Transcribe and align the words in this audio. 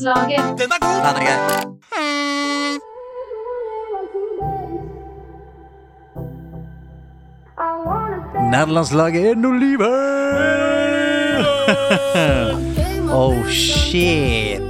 Nederlandslaget. 0.00 0.58
Den 0.58 0.70
er 0.70 0.78
god! 0.80 0.96
Den 1.04 1.16
er 1.16 1.24
grei. 1.26 1.36
Nederlandslaget 8.50 9.30
er 9.30 9.34
nå 9.34 9.52
livet! 9.52 9.96
oh 13.12 13.48
shit. 13.48 14.62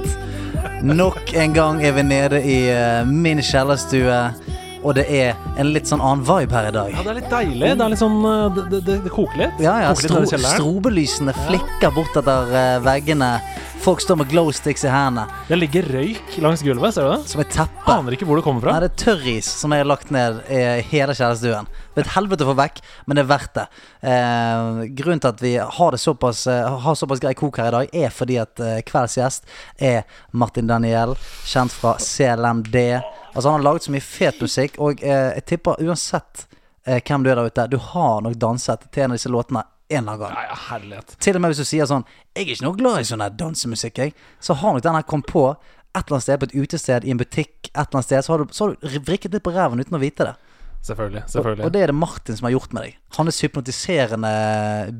Nok 0.83 1.33
en 1.33 1.53
gang 1.53 1.85
er 1.85 1.91
vi 1.91 2.01
nede 2.01 2.43
i 2.43 2.69
eh, 2.69 3.07
min 3.07 3.41
kjellerstue. 3.41 4.33
Og 4.83 4.95
det 4.97 5.05
er 5.13 5.37
en 5.61 5.69
litt 5.71 5.87
sånn 5.87 6.01
annen 6.01 6.25
vibe 6.25 6.55
her 6.57 6.67
i 6.71 6.75
dag. 6.75 6.89
Ja, 6.91 7.03
det 7.05 7.11
er 7.11 7.19
litt 7.21 7.31
deilig. 7.31 7.67
Det 7.77 7.85
er 7.85 7.91
litt 7.93 8.01
sånn 8.01 8.23
uh, 8.25 8.49
Det, 8.55 8.63
det, 8.73 8.81
det, 9.05 9.11
koker 9.13 9.37
litt. 9.45 9.59
Ja, 9.61 9.75
ja, 9.85 9.91
stro, 9.95 10.25
strobelysene 10.25 11.35
flikker 11.45 11.93
bort 11.93 12.17
uh, 12.17 12.81
veggene. 12.81 13.35
Folk 13.81 14.01
står 14.01 14.15
med 14.15 14.29
glowsticks 14.29 14.83
i 14.85 14.89
hendene. 14.93 15.23
Det 15.47 15.57
ligger 15.57 15.87
røyk 15.89 16.35
langs 16.37 16.61
gulvet, 16.61 16.93
ser 16.93 17.07
du 17.07 17.09
det? 17.15 17.29
Som 17.31 17.41
et 17.41 17.49
teppe. 17.49 17.81
Aner 17.89 18.13
ikke 18.13 18.27
hvor 18.29 18.37
det 18.37 18.43
kommer 18.45 18.61
fra. 18.61 18.75
Nei, 18.75 18.83
det 18.83 18.91
er 18.91 18.99
tørris 19.01 19.47
som 19.57 19.73
jeg 19.73 19.81
har 19.81 19.89
lagt 19.89 20.11
ned 20.13 20.37
i 20.53 20.59
hele 20.91 21.15
kjærestuen. 21.17 21.65
Det 21.95 22.03
er 22.03 22.05
et 22.05 22.11
helvete 22.13 22.45
å 22.45 22.51
få 22.51 22.55
vekk, 22.59 22.77
men 23.09 23.17
det 23.17 23.23
er 23.23 23.31
verdt 23.31 23.57
det. 23.57 23.63
Eh, 24.11 24.83
grunnen 24.99 25.23
til 25.25 25.31
at 25.31 25.41
vi 25.41 25.55
har 25.79 25.97
det 25.97 26.01
såpass, 26.03 26.43
eh, 26.45 26.77
har 26.85 26.99
såpass 27.01 27.23
grei 27.25 27.33
kok 27.41 27.57
her 27.57 27.71
i 27.71 27.75
dag, 27.79 27.97
er 28.03 28.13
fordi 28.13 28.37
at 28.43 28.61
eh, 28.61 28.83
kveldens 28.85 29.17
gjest 29.17 29.49
er 29.81 30.05
Martin 30.29 30.69
Daniel, 30.69 31.17
kjent 31.49 31.73
fra 31.73 31.97
CLMD. 31.97 32.77
Altså 33.33 33.47
Han 33.49 33.63
har 33.63 33.65
laget 33.71 33.89
så 33.89 33.97
mye 33.97 34.09
fet 34.11 34.45
musikk, 34.45 34.77
og 34.77 35.01
eh, 35.01 35.33
jeg 35.39 35.47
tipper 35.55 35.81
uansett 35.81 36.45
eh, 36.85 37.01
hvem 37.01 37.25
du 37.25 37.33
er 37.33 37.41
der 37.41 37.49
ute, 37.49 37.69
du 37.73 37.81
har 37.81 38.21
nok 38.21 38.37
danset 38.37 38.91
til 38.91 39.07
en 39.07 39.15
av 39.15 39.17
disse 39.17 39.33
låtene 39.33 39.65
en 39.91 40.03
eller 40.03 40.15
annen 40.15 40.23
gang. 40.23 40.37
Ja, 40.37 40.47
ja, 40.49 40.57
herlighet. 40.69 41.15
Til 41.19 41.37
og 41.37 41.43
med 41.43 41.53
hvis 41.53 41.61
du 41.61 41.67
sier 41.67 41.89
sånn 41.89 42.05
'Jeg 42.35 42.47
er 42.47 42.53
ikke 42.55 42.65
noe 42.65 42.79
glad 42.79 42.99
i 43.01 43.09
sånn 43.09 43.21
her 43.21 43.29
dansemusikk', 43.29 43.97
jeg. 43.97 44.13
Så 44.39 44.55
har 44.55 44.73
nok 44.73 44.83
den 44.83 44.95
her 44.95 45.03
kommet 45.03 45.27
på 45.27 45.45
et 45.51 46.05
eller 46.05 46.15
annet 46.15 46.23
sted 46.23 46.39
på 46.39 46.47
et 46.47 46.55
utested, 46.55 47.05
i 47.05 47.11
en 47.11 47.19
butikk, 47.19 47.67
et 47.67 47.75
eller 47.75 47.99
annet 47.99 48.07
sted. 48.07 48.23
Så 48.23 48.31
har 48.33 48.39
du, 48.39 48.53
så 48.53 48.65
har 48.65 48.75
du 48.75 48.99
vrikket 48.99 49.33
litt 49.33 49.43
på 49.43 49.51
ræven 49.51 49.79
uten 49.79 49.97
å 49.97 50.01
vite 50.01 50.23
det. 50.23 50.35
Selvfølgelig. 50.81 51.23
Og, 51.37 51.65
og 51.65 51.73
det 51.73 51.81
er 51.81 51.91
det 51.91 51.95
Martin 51.95 52.37
som 52.37 52.47
har 52.47 52.55
gjort 52.55 52.73
med 52.73 52.87
deg. 52.87 52.95
Hans 53.17 53.41
hypnotiserende 53.43 54.31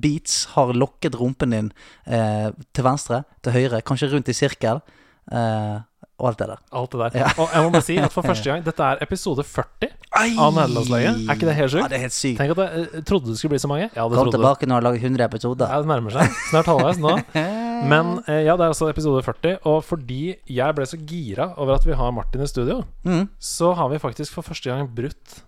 beats 0.04 0.44
har 0.54 0.74
lokket 0.78 1.16
rumpen 1.18 1.56
din 1.56 1.72
eh, 2.06 2.52
til 2.74 2.86
venstre, 2.86 3.24
til 3.42 3.56
høyre, 3.56 3.82
kanskje 3.82 4.12
rundt 4.12 4.30
i 4.30 4.36
sirkel. 4.38 4.84
Eh, 5.32 5.80
og 6.22 6.28
alt 6.30 6.38
det 6.40 6.48
der. 6.52 6.60
Alt 6.78 6.92
det 6.94 7.00
der. 7.02 7.16
Ja. 7.24 7.30
Og 7.42 7.50
jeg 7.56 7.64
må 7.66 7.72
bare 7.74 7.86
si 7.88 7.96
at 7.98 8.14
for 8.14 8.22
første 8.32 8.46
gang 8.52 8.62
Dette 8.66 8.86
er 8.94 9.02
episode 9.02 9.42
40 9.44 9.90
av 10.38 10.54
Nederlandslaget. 10.54 11.24
Er 11.26 11.34
ikke 11.40 11.48
det 11.50 11.56
helt 11.58 11.74
Ja, 11.82 11.88
det 11.90 11.98
er 11.98 12.04
helt 12.06 12.14
sykt. 12.14 12.38
Tenk 12.38 12.54
at 12.54 12.62
jeg 12.62 12.84
eh, 12.94 13.04
trodde 13.10 13.32
det 13.34 13.38
skulle 13.42 13.56
bli 13.56 13.62
så 13.64 13.70
mange. 13.72 13.88
Ja, 13.90 14.06
det 14.06 14.14
Kom 14.14 14.28
trodde 14.30 14.36
tilbake 14.38 14.70
når 14.70 14.72
du 14.72 14.78
har 14.78 14.86
laget 14.92 15.06
100 15.10 15.26
episoder. 15.32 15.72
Ja, 15.74 15.82
det 15.82 15.90
nærmer 15.90 16.14
seg. 16.14 16.38
Snart 16.52 16.70
halvveis 16.70 17.02
nå. 17.02 17.16
Men 17.92 18.12
eh, 18.30 18.44
ja, 18.46 18.54
det 18.54 18.68
er 18.68 18.76
altså 18.76 18.92
episode 18.92 19.24
40. 19.26 19.56
Og 19.72 19.80
fordi 19.88 20.20
jeg 20.54 20.78
ble 20.78 20.86
så 20.86 21.00
gira 21.10 21.50
over 21.58 21.80
at 21.80 21.88
vi 21.90 21.98
har 21.98 22.14
Martin 22.14 22.46
i 22.46 22.50
studio, 22.52 22.84
Mm, 23.02 23.26
så 23.42 23.74
har 23.74 23.90
vi 23.90 23.98
faktisk 24.04 24.36
for 24.38 24.46
første 24.46 24.70
gang 24.70 24.86
brutt 24.94 25.40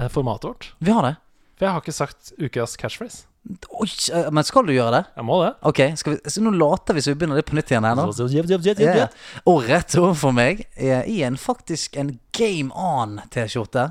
eh, 0.00 0.08
formatet 0.10 0.48
vårt. 0.50 0.72
vi 0.82 0.90
har 0.90 1.06
det. 1.06 1.14
For 1.58 1.66
jeg 1.68 1.74
har 1.76 1.84
ikke 1.86 1.94
sagt 1.94 2.32
ukas 2.42 2.74
catchphrase. 2.78 3.27
Oi, 3.48 3.86
eh, 4.12 4.26
men 4.34 4.44
skal 4.44 4.66
du 4.68 4.72
gjøre 4.74 4.92
det? 4.98 5.02
Jeg 5.16 5.24
må 5.24 5.38
det. 5.44 5.52
Ok, 5.70 5.78
vi, 6.04 6.16
så 6.28 6.42
nå 6.44 6.50
later 6.52 6.96
vi 6.98 7.00
som 7.04 7.14
vi 7.14 7.18
begynner 7.22 7.38
det 7.40 7.46
på 7.48 7.56
nytt 7.56 7.70
igjen 7.72 7.86
her 7.88 7.94
nå. 7.96 8.04
Jep, 8.28 8.50
Ja, 8.50 8.74
ja. 8.84 8.96
jep. 9.04 9.14
Og 9.48 9.62
rett 9.68 9.94
overfor 9.96 10.34
meg 10.36 10.66
er 10.76 11.06
i 11.08 11.22
en 11.24 11.38
faktisk 11.40 11.96
en 11.96 12.18
Game 12.36 12.68
On-T-skjorte. 12.74 13.86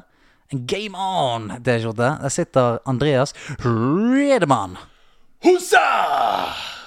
En 0.53 0.61
Game 0.69 0.93
On-T-skjorte. 0.95 2.11
Der 2.21 2.29
sitter 2.33 2.77
Andreas 2.85 3.33
Redemann. 3.65 4.77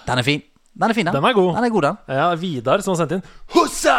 Den 0.06 0.18
er 0.18 0.22
fin. 0.26 0.42
Den 0.80 0.90
er 0.90 0.94
fin, 0.96 1.06
den. 1.06 1.14
Den 1.14 1.24
er 1.26 1.34
god. 1.36 1.50
Den 1.56 1.64
er 1.66 1.72
god, 1.74 1.82
den. 1.82 1.96
Ja, 2.08 2.28
Vidar 2.40 2.80
som 2.80 2.94
har 2.94 3.00
sendt 3.02 3.16
inn 3.18 3.24
Hussa! 3.56 3.96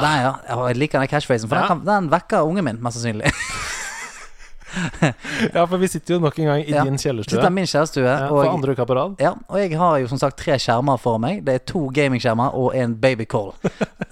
Den, 0.00 0.14
ja. 0.24 0.32
Jeg 0.70 0.78
liker 0.78 1.02
den 1.02 1.10
catchphrasen, 1.10 1.50
for 1.50 1.58
Ja. 1.58 1.66
den, 1.66 1.68
kan, 1.68 1.84
den 1.88 2.10
vekker 2.14 2.46
ungen 2.46 2.64
min, 2.64 2.78
mest 2.82 3.00
sannsynlig. 3.00 3.32
Ja, 5.54 5.64
for 5.66 5.76
vi 5.78 5.88
sitter 5.88 6.14
jo 6.16 6.20
nok 6.20 6.38
en 6.38 6.44
gang 6.50 6.60
i 6.64 6.70
Ja. 6.72 6.84
din 6.84 6.98
Sitter 6.98 7.10
i 7.10 7.22
kjellerstue. 7.24 7.50
min 7.52 7.64
kjellerstue 7.66 8.04
Ja, 8.04 8.28
for 8.28 8.44
andre 8.48 8.72
uka 8.74 8.84
på 8.86 8.94
rad. 8.96 9.16
ja, 9.20 9.34
og 9.48 9.58
jeg 9.58 9.76
har 9.78 9.98
jo 9.98 10.06
som 10.08 10.18
sagt 10.18 10.36
tre 10.38 10.52
skjermer 10.58 10.98
for 11.00 11.18
meg. 11.18 11.44
Det 11.44 11.54
er 11.54 11.58
to 11.64 11.88
gamingskjermer 11.94 12.54
og 12.54 12.74
en 12.74 12.94
babycall. 12.96 13.52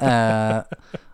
Eh, 0.03 0.63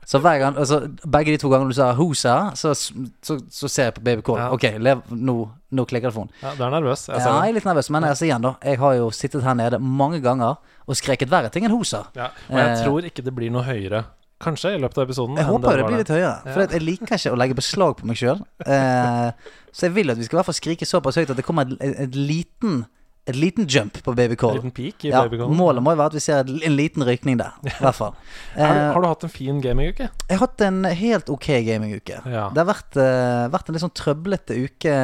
så 0.08 0.18
hver 0.18 0.38
gang 0.40 0.56
altså, 0.56 0.78
Begge 1.04 1.32
de 1.34 1.36
to 1.36 1.50
gangene 1.50 1.68
du 1.68 1.74
sa 1.76 1.92
'Hosa', 1.92 2.54
så, 2.56 2.72
så, 3.20 3.36
så 3.50 3.68
ser 3.68 3.84
jeg 3.84 3.94
på 3.94 4.00
babycall. 4.00 4.38
Ja. 4.38 4.48
Ok, 4.52 4.62
lev, 4.80 5.02
nå, 5.10 5.48
nå 5.72 5.84
klikker 5.84 6.08
telefonen. 6.08 6.30
Ja, 6.42 6.54
Du 6.56 6.62
er 6.64 6.70
nervøs. 6.70 7.08
Jeg 7.08 7.20
Ja, 7.20 7.40
jeg 7.42 7.50
er 7.50 7.52
litt 7.58 7.64
nervøs, 7.68 7.90
men 7.90 8.04
altså 8.04 8.24
igjen 8.24 8.40
da 8.40 8.54
Jeg 8.64 8.78
har 8.78 8.94
jo 8.94 9.10
sittet 9.10 9.42
her 9.42 9.54
nede 9.54 9.78
mange 9.78 10.22
ganger 10.22 10.56
og 10.88 10.96
skreket 10.96 11.28
verre 11.28 11.50
ting 11.52 11.64
enn 11.66 11.70
hosa. 11.76 12.06
Ja, 12.16 12.30
og 12.48 12.56
jeg 12.56 12.78
Eh. 12.78 12.84
tror 12.84 13.02
ikke 13.04 13.22
det 13.24 13.34
blir 13.36 13.50
noe 13.52 13.62
høyere, 13.64 14.04
kanskje, 14.40 14.74
i 14.76 14.80
løpet 14.82 14.98
av 14.98 15.04
episoden. 15.08 15.36
Jeg 15.36 15.46
håper 15.48 15.76
det 15.80 15.86
blir 15.88 16.02
litt 16.02 16.12
høyere. 16.14 16.42
For 16.52 16.60
Ja. 16.62 16.66
jeg 16.70 16.82
liker 16.82 17.06
ikke 17.16 17.32
å 17.32 17.38
legge 17.38 17.56
beslag 17.58 17.96
på 17.98 18.06
meg 18.06 18.16
sjøl. 18.16 18.40
Eh, 18.66 19.30
så 19.72 19.86
jeg 19.88 19.94
vil 19.94 20.10
at 20.10 20.18
vi 20.18 20.24
skal 20.24 20.36
i 20.36 20.38
hvert 20.42 20.50
fall 20.50 20.54
skrike 20.60 20.86
såpass 20.86 21.16
høyt 21.16 21.30
at 21.30 21.36
det 21.36 21.44
kommer 21.44 21.66
et, 21.80 22.14
liten 22.14 22.86
Et 23.28 23.36
liten 23.36 23.66
jump 23.68 23.98
på 24.02 24.14
baby 24.16 24.32
En 24.32 24.40
call. 24.40 24.54
liten 24.56 24.70
peak 24.72 25.04
i 25.04 25.10
Ja, 25.10 25.20
Call 25.28 25.50
målet 25.52 25.82
må 25.84 25.92
jo 25.92 25.98
være 26.00 26.06
at 26.06 26.14
vi 26.16 26.20
ser 26.24 26.38
en 26.48 26.76
liten 26.76 27.02
rykning 27.04 27.36
der. 27.36 27.52
I 27.66 27.72
hvert 27.76 27.94
fall. 27.98 28.14
Har 28.56 28.74
Eh, 28.78 28.92
har 28.94 29.00
du 29.04 29.06
hatt 29.08 29.24
en 29.26 29.32
fin 29.34 29.60
gaminguke? 29.60 30.06
jeg 30.28 30.38
har 30.38 30.46
hatt 30.46 30.60
en 30.64 30.84
helt 30.84 31.28
ok 31.28 31.46
gaminguke. 31.66 32.22
Ja. 32.24 32.46
Det 32.54 32.62
har 32.62 32.68
vært, 32.70 32.96
uh, 32.96 33.48
vært 33.52 33.68
en 33.68 33.76
litt 33.76 33.82
sånn 33.84 33.92
trøblete 33.94 34.56
uke 34.64 34.94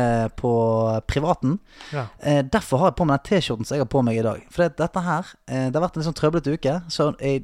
på 0.41 0.53
privaten. 1.07 1.59
Ja. 1.93 2.07
Uh, 2.25 2.41
derfor 2.49 2.79
har 2.81 2.91
jeg 2.93 2.97
på 3.03 3.07
meg 3.11 3.21
den 3.21 3.27
T-skjorten 3.29 3.69
som 3.69 3.77
jeg 3.77 3.84
har 3.84 3.91
på 3.93 4.03
meg 4.03 4.19
i 4.19 4.25
dag. 4.25 4.41
For 4.51 4.65
det, 4.65 4.77
dette 4.81 5.03
her 5.05 5.25
uh, 5.51 5.67
Det 5.69 5.75
har 5.77 5.84
vært 5.84 5.97
en 5.99 6.03
litt 6.03 6.09
sånn 6.09 6.19
trøblete 6.23 6.55
uke. 6.57 6.75
Så 6.89 7.11
i, 7.21 7.34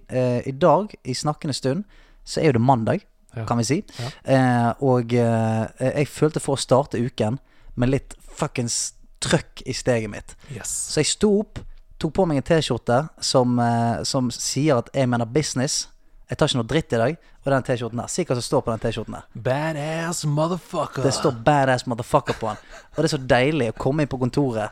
i 0.48 0.52
dag, 0.56 0.94
i 1.04 1.12
snakkende 1.14 1.54
stund, 1.54 1.84
så 2.24 2.40
er 2.40 2.50
jo 2.50 2.56
det 2.58 2.64
mandag, 2.64 3.04
Ja. 3.36 3.44
kan 3.46 3.58
vi 3.60 3.64
si. 3.68 3.76
Og 4.80 5.12
jeg 5.12 6.08
følte 6.10 6.40
for 6.42 6.56
å 6.56 6.60
starte 6.60 6.98
uken 6.98 7.38
med 7.76 7.92
litt 7.92 8.16
fuckings 8.34 8.94
trøkk 9.20 9.62
i 9.66 9.74
steget 9.76 10.10
mitt. 10.12 10.36
Yes. 10.54 10.70
Så 10.92 11.02
jeg 11.02 11.10
sto 11.12 11.32
opp, 11.42 11.60
tok 12.00 12.14
på 12.16 12.26
meg 12.28 12.40
en 12.40 12.46
T-skjorte 12.48 13.02
som, 13.20 13.58
eh, 13.60 14.02
som 14.08 14.30
sier 14.34 14.80
at 14.80 14.88
jeg 14.96 15.08
mener 15.08 15.28
business. 15.28 15.88
Jeg 16.30 16.38
tar 16.38 16.48
ikke 16.48 16.60
noe 16.62 16.70
dritt 16.70 16.92
i 16.94 17.00
dag. 17.02 17.16
Og 17.40 17.48
den 17.54 17.64
T-skjorten 17.64 18.00
her. 18.02 18.08
Si 18.12 18.24
hva 18.28 18.36
som 18.36 18.44
står 18.44 18.64
på 18.66 18.72
den 18.74 18.82
T-skjorten 18.82 19.16
her. 19.16 19.24
Badass 19.34 20.26
motherfucker. 20.28 21.02
Det 21.02 21.14
står 21.16 21.32
'badass 21.44 21.86
motherfucker' 21.88 22.36
på 22.38 22.46
den. 22.52 22.56
Og 22.92 22.96
det 22.96 23.04
er 23.04 23.16
så 23.16 23.26
deilig 23.26 23.70
å 23.72 23.78
komme 23.78 24.04
inn 24.04 24.08
på 24.12 24.20
kontoret 24.20 24.70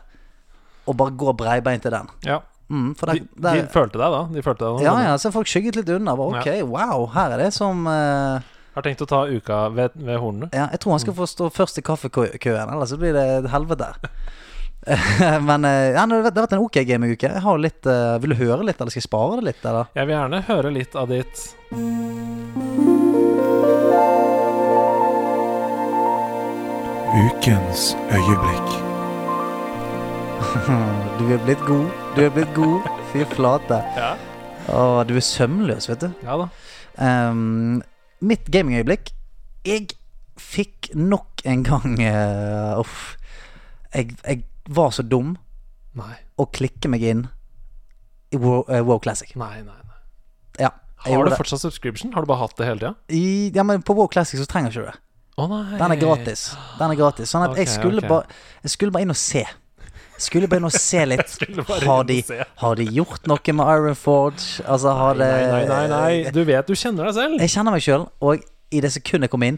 og 0.87 0.97
bare 0.97 1.11
gå 1.11 1.33
breibeint 1.37 1.81
til 1.81 1.91
den. 1.91 2.07
Ja. 2.25 2.39
Mm, 2.69 2.93
De, 2.93 3.05
der, 3.05 3.13
de 3.13 3.41
der, 3.41 3.67
følte 3.73 3.97
deg 3.97 4.13
da? 4.13 4.21
De 4.29 4.41
følte 4.45 4.65
deg 4.65 4.77
da 4.77 4.83
ja, 4.85 5.09
ja, 5.09 5.17
så 5.17 5.31
folk 5.33 5.49
skygget 5.49 5.75
litt 5.79 5.89
unna. 5.89 6.13
Bare, 6.15 6.37
ok, 6.37 6.61
wow, 6.69 7.07
her 7.15 7.33
er 7.33 7.37
det 7.37 7.53
som 7.55 7.87
eh, 7.89 8.41
Har 8.79 8.85
tenkt 8.87 9.01
å 9.03 9.07
ta 9.11 9.25
uka 9.27 9.55
ved, 9.75 9.95
ved 9.99 10.19
hornene? 10.23 10.47
Ja, 10.55 10.69
jeg 10.71 10.79
tror 10.79 10.93
han 10.95 11.01
skal 11.03 11.15
få 11.17 11.25
stå 11.27 11.49
først 11.51 11.81
i 11.81 11.83
kaffekøen, 11.83 12.69
ellers 12.71 12.93
så 12.93 12.99
blir 13.01 13.11
det 13.17 13.25
et 13.41 13.49
helvete. 13.51 13.89
Men 15.49 15.67
eh, 15.67 15.89
ja, 15.97 16.05
det 16.07 16.21
har 16.21 16.29
vært- 16.31 16.53
en 16.55 16.63
ok 16.63 16.79
gaminguke. 16.87 17.27
Jeg 17.35 17.43
har 17.43 17.59
litt 17.59 17.89
eh, 17.91 18.15
Vil 18.23 18.31
du 18.31 18.39
høre 18.39 18.63
litt, 18.63 18.79
eller 18.79 18.93
skal 18.95 19.03
jeg 19.03 19.09
spare 19.09 19.41
det 19.41 19.49
litt, 19.51 19.65
eller? 19.67 19.91
Jeg 19.99 20.07
vil 20.07 20.15
gjerne 20.15 20.41
høre 20.47 20.71
litt 20.79 20.95
av 20.95 21.11
ditt 21.11 21.49
Ukens 27.19 27.95
øyeblikk. 28.13 28.69
Du 31.19 31.25
er 31.33 31.41
blitt 31.45 31.61
god. 31.67 31.89
Du 32.15 32.21
er 32.23 32.29
blitt 32.33 32.51
god. 32.55 32.85
Fy 33.11 33.25
flate. 33.33 33.79
Ja, 33.97 34.11
Å, 34.71 35.03
du 35.09 35.15
er 35.17 35.25
sømløs, 35.25 35.89
vet 35.89 36.03
du. 36.05 36.09
ja 36.23 36.35
da. 36.39 36.45
Ehm, 37.01 37.81
mitt 38.25 38.49
gamingøyeblikk 38.51 39.13
Jeg 39.67 39.89
fikk 40.39 40.91
nok 40.95 41.43
en 41.47 41.65
gang 41.67 41.97
uh, 41.99 42.79
Uff. 42.79 43.17
Jeg, 43.93 44.15
jeg 44.23 44.43
var 44.69 44.93
så 44.95 45.03
dum 45.03 45.35
Nei. 45.97 46.13
å 46.39 46.45
klikke 46.45 46.91
meg 46.91 47.03
inn 47.03 47.25
i 48.29 48.37
WoW, 48.37 48.61
uh, 48.69 48.83
WoW 48.85 48.99
Classic. 49.01 49.31
Nei, 49.39 49.63
nei, 49.65 49.73
nei. 49.73 49.99
Ja. 50.61 50.69
Har 51.01 51.25
du 51.25 51.33
fortsatt 51.33 51.63
subscription? 51.63 52.13
Har 52.13 52.23
du 52.23 52.29
bare 52.29 52.43
hatt 52.43 52.53
det 52.59 52.67
hele 52.67 52.79
tida? 52.83 52.93
Ja, 53.55 53.65
men 53.65 53.81
på 53.81 53.95
WoW 53.97 54.07
Classic 54.13 54.39
så 54.39 54.45
trenger 54.49 54.75
ikke 54.75 54.91
det. 54.91 54.97
Oh. 55.39 55.49
Den 55.49 55.95
er 55.95 55.99
gratis. 55.99 56.49
Den 56.75 56.91
er 56.91 56.99
gratis 56.99 57.31
Sånn 57.31 57.45
at 57.45 57.55
jeg 57.55 57.69
skulle 57.71 58.01
okay. 58.01 58.09
bare 58.11 58.65
Jeg 58.65 58.73
skulle 58.73 58.91
bare 58.91 59.07
inn 59.07 59.13
og 59.13 59.19
se. 59.19 59.45
Skulle 60.19 60.49
bare 60.51 60.59
inn 60.63 60.69
og 60.69 60.75
se 60.75 61.05
litt. 61.07 61.35
Har 61.85 62.05
de, 62.09 62.19
har 62.63 62.79
de 62.79 62.87
gjort 62.99 63.27
noe 63.31 63.55
med 63.55 63.73
Iron 63.75 63.97
Forge? 63.97 64.63
Altså, 64.65 64.93
har 64.99 65.19
det 65.19 65.29
Nei, 65.29 65.49
nei, 65.49 65.65
nei, 65.71 65.83
nei. 65.95 66.35
Du 66.35 66.41
vet, 66.47 66.67
du 66.67 66.75
kjenner 66.75 67.09
deg 67.09 67.17
selv. 67.17 67.41
Jeg 67.43 67.53
kjenner 67.55 67.75
meg 67.75 67.85
sjøl, 67.85 68.07
og 68.19 68.45
i 68.69 68.83
det 68.83 68.91
sekundet 68.93 69.25
jeg 69.25 69.33
kom 69.33 69.45
inn 69.47 69.55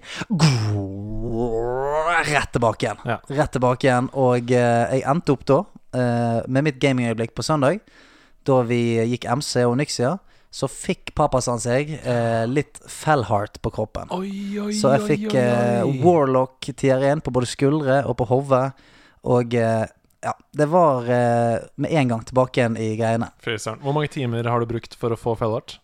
Rett 2.31 2.51
tilbake 2.53 2.85
igjen. 2.85 3.01
Ja. 3.07 3.17
Rett 3.41 3.51
tilbake 3.55 3.87
igjen. 3.87 4.09
Og 4.15 4.51
eh, 4.53 4.95
jeg 4.95 5.05
endte 5.09 5.33
opp 5.35 5.45
da 5.49 5.57
eh, 5.97 6.41
med 6.47 6.67
mitt 6.67 6.79
gamingøyeblikk 6.81 7.33
på 7.35 7.45
søndag. 7.45 7.81
Da 8.47 8.61
vi 8.65 8.81
gikk 9.11 9.25
MC 9.29 9.65
og 9.67 9.75
Nyxia, 9.81 10.15
så 10.51 10.67
fikk 10.67 11.13
papasan 11.15 11.61
seg 11.63 11.93
eh, 12.01 12.43
litt 12.49 12.79
Fellheart 12.89 13.61
på 13.63 13.71
kroppen. 13.73 14.11
Oi, 14.15 14.59
oi, 14.59 14.73
Så 14.75 14.91
jeg 14.97 15.07
fikk 15.07 15.35
eh. 15.39 15.81
Warlock 16.03 16.71
tier 16.77 17.01
1 17.11 17.23
på 17.25 17.33
både 17.33 17.49
skuldre 17.49 18.01
og 18.05 18.17
på 18.19 18.27
hodet. 18.31 18.65
Og 19.31 19.55
eh, 19.55 19.85
ja, 20.21 20.35
det 20.53 20.67
var 20.69 21.07
eh, 21.09 21.57
med 21.81 21.91
en 21.91 22.11
gang 22.13 22.25
tilbake 22.27 22.61
igjen 22.61 22.77
i 22.77 22.91
greiene. 22.99 23.31
Fy. 23.41 23.55
Hvor 23.57 23.95
mange 23.95 24.11
timer 24.13 24.45
har 24.45 24.61
du 24.61 24.69
brukt 24.69 24.93
for 24.99 25.13
å 25.13 25.17
få 25.19 25.33
Fellart? 25.39 25.79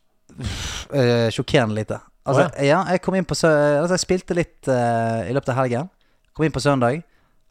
Uh, 0.93 1.27
sjokkerende 1.33 1.73
lite. 1.73 1.97
Altså, 2.27 2.43
oh, 2.45 2.65
ja. 2.65 2.81
jeg 2.91 3.01
kom 3.01 3.15
inn 3.17 3.25
på 3.25 3.37
sø 3.39 3.49
altså, 3.49 3.95
Jeg 3.95 4.03
spilte 4.03 4.35
litt 4.37 4.67
uh, 4.69 5.23
i 5.25 5.33
løpet 5.33 5.53
av 5.53 5.61
helgen. 5.61 5.87
Kom 6.37 6.45
inn 6.45 6.53
på 6.53 6.61
søndag, 6.61 6.99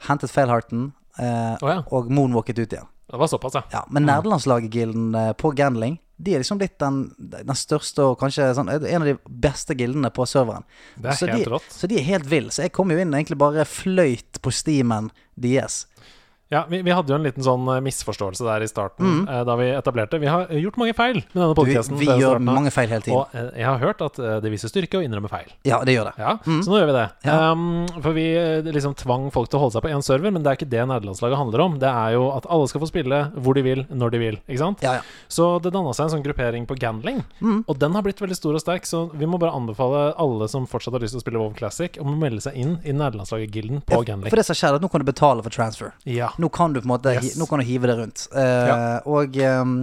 hentet 0.07 0.31
Failharten 0.31 0.91
uh, 1.19 1.57
oh, 1.59 1.71
ja. 1.73 1.81
og 1.91 2.13
moonwalket 2.13 2.61
ut 2.61 2.77
igjen. 2.77 2.91
Det 3.07 3.19
var 3.19 3.31
såpass, 3.31 3.55
ja. 3.55 3.63
Ja, 3.73 3.83
Men 3.91 4.07
nerdelandslaget-gilden 4.07 5.15
uh, 5.15 5.33
på 5.39 5.53
Gandling 5.55 6.01
De 6.17 6.35
er 6.35 6.43
liksom 6.43 6.59
blitt 6.59 6.75
den, 6.83 7.05
den 7.19 7.59
største 7.59 8.03
og 8.03 8.17
kanskje 8.19 8.49
sånn, 8.59 8.71
en 8.73 9.05
av 9.05 9.07
de 9.07 9.15
beste 9.27 9.77
gildene 9.79 10.11
på 10.15 10.27
serveren. 10.27 10.67
Det 10.95 11.13
er 11.13 11.19
så 11.19 11.29
helt 11.31 11.45
de, 11.45 11.53
rått. 11.55 11.69
Så 11.71 11.91
de 11.91 11.99
er 12.01 12.07
helt 12.09 12.27
ville. 12.31 12.55
Så 12.55 12.67
jeg 12.67 12.75
kom 12.77 12.91
jo 12.93 12.99
inn 12.99 13.15
egentlig 13.15 13.39
bare 13.41 13.67
fløyt 13.69 14.41
på 14.43 14.53
steamen 14.55 15.11
deres. 15.35 15.85
Ja, 16.49 16.61
vi, 16.71 16.79
vi 16.87 16.93
hadde 16.95 17.11
jo 17.11 17.17
en 17.19 17.25
liten 17.27 17.43
sånn 17.43 17.65
eh, 17.73 17.81
misforståelse 17.83 18.45
der 18.47 18.63
i 18.63 18.69
starten 18.71 19.25
eh, 19.27 19.41
da 19.49 19.57
vi 19.59 19.65
etablerte. 19.75 20.21
Vi 20.23 20.29
har 20.31 20.45
eh, 20.47 20.61
gjort 20.63 20.77
mange 20.79 20.93
feil 20.95 21.17
med 21.33 21.41
denne 21.41 21.57
podkasten. 21.59 21.97
Vi, 21.99 22.07
vi 22.07 22.21
gjør 22.23 22.39
mange 22.39 22.71
feil 22.71 22.87
hele 22.93 23.03
tiden. 23.03 23.17
Og 23.19 23.35
eh, 23.35 23.49
jeg 23.59 23.67
har 23.67 23.81
hørt 23.83 24.05
at 24.07 24.21
eh, 24.23 24.37
det 24.45 24.53
viser 24.53 24.71
styrke 24.71 25.01
å 25.01 25.03
innrømme 25.03 25.27
feil. 25.33 25.49
Ja, 25.67 25.81
det 25.83 25.97
gjør 25.97 26.13
det. 26.13 26.13
Ja, 26.23 26.37
Så 26.47 26.71
nå 26.71 26.79
gjør 26.79 26.93
vi 26.93 26.95
det. 26.95 27.07
Mm. 27.25 27.27
Ja. 27.27 27.39
Um, 27.51 27.65
for 28.05 28.15
vi 28.15 28.27
liksom 28.77 28.95
tvang 29.03 29.27
folk 29.35 29.51
til 29.51 29.59
å 29.59 29.65
holde 29.65 29.75
seg 29.75 29.87
på 29.89 29.91
én 29.91 30.07
server, 30.07 30.31
men 30.37 30.47
det 30.47 30.53
er 30.53 30.61
ikke 30.61 30.71
det 30.71 30.85
nederlandslaget 30.87 31.41
handler 31.43 31.65
om. 31.67 31.75
Det 31.83 31.91
er 31.91 32.15
jo 32.15 32.29
at 32.37 32.47
alle 32.47 32.71
skal 32.71 32.85
få 32.85 32.91
spille 32.93 33.21
hvor 33.43 33.59
de 33.59 33.67
vil, 33.67 33.83
når 33.91 34.15
de 34.15 34.23
vil. 34.23 34.39
Ikke 34.47 34.63
sant? 34.63 34.87
Ja, 34.87 34.95
ja. 35.01 35.03
Så 35.27 35.49
det 35.67 35.75
danna 35.75 35.97
seg 35.99 36.07
en 36.07 36.15
sånn 36.15 36.25
gruppering 36.29 36.71
på 36.71 36.79
Gandling, 36.79 37.25
Mm. 37.43 37.65
og 37.69 37.79
den 37.83 37.93
har 37.99 38.03
blitt 38.07 38.21
veldig 38.23 38.37
stor 38.39 38.55
og 38.57 38.63
sterk. 38.63 38.87
Så 38.87 39.03
vi 39.19 39.27
må 39.29 39.39
bare 39.43 39.51
anbefale 39.57 40.13
alle 40.21 40.47
som 40.49 40.65
fortsatt 40.71 40.95
har 40.95 41.03
lyst 41.03 41.17
til 41.17 41.21
å 41.21 41.27
spille 41.27 41.43
WoW 41.43 41.53
Classic, 41.59 41.99
om 42.01 42.15
å 42.15 42.17
melde 42.23 42.41
seg 42.47 42.55
inn 42.63 42.77
i 42.87 42.95
nederlandslaget-gilden 42.95 43.83
på 43.89 44.01
Gandling. 44.07 44.31
For 44.31 44.39
det 44.41 44.47
som 44.47 44.57
skjer, 44.57 44.77
er 44.77 44.79
at 44.79 44.85
nå 44.87 44.91
kan 44.95 45.03
du 45.03 45.09
betale 45.11 45.43
for 45.43 45.51
transfer. 45.55 45.91
Ja. 46.07 46.31
Nå 46.39 46.51
kan 46.53 46.73
du 46.75 46.81
på 46.81 46.87
en 46.89 46.95
måte 46.95 47.15
Yes. 47.17 47.37
Nå 47.41 47.47
kan 47.49 47.63
du 47.63 47.65
hive 47.69 47.87
det 47.91 47.97
rundt. 47.99 48.29
Uh, 48.35 48.43
Ja. 48.43 48.77
Og 49.07 49.37
um, 49.37 49.77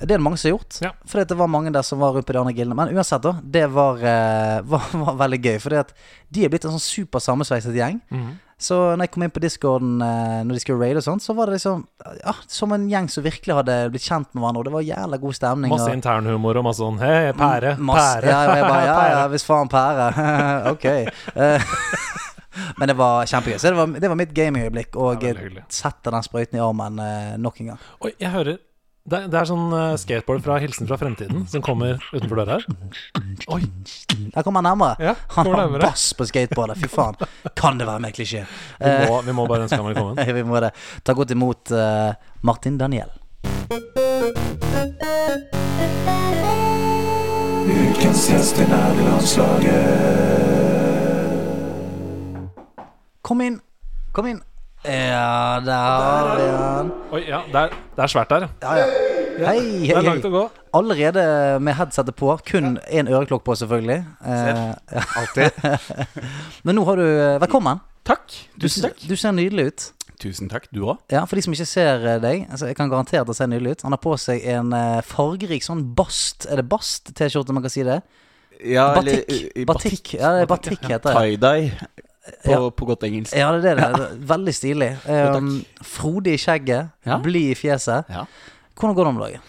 det 0.00 0.14
er 0.14 0.16
det 0.16 0.24
mange 0.24 0.38
som 0.40 0.48
har 0.48 0.54
gjort. 0.58 0.78
Ja. 0.80 0.90
Fordi 1.04 1.24
det 1.28 1.36
var 1.36 1.46
mange 1.52 1.72
der 1.72 1.82
som 1.84 2.00
var 2.00 2.14
rundt 2.16 2.24
på 2.26 2.32
de 2.32 2.38
andre 2.40 2.54
gildene. 2.56 2.74
Men 2.78 2.94
uansett, 2.96 3.20
da. 3.20 3.34
Det 3.44 3.66
var, 3.68 3.98
uh, 4.00 4.60
var, 4.72 4.86
var 5.06 5.18
veldig 5.26 5.40
gøy. 5.44 5.58
Fordi 5.60 5.76
at 5.82 5.92
de 6.32 6.44
er 6.46 6.52
blitt 6.52 6.64
en 6.64 6.72
sånn 6.78 6.80
super 6.86 7.20
sammensveiset 7.20 7.76
gjeng. 7.76 8.00
Mhm. 8.10 8.38
Så 8.60 8.76
når 8.92 9.06
jeg 9.06 9.10
kom 9.14 9.22
inn 9.24 9.30
på 9.32 9.40
discorden 9.40 10.02
uh, 10.04 10.42
når 10.44 10.58
de 10.58 10.60
skulle 10.60 10.84
raide 10.84 11.00
og 11.00 11.04
sånt, 11.06 11.22
så 11.24 11.32
var 11.32 11.48
det 11.48 11.54
liksom 11.56 11.86
Ja, 12.18 12.34
som 12.44 12.74
en 12.76 12.82
gjeng 12.90 13.06
som 13.08 13.24
virkelig 13.24 13.54
hadde 13.56 13.76
blitt 13.88 14.04
kjent 14.04 14.28
med 14.34 14.42
hverandre. 14.42 14.60
Og 14.60 14.66
det 14.68 14.72
var 14.74 14.84
jævla 14.84 15.20
god 15.22 15.36
stemning. 15.38 15.72
Masse 15.72 15.88
og, 15.88 15.96
internhumor 15.96 16.60
og 16.60 16.66
masse 16.66 16.82
sånn 16.84 17.00
Hei, 17.00 17.32
pære, 17.38 17.72
pære. 17.80 18.28
Ja, 18.28 18.40
og 18.50 18.56
jeg 18.60 18.66
bare, 18.68 18.84
ja, 18.90 18.98
ja, 19.14 19.22
hvis 19.32 19.46
faen 19.48 19.72
pære. 19.72 20.10
ok. 20.74 20.86
Eh, 20.90 21.72
Men 22.80 22.88
det 22.88 22.96
var 22.96 23.28
kjempegøy. 23.28 23.58
Så 23.60 23.68
det 23.70 23.76
var, 23.76 23.86
det 24.00 24.08
var 24.08 24.16
mitt 24.16 24.32
gamingøyeblikk. 24.34 24.96
Og 24.96 25.22
Ja, 25.28 25.34
sette 25.68 26.10
den 26.14 26.24
sprøyten 26.24 26.56
i 26.58 26.64
armen 26.64 26.98
eh, 27.04 27.36
nok 27.38 27.60
en 27.60 27.74
gang. 27.74 27.86
Oi, 28.00 28.14
jeg 28.18 28.32
hører 28.32 28.56
det, 29.10 29.16
er- 29.16 29.28
det 29.32 29.38
er 29.40 29.46
sånn 29.48 29.72
eh, 29.74 29.94
skateboard 30.00 30.42
fra 30.44 30.58
Hilsen 30.62 30.86
fra 30.88 30.96
fremtiden 31.00 31.46
som 31.48 31.62
kommer 31.64 31.96
utenfor 32.12 32.36
døra 32.40 32.58
her. 32.58 32.66
Oi. 33.52 33.60
Der 34.34 34.44
kommer 34.46 34.60
han 34.60 34.68
nærmere. 34.70 34.96
Ja, 35.02 35.14
Han 35.36 35.48
har 35.56 35.76
bass 35.82 36.10
på 36.16 36.26
skateboardet. 36.28 36.76
Fy 36.82 36.88
faen. 36.92 37.16
Kan 37.58 37.80
det 37.80 37.88
være 37.88 38.00
mer 38.04 38.12
klisjé? 38.16 38.44
Vi 38.80 38.92
må, 39.08 39.20
vi 39.28 39.32
må 39.36 39.46
bare 39.50 39.64
ønske 39.66 39.80
ham 39.80 39.88
velkommen. 39.92 40.20
Vi 40.40 40.44
må 40.46 40.60
det. 40.64 40.72
Ta 41.04 41.16
godt 41.16 41.32
imot 41.36 41.72
uh, 41.74 42.12
Martin 42.46 42.76
Daniel. 42.80 43.10
Ukens 47.70 48.28
gjest 48.30 48.58
i 48.60 48.64
nerdelandslaget. 48.68 50.59
Kom 53.30 53.40
inn. 53.44 53.60
Kom 54.10 54.26
inn. 54.26 54.40
Ja, 54.82 55.60
der 55.62 56.30
er 56.40 56.56
han. 56.56 56.88
Oi, 57.14 57.20
ja, 57.28 57.42
det 57.46 57.60
er, 57.60 57.74
det 57.94 58.02
er 58.02 58.10
svært 58.10 58.32
der. 58.32 58.46
Ja, 58.64 58.72
ja. 58.80 58.86
Hei, 59.40 59.60
Det 59.60 59.92
hei, 59.92 59.92
er 59.94 60.02
langt 60.04 60.24
å 60.26 60.30
gå. 60.34 60.40
Allerede 60.76 61.22
med 61.62 61.76
headsetet 61.78 62.16
på. 62.18 62.32
Kun 62.48 62.74
én 62.90 63.06
øreklokk 63.08 63.44
på, 63.46 63.54
selvfølgelig. 63.60 64.00
Eh. 64.26 64.98
Alltid. 65.20 65.62
Men 66.66 66.76
nå 66.80 66.84
har 66.88 66.98
du 66.98 67.04
eh, 67.06 67.36
Velkommen. 67.44 67.78
Takk. 68.10 68.34
Du, 68.56 68.66
Tusen 68.66 68.88
takk. 68.88 69.06
du 69.06 69.14
ser 69.20 69.36
nydelig 69.38 69.68
ut. 69.70 69.86
Tusen 70.20 70.50
takk. 70.50 70.66
Du 70.74 70.82
òg. 70.90 70.98
Ja, 71.14 71.22
For 71.30 71.38
de 71.38 71.46
som 71.46 71.54
ikke 71.54 71.68
ser 71.70 72.02
eh, 72.16 72.18
deg, 72.26 72.42
altså 72.50 72.68
jeg 72.72 72.80
kan 72.82 72.90
garantere 72.92 73.22
at 73.22 73.30
det 73.30 73.38
ser 73.38 73.52
nydelig 73.52 73.78
ut. 73.78 73.86
Han 73.86 73.94
har 73.94 74.02
på 74.02 74.16
seg 74.20 74.42
en 74.56 74.74
fargerik 75.06 75.62
sånn 75.70 75.86
bast 75.96 76.50
Er 76.50 76.64
det 76.64 76.66
bast-T-skjorte, 76.72 77.54
man 77.54 77.62
kan 77.68 77.72
si 77.78 77.86
det? 77.86 78.00
Ja, 78.60 78.90
Batikk. 78.98 79.22
eller, 79.22 79.38
i- 79.38 79.62
i 79.62 79.68
Batikk. 79.70 80.16
Ja, 80.18 80.34
det 80.36 80.42
er 80.48 80.50
batikk 80.50 80.82
heter 80.90 81.14
det. 81.14 81.20
Tie-dye 81.38 82.08
på, 82.44 82.50
Ja. 82.52 82.58
på 82.70 82.86
godt 82.86 83.04
engelsk. 83.08 83.34
Ja, 83.36 83.50
det 83.56 83.70
er 83.72 83.80
det. 83.80 83.88
det 83.96 84.06
er 84.10 84.16
veldig 84.34 84.54
stilig. 84.54 84.90
Um, 85.36 85.64
frodig 85.82 86.34
i 86.36 86.42
skjegget, 86.42 86.90
blid 87.24 87.50
i 87.50 87.58
fjeset. 87.58 88.04
Ja. 88.12 88.24
Hvordan 88.78 88.94
går 88.96 89.04
det 89.04 89.14
om 89.14 89.20
dagen? 89.24 89.48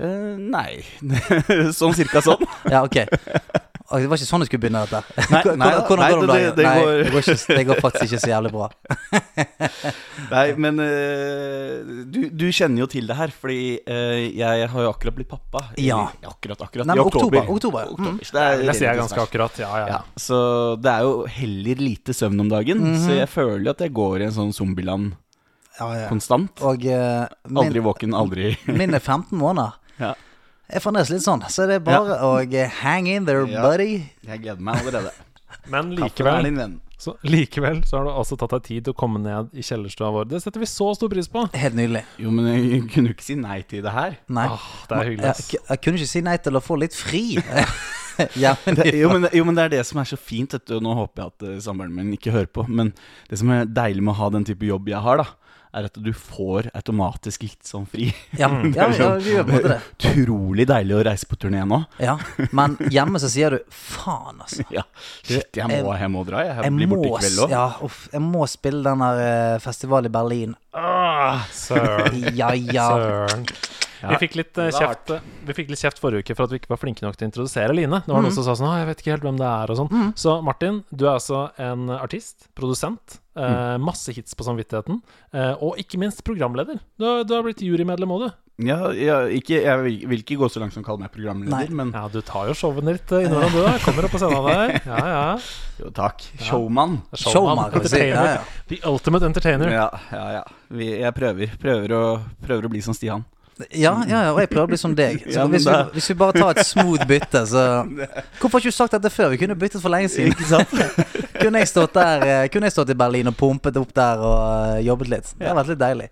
Uh, 0.00 0.36
nei 0.40 0.80
Sånn 1.78 1.92
cirka 1.94 2.22
sånn. 2.24 2.40
Ja, 2.72 2.82
ok. 2.86 3.66
Det 3.90 4.06
var 4.06 4.16
ikke 4.20 4.28
sånn 4.30 4.42
du 4.44 4.46
skulle 4.46 4.62
begynne 4.62 4.84
dette. 4.86 5.00
Nei, 5.18 5.40
Hvordan, 5.42 5.56
nei, 5.58 5.70
hvordan 5.82 5.98
nei, 5.98 6.10
går 6.10 6.20
det 6.20 6.20
om 6.20 6.26
det- 6.26 6.34
dagen? 6.34 6.56
det 6.56 6.64
Nei, 6.66 6.74
går- 6.78 7.02
det 7.02 7.10
går, 7.14 7.24
ikke, 7.26 7.56
det 7.58 7.64
går 7.70 7.80
faktisk 7.82 8.04
ikke 8.06 8.20
så 8.22 8.30
jævlig 8.30 8.52
bra. 8.54 8.68
Nei, 10.30 10.44
men 10.62 10.78
uh, 10.78 12.04
du, 12.14 12.18
du 12.30 12.44
kjenner 12.54 12.84
jo 12.84 12.88
til 12.92 13.08
det 13.10 13.16
her, 13.18 13.32
fordi 13.34 13.58
uh, 13.82 14.20
jeg 14.30 14.68
har 14.72 14.84
jo 14.86 14.92
akkurat 14.92 15.16
blitt 15.16 15.30
pappa. 15.30 15.64
I- 15.76 15.88
Ja. 15.90 16.04
Akkurat, 16.30 16.60
akkurat. 16.68 16.86
Nei, 16.86 16.96
I 16.96 17.02
oktober, 17.02 17.42
oktober. 17.50 17.90
oktober. 17.90 18.12
Mm. 18.12 18.20
Det 18.22 18.44
er 18.44 18.62
Det 18.68 18.76
sier 18.78 18.88
jeg 18.92 19.00
ganske 19.00 19.16
snart. 19.16 19.28
akkurat. 19.28 19.58
Ja, 19.64 19.72
ja. 19.82 19.86
Ja, 19.96 20.00
så 20.16 20.38
det 20.80 20.92
er 20.94 21.02
jo 21.08 21.26
heller 21.26 21.82
lite 21.82 22.14
søvn 22.16 22.40
om 22.46 22.48
dagen. 22.52 22.78
Mhm. 22.92 23.00
Så 23.08 23.18
jeg 23.18 23.28
føler 23.32 23.64
jo 23.66 23.74
at 23.74 23.84
jeg 23.86 23.92
går 23.96 24.20
i 24.22 24.28
en 24.30 24.36
sånn 24.38 24.54
zombieland 24.54 25.12
Ja, 25.80 25.88
ja. 26.04 26.08
konstant. 26.12 26.60
Og 26.62 26.84
eh, 26.86 27.26
Aldri 27.50 27.80
våken, 27.82 28.14
aldri 28.14 28.54
min 28.70 28.94
er 28.94 29.00
15 29.02 29.34
måneder. 29.40 29.74
Ja. 29.98 30.14
Jeg 30.70 30.78
er 30.78 30.82
fremdeles 30.84 31.10
litt 31.10 31.24
sånn, 31.24 31.40
så 31.50 31.64
det 31.66 31.80
er 31.80 31.82
bare 31.82 32.20
å 32.22 32.36
eh, 32.44 32.76
hang 32.84 33.08
in 33.10 33.24
there, 33.26 33.42
Ja. 33.50 33.64
buddy. 33.64 34.04
Jeg 34.22 34.42
gleder 34.44 34.62
meg 34.62 34.78
allerede. 34.78 35.10
Men 35.72 35.90
likevel 35.98 36.78
så, 37.00 37.16
likevel 37.24 37.80
så 37.88 37.96
har 37.96 38.04
du 38.06 38.10
altså 38.12 38.36
tatt 38.38 38.52
deg 38.54 38.64
tid 38.68 38.84
til 38.86 38.94
å 38.94 38.98
komme 39.00 39.18
ned 39.24 39.54
i 39.56 39.64
kjellerstua 39.64 40.12
vår. 40.14 40.28
Det 40.30 40.42
setter 40.44 40.62
vi 40.62 40.68
så 40.68 40.90
stor 40.94 41.10
pris 41.10 41.26
på. 41.32 41.46
Helt 41.56 41.74
nydelig. 41.74 42.04
Jo, 42.20 42.30
men 42.30 42.50
jeg 42.52 42.82
kunne 42.92 43.10
jo 43.10 43.16
ikke 43.16 43.24
si 43.24 43.38
nei 43.40 43.62
til 43.66 43.82
det 43.86 43.94
her. 43.94 44.18
Nei. 44.28 44.44
Åh, 44.52 44.66
det 44.90 44.98
er 44.98 45.08
hyggelig. 45.08 45.30
Jeg, 45.30 45.46
jeg, 45.56 45.64
jeg 45.72 45.82
kunne 45.86 46.02
ikke 46.02 46.12
si 46.12 46.22
nei 46.28 46.36
til 46.44 46.60
å 46.60 46.62
få 46.62 46.76
litt 46.82 46.94
fri. 46.94 47.24
ja, 48.44 48.56
men 48.64 48.74
Det, 48.74 48.90
jo, 48.96 49.08
men, 49.12 49.28
jo, 49.32 49.44
men 49.48 49.56
det 49.56 49.64
er 49.64 49.74
det 49.78 49.84
som 49.88 50.00
er 50.02 50.08
så 50.08 50.18
fint. 50.20 50.54
Vet 50.54 50.68
du. 50.68 50.76
Nå 50.84 50.94
håper 50.98 51.22
jeg 51.22 51.32
at 51.32 51.46
uh, 51.48 51.56
samboeren 51.64 51.94
min 51.96 52.12
ikke 52.16 52.34
hører 52.34 52.50
på. 52.52 52.66
Men 52.68 52.92
det 53.30 53.40
som 53.40 53.50
er 53.54 53.68
deilig 53.68 54.04
med 54.04 54.14
å 54.14 54.20
ha 54.20 54.30
den 54.36 54.46
type 54.48 54.68
jobb 54.68 54.90
jeg 54.92 55.02
har, 55.04 55.24
da 55.24 55.28
er 55.72 55.86
at 55.86 55.98
du 56.02 56.10
får 56.16 56.68
automatisk 56.74 57.44
litt 57.46 57.66
sånn 57.68 57.84
fri. 57.90 58.08
ja, 58.38 58.48
ja, 58.78 58.88
ja, 58.96 59.08
vi 59.22 59.34
gjør 59.36 59.44
på 59.46 59.52
en 59.52 59.56
måte 59.58 59.72
det. 59.74 59.80
Utrolig 60.10 60.66
deilig 60.70 60.96
å 60.98 61.02
reise 61.06 61.28
på 61.30 61.38
turné 61.40 61.62
nå. 61.68 61.78
Ja, 62.02 62.16
Men 62.56 62.76
hjemme 62.90 63.20
så 63.22 63.30
sier 63.30 63.54
du 63.56 63.60
faen, 63.74 64.40
altså. 64.42 64.66
Ja, 64.74 64.82
Shit, 65.22 65.50
jeg 65.60 65.68
må, 65.70 65.94
jeg 65.96 66.10
må 66.12 66.24
dra. 66.28 66.42
Jeg, 66.46 66.58
Jeg 66.66 66.76
blir 66.78 66.90
borte 66.94 67.08
i 67.10 67.14
kveld 67.22 67.44
òg. 67.46 67.54
ja, 67.54 67.64
uff, 67.86 68.00
jeg 68.12 68.24
må 68.26 68.46
spille 68.50 68.82
den 68.86 69.04
der 69.06 69.22
eh, 69.26 69.58
festivalen 69.62 70.10
i 70.10 70.14
Berlin. 70.14 70.56
Ah, 70.76 71.46
søren. 71.54 72.18
Ja, 72.38 72.50
ja. 72.54 72.88
Søren. 72.94 73.46
Vi 74.00 74.16
fikk, 74.26 74.34
litt, 74.40 74.56
uh, 74.58 74.70
kjeft, 74.72 75.10
vi 75.44 75.52
fikk 75.52 75.68
litt 75.70 75.78
kjeft 75.82 75.98
forrige 76.00 76.24
uke 76.24 76.36
for 76.36 76.44
at 76.44 76.50
vi 76.54 76.58
ikke 76.60 76.68
var 76.72 76.78
flinke 76.80 77.02
nok 77.04 77.16
til 77.16 77.26
å 77.28 77.30
introdusere 77.30 77.74
Line. 77.74 78.00
Det 78.00 78.08
Mm. 78.08 78.14
var 78.14 78.22
noen 78.22 78.32
som 78.32 78.44
sa 78.44 78.52
sånn 78.56 78.68
«Å, 78.70 78.76
'Jeg 78.78 78.86
vet 78.88 78.98
ikke 79.02 79.12
helt 79.12 79.22
hvem 79.22 79.36
det 79.38 79.46
er', 79.46 79.70
og 79.70 79.76
sånn. 79.76 80.14
Så 80.16 80.42
Martin, 80.42 80.84
du 80.94 81.04
er 81.06 81.14
altså 81.18 81.50
en 81.58 81.88
artist, 81.90 82.48
produsent, 82.54 83.20
Uh, 83.36 83.78
Mm. 83.78 83.84
masse 83.86 84.10
hits 84.12 84.34
på 84.34 84.42
samvittigheten, 84.44 85.00
Uh, 85.32 85.54
og 85.62 85.76
ikke 85.78 85.96
minst 85.96 86.24
programleder. 86.24 86.80
Du, 86.98 87.04
har- 87.06 87.22
du 87.24 87.32
har 87.32 87.42
blitt 87.44 87.60
jurymedlem 87.62 88.10
òg, 88.10 88.28
du. 88.28 88.66
Ja, 88.66 88.90
ja, 88.90 89.20
ikke, 89.30 89.62
jeg 89.62 89.82
vil, 89.84 90.08
vil 90.08 90.18
ikke 90.22 90.36
gå 90.36 90.50
så 90.50 90.58
langt 90.60 90.72
som 90.74 90.82
å 90.82 90.84
kalle 90.86 90.98
meg 90.98 91.12
programleder, 91.12 91.48
Nei. 91.48 91.68
men 91.70 91.92
Ja, 91.92 92.08
du 92.08 92.20
tar 92.20 92.48
jo 92.48 92.52
showene 92.52 92.92
ditt 92.98 93.06
innimellom, 93.08 93.52
du. 93.52 93.62
da. 93.62 93.78
Kommer 93.78 94.04
opp 94.04 94.10
på 94.10 94.18
scenen 94.18 94.44
der. 94.44 94.82
Ja, 94.84 94.98
ja. 95.06 95.38
jo, 95.78 95.90
takk. 95.90 96.20
Showman. 96.40 97.00
Showman, 97.14 97.70
kan 97.70 97.80
vi 97.82 97.88
si. 97.88 97.98
Ja, 98.10 98.24
ja. 98.24 98.38
The 98.68 98.80
ultimate 98.84 99.22
entertainer. 99.22 99.70
Ja, 99.70 99.88
ja, 100.12 100.30
ja. 100.32 100.42
Vi, 100.68 100.98
jeg 100.98 101.14
prøver. 101.14 101.56
Prøver 101.56 101.88
å, 101.88 102.20
prøver 102.44 102.64
å 102.66 102.68
bli 102.68 102.80
som 102.82 102.92
Stian. 102.92 103.24
Ja, 103.70 103.92
ja, 104.08 104.22
ja, 104.26 104.32
og 104.32 104.40
jeg 104.42 104.50
prøver 104.50 104.68
å 104.68 104.70
bli 104.72 104.78
som 104.80 104.94
deg. 104.96 105.22
Så 105.26 105.36
Ja, 105.38 105.46
hvis, 105.50 105.66
vi, 105.68 105.78
hvis 105.96 106.10
vi 106.12 106.16
bare 106.20 106.36
tar 106.36 106.58
et 106.58 106.66
smooth 106.66 107.06
bytte, 107.08 107.44
så 107.50 107.64
Hvorfor 108.40 108.58
har 108.58 108.64
ikke 108.64 108.74
du 108.74 108.76
sagt 108.76 108.96
dette 108.96 109.12
før? 109.12 109.32
Vi 109.34 109.40
kunne 109.42 109.56
byttet 109.58 109.82
for 109.82 109.92
lenge 109.92 110.10
siden. 110.12 110.34
Ikke 110.34 110.48
sant? 110.48 110.74
Kunne 111.40 111.62
jeg 111.62 111.70
stått 111.70 111.94
der 111.96 112.24
eh, 112.26 112.42
Kunne 112.52 112.68
jeg 112.68 112.74
stått 112.74 112.90
i 112.92 112.96
Berlin 112.98 113.30
og 113.30 113.36
pumpet 113.38 113.76
opp 113.80 113.94
der 113.96 114.20
og 114.20 114.40
eh, 114.76 114.84
jobbet 114.88 115.12
litt. 115.12 115.34
Det 115.38 115.48
hadde 115.48 115.60
vært 115.62 115.74
litt 115.74 115.82
deilig. 115.82 116.08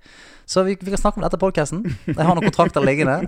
Så 0.48 0.62
vi, 0.64 0.78
vi 0.80 0.92
kan 0.94 1.00
snakke 1.00 1.20
om 1.20 1.24
dette 1.26 1.36
i 1.36 1.42
podkasten. 1.42 1.82
Jeg 2.08 2.24
har 2.24 2.38
noen 2.38 2.46
kontrakter 2.48 2.80
liggende. 2.80 3.18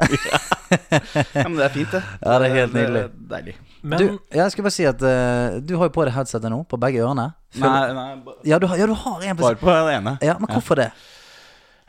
Ja, 1.36 1.44
men 1.44 1.58
det 1.58 1.66
er 1.66 1.74
fint, 1.74 1.92
det. 1.92 2.00
Ja, 2.22 2.38
det 2.40 2.46
er 2.48 2.54
helt 2.54 2.76
nydelig. 2.78 3.02
Deilig. 3.28 3.54
Men 3.82 4.00
Du, 4.00 4.06
jeg 4.32 4.52
skulle 4.54 4.70
bare 4.70 4.76
si 4.76 4.86
at 4.88 5.04
uh, 5.04 5.58
du 5.60 5.74
har 5.76 5.90
jo 5.90 5.92
på 5.92 6.06
deg 6.08 6.14
headsetet 6.16 6.48
nå, 6.52 6.62
på 6.68 6.80
begge 6.80 7.02
ørene. 7.04 7.26
Nei, 7.60 7.76
nei, 7.96 8.08
Ja, 8.48 8.56
du 8.56 8.64
har, 8.70 8.80
ja, 8.80 8.88
du 8.88 8.96
har 8.96 9.20
en 9.20 9.36
på 9.36 9.44
bare 9.44 9.60
på 9.60 9.68
den 9.68 9.98
ene. 9.98 10.16
Ja, 10.24 10.38
men 10.40 10.48
hvorfor 10.48 10.80
det? 10.80 10.90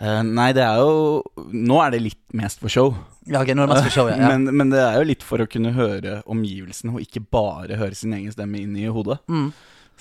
Eh, 0.01 0.21
nei, 0.25 0.49
det 0.57 0.63
er 0.65 0.79
jo 0.81 1.21
Nå 1.53 1.75
er 1.83 1.93
det 1.93 1.99
litt 2.01 2.21
mest 2.37 2.61
for 2.61 2.73
show. 2.73 2.95
Ja, 3.29 3.43
ok, 3.43 3.51
nå 3.53 3.63
er 3.63 3.69
det 3.69 3.75
mest 3.75 3.89
for 3.91 3.97
show, 3.99 4.09
ja. 4.09 4.17
ja. 4.17 4.31
Men, 4.33 4.49
men 4.57 4.71
det 4.73 4.81
er 4.81 4.97
jo 4.97 5.09
litt 5.11 5.25
for 5.25 5.43
å 5.43 5.49
kunne 5.49 5.75
høre 5.75 6.21
omgivelsene, 6.25 6.95
og 6.95 7.03
ikke 7.05 7.21
bare 7.21 7.77
høre 7.77 7.97
sin 7.97 8.15
egen 8.17 8.33
stemme 8.33 8.63
inn 8.63 8.73
i 8.79 8.87
hodet. 8.89 9.19
Mm. 9.29 9.51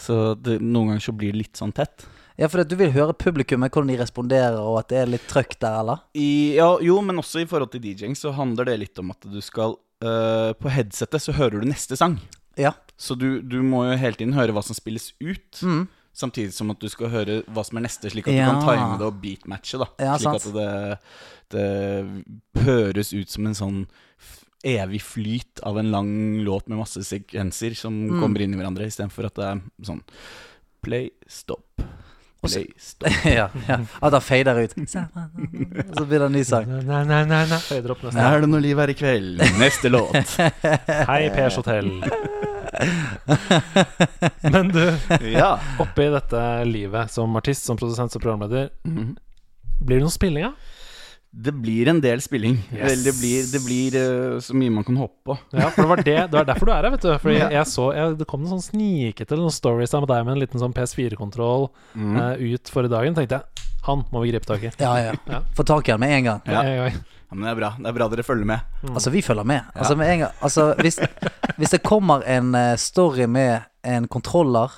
Så 0.00 0.16
det, 0.40 0.56
noen 0.64 0.94
ganger 0.94 1.04
så 1.04 1.14
blir 1.16 1.34
det 1.34 1.42
litt 1.42 1.60
sånn 1.60 1.74
tett. 1.76 2.06
Ja, 2.40 2.48
for 2.48 2.64
du 2.64 2.72
vil 2.80 2.94
høre 2.94 3.12
publikummet, 3.12 3.74
hvordan 3.74 3.92
de 3.92 3.98
responderer, 4.00 4.56
og 4.56 4.78
at 4.80 4.88
det 4.88 5.02
er 5.02 5.12
litt 5.12 5.26
trøkk 5.28 5.58
der, 5.60 5.82
eller? 5.82 6.00
I, 6.16 6.56
ja, 6.56 6.70
jo, 6.80 6.96
men 7.04 7.20
også 7.20 7.42
i 7.42 7.48
forhold 7.50 7.74
til 7.74 7.82
DJ-ing 7.84 8.16
så 8.16 8.32
handler 8.32 8.70
det 8.70 8.78
litt 8.80 9.02
om 9.02 9.12
at 9.12 9.28
du 9.28 9.40
skal 9.44 9.76
uh, 9.76 10.56
På 10.56 10.72
headsetet 10.72 11.20
så 11.20 11.36
hører 11.36 11.60
du 11.60 11.68
neste 11.68 11.98
sang. 12.00 12.16
Ja. 12.56 12.72
Så 12.96 13.18
du, 13.20 13.42
du 13.44 13.58
må 13.60 13.84
jo 13.90 14.00
hele 14.00 14.16
tiden 14.16 14.32
høre 14.38 14.56
hva 14.56 14.64
som 14.64 14.78
spilles 14.78 15.10
ut. 15.20 15.60
Mm. 15.60 15.84
Samtidig 16.20 16.52
som 16.52 16.70
at 16.74 16.80
du 16.82 16.88
skal 16.92 17.08
høre 17.12 17.38
hva 17.48 17.64
som 17.64 17.78
er 17.80 17.86
neste, 17.88 18.10
slik 18.12 18.28
at 18.28 18.34
Ja. 18.36 18.50
du 18.50 18.60
kan 18.60 18.76
time 18.76 18.98
det 19.00 19.06
og 19.08 19.20
beatmatche. 19.22 19.78
da 19.80 19.86
Ja, 19.98 20.16
Slik 20.20 20.40
sant. 20.42 20.50
at 20.50 20.52
det, 20.60 20.98
det 21.54 22.64
høres 22.66 23.12
ut 23.16 23.30
som 23.32 23.46
en 23.48 23.56
sånn 23.56 23.86
evig 24.62 25.00
flyt 25.00 25.62
av 25.64 25.78
en 25.80 25.88
lang 25.90 26.10
låt 26.44 26.68
med 26.68 26.76
masse 26.82 27.00
sekvenser 27.00 27.72
som 27.74 27.94
Mm. 28.10 28.20
kommer 28.20 28.42
inn 28.44 28.52
i 28.52 28.58
hverandre, 28.60 28.84
istedenfor 28.84 29.24
at 29.30 29.34
det 29.40 29.44
er 29.48 29.60
sånn 29.88 30.02
play, 30.82 31.10
stop, 31.26 31.64
play, 32.42 32.66
stop. 32.76 33.08
ja, 33.24 33.48
ja. 33.68 33.78
At 34.02 34.12
han 34.12 34.20
fader 34.20 34.60
ut. 34.60 34.76
Og 34.76 35.94
så 35.96 36.04
blir 36.06 36.18
det 36.20 36.26
en 36.28 36.32
ny 36.36 36.42
sang. 36.44 36.68
Nei, 36.68 37.04
nei, 37.04 37.24
nei, 37.24 37.46
nei. 37.48 37.58
Fader 37.58 37.90
opp 37.96 38.02
neste. 38.04 38.20
Er 38.20 38.40
det 38.44 38.48
noe 38.52 38.60
liv 38.60 38.76
her 38.76 38.88
i 38.92 38.94
kveld? 39.00 39.40
Neste 39.60 39.88
låt. 39.88 40.36
Hei, 41.08 41.30
Pers 41.32 41.56
hotell. 41.56 41.90
Men 44.52 44.68
du, 44.68 44.82
Ja. 45.32 45.58
oppi 45.78 46.06
dette 46.12 46.42
livet 46.68 47.10
som 47.10 47.36
artist, 47.36 47.64
som 47.64 47.76
produsent, 47.80 48.12
som 48.12 48.20
programleder, 48.22 48.70
Mhm. 48.84 49.16
blir 49.80 49.96
det 50.00 50.04
noe 50.06 50.10
spilling, 50.14 50.44
ja? 50.44 50.52
Det 51.32 51.52
blir 51.54 51.86
en 51.88 52.00
del 52.02 52.18
spilling. 52.20 52.56
Yes. 52.74 53.04
Det 53.04 53.12
blir, 53.20 53.44
det 53.52 53.60
blir 53.64 53.94
uh, 54.34 54.40
så 54.42 54.52
mye 54.58 54.70
man 54.74 54.82
kan 54.84 54.96
håpe 54.98 55.14
på. 55.24 55.36
Ja, 55.54 55.68
for 55.70 55.82
det 55.82 55.88
var 55.88 55.96
det 56.02 56.16
Det 56.30 56.32
var 56.32 56.44
derfor 56.48 56.66
du 56.66 56.72
er 56.72 56.82
her, 56.82 56.90
vet 56.90 57.00
du. 57.06 57.12
Fordi 57.22 57.36
Ja. 57.38 57.48
jeg 57.50 57.66
så 57.70 57.94
jeg, 57.94 58.18
Det 58.18 58.26
kom 58.26 58.42
noen 58.42 58.58
sånn 58.58 58.66
snikete 58.74 59.36
noen 59.38 59.50
stories 59.54 59.94
av 59.94 60.08
deg 60.08 60.24
med 60.26 60.32
en 60.34 60.40
liten 60.42 60.58
sånn 60.58 60.74
PS4-kontroll 60.74 61.68
Mm. 61.94 62.16
uh, 62.18 62.34
ut 62.34 62.64
forrige 62.68 62.90
dagen. 62.90 63.14
Tenkte 63.14 63.38
jeg 63.38 63.42
han 63.86 64.02
må 64.12 64.20
vi 64.22 64.32
gripe 64.32 64.44
tak 64.44 64.62
i. 64.62 64.70
Ja, 64.80 64.96
ja. 64.98 65.12
Ja. 65.30 65.40
Få 65.54 65.64
tak 65.64 65.88
i 65.88 65.92
han 65.92 66.00
med 66.00 66.10
en 66.18 66.24
gang. 66.24 66.42
Ja. 66.46 66.62
Ja, 66.64 66.88
gang. 66.90 66.98
Ja, 67.30 67.36
men 67.36 67.46
det 67.46 67.50
er 67.52 67.58
bra. 67.60 67.68
Det 67.78 67.86
er 67.86 67.94
bra 67.94 68.08
dere 68.10 68.22
følger 68.26 68.46
med. 68.50 68.60
Altså, 68.90 69.10
vi 69.14 69.22
følger 69.22 69.44
med. 69.46 69.60
Altså, 69.74 69.94
med 69.96 70.08
en 70.12 70.18
gang, 70.24 70.32
altså 70.42 70.74
hvis, 70.82 70.98
hvis 71.56 71.70
det 71.76 71.82
kommer 71.86 72.24
en 72.26 72.54
eh, 72.58 72.76
story 72.76 73.24
med 73.30 73.60
en 73.86 74.08
kontroller, 74.10 74.70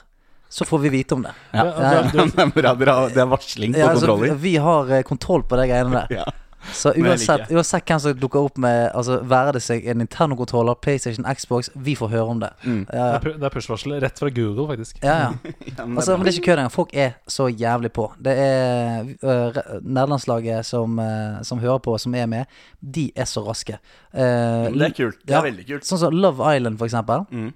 så 0.53 0.67
får 0.69 0.83
vi 0.85 0.91
vite 0.93 1.17
om 1.17 1.23
det. 1.25 1.33
Ja. 1.57 1.65
Ja, 1.65 1.93
Ja, 1.95 2.03
du- 2.13 2.27
det 2.37 2.45
er 2.45 2.53
bra. 2.53 2.75
Dere 2.77 2.93
har, 2.99 3.09
det 3.09 3.23
er 3.25 3.31
varsling 3.31 3.73
på 3.73 3.79
Ja, 3.81 3.89
altså, 3.89 4.07
kontroller. 4.07 4.35
vi 4.43 4.57
har 4.61 4.93
eh, 4.99 5.03
kontroll 5.09 5.43
på 5.49 5.57
de 5.57 5.67
greiene 5.71 6.05
der. 6.11 6.33
Så 6.73 6.93
uansett, 6.95 7.51
uansett 7.51 7.89
hvem 7.89 8.01
som 8.03 8.19
dukker 8.19 8.47
opp 8.47 8.59
med 8.63 8.91
Altså 8.95 9.19
Være 9.29 9.57
det 9.57 9.63
seg 9.65 9.87
en 9.91 9.99
Nintendo-kontroller, 10.03 10.79
PlayStation, 10.83 11.27
Xbox, 11.27 11.71
vi 11.75 11.95
får 11.99 12.13
høre 12.13 12.35
om 12.35 12.43
det. 12.43 12.51
Mm. 12.65 12.85
Ja, 12.93 13.07
ja. 13.15 13.21
Det 13.25 13.49
er 13.49 13.55
push-varsel 13.55 13.97
rett 14.03 14.19
fra 14.19 14.31
Google, 14.35 14.67
faktisk. 14.71 15.03
ja, 15.03 15.17
ja. 15.27 15.33
Ja, 15.73 15.87
men 15.87 15.97
Altså, 15.99 16.17
men 16.17 16.27
det 16.27 16.33
er 16.33 16.39
ikke 16.39 16.47
kødd 16.51 16.61
engang. 16.61 16.73
Folk 16.75 16.93
er 16.95 17.17
så 17.31 17.49
jævlig 17.49 17.93
på. 17.93 18.07
Det 18.25 18.35
er 18.39 19.09
uh, 19.23 19.61
Nederlandslaget 19.81 20.67
som, 20.67 20.99
uh, 20.99 21.41
som 21.47 21.59
hører 21.63 21.79
på, 21.85 21.97
som 21.99 22.15
er 22.15 22.27
med, 22.27 22.45
de 22.81 23.11
er 23.17 23.29
så 23.29 23.43
raske. 23.47 23.79
Uh, 24.13 24.21
det 24.21 24.91
er 24.91 24.97
kult. 24.97 25.19
Det 25.23 25.35
ja. 25.35 25.41
er 25.41 25.49
veldig 25.49 25.67
kult. 25.71 25.89
Sånn 25.89 26.03
som 26.03 26.15
Love 26.15 26.57
Island, 26.57 26.79
for 26.81 26.91
eksempel. 26.91 27.27
Mm. 27.31 27.51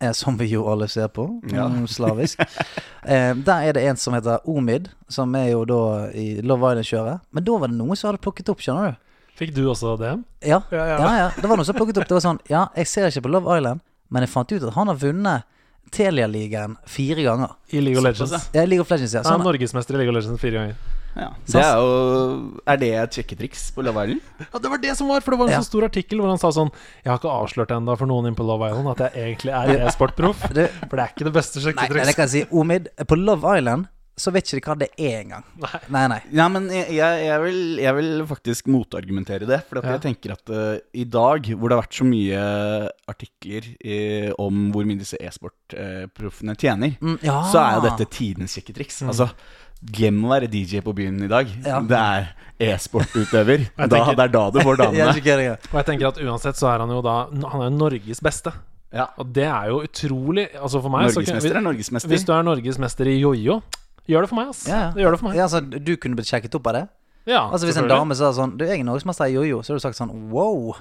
Eh, 0.00 0.12
som 0.12 0.36
vi 0.38 0.46
jo 0.52 0.66
alle 0.68 0.88
ser 0.88 1.08
på, 1.08 1.26
Ja. 1.52 1.68
slavisk. 1.86 2.40
eh, 3.04 3.34
der 3.34 3.68
er 3.68 3.72
det 3.72 3.82
en 3.88 3.96
som 3.96 4.14
heter 4.14 4.38
Omid, 4.46 4.88
som 5.08 5.34
er 5.34 5.50
jo 5.50 5.64
da 5.64 6.10
i 6.12 6.40
Love 6.42 6.72
Island-kjøret. 6.72 7.20
Men 7.32 7.44
da 7.44 7.58
var 7.58 7.68
det 7.68 7.76
noen 7.78 7.96
som 7.96 8.10
hadde 8.12 8.22
plukket 8.22 8.48
opp, 8.48 8.58
skjønner 8.60 8.92
du. 8.94 8.96
Fikk 9.36 9.54
du 9.54 9.66
også 9.68 9.98
det? 10.00 10.14
Ja, 10.48 10.62
Ja, 10.72 10.84
ja. 10.86 10.98
ja, 10.98 11.16
ja. 11.18 11.30
Det 11.36 11.44
var 11.48 11.56
noen 11.58 11.66
som 11.68 11.76
plukket 11.76 11.98
opp. 12.00 12.08
Det 12.08 12.14
var 12.16 12.20
sånn 12.24 12.38
Ja, 12.48 12.68
jeg 12.74 12.86
ser 12.88 13.06
ikke 13.10 13.22
på 13.26 13.32
Love 13.34 13.58
Island, 13.58 13.80
men 14.10 14.22
jeg 14.22 14.30
fant 14.30 14.50
ut 14.52 14.62
at 14.62 14.72
han 14.74 14.86
har 14.88 14.96
vunnet 14.96 15.42
Telia-ligaen 15.92 16.76
fire 16.86 17.22
ganger. 17.22 17.50
I 17.70 17.80
League 17.80 17.98
of 17.98 18.04
Legends. 18.04 18.32
Ja, 18.54 18.64
League 18.64 18.80
of 18.80 18.90
Legends, 18.90 19.12
ja. 19.14 19.22
Han 19.22 19.38
Sånn, 19.38 19.40
er 19.40 19.52
norgesmester 19.52 19.94
i 19.94 19.98
League 20.00 20.10
of 20.10 20.16
Legends 20.18 20.40
fire 20.40 20.52
ganger. 20.58 20.74
Ja. 21.16 21.30
Det 21.48 21.62
er 21.62 21.78
jo 21.80 22.60
Er 22.68 22.76
det 22.82 22.90
et 23.00 23.16
sjekketriks 23.16 23.70
på 23.72 23.82
Love 23.86 24.04
Island? 24.04 24.20
Ja, 24.52 24.58
Det 24.60 24.70
var 24.70 24.78
det 24.82 24.94
som 24.98 25.08
var, 25.08 25.20
for 25.24 25.30
det 25.32 25.38
var 25.40 25.46
en 25.48 25.52
Ja. 25.56 25.60
så 25.64 25.70
stor 25.70 25.84
artikkel 25.88 26.20
hvor 26.20 26.28
han 26.28 26.38
sa 26.38 26.50
sånn 26.52 26.70
Jeg 27.04 27.10
har 27.10 27.18
ikke 27.18 27.32
avslørt 27.32 27.72
ennå 27.72 27.96
for 27.96 28.06
noen 28.06 28.26
inne 28.28 28.36
på 28.36 28.44
Love 28.46 28.68
Island 28.68 28.88
at 29.00 29.14
jeg 29.16 29.36
egentlig 29.36 29.52
er 29.56 29.86
e-sportproff. 29.88 30.36
For 30.46 30.54
det 30.54 30.70
er 30.70 31.08
ikke 31.08 31.24
det 31.24 31.32
beste 31.32 31.58
nei, 31.60 31.72
nei, 31.72 31.72
det 31.72 31.88
sjekketriks. 31.88 32.14
kan 32.16 32.28
jeg 32.28 32.34
si. 32.36 32.46
Omid, 32.52 32.88
på 33.08 33.16
Love 33.16 33.56
Island 33.58 33.88
så 34.16 34.32
vet 34.32 34.48
ikke 34.48 34.56
de 34.56 34.64
hva 34.64 34.74
det 34.80 34.86
er 34.96 35.16
engang. 35.20 35.42
Nei. 35.60 35.78
Nei, 35.92 36.06
nei. 36.08 36.20
Ja, 36.32 36.46
men 36.48 36.70
jeg, 36.72 36.86
jeg, 36.96 37.40
vil, 37.42 37.58
jeg 37.82 37.94
vil 37.98 38.22
faktisk 38.24 38.66
motargumentere 38.72 39.44
det. 39.44 39.58
For 39.68 39.76
at 39.82 39.84
Ja. 39.84 39.90
jeg 39.98 40.00
tenker 40.06 40.32
at 40.32 40.48
uh, 40.48 40.78
i 40.96 41.04
dag, 41.04 41.44
hvor 41.52 41.68
det 41.68 41.76
har 41.76 41.82
vært 41.84 41.98
så 41.98 42.06
mye 42.08 42.40
artikler 43.12 43.68
eh, 43.84 44.30
om 44.40 44.70
hvor 44.72 44.88
mye 44.88 44.96
disse 45.02 45.20
e-sportproffene 45.20 46.56
tjener, 46.56 46.96
Mm, 47.00 47.18
ja. 47.22 47.42
så 47.52 47.60
er 47.60 47.74
jo 47.76 47.84
dette 47.90 48.08
tidens 48.10 48.56
sjekketriks. 48.56 49.02
Altså, 49.04 49.28
glem 49.82 50.22
å 50.24 50.30
være 50.32 50.48
DJ 50.50 50.80
på 50.84 50.94
byen 50.96 51.18
i 51.26 51.28
dag. 51.30 51.50
Ja. 51.64 51.80
Det 51.84 51.98
er 52.00 52.30
e-sportutøver. 52.72 53.66
Det 53.90 54.00
er 54.00 54.32
da 54.32 54.44
du 54.50 54.60
får 54.64 54.78
damene. 54.82 55.12
jeg. 55.12 55.58
Og 55.72 55.76
jeg 55.80 55.88
tenker 55.90 56.08
at 56.10 56.20
uansett 56.24 56.56
så 56.58 56.70
er 56.72 56.84
han 56.84 56.90
jo 56.94 57.02
da 57.04 57.16
Han 57.28 57.60
er 57.60 57.68
jo 57.70 57.74
Norges 57.76 58.22
beste. 58.24 58.52
Ja. 58.94 59.08
Og 59.20 59.32
det 59.34 59.44
er 59.44 59.66
jo 59.68 59.80
utrolig 59.84 60.46
Altså 60.54 60.78
for 60.80 60.92
meg 60.94 61.10
så 61.10 61.20
Norgesmester 61.20 61.58
er 61.58 61.64
norgesmester. 61.66 62.12
Hvis 62.12 62.24
du 62.24 62.30
er 62.32 62.44
norgesmester 62.46 63.10
i 63.10 63.16
jojo, 63.18 63.58
gjør 64.08 64.24
det 64.24 64.30
for 64.30 64.38
meg, 64.38 64.52
ass. 64.54 64.62
Ja, 64.70 64.78
ja. 64.86 64.92
Gjør 65.02 65.16
det 65.16 65.20
for 65.20 65.28
meg. 65.28 65.36
Ja, 65.36 65.48
altså, 65.48 65.60
du 65.60 65.92
kunne 66.00 66.16
blitt 66.16 66.30
sjekket 66.30 66.54
opp 66.56 66.70
av 66.70 66.78
det? 66.78 66.84
Ja, 67.26 67.42
Altså 67.50 67.66
Hvis 67.66 67.76
en 67.80 67.88
dame 67.90 68.14
sa 68.14 68.28
sånn 68.30 68.52
Du, 68.54 68.62
er 68.64 68.78
norgesmester 68.86 69.26
i 69.26 69.34
jojo, 69.34 69.58
så 69.66 69.74
hadde 69.74 69.82
du 69.82 69.86
sagt 69.88 69.98
sånn 69.98 70.12
wow. 70.30 70.76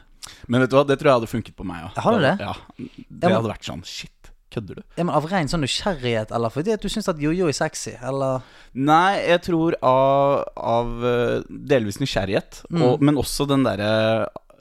Men 0.47 0.61
vet 0.63 0.71
du 0.71 0.77
hva, 0.77 0.83
det 0.87 0.99
tror 1.01 1.09
jeg 1.09 1.19
hadde 1.19 1.29
funket 1.31 1.55
på 1.57 1.65
meg 1.67 1.87
òg. 1.87 1.97
Har 2.05 2.15
du 2.15 2.21
det? 2.23 2.35
Ja. 2.41 2.53
Ja, 2.77 3.05
Det 3.09 3.33
hadde 3.33 3.49
vært 3.49 3.65
sånn 3.67 3.81
Shit, 3.85 4.13
kødder 4.55 4.79
du? 4.79 4.83
Ja, 4.97 5.03
men 5.03 5.13
Av 5.15 5.27
ren 5.31 5.51
sånn 5.51 5.61
nysgjerrighet, 5.65 6.31
eller 6.35 6.49
fordi 6.53 6.73
at 6.73 6.81
du 6.81 6.89
syns 6.91 7.09
at 7.11 7.19
jojo 7.21 7.49
er 7.51 7.57
sexy, 7.57 7.93
eller 8.01 8.41
Nei, 8.75 9.19
jeg 9.29 9.43
tror 9.49 9.75
av, 9.83 10.47
av 10.57 11.05
eh, 11.11 11.43
delvis 11.49 11.99
nysgjerrighet, 12.01 12.63
Mm. 12.71 12.81
og, 12.87 13.01
men 13.05 13.15
også 13.21 13.45
den 13.47 13.63
derre 13.67 13.91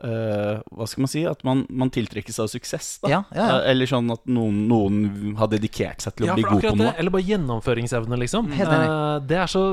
uh, 0.04 0.60
Hva 0.74 0.86
skal 0.90 1.04
man 1.04 1.10
si? 1.10 1.22
At 1.26 1.40
man, 1.46 1.62
man 1.72 1.88
tiltrekkes 1.94 2.36
av 2.42 2.50
suksess. 2.52 2.98
Da. 3.02 3.08
Ja, 3.08 3.20
ja, 3.32 3.46
ja. 3.48 3.54
Eh, 3.62 3.70
Eller 3.72 3.88
sånn 3.88 4.10
at 4.12 4.20
noen, 4.28 4.58
noen 4.68 5.34
har 5.38 5.48
dedikert 5.52 6.04
seg 6.04 6.14
til 6.18 6.26
å 6.26 6.28
Ja, 6.28 6.34
bli 6.36 6.44
god 6.44 6.60
på 6.60 6.72
på 6.74 6.76
det, 6.76 6.84
noe. 6.90 6.94
eller 7.00 7.14
bare 7.14 7.24
gjennomføringsevne, 7.30 8.18
liksom. 8.20 8.50
Helt 8.52 8.68
enig. 8.74 8.90
Eh, 8.92 9.16
det 9.30 9.38
er 9.46 9.50
så 9.54 9.64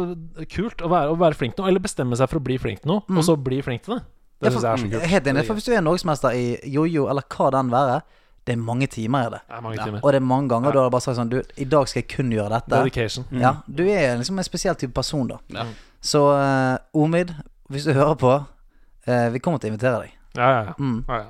kult 0.55 0.81
å 0.85 0.89
være, 0.93 1.11
å 1.11 1.19
være 1.19 1.35
flink 1.41 1.57
til 1.57 1.65
noe, 1.65 1.73
eller 1.73 1.83
bestemme 1.83 2.15
seg 2.19 2.31
for 2.31 2.39
å 2.39 2.45
bli 2.47 2.57
flink 2.61 2.81
til 2.85 2.93
noe, 2.93 3.03
og 3.11 3.23
så 3.27 3.35
bli 3.37 3.59
flink 3.65 3.83
til 3.87 3.97
det. 3.97 4.01
Det 4.41 4.49
Mm. 4.49 4.53
Ja, 4.53 4.55
syns 4.55 4.63
jeg 4.63 4.71
er 4.71 4.77
så 4.81 4.89
kult. 4.95 5.09
Helt 5.11 5.27
enig. 5.29 5.45
For 5.45 5.53
hvis 5.59 5.65
du 5.67 5.73
er 5.75 5.83
norgesmester 5.85 6.33
i 6.33 6.45
jojo, 6.73 7.03
eller 7.11 7.21
hva 7.29 7.51
den 7.53 7.67
være, 7.69 7.99
det 8.45 8.55
er 8.55 8.61
mange 8.61 8.87
timer 8.89 9.27
i 9.27 9.33
det. 9.35 9.39
Det 9.47 9.59
mange 9.63 9.77
timer. 9.77 9.99
Ja. 9.99 10.03
Og 10.03 10.13
det 10.13 10.17
er 10.17 10.25
mange 10.25 10.49
ganger 10.49 10.73
du 10.73 10.79
har 10.81 10.89
bare 10.93 11.05
sagt 11.05 11.19
sånn 11.19 11.29
Du, 11.29 11.37
i 11.61 11.67
dag 11.69 11.89
skal 11.89 12.01
jeg 12.01 12.07
kun 12.09 12.31
gjøre 12.33 12.49
dette. 12.55 12.71
Dedication. 12.73 13.27
Ja, 13.37 13.53
du 13.67 13.83
er 13.85 14.15
liksom 14.17 14.41
en 14.41 14.47
spesiell 14.47 14.77
type 14.81 14.95
person, 14.97 15.27
da. 15.29 15.37
Ja. 15.53 15.67
Så 16.01 16.23
uh, 16.33 16.79
Omid, 16.97 17.35
hvis 17.69 17.85
du 17.85 17.93
hører 17.93 18.17
på, 18.17 18.33
uh, 18.41 19.27
vi 19.33 19.43
kommer 19.43 19.61
til 19.61 19.69
å 19.69 19.75
invitere 19.75 20.01
deg. 20.07 20.17
Ja, 20.39 20.49
ja, 20.49 20.65
ja. 20.71 20.75
Mm. 20.79 21.03
ja, 21.05 21.21
ja. 21.27 21.29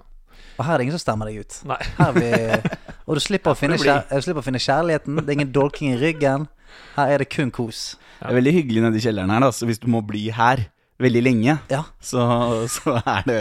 Og 0.56 0.66
her 0.68 0.76
er 0.76 0.80
det 0.80 0.86
ingen 0.88 0.96
som 0.96 1.04
stemmer 1.04 1.28
deg 1.28 1.42
ut. 1.42 1.60
Nei. 1.68 1.80
Her 1.98 2.12
er 2.12 2.18
vi, 2.18 2.72
og 3.08 3.18
du 3.18 3.24
slipper, 3.24 3.56
å 3.56 3.60
finne 3.60 3.80
kjær, 3.82 4.06
du 4.08 4.24
slipper 4.24 4.44
å 4.44 4.46
finne 4.46 4.62
kjærligheten. 4.62 5.20
Det 5.20 5.28
er 5.28 5.40
ingen 5.40 5.54
dolking 5.56 5.96
i 5.96 6.00
ryggen. 6.00 6.48
Her 6.96 7.12
er 7.12 7.24
det 7.24 7.32
kun 7.34 7.52
kos. 7.52 7.96
Det 8.22 8.30
er 8.30 8.38
veldig 8.38 8.54
hyggelig 8.56 8.86
nedi 8.86 9.02
kjelleren 9.04 9.34
her, 9.34 9.44
da. 9.44 9.52
Så 9.56 9.68
hvis 9.68 9.82
du 9.82 9.90
må 9.92 10.04
bli 10.06 10.30
her 10.36 10.64
veldig 11.04 11.22
lenge, 11.24 11.56
Ja. 11.72 11.84
så, 12.02 12.24
så 12.72 12.96
er 13.02 13.24
det 13.28 13.40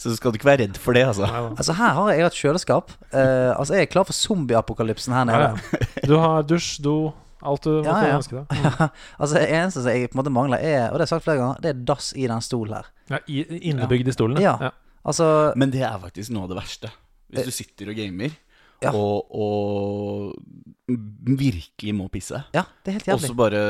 Så 0.00 0.14
skal 0.16 0.32
du 0.32 0.38
ikke 0.38 0.48
være 0.50 0.62
redd 0.64 0.76
for 0.80 0.92
det, 0.96 1.04
altså. 1.06 1.26
Altså 1.56 1.72
Her 1.78 1.92
har 1.98 2.12
jeg 2.12 2.26
et 2.26 2.38
kjøleskap. 2.40 2.90
Eh, 3.12 3.50
altså 3.58 3.74
Jeg 3.78 3.82
er 3.88 3.92
klar 3.92 4.04
for 4.08 4.12
zombieapokalypsen 4.16 5.12
her 5.14 5.24
nede. 5.24 5.50
ja. 5.50 6.06
Du 6.06 6.16
har 6.18 6.42
dusj, 6.42 6.80
do, 6.84 7.12
alt 7.44 7.64
du 7.64 7.82
Ja, 7.82 7.92
måtte 7.92 8.08
ja. 8.08 8.16
ønske 8.18 8.40
deg. 8.40 8.72
altså 9.20 9.34
Det 9.38 9.48
eneste 9.50 9.82
som 9.84 9.90
jeg 9.92 10.10
på 10.10 10.18
en 10.18 10.22
måte 10.22 10.32
mangler, 10.34 10.58
er 10.64 10.88
Og 10.90 10.98
det 10.98 11.04
har 11.04 11.06
jeg 11.08 11.12
sagt 11.16 11.24
flere 11.28 11.40
ganger, 11.42 11.60
det 11.64 11.70
er 11.74 11.84
dass 11.92 12.12
i 12.16 12.26
den 12.30 12.40
stolen 12.44 12.74
her. 12.80 12.90
Ja, 13.10 13.18
innebygd 13.28 14.08
i 14.08 14.12
stolen. 14.16 14.40
Ja. 14.42 14.56
ja. 14.60 14.70
Altså 15.04 15.52
Men 15.56 15.70
det 15.74 15.82
er 15.84 15.98
faktisk 16.00 16.30
noe 16.32 16.46
av 16.48 16.54
det 16.54 16.60
verste. 16.62 16.90
Hvis 17.34 17.48
du 17.48 17.50
sitter 17.56 17.88
og 17.90 17.96
gamer, 17.98 18.30
Ja. 18.84 18.92
og, 18.94 19.30
og 19.34 20.34
virkelig 21.24 21.94
må 21.96 22.08
pisse. 22.12 22.42
Ja, 22.54 22.66
det 22.84 22.92
er 22.92 22.98
helt 22.98 23.06
jævlig. 23.08 23.20
Og 23.22 23.28
så 23.28 23.36
bare 23.38 23.62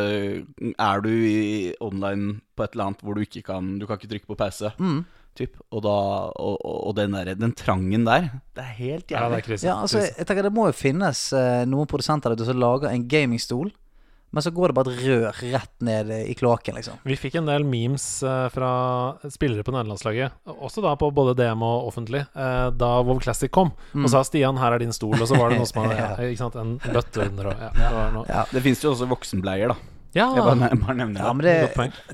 er 0.78 1.04
du 1.04 1.10
i 1.10 1.74
online 1.80 2.40
på 2.56 2.66
et 2.66 2.74
eller 2.74 2.90
annet 2.90 3.04
hvor 3.04 3.14
du 3.14 3.22
ikke 3.22 3.44
kan 3.46 3.76
Du 3.78 3.86
kan 3.86 3.98
ikke 4.00 4.10
trykke 4.10 4.32
på 4.32 4.38
pause. 4.38 4.72
Mm. 4.78 5.04
Typ. 5.34 5.56
Og, 5.74 5.80
da, 5.82 5.94
og, 6.38 6.58
og, 6.62 6.92
den, 6.94 7.14
der, 7.16 7.34
den 7.34 7.54
trangen 7.58 8.04
der, 8.06 8.28
det 8.54 8.62
er 8.62 8.74
helt 8.76 9.10
jævlig. 9.10 9.40
ja, 9.40 9.40
det 9.42 9.56
er. 9.56 9.66
Ja, 9.66 9.80
altså 9.80 10.04
jeg 10.06 10.26
tenker 10.28 10.46
Det 10.46 10.52
må 10.54 10.68
jo 10.68 10.76
finnes 10.78 11.32
eh, 11.34 11.64
noen 11.66 11.90
produsenter 11.90 12.36
der 12.38 12.46
som 12.46 12.60
lager 12.62 12.92
en 12.92 13.08
gamingstol, 13.10 13.72
men 14.34 14.42
så 14.44 14.50
går 14.54 14.72
det 14.72 14.76
bare 14.80 14.92
et 14.92 15.04
rør 15.06 15.38
rett 15.54 15.72
ned 15.86 16.10
i 16.26 16.34
kloakken, 16.34 16.74
liksom. 16.78 16.98
Vi 17.06 17.16
fikk 17.16 17.38
en 17.40 17.46
del 17.48 17.64
memes 17.64 18.04
eh, 18.26 18.48
fra 18.54 18.72
spillere 19.30 19.62
på 19.66 19.72
nederlandslaget, 19.76 20.34
også 20.58 20.82
da 20.84 20.92
på 21.00 21.08
både 21.14 21.36
DM 21.38 21.62
og 21.62 21.88
offentlig, 21.92 22.24
eh, 22.34 22.68
da 22.74 22.90
WoW 23.06 23.22
Classic 23.22 23.50
kom. 23.54 23.70
Og 23.94 24.10
sa 24.10 24.24
'Stian, 24.26 24.58
her 24.58 24.74
er 24.74 24.82
din 24.84 24.92
stol', 24.94 25.16
og 25.20 25.28
så 25.30 25.38
var 25.38 25.50
det 25.54 25.58
noe 25.62 25.70
som 25.70 25.82
hadde 25.84 25.96
Ja. 26.04 26.12
Ikke 26.26 26.42
sant, 26.42 26.56
en 26.58 26.76
bøtte 26.82 27.28
under 27.30 27.52
og 27.54 27.58
ja, 27.62 27.70
det 27.78 27.90
var. 27.94 28.24
Ja, 28.28 28.44
Det 28.52 28.62
fins 28.62 28.82
jo 28.84 28.90
også 28.92 29.06
voksenbleier, 29.08 29.68
da. 29.72 29.76
ja. 30.14 30.26
Jeg 30.34 30.42
bare, 30.46 30.68
jeg 30.70 30.80
bare 30.82 30.94
nevner 30.98 31.20
ja 31.24 31.32
men 31.34 31.42
det, 31.46 31.54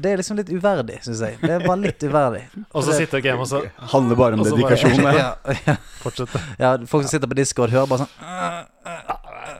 det 0.00 0.10
er 0.12 0.16
liksom 0.20 0.36
litt 0.38 0.48
uverdig, 0.52 0.98
syns 1.04 1.20
jeg. 1.24 1.38
Det 1.42 1.50
er 1.56 1.64
bare 1.66 1.80
litt 1.82 2.00
uverdig. 2.04 2.44
Og 2.76 2.84
så 2.84 2.92
sitter 2.96 3.20
game, 3.24 3.40
og 3.40 3.48
så 3.48 3.60
Handler 3.92 4.16
bare 4.16 4.34
om 4.38 4.44
bare- 4.44 4.52
dedikasjon. 4.56 5.02
ja, 5.20 5.34
ja, 5.66 5.76
Fortsett. 6.04 6.36
ja, 6.58 6.76
folk 6.86 7.04
som 7.04 7.12
sitter 7.16 7.28
på 7.28 7.36
Discord, 7.40 7.70
hører 7.74 7.86
bare 7.90 8.04
sånn 8.06 8.14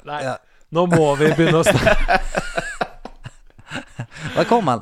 Nei, 0.08 0.22
Ja. 0.24 0.36
Nå 0.74 0.86
må 0.90 1.06
vi 1.20 1.30
begynne 1.36 1.60
å 1.60 1.66
snakke 1.66 2.18
Velkommen! 4.36 4.80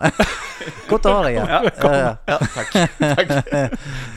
Godt 0.89 1.07
å 1.09 1.13
ha 1.15 1.21
deg 1.25 1.37
igjen. 1.37 1.49
Ja. 1.49 1.61
Ja, 2.29 2.37
takk. 2.55 2.73
takk. 2.99 3.31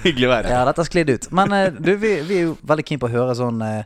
Hyggelig 0.03 0.27
å 0.27 0.31
være 0.31 0.47
her. 0.47 0.53
Ja, 0.55 0.61
dette 0.67 0.81
har 0.83 0.87
sklidd 0.87 1.11
ut. 1.11 1.27
Men 1.35 1.53
eh, 1.55 1.67
du, 1.75 1.91
vi, 1.99 2.11
vi 2.27 2.37
er 2.39 2.45
jo 2.49 2.53
veldig 2.67 2.85
keen 2.87 2.99
på 3.01 3.07
å 3.09 3.13
høre 3.13 3.35
sånn 3.37 3.61
eh, 3.65 3.83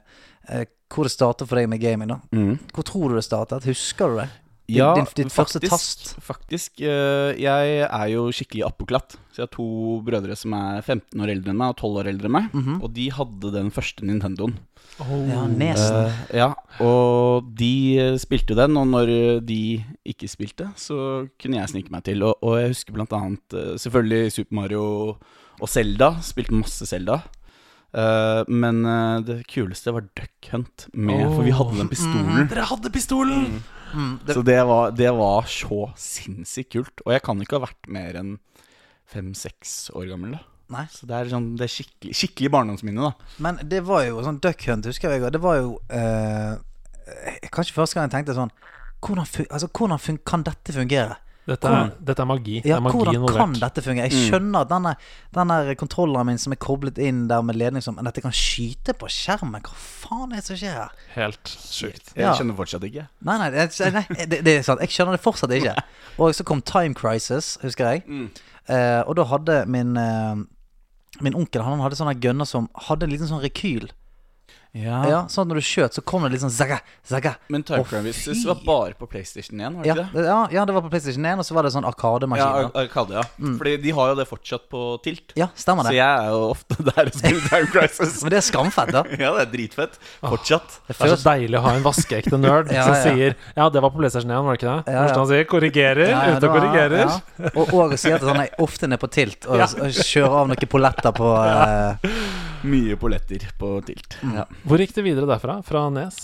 eh, 0.49 0.63
hvor 0.93 1.07
det 1.09 1.13
startet 1.13 1.49
for 1.49 1.55
deg 1.59 1.69
med 1.71 1.81
gaming. 1.83 2.09
da 2.13 2.17
Mm. 2.35 2.55
Hvor 2.73 2.83
tror 2.87 3.13
du 3.13 3.17
det 3.19 3.25
startet? 3.27 3.67
Husker 3.69 4.13
du 4.13 4.19
det? 4.21 4.27
Din, 4.65 4.77
Ja, 4.79 4.95
din, 4.97 5.05
ditt 5.13 5.33
første 5.33 5.59
faktisk, 5.61 5.71
tast? 5.71 6.15
Faktisk. 6.25 6.81
eh, 6.81 7.35
jeg 7.37 7.81
er 7.85 8.07
jo 8.09 8.23
skikkelig 8.33 8.63
apoklatt 8.65 9.13
Så 9.29 9.43
jeg 9.43 9.45
har 9.45 9.51
to 9.53 9.67
brødre 10.01 10.35
som 10.39 10.55
er 10.57 10.79
15 10.81 11.21
år 11.21 11.29
eldre 11.35 11.53
enn 11.53 11.59
meg 11.59 11.75
og 11.75 11.77
12 11.77 11.99
år 12.01 12.09
eldre 12.09 12.29
enn 12.31 12.35
meg. 12.37 12.47
Mhm. 12.55 12.79
Og 12.81 12.93
de 12.95 13.05
hadde 13.13 13.51
den 13.53 13.69
første 13.75 14.01
Nintendoen. 14.07 14.55
Ja, 14.95 15.41
Nesen. 15.51 16.07
Uh, 16.07 16.19
ja, 16.31 16.49
og 16.79 17.49
de 17.59 18.15
spilte 18.21 18.55
den, 18.55 18.77
og 18.79 18.87
når 18.87 19.09
de 19.43 19.83
ikke 20.07 20.29
spilte, 20.31 20.69
så 20.79 21.27
kunne 21.41 21.59
jeg 21.59 21.73
snike 21.73 21.91
meg 21.91 22.05
til. 22.07 22.23
Og, 22.23 22.37
og 22.41 22.61
jeg 22.61 22.71
husker 22.71 22.95
blant 22.95 23.11
annet 23.17 23.57
eh, 23.59 23.73
selvfølgelig 23.81 24.31
Super 24.31 24.55
Mario 24.55 24.85
og 25.59 25.67
Zelda. 25.67 26.13
Spilte 26.23 26.55
masse 26.55 26.87
Zelda. 26.87 27.19
Uh, 27.95 28.43
men 28.51 28.81
uh, 28.87 29.19
det 29.23 29.41
kuleste 29.51 29.91
var 29.95 30.07
Duck 30.15 30.49
Hunt, 30.51 30.87
med, 30.93 31.27
for 31.31 31.43
vi 31.47 31.53
hadde 31.55 31.77
den 31.79 31.91
pistolen. 31.91 32.47
Dere 32.51 32.65
hadde 32.71 32.91
pistolen! 32.91 33.45
Mm, 33.55 33.61
det, 34.25 34.35
Så 34.37 34.43
det 34.45 34.59
var, 34.67 34.91
det 34.95 35.11
var 35.15 35.47
så 35.49 35.85
sinnssykt 35.99 36.73
kult. 36.75 37.05
Og 37.05 37.15
jeg 37.15 37.23
kan 37.25 37.41
ikke 37.41 37.59
ha 37.59 37.67
vært 37.67 37.89
mer 37.91 38.19
enn 38.19 38.35
fem-seks 39.09 39.93
år 39.95 40.11
gammel. 40.13 40.37
da 40.37 40.43
nei. 40.73 40.85
Så 40.91 41.07
det 41.09 41.17
er, 41.17 41.31
sånn, 41.31 41.51
det 41.59 41.67
er 41.67 41.73
skikkelig, 41.73 42.15
skikkelig 42.17 42.51
barndomsminne. 42.55 43.09
da 43.09 43.41
Men 43.43 43.59
det 43.69 43.83
var 43.85 44.05
jo 44.07 44.23
sånn 44.25 44.39
Duck 44.43 44.65
Hunt, 44.69 44.87
husker 44.89 45.13
jeg. 45.13 45.25
Det 45.33 45.41
var 45.43 45.59
jo 45.59 45.75
eh, 45.93 46.55
Kanskje 47.53 47.75
første 47.75 47.97
gang 47.97 48.07
jeg 48.07 48.15
tenkte 48.17 48.37
sånn 48.37 48.53
Hvordan, 49.05 49.27
altså, 49.51 49.69
hvordan 49.69 50.19
kan 50.25 50.45
dette 50.47 50.73
fungere? 50.73 51.19
Dette 51.45 51.69
er, 51.69 51.89
dette 52.01 52.23
er 52.23 52.25
magi. 52.25 52.55
Ja, 52.57 52.61
det 52.63 52.71
er 52.75 52.81
magi 52.81 52.97
hvordan 52.97 53.35
kan 53.37 53.51
dette 53.61 53.81
fungere? 53.85 54.07
Jeg 54.09 54.13
Mm. 54.17 54.23
skjønner 54.31 54.61
at 54.65 54.69
denne, 54.71 54.95
denne 55.37 55.75
kontrolleren 55.77 56.25
min 56.25 56.37
som 56.41 56.53
er 56.53 56.57
koblet 56.57 56.97
inn 56.97 57.27
der 57.29 57.41
med 57.45 57.55
ledning 57.55 57.83
som 57.85 57.95
Men 57.95 58.05
dette 58.05 58.21
kan 58.21 58.31
skyte 58.31 58.95
på 58.97 59.05
skjermen. 59.07 59.61
Hva 59.61 59.75
faen 59.75 60.31
er 60.33 60.37
det 60.41 60.45
som 60.45 60.55
skjer 60.57 60.73
her? 60.73 60.89
Helt 61.13 61.43
sjukt. 61.45 62.13
Jeg 62.15 62.23
Ja. 62.25 62.33
skjønner 62.33 62.55
fortsatt 62.57 62.81
ikke. 62.89 63.07
Nei, 63.21 63.37
nei, 63.37 63.49
det, 63.51 63.93
nei 63.93 64.25
det, 64.25 64.43
det 64.43 64.57
er 64.57 64.63
sant. 64.63 64.79
Jeg 64.81 64.89
skjønner 64.89 65.11
det 65.11 65.21
fortsatt 65.21 65.51
ikke. 65.53 65.75
Og 66.19 66.33
så 66.33 66.43
kom 66.43 66.61
Time 66.61 66.95
Crisis, 66.95 67.57
husker 67.61 67.91
jeg. 67.91 68.03
Mm. 68.07 68.29
Eh, 68.67 69.03
og 69.05 69.15
da 69.15 69.23
hadde 69.25 69.65
min 69.67 69.95
eh, 69.97 70.35
Min 71.21 71.33
onkel 71.35 71.61
han 71.63 71.79
hadde 71.79 71.95
sånne 71.95 72.19
gønner 72.19 72.45
som 72.45 72.67
hadde 72.89 73.03
en 73.03 73.09
liten 73.13 73.27
sånn 73.29 73.39
rekyl. 73.45 73.85
Ja. 74.75 74.97
Ja, 75.07 75.19
sånn 75.31 75.47
når 75.47 75.61
du 75.61 75.63
skjøt, 75.63 75.95
så 75.95 76.01
kom 76.03 76.25
det 76.25 76.33
litt 76.33 76.41
sånn 76.43 76.51
zaga, 76.51 76.81
zaga. 77.07 77.31
Men 77.47 77.63
Time 77.63 77.79
Å, 77.79 77.87
Crisis 77.87 78.41
var 78.43 78.57
bare 78.65 78.95
på 78.99 79.07
PlayStation 79.07 79.55
1, 79.63 79.77
var 79.77 79.85
det 79.85 79.87
Ja, 79.87 79.95
ikke 79.95 80.17
det? 80.17 80.25
ja, 80.27 80.39
ja, 80.51 80.65
det 80.67 80.73
var 80.75 80.83
på 80.83 80.89
PlayStation 80.91 81.25
1, 81.25 81.39
og 81.39 81.47
så 81.47 81.55
var 81.55 81.63
det 81.63 81.71
sånn 81.71 81.85
Ja, 81.87 81.93
arkademaskin. 81.93 82.65
Ja, 82.65 82.71
Arkade, 82.81 83.13
ja. 83.15 83.23
Fordi 83.55 83.75
de 83.85 83.93
har 83.95 84.09
jo 84.11 84.15
det 84.19 84.25
fortsatt 84.27 84.65
på 84.73 84.81
Tilt. 85.05 85.31
Ja, 85.39 85.47
stemmer 85.55 85.87
det 85.87 85.93
Så 85.93 85.95
jeg 85.95 86.25
er 86.25 86.33
jo 86.33 86.41
ofte 86.51 86.77
der 86.89 87.11
og 87.11 87.15
spiller 87.15 87.47
Time 87.47 87.69
Crisis. 87.71 88.17
Men 88.25 88.33
det 88.35 88.39
er 88.41 88.45
skamfett, 88.49 88.91
da. 88.97 89.03
ja, 89.23 89.31
det 89.37 89.45
er 89.45 89.51
dritfett. 89.53 89.95
Fortsatt. 90.25 90.75
Det 90.89 90.97
er 90.99 91.13
så 91.15 91.21
deilig 91.29 91.59
å 91.61 91.63
ha 91.69 91.75
en 91.79 91.85
vaskeekte 91.85 92.41
nerd 92.41 92.73
Ja, 92.75 92.83
som 92.89 92.99
sier 93.05 93.37
Ja, 93.55 93.69
det 93.71 93.79
var 93.85 93.93
på 93.95 94.01
PlayStation 94.03 94.31
1, 94.35 94.43
var 94.43 94.57
det 94.57 94.59
ikke 94.59 94.73
det? 94.75 94.93
Ja, 94.97 95.05
ja. 95.07 95.15
Han 95.15 95.29
sier 95.31 95.47
'korrigerer', 95.47 96.09
Ja, 96.11 96.19
ja, 96.27 96.35
ute 96.35 96.49
og 96.51 96.57
korrigerer. 96.59 96.99
ja. 97.05 97.51
Og, 97.55 97.71
og 97.71 97.95
å 97.95 97.97
si 97.97 98.11
at 98.11 98.21
sånn, 98.27 98.43
jeg 98.43 98.51
ofte 98.59 98.91
nede 98.91 98.99
på 98.99 99.07
tilt 99.07 99.47
og, 99.47 99.61
og 99.63 99.87
kjører 100.03 100.35
av 100.43 100.51
noen 100.51 100.67
polletter 100.75 101.15
på 101.15 101.31
eh, 101.47 102.11
Mye 102.65 102.97
polletter 102.99 103.45
på 103.59 103.75
Tilt. 103.87 104.17
Mm. 104.25 104.35
Ja. 104.41 104.45
Hvor 104.65 104.81
gikk 104.81 104.95
det 104.97 105.05
videre 105.05 105.29
derfra? 105.29 105.59
Fra 105.67 105.85
Nes? 105.93 106.19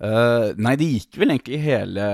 Uh, 0.00 0.54
nei, 0.56 0.72
det 0.80 0.86
gikk 0.88 1.18
vel 1.20 1.34
egentlig 1.34 1.58
hele, 1.60 2.04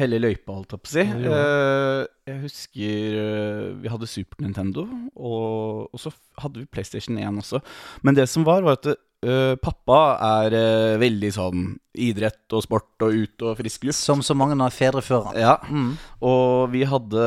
hele 0.00 0.18
løypa, 0.18 0.56
holdt 0.56 0.72
jeg 0.74 0.80
på 0.82 0.88
å 0.88 0.94
si. 0.96 1.04
Eh, 1.06 2.00
jeg 2.26 2.40
husker 2.42 3.18
uh, 3.22 3.60
vi 3.78 3.92
hadde 3.92 4.08
Super 4.10 4.42
Nintendo, 4.42 4.82
og, 5.14 5.84
og 5.94 6.02
så 6.02 6.10
hadde 6.42 6.64
vi 6.64 6.66
PlayStation 6.74 7.20
1 7.22 7.38
også. 7.44 7.60
Men 8.02 8.18
det 8.18 8.26
som 8.32 8.42
var, 8.48 8.66
var 8.66 8.80
at 8.80 8.90
eh, 8.90 9.54
pappa 9.62 10.00
er 10.42 10.58
veldig 10.98 11.30
sånn 11.38 11.62
idrett 11.94 12.58
og 12.58 12.66
sport 12.66 13.06
og 13.06 13.14
ut 13.22 13.46
og 13.46 13.54
frisk 13.62 13.86
luft. 13.86 14.02
Som 14.02 14.20
så 14.26 14.34
mange 14.38 14.58
av 14.58 14.74
fedre 14.74 15.02
før 15.06 15.30
han. 15.30 15.38
Ja, 15.38 15.54
Mm. 15.70 15.94
og 16.26 16.70
vi 16.74 16.82
hadde 16.90 17.24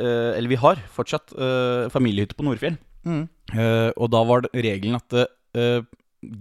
eh, 0.00 0.32
Eller 0.38 0.48
vi 0.52 0.58
har 0.64 0.80
fortsatt 0.96 1.32
eh, 1.36 1.86
familiehytte 1.92 2.36
på 2.40 2.44
Nordfjell. 2.48 2.76
Mm. 3.06 3.26
Eh, 3.54 3.90
og 3.94 4.10
da 4.12 4.22
var 4.26 4.48
regelen 4.52 4.98
at 4.98 5.16
uh, 5.16 5.86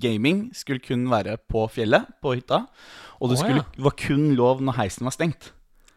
gaming 0.01 0.47
skulle 0.57 0.81
kun 0.83 1.05
være 1.11 1.37
på 1.51 1.67
fjellet, 1.71 2.09
på 2.23 2.35
hytta. 2.37 2.65
Og 3.21 3.31
det 3.31 3.37
oh, 3.37 3.43
skulle, 3.43 3.61
ja. 3.61 3.85
var 3.85 3.95
kun 3.99 4.31
lov 4.37 4.65
når 4.65 4.79
heisen 4.81 5.07
var 5.07 5.15
stengt. 5.15 5.51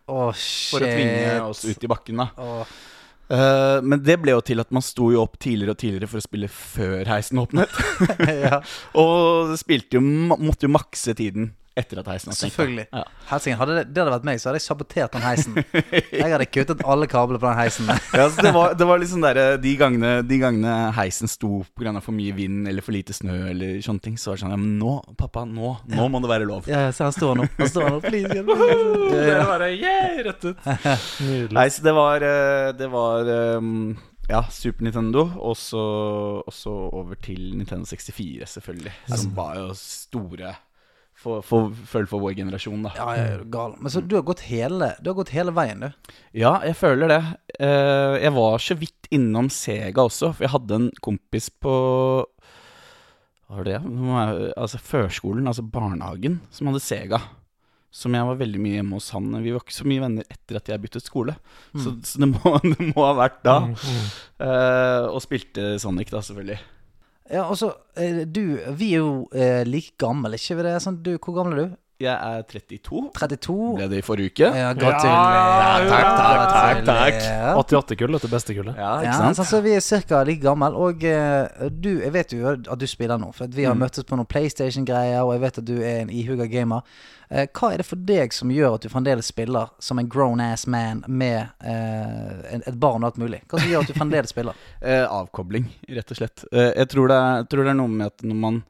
Å, 0.08 0.30
For 0.32 0.84
å 0.84 0.88
tvinge 0.88 1.40
oss 1.48 1.64
ut 1.68 1.84
i 1.84 1.90
bakken, 1.90 2.22
da. 2.22 2.30
Oh. 2.40 2.78
Uh, 3.28 3.84
men 3.84 4.00
det 4.00 4.16
ble 4.22 4.32
jo 4.32 4.40
til 4.40 4.62
at 4.62 4.70
man 4.72 4.84
sto 4.84 5.10
jo 5.12 5.20
opp 5.20 5.34
tidligere 5.36 5.74
og 5.74 5.80
tidligere 5.82 6.08
for 6.08 6.20
å 6.20 6.24
spille 6.24 6.48
før 6.48 7.10
heisen 7.10 7.40
åpnet. 7.42 7.74
ja, 8.46 8.62
og 9.02 9.52
spilte 9.60 9.98
jo, 9.98 10.04
måtte 10.04 10.68
jo 10.68 10.72
makse 10.72 11.12
tiden 11.18 11.52
etter 11.78 12.00
at 12.02 12.08
heisen 12.10 12.32
har 12.32 12.36
stengt. 12.38 12.54
selvfølgelig. 12.54 12.86
Ja. 12.92 13.02
Helsingen, 13.30 13.58
hadde 13.60 13.76
det, 13.78 13.84
det 13.94 14.02
hadde 14.02 14.14
vært 14.16 14.26
meg, 14.28 14.40
så 14.42 14.50
hadde 14.50 14.60
jeg 14.60 14.66
sabotert 14.66 15.14
den 15.14 15.24
heisen. 15.24 15.58
Jeg 16.18 16.32
hadde 16.32 16.46
kuttet 16.50 16.82
alle 16.88 17.06
kabler 17.10 17.40
på 17.40 17.46
den 17.46 17.58
heisen. 17.58 17.88
Ja, 17.88 18.24
altså, 18.26 18.42
det, 18.42 18.52
var, 18.56 18.74
det 18.78 18.88
var 18.88 19.00
liksom 19.00 19.22
der, 19.24 19.40
de, 19.62 19.74
gangene, 19.80 20.12
de 20.26 20.38
gangene 20.40 20.74
heisen 20.96 21.30
sto 21.30 21.62
pga. 21.78 21.94
for 22.04 22.16
mye 22.16 22.34
vind 22.36 22.68
eller 22.68 22.84
for 22.84 22.96
lite 22.96 23.14
snø, 23.16 23.36
eller 23.52 23.78
sånne 23.84 24.04
ting, 24.04 24.18
så 24.18 24.32
var 24.32 24.38
det 24.38 24.44
sånn 24.44 24.54
Ja, 24.56 24.60
men 24.60 24.76
nå, 24.80 24.96
pappa, 25.20 25.44
nå, 25.48 25.74
nå 25.94 26.08
må 26.12 26.22
det 26.24 26.32
være 26.32 26.48
lov. 26.48 26.68
Ja, 26.70 26.88
se, 26.92 27.06
han 27.06 27.14
står 27.14 27.38
nå. 27.40 27.48
Han 27.58 27.72
står 27.72 27.88
nå, 27.94 28.02
please. 28.04 28.42
meg. 28.42 28.46
Ja, 29.08 29.14
Det 29.14 29.24
ja. 29.24 29.38
er 29.38 29.48
bare 29.48 29.68
yeah, 29.72 30.18
rett 30.26 30.44
ut. 30.44 30.68
Nydelig. 31.24 31.54
Nei, 31.56 31.66
så 31.72 31.84
det 31.84 31.94
var 31.96 32.24
eh, 32.26 32.68
Det 32.76 32.88
var 32.92 33.30
um, 33.58 33.70
ja, 34.28 34.42
Super 34.52 34.84
Nintendo, 34.84 35.24
og 35.40 35.56
så 35.56 36.74
over 36.92 37.16
til 37.24 37.54
Nintendo 37.56 37.88
64, 37.88 38.44
selvfølgelig. 38.58 38.92
Som 39.08 39.32
var 39.36 39.56
jo 39.56 39.70
store 39.78 40.52
for, 41.18 41.42
for, 41.42 41.72
føler 41.90 42.06
for 42.06 42.22
vår 42.22 42.36
generasjon, 42.38 42.84
da. 42.86 42.92
Ja, 42.94 43.08
jeg 43.18 43.30
er 43.34 43.40
gal. 43.50 43.74
Men 43.82 43.90
så 43.90 44.02
du 44.04 44.14
har 44.14 44.26
gått 44.26 44.44
hele, 44.46 44.92
du 45.02 45.10
har 45.10 45.16
gått 45.18 45.32
hele 45.34 45.54
veien, 45.56 45.82
du. 45.82 46.12
Ja, 46.38 46.58
jeg 46.62 46.76
føler 46.78 47.10
det. 47.10 47.22
Eh, 47.58 48.18
jeg 48.22 48.34
var 48.36 48.62
så 48.62 48.76
vidt 48.78 49.08
innom 49.14 49.50
Sega 49.50 50.04
også, 50.06 50.30
for 50.36 50.46
jeg 50.46 50.54
hadde 50.54 50.78
en 50.78 50.92
kompis 51.02 51.50
på 51.50 51.74
Hva 53.48 53.58
var 53.58 53.66
det? 53.66 53.80
Altså 54.52 54.78
førskolen, 54.78 55.50
altså 55.50 55.66
barnehagen, 55.66 56.38
som 56.54 56.70
hadde 56.70 56.84
Sega. 56.86 57.22
Som 57.90 58.14
jeg 58.14 58.28
var 58.28 58.38
veldig 58.38 58.60
mye 58.62 58.78
hjemme 58.78 58.98
hos 59.00 59.10
han. 59.16 59.32
Vi 59.42 59.50
var 59.50 59.64
ikke 59.64 59.74
så 59.74 59.86
mye 59.88 60.02
venner 60.04 60.26
etter 60.30 60.58
at 60.60 60.68
jeg 60.70 60.82
byttet 60.82 61.06
skole. 61.08 61.34
Så, 61.72 61.96
så 62.04 62.20
det, 62.20 62.28
må, 62.30 62.52
det 62.76 62.90
må 62.92 63.06
ha 63.08 63.14
vært 63.24 63.40
da. 63.48 63.60
Mm, 63.64 63.74
mm. 63.74 64.10
Eh, 64.44 65.06
og 65.08 65.22
spilte 65.24 65.72
Sonic, 65.82 66.12
da, 66.14 66.22
selvfølgelig. 66.22 66.60
Ja, 67.30 67.44
altså, 67.50 67.74
eh, 67.96 68.24
Du, 68.26 68.40
vi 68.78 68.92
er 68.94 68.98
jo 69.02 69.28
eh, 69.34 69.64
like 69.66 69.96
gamle, 70.00 70.34
ikke 70.38 70.56
vi 70.58 70.64
det? 70.68 70.76
Sånn, 70.84 71.02
du, 71.04 71.16
hvor 71.18 71.36
gammel 71.36 71.58
er 71.58 71.66
du? 71.68 71.76
Jeg 71.98 72.14
er 72.14 72.42
32. 72.46 73.00
32? 73.10 73.54
Ble 73.74 73.86
det 73.90 73.96
i 73.98 74.02
forrige 74.06 74.30
uke? 74.30 74.46
Ja, 74.54 74.68
Ja, 74.68 74.74
gratulerer. 74.78 75.88
takk, 75.90 76.10
takk, 76.20 76.52
takk, 76.54 76.84
takk. 76.86 77.64
88-kull, 77.64 78.18
til 78.22 78.30
beste 78.30 78.54
kullet. 78.54 78.76
Ja, 78.78 78.90
Ja, 79.02 79.08
ikke 79.08 79.16
sant? 79.18 79.38
sånn, 79.40 79.48
så 79.50 79.60
vi 79.64 79.72
er 79.74 79.82
ca. 80.06 80.22
like 80.22 80.40
gammel. 80.44 80.76
Og 80.78 81.02
eh, 81.02 81.48
du, 81.74 81.98
jeg 81.98 82.12
vet 82.14 82.32
jo 82.36 82.52
at 82.54 82.78
du 82.78 82.86
spiller 82.86 83.18
nå, 83.18 83.32
for 83.34 83.44
at 83.48 83.54
vi 83.56 83.64
har 83.66 83.74
Mm. 83.74 83.82
møttes 83.82 84.04
på 84.06 84.14
noen 84.16 84.26
PlayStation-greier, 84.30 85.24
og 85.26 85.32
jeg 85.34 85.40
vet 85.40 85.58
at 85.58 85.64
du 85.64 85.74
er 85.82 86.00
en 86.04 86.08
ihuga 86.10 86.46
gamer. 86.46 86.82
Eh, 87.30 87.46
hva 87.52 87.72
er 87.74 87.78
det 87.82 87.86
for 87.86 87.96
deg 87.96 88.32
som 88.32 88.48
gjør 88.48 88.74
at 88.78 88.80
du 88.86 88.88
fremdeles 88.88 89.26
spiller 89.26 89.68
som 89.80 89.98
en 89.98 90.08
grown 90.08 90.40
ass 90.40 90.66
man 90.70 91.02
med 91.08 91.48
eh, 91.66 92.60
et 92.62 92.78
barn 92.78 93.02
og 93.02 93.10
alt 93.10 93.18
mulig? 93.18 93.42
Hva 93.50 93.58
som 93.58 93.68
gjør 93.68 93.82
at 93.82 93.90
du 93.90 93.98
fremdeles 93.98 94.30
spiller? 94.30 94.54
Eh, 94.86 95.02
avkobling, 95.02 95.66
rett 95.90 96.10
og 96.14 96.16
slett. 96.16 96.44
Eh, 96.52 96.70
jeg 96.78 96.88
tror 96.94 97.08
det, 97.10 97.16
er, 97.18 97.42
tror 97.50 97.64
det 97.66 97.70
er 97.74 97.80
noe 97.82 97.88
med 97.90 98.06
at 98.06 98.22
når 98.22 98.36
man 98.38 98.62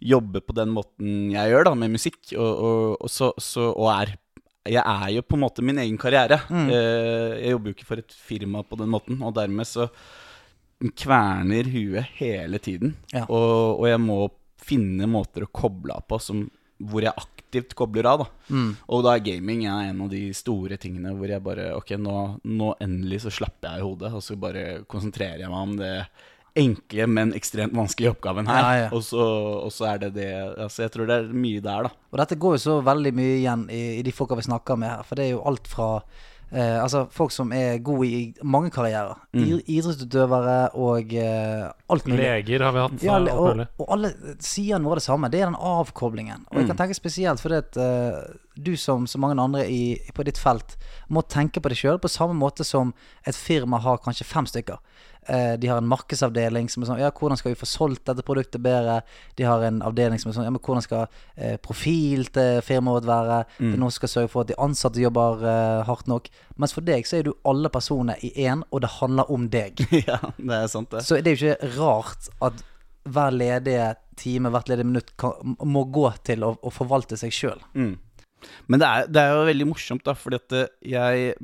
jobber 0.00 0.40
på 0.40 0.56
den 0.56 0.72
måten 0.74 1.30
jeg 1.34 1.52
gjør, 1.52 1.68
da, 1.70 1.74
med 1.76 1.94
musikk, 1.94 2.18
og, 2.36 2.50
og, 2.50 2.96
og, 3.00 3.10
så, 3.12 3.32
så, 3.40 3.68
og 3.74 3.90
er 3.92 4.16
Jeg 4.70 4.82
er 4.84 5.10
jo 5.14 5.22
på 5.24 5.36
en 5.38 5.44
måte 5.44 5.62
min 5.64 5.78
egen 5.80 5.96
karriere. 6.00 6.40
Mm. 6.48 6.68
Eh, 6.68 7.36
jeg 7.44 7.54
jobber 7.54 7.70
jo 7.70 7.76
ikke 7.78 7.88
for 7.88 8.02
et 8.02 8.12
firma 8.12 8.62
på 8.62 8.76
den 8.80 8.90
måten, 8.92 9.20
og 9.24 9.34
dermed 9.36 9.68
så 9.68 9.88
kverner 10.96 11.68
huet 11.68 12.14
hele 12.20 12.60
tiden. 12.62 12.94
Ja. 13.12 13.26
Og, 13.28 13.80
og 13.80 13.88
jeg 13.88 14.00
må 14.00 14.20
finne 14.60 15.08
måter 15.08 15.44
å 15.46 15.52
koble 15.52 15.96
av 15.96 16.06
på 16.08 16.18
som, 16.22 16.44
hvor 16.80 17.04
jeg 17.04 17.16
aktivt 17.16 17.74
kobler 17.76 18.06
av. 18.08 18.24
da 18.24 18.28
Mm. 18.50 18.70
og 18.88 19.04
da 19.04 19.12
er 19.14 19.22
gaming 19.22 19.60
ja, 19.62 19.76
en 19.86 20.00
av 20.02 20.08
de 20.10 20.32
store 20.34 20.74
tingene 20.82 21.12
hvor 21.14 21.30
jeg 21.30 21.42
bare 21.44 21.68
Ok, 21.76 21.92
nå, 22.02 22.14
nå 22.42 22.72
endelig 22.82 23.20
så 23.22 23.30
slapper 23.30 23.76
jeg 23.76 23.78
i 23.78 23.84
hodet, 23.86 24.10
og 24.12 24.22
så 24.26 24.34
bare 24.34 24.82
konsentrerer 24.90 25.44
jeg 25.44 25.50
meg 25.52 25.68
om 25.68 25.76
det 25.78 25.92
enkle, 26.56 27.06
men 27.06 27.32
ekstremt 27.36 27.72
vanskelige 27.76 28.10
oppgaven 28.14 28.46
her. 28.50 28.60
Ja, 28.62 28.72
ja. 28.84 28.88
Og, 28.96 29.02
så, 29.06 29.20
og 29.66 29.70
så 29.72 29.86
er 29.94 29.98
det 30.06 30.14
det 30.16 30.30
Altså, 30.58 30.82
jeg 30.86 30.90
tror 30.96 31.06
det 31.06 31.16
er 31.20 31.30
mye 31.32 31.60
der, 31.62 31.86
da. 31.86 31.90
Og 32.12 32.18
dette 32.18 32.36
går 32.40 32.56
jo 32.58 32.64
så 32.64 32.80
veldig 32.82 33.12
mye 33.14 33.38
igjen 33.38 33.68
i, 33.70 33.82
i 34.00 34.02
de 34.02 34.12
folka 34.12 34.34
vi 34.38 34.42
snakker 34.48 34.76
med 34.80 34.90
her. 34.90 35.02
For 35.06 35.14
det 35.20 35.28
er 35.28 35.32
jo 35.36 35.44
alt 35.46 35.68
fra 35.70 35.88
eh, 36.50 36.76
Altså 36.82 37.04
folk 37.14 37.30
som 37.32 37.52
er 37.54 37.78
gode 37.86 38.06
i 38.08 38.34
mange 38.42 38.70
karrierer. 38.74 39.20
Mm. 39.32 39.60
Idrettsutøvere 39.94 40.58
og 40.74 41.14
eh, 41.14 41.70
alt 41.90 42.06
mulig. 42.10 42.20
Leger 42.24 42.64
har 42.66 42.74
vi 42.74 42.84
hatt. 42.84 43.02
Ja, 43.06 43.16
alt 43.20 43.30
og, 43.34 43.64
og 43.80 43.92
alle 43.94 44.12
sier 44.42 44.78
noe 44.82 44.94
av 44.96 45.00
det 45.00 45.06
samme. 45.06 45.30
Det 45.32 45.40
er 45.42 45.50
den 45.50 45.58
avkoblingen. 45.58 46.46
Og 46.50 46.58
jeg 46.60 46.66
Mm. 46.66 46.72
kan 46.74 46.82
tenke 46.82 46.94
spesielt 46.98 47.40
fordi 47.40 47.60
at 47.62 47.76
eh, 47.80 48.34
du 48.60 48.74
som 48.76 49.06
så 49.08 49.18
mange 49.18 49.38
andre 49.40 49.62
i, 49.70 49.96
på 50.14 50.24
ditt 50.26 50.38
felt 50.38 50.74
må 51.08 51.22
tenke 51.22 51.60
på 51.62 51.70
det 51.72 51.78
sjøl, 51.80 51.98
på 52.02 52.10
samme 52.10 52.34
måte 52.36 52.64
som 52.66 52.92
et 53.26 53.34
firma 53.38 53.78
har 53.80 53.98
kanskje 54.04 54.26
fem 54.28 54.46
stykker. 54.46 54.76
Eh, 55.28 55.58
de 55.60 55.68
har 55.68 55.76
en 55.78 55.88
markedsavdeling 55.88 56.70
som 56.72 56.82
er 56.82 56.88
sånn 56.88 57.00
Ja, 57.02 57.10
hvordan 57.12 57.36
skal 57.36 57.52
vi 57.52 57.58
få 57.60 57.68
solgt 57.68 58.06
dette 58.08 58.24
produktet 58.24 58.62
bedre? 58.64 59.00
De 59.36 59.44
har 59.44 59.60
en 59.66 59.82
avdeling 59.84 60.20
som 60.22 60.30
er 60.30 60.36
sånn 60.38 60.46
Ja, 60.48 60.52
men 60.54 60.62
hvordan 60.64 60.84
skal 60.86 61.04
eh, 61.36 61.58
profil 61.60 62.24
til 62.32 62.62
firmaet 62.64 63.02
vårt 63.02 63.10
være? 63.10 63.38
Det 63.58 63.74
er 63.74 63.82
noen 63.82 63.92
som 63.92 64.00
skal 64.00 64.14
sørge 64.14 64.32
for 64.32 64.46
at 64.46 64.52
de 64.52 64.58
ansatte 64.64 65.02
jobber 65.02 65.44
eh, 65.44 65.82
hardt 65.88 66.08
nok. 66.10 66.30
Mens 66.56 66.72
for 66.76 66.86
deg 66.86 67.04
så 67.08 67.20
er 67.20 67.28
du 67.28 67.34
alle 67.44 67.68
personer 67.72 68.22
i 68.24 68.32
én, 68.46 68.64
og 68.70 68.80
det 68.80 68.94
handler 68.96 69.30
om 69.32 69.46
deg. 69.52 69.84
ja, 70.08 70.18
det 70.38 70.56
er 70.62 70.72
sant, 70.72 70.90
det. 70.94 71.04
Så 71.04 71.20
det 71.20 71.34
er 71.34 71.36
jo 71.36 71.52
ikke 71.52 71.74
rart 71.76 72.32
at 72.48 72.64
hver 73.10 73.32
ledige 73.32 73.94
time, 74.20 74.50
hvert 74.52 74.68
ledige 74.68 74.88
minutt 74.88 75.12
kan, 75.20 75.56
må 75.64 75.84
gå 75.92 76.08
til 76.26 76.44
å, 76.44 76.54
å 76.60 76.72
forvalte 76.72 77.16
seg 77.20 77.32
sjøl. 77.34 77.60
Mm. 77.74 77.94
Men 78.70 78.82
det 78.82 78.88
er, 78.88 79.10
det 79.10 79.22
er 79.22 79.34
jo 79.34 79.48
veldig 79.50 79.66
morsomt, 79.70 80.04
da, 80.06 80.14
fordi 80.16 80.40
at 80.40 80.56
eh, 80.58 80.70
jeg 80.92 81.34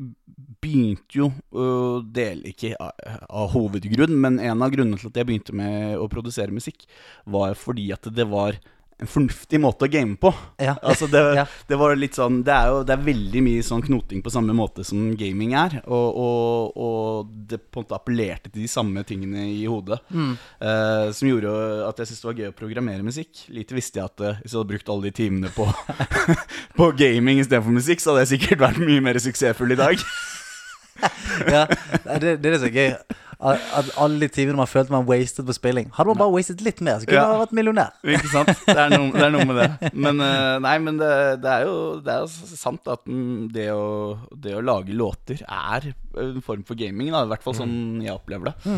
begynte 0.62 1.20
jo 1.20 1.30
å 1.56 1.66
dele 2.02 2.50
Ikke 2.50 2.74
av, 2.76 3.46
hovedgrunn, 3.54 4.16
men 4.20 4.40
en 4.42 4.64
av 4.64 4.72
grunnene 4.74 4.98
til 5.00 5.10
at 5.10 5.20
jeg 5.20 5.28
begynte 5.28 5.56
med 5.56 5.96
å 6.00 6.08
produsere 6.12 6.54
musikk, 6.54 6.86
var 7.24 7.56
fordi 7.58 7.90
at 7.94 8.08
det 8.12 8.26
var 8.30 8.58
en 8.98 9.08
fornuftig 9.10 9.58
måte 9.60 9.84
å 9.84 9.90
game 9.92 10.14
på. 10.16 10.30
Ja. 10.62 10.72
Altså 10.86 11.04
det, 11.10 11.20
Ja. 11.36 11.42
det 11.68 11.76
var 11.76 11.92
litt 11.98 12.14
sånn 12.16 12.38
Det 12.46 12.52
er 12.54 12.70
jo 12.72 12.78
det 12.86 12.94
er 12.94 13.02
veldig 13.04 13.42
mye 13.44 13.64
sånn 13.66 13.82
knoting 13.84 14.22
på 14.24 14.32
samme 14.32 14.54
måte 14.56 14.84
som 14.88 15.10
gaming 15.20 15.52
er. 15.58 15.82
Og, 15.84 16.16
og, 16.16 16.78
og 16.80 17.34
det 17.50 17.58
på 17.68 17.82
en 17.82 17.84
måte 17.84 17.98
appellerte 17.98 18.48
til 18.52 18.62
de 18.64 18.70
samme 18.72 19.04
tingene 19.04 19.44
i 19.52 19.66
hodet. 19.68 19.98
eh, 20.60 21.10
som 21.12 21.28
gjorde 21.28 21.52
at 21.88 22.00
jeg 22.00 22.08
syntes 22.08 22.22
det 22.24 22.30
var 22.30 22.40
gøy 22.40 22.48
å 22.52 22.56
programmere 22.62 23.04
musikk. 23.04 23.44
Lite 23.52 23.76
visste 23.76 24.00
jeg 24.00 24.08
at 24.08 24.24
uh, 24.24 24.40
hvis 24.40 24.54
jeg 24.54 24.58
hadde 24.62 24.72
brukt 24.72 24.88
alle 24.94 25.10
de 25.10 25.14
timene 25.20 25.52
på, 25.52 25.68
på 26.78 26.88
gaming 26.96 27.42
istedenfor 27.42 27.76
musikk, 27.76 28.00
så 28.00 28.14
hadde 28.14 28.24
jeg 28.24 28.32
sikkert 28.38 28.64
vært 28.64 28.80
mye 28.82 29.04
mer 29.04 29.20
suksessfull 29.22 29.76
i 29.76 29.80
dag. 29.82 30.00
Ja, 31.46 31.66
det, 32.16 32.38
det 32.40 32.54
er 32.54 32.60
så 32.62 32.70
gøy. 32.72 32.94
At, 33.36 33.60
at 33.76 33.88
alle 34.00 34.16
de 34.22 34.28
timene 34.32 34.56
man 34.56 34.68
følte 34.70 34.94
man 34.94 35.04
wasted 35.08 35.44
på 35.44 35.52
spilling. 35.52 35.90
Hadde 35.92 36.08
man 36.08 36.20
bare 36.22 36.32
wasted 36.32 36.62
litt 36.64 36.78
mer, 36.80 37.02
så 37.02 37.08
kunne 37.10 37.18
Ja. 37.20 37.26
man 37.34 37.42
vært 37.42 37.52
millionær. 37.58 37.90
Ikke 38.16 38.30
sant? 38.32 38.52
Det 38.64 38.76
er 38.80 38.94
noe, 38.94 39.10
det 39.12 39.24
er 39.26 39.34
noe 39.34 39.44
med 39.50 39.58
det. 39.60 39.90
Men 39.92 40.22
eh, 40.24 40.54
nei, 40.64 40.76
men 40.86 40.96
det, 41.02 41.10
det 41.44 41.50
er 41.52 41.66
jo 41.68 41.74
det 42.06 42.14
er 42.14 42.24
jo 42.24 42.56
sant 42.56 42.88
at 42.94 43.04
mm, 43.04 43.50
det 43.52 43.66
å, 43.76 43.84
det 44.32 44.56
å 44.56 44.64
lage 44.64 44.96
låter 44.96 45.42
er 45.44 45.90
en 46.16 46.40
form 46.46 46.64
for 46.64 46.80
gaming, 46.80 47.12
da. 47.12 47.26
I 47.26 47.32
hvert 47.34 47.44
fall 47.44 47.58
sånn 47.60 47.76
jeg 48.04 48.14
opplever 48.16 48.54
det. 48.54 48.74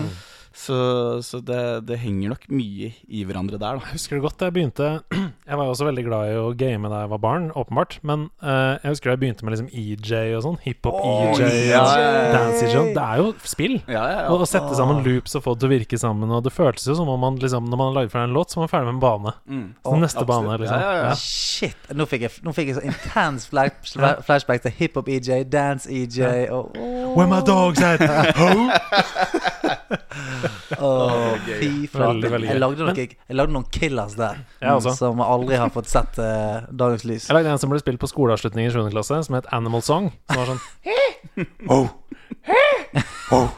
Så, 0.59 0.77
så 1.23 1.39
det, 1.45 1.59
det 1.87 2.01
henger 2.03 2.33
nok 2.33 2.47
mye 2.51 2.89
i 3.15 3.21
hverandre 3.29 3.61
der, 3.61 3.79
da. 3.79 3.87
Jeg 3.87 3.95
husker 3.95 4.19
det 4.19 4.25
godt 4.25 4.43
jeg 4.43 4.55
begynte 4.57 4.89
Jeg 5.49 5.57
var 5.57 5.69
jo 5.69 5.73
også 5.73 5.87
veldig 5.87 6.03
glad 6.05 6.31
i 6.33 6.39
å 6.43 6.49
game 6.59 6.91
da 6.91 7.05
jeg 7.05 7.11
var 7.13 7.21
barn, 7.23 7.47
åpenbart. 7.57 7.95
Men 8.09 8.27
uh, 8.43 8.75
jeg 8.83 8.91
husker 8.91 9.09
da 9.09 9.15
jeg 9.15 9.21
begynte 9.23 9.47
med 9.47 9.55
liksom 9.55 9.69
EJ 9.71 10.35
og 10.37 10.43
sånn. 10.45 10.59
Hiphop-EJ, 10.65 10.99
Oh, 10.99 11.39
ja, 11.41 11.85
ja. 12.03 12.11
dance-EJ. 12.35 12.75
Det 12.97 13.05
er 13.05 13.23
jo 13.23 13.29
spill. 13.49 13.79
Ja, 13.87 14.03
ja, 14.03 14.19
ja. 14.27 14.35
Å 14.35 14.49
sette 14.51 14.75
sammen 14.77 15.01
loops 15.07 15.39
og 15.39 15.45
få 15.47 15.55
det 15.55 15.63
til 15.63 15.71
å 15.71 15.73
virke 15.73 16.01
sammen. 16.03 16.35
Og 16.37 16.43
det 16.45 16.53
føltes 16.53 16.85
jo 16.91 16.99
som 16.99 17.09
om 17.15 17.21
man 17.23 17.39
liksom 17.41 17.69
Når 17.71 17.79
man 17.81 17.91
har 17.93 17.97
laget 18.01 18.13
ferdig 18.17 18.29
en 18.33 18.37
låt, 18.37 18.51
så 18.53 18.59
var 18.61 18.67
man 18.67 18.73
ferdig 18.75 18.91
med 18.91 18.97
en 18.97 19.03
bane. 19.07 19.35
Mm. 19.47 19.65
Så 19.87 19.95
neste 20.03 20.25
absolutt. 20.25 20.33
bane, 20.35 20.59
liksom. 20.65 20.83
Ja, 20.83 20.91
ja, 20.99 21.07
ja. 21.07 21.15
Shit! 21.23 21.89
Nå 21.97 22.09
fikk 22.11 22.27
jeg, 22.27 22.35
nå 22.45 22.57
fikk 22.59 22.73
jeg 22.73 22.81
så 22.81 22.85
intens 22.91 23.49
flash, 23.49 23.97
flashback 24.27 24.67
til 24.67 24.77
hiphop-EJ, 24.83 25.31
dance-EJ 25.55 26.51
og 26.53 26.77
Where 27.17 27.31
my 27.31 27.41
dogs 27.47 27.81
at? 27.81 28.05
Ho! 28.43 28.53
Åh, 30.79 31.37
fy 31.59 31.71
flate. 31.93 32.31
Jeg 32.45 32.61
lagde, 32.61 32.85
noen, 32.89 32.97
jeg 32.99 33.37
lagde 33.39 33.53
noen 33.57 33.67
killers 33.75 34.15
der 34.19 34.41
også. 34.75 34.95
som 34.99 35.21
aldri 35.25 35.57
har 35.61 35.71
fått 35.75 35.89
sett 35.91 36.19
uh, 36.23 36.67
dagens 36.71 37.05
lys. 37.09 37.29
Jeg 37.29 37.39
lagde 37.39 37.53
en 37.55 37.59
som 37.63 37.71
ble 37.73 37.81
spilt 37.83 38.01
på 38.03 38.11
skoleavslutning 38.11 38.69
i 38.69 38.73
7. 38.75 38.89
klasse, 38.95 39.23
som 39.29 39.39
het 39.39 39.49
Animal 39.53 39.83
Song. 39.87 40.11
Som 40.33 40.43
var 40.43 40.53
sånn 40.55 40.63
Det 40.85 41.47
Oh. 43.31 43.49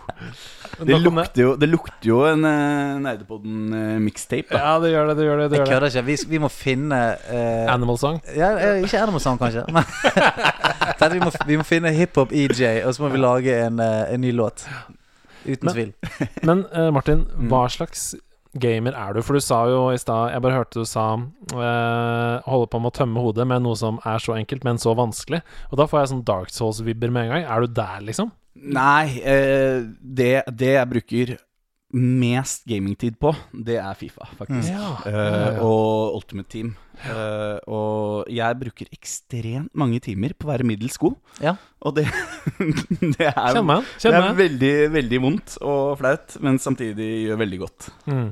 det. 0.81 0.99
lukter 1.05 1.43
jo, 1.43 1.51
det 1.61 1.69
lukter 1.69 2.09
jo 2.09 2.21
en 2.27 2.45
uh, 2.45 2.99
Nerdepodden-mixtape, 3.05 4.55
Uh, 4.55 4.59
Ja, 4.59 4.79
det 4.83 4.91
gjør 4.93 5.11
det. 5.11 5.17
det 5.19 5.25
gjør 5.27 5.39
det, 5.43 5.49
det 5.53 5.59
Jeg 5.59 5.67
kødder 5.69 5.87
ikke. 5.91 6.05
Vi, 6.07 6.17
vi 6.33 6.39
må 6.43 6.49
finne 6.51 7.01
uh, 7.31 7.73
Animal 7.75 7.99
Song. 8.01 8.21
ja, 8.37 8.53
eh, 8.59 8.83
Ikke 8.85 9.03
Animal 9.03 9.21
Song, 9.21 9.39
kanskje. 9.39 9.65
Men 9.71 9.85
vi, 11.15 11.21
må, 11.23 11.31
vi 11.47 11.57
må 11.61 11.67
finne 11.69 11.93
hiphop-EJ, 11.95 12.83
og 12.87 12.95
så 12.95 13.03
må 13.05 13.09
vi 13.15 13.19
lage 13.23 13.59
en, 13.67 13.79
uh, 13.81 14.09
en 14.15 14.21
ny 14.25 14.33
låt. 14.33 14.67
Uten 15.47 15.71
Men- 15.71 15.75
tvil. 15.75 15.93
Men 16.49 16.67
uh, 16.75 16.91
Martin, 16.95 17.25
hva 17.51 17.65
slags 17.73 18.13
gamer 18.59 18.97
er 18.99 19.15
du? 19.15 19.23
For 19.23 19.39
du 19.39 19.45
sa 19.45 19.61
jo 19.71 19.83
i 19.95 19.99
stad 20.01 20.33
Jeg 20.33 20.43
bare 20.43 20.57
hørte 20.59 20.83
du 20.83 20.89
sa 20.89 21.05
eh, 21.15 22.49
holde 22.51 22.67
på 22.67 22.81
med 22.83 22.91
å 22.91 22.97
tømme 22.97 23.23
hodet 23.23 23.47
med 23.47 23.63
noe 23.63 23.79
som 23.79 24.01
er 24.03 24.19
så 24.19 24.35
enkelt, 24.35 24.65
men 24.67 24.81
så 24.83 24.95
vanskelig. 24.99 25.39
Og 25.71 25.79
da 25.79 25.87
får 25.87 26.01
jeg 26.01 26.11
sånn 26.15 26.25
Dark 26.27 26.51
Souls-vibber 26.51 27.13
med 27.15 27.29
en 27.29 27.35
gang. 27.37 27.47
Er 27.47 27.63
du 27.63 27.77
der, 27.79 28.01
liksom? 28.09 28.33
Nei, 28.59 29.21
eh, 29.23 29.87
det, 30.03 30.33
det 30.51 30.73
jeg 30.75 30.91
bruker 30.91 31.37
mest 31.95 32.67
gamingtid 32.71 33.17
på, 33.23 33.33
det 33.67 33.79
er 33.83 33.95
Fifa, 33.99 34.29
faktisk. 34.39 34.71
Ja. 34.71 34.93
Uh, 35.07 35.63
og 35.67 36.19
Ultimate 36.21 36.51
Team. 36.53 36.75
Eh, 37.01 37.59
og 37.73 38.29
jeg 38.31 38.59
bruker 38.61 38.91
ekstremt 38.93 39.73
mange 39.79 40.01
timer 40.05 40.35
på 40.37 40.49
å 40.49 40.53
være 40.53 40.67
middels 40.69 40.99
god. 41.01 41.17
Ja. 41.41 41.57
Og 41.81 41.95
det, 41.97 42.05
det 43.17 43.31
er, 43.31 43.55
Kjemme. 43.55 43.79
Kjemme. 43.97 44.19
det 44.19 44.19
er 44.21 44.35
veldig, 44.37 44.73
veldig 44.93 45.21
vondt 45.25 45.55
og 45.65 45.95
flaut, 45.97 46.35
men 46.45 46.59
samtidig 46.61 47.09
gjør 47.25 47.41
veldig 47.41 47.61
godt. 47.63 47.87
Mm. 48.05 48.27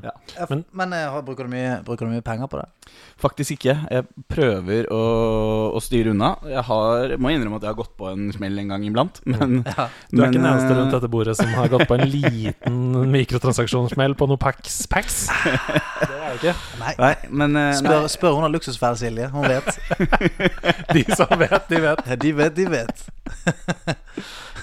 Men, 0.50 0.64
men 0.76 0.92
eh, 0.98 1.16
bruker, 1.24 1.48
du 1.48 1.54
mye, 1.54 1.78
bruker 1.86 2.04
du 2.04 2.12
mye 2.12 2.24
penger 2.24 2.50
på 2.52 2.60
det? 2.60 2.66
Faktisk 3.18 3.56
ikke. 3.56 3.74
Jeg 3.90 4.04
prøver 4.30 4.90
å, 4.94 5.00
å 5.74 5.80
styre 5.82 6.12
unna. 6.12 6.34
Jeg 6.48 6.64
har, 6.68 7.14
må 7.16 7.32
innrømme 7.32 7.56
at 7.58 7.64
jeg 7.64 7.72
har 7.72 7.78
gått 7.80 7.94
på 7.98 8.10
en 8.12 8.28
smell 8.36 8.60
en 8.60 8.74
gang 8.74 8.84
iblant, 8.86 9.22
men 9.26 9.62
Du 9.64 10.20
er 10.20 10.28
ikke 10.28 10.36
den 10.36 10.44
eneste 10.44 10.70
eh, 10.74 10.78
rundt 10.78 10.94
dette 10.98 11.10
bordet 11.12 11.38
som 11.40 11.50
har 11.56 11.72
gått 11.72 11.88
på 11.88 11.96
en 11.96 12.04
liten 12.08 12.78
mikrotransaksjonssmell 13.16 14.16
på 14.18 14.28
noen 14.28 14.40
packs. 14.44 14.82
packs. 14.92 15.24
Det 16.08 16.12
er 16.12 16.28
jeg 16.28 16.38
ikke. 16.38 16.54
Nei. 16.82 16.92
Nei, 17.00 17.12
men 17.40 17.56
eh, 17.58 17.72
Spør, 17.80 18.06
spør 18.12 18.38
hun 18.38 18.48
har 18.58 18.60
luksusfelle, 18.60 18.98
Silje. 19.00 19.30
Hun 19.32 19.46
vet. 19.48 19.68
De 20.94 21.04
som 21.16 21.32
vet, 21.40 21.68
de 21.70 21.80
vet. 21.86 22.04
De 22.20 22.32
vet, 22.42 22.54
de 22.58 22.66
vet. 22.74 23.06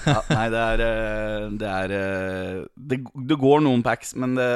Ja, 0.06 0.20
nei, 0.30 0.44
det 0.52 0.60
er 0.62 0.80
eh, 0.86 1.46
Det 1.58 1.66
er 1.70 1.92
eh, 1.96 2.58
Det, 2.78 2.98
det 3.26 3.38
går 3.40 3.62
noen 3.64 3.82
packs, 3.82 4.12
men 4.18 4.36
det, 4.38 4.46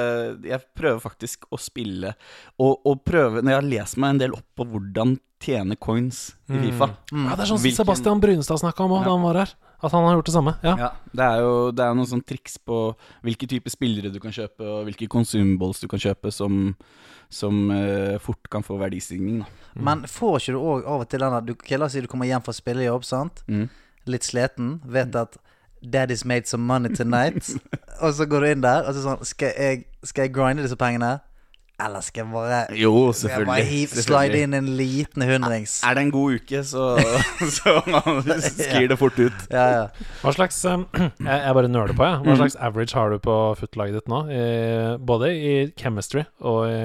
jeg 0.46 0.62
prøver 0.78 1.00
faktisk 1.02 1.48
å 1.50 1.58
spille 1.58 2.12
og, 2.60 2.76
og 2.86 3.00
prøve 3.06 3.42
Når 3.42 3.50
jeg 3.50 3.58
har 3.58 3.66
lest 3.72 3.98
meg 3.98 4.14
en 4.14 4.20
del 4.22 4.36
opp 4.36 4.46
på 4.60 4.66
hvordan 4.70 5.16
tjene 5.42 5.74
coins 5.80 6.28
i 6.50 6.54
Mm. 6.54 6.62
Fifa 6.68 6.86
Ja, 7.14 7.34
det 7.34 7.44
er 7.44 7.48
sånn 7.48 7.56
som 7.56 7.64
Hvilken- 7.64 7.78
Sebastian 7.82 8.20
Brunstad 8.22 8.58
snakka 8.62 8.84
om 8.86 8.94
òg, 8.98 9.04
da 9.06 9.12
han 9.14 9.22
var 9.26 9.36
her. 9.42 9.52
At 9.80 9.94
han 9.94 10.04
har 10.04 10.18
gjort 10.18 10.28
det 10.28 10.34
samme. 10.34 10.54
Ja. 10.62 10.74
ja, 10.76 10.88
Det 11.16 11.26
er 11.26 11.38
jo 11.40 11.52
det 11.72 11.84
er 11.84 11.94
noen 11.96 12.08
sånn 12.10 12.24
triks 12.26 12.58
på 12.60 12.80
hvilke 13.24 13.48
typer 13.48 13.72
spillere 13.72 14.12
du 14.12 14.18
kan 14.20 14.34
kjøpe, 14.34 14.64
og 14.66 14.88
hvilke 14.88 15.08
consumballs 15.10 15.80
du 15.80 15.88
kan 15.88 16.02
kjøpe 16.02 16.32
som, 16.34 16.74
som 17.32 17.62
uh, 17.72 18.18
fort 18.20 18.50
kan 18.52 18.66
få 18.66 18.76
verdistigning. 18.80 19.40
Mm. 19.72 19.84
Men 19.86 20.04
får 20.10 20.40
ikke 20.42 20.56
du 20.56 20.60
òg 20.60 20.84
av 20.84 21.06
og 21.06 21.08
til 21.08 21.24
den 21.24 21.36
der 21.38 21.46
du, 21.48 21.54
La 21.78 21.88
oss 21.88 21.96
si 21.96 22.04
du 22.04 22.10
kommer 22.12 22.28
hjem 22.28 22.44
fra 22.44 22.56
spillejobb, 22.56 23.06
sant? 23.08 23.44
Mm. 23.48 23.70
litt 24.10 24.24
sliten, 24.26 24.80
vet 24.84 25.16
at 25.16 25.36
Daddy's 25.80 26.26
made 26.26 26.46
some 26.46 26.66
money 26.66 26.92
tonight. 26.94 27.48
og 28.02 28.14
så 28.14 28.26
går 28.28 28.40
du 28.40 28.46
inn 28.50 28.64
der 28.64 28.84
og 28.84 28.94
så 28.96 29.04
sånn 29.04 29.24
Skal 29.24 29.54
jeg, 29.56 29.84
skal 30.04 30.26
jeg 30.26 30.34
grinde 30.36 30.64
disse 30.64 30.76
pengene? 30.76 31.18
Eller 31.80 32.04
skal 32.04 32.24
jeg 32.24 32.32
bare 32.32 32.60
Jo, 32.76 32.92
skal 33.16 33.30
jeg 33.32 33.46
bare 33.48 33.64
selvfølgelig. 33.64 34.04
slide 34.06 34.42
inn 34.44 34.56
en 34.58 34.68
liten 34.78 35.24
hundrings? 35.26 35.78
Er 35.86 35.96
det 35.98 36.04
en 36.06 36.12
god 36.14 36.36
uke, 36.40 36.62
så, 36.66 36.84
så 37.56 37.74
sklir 38.50 38.90
det 38.92 38.98
fort 39.00 39.18
ut. 39.20 39.46
Ja, 39.50 39.64
ja. 39.78 39.86
Hva 40.22 40.34
slags 40.36 40.60
um, 40.68 40.86
Jeg, 41.00 41.38
jeg 41.46 41.56
bare 41.60 41.72
nøler 41.72 41.96
på, 41.96 42.04
jeg. 42.06 42.22
Hva 42.26 42.36
slags 42.42 42.58
average 42.60 42.94
har 42.98 43.10
du 43.14 43.18
på 43.24 43.38
footlaget 43.60 44.00
ditt 44.00 44.12
nå? 44.12 44.22
Både 45.06 45.32
i 45.34 45.56
chemistry 45.80 46.26
og 46.40 46.68
i 46.70 46.80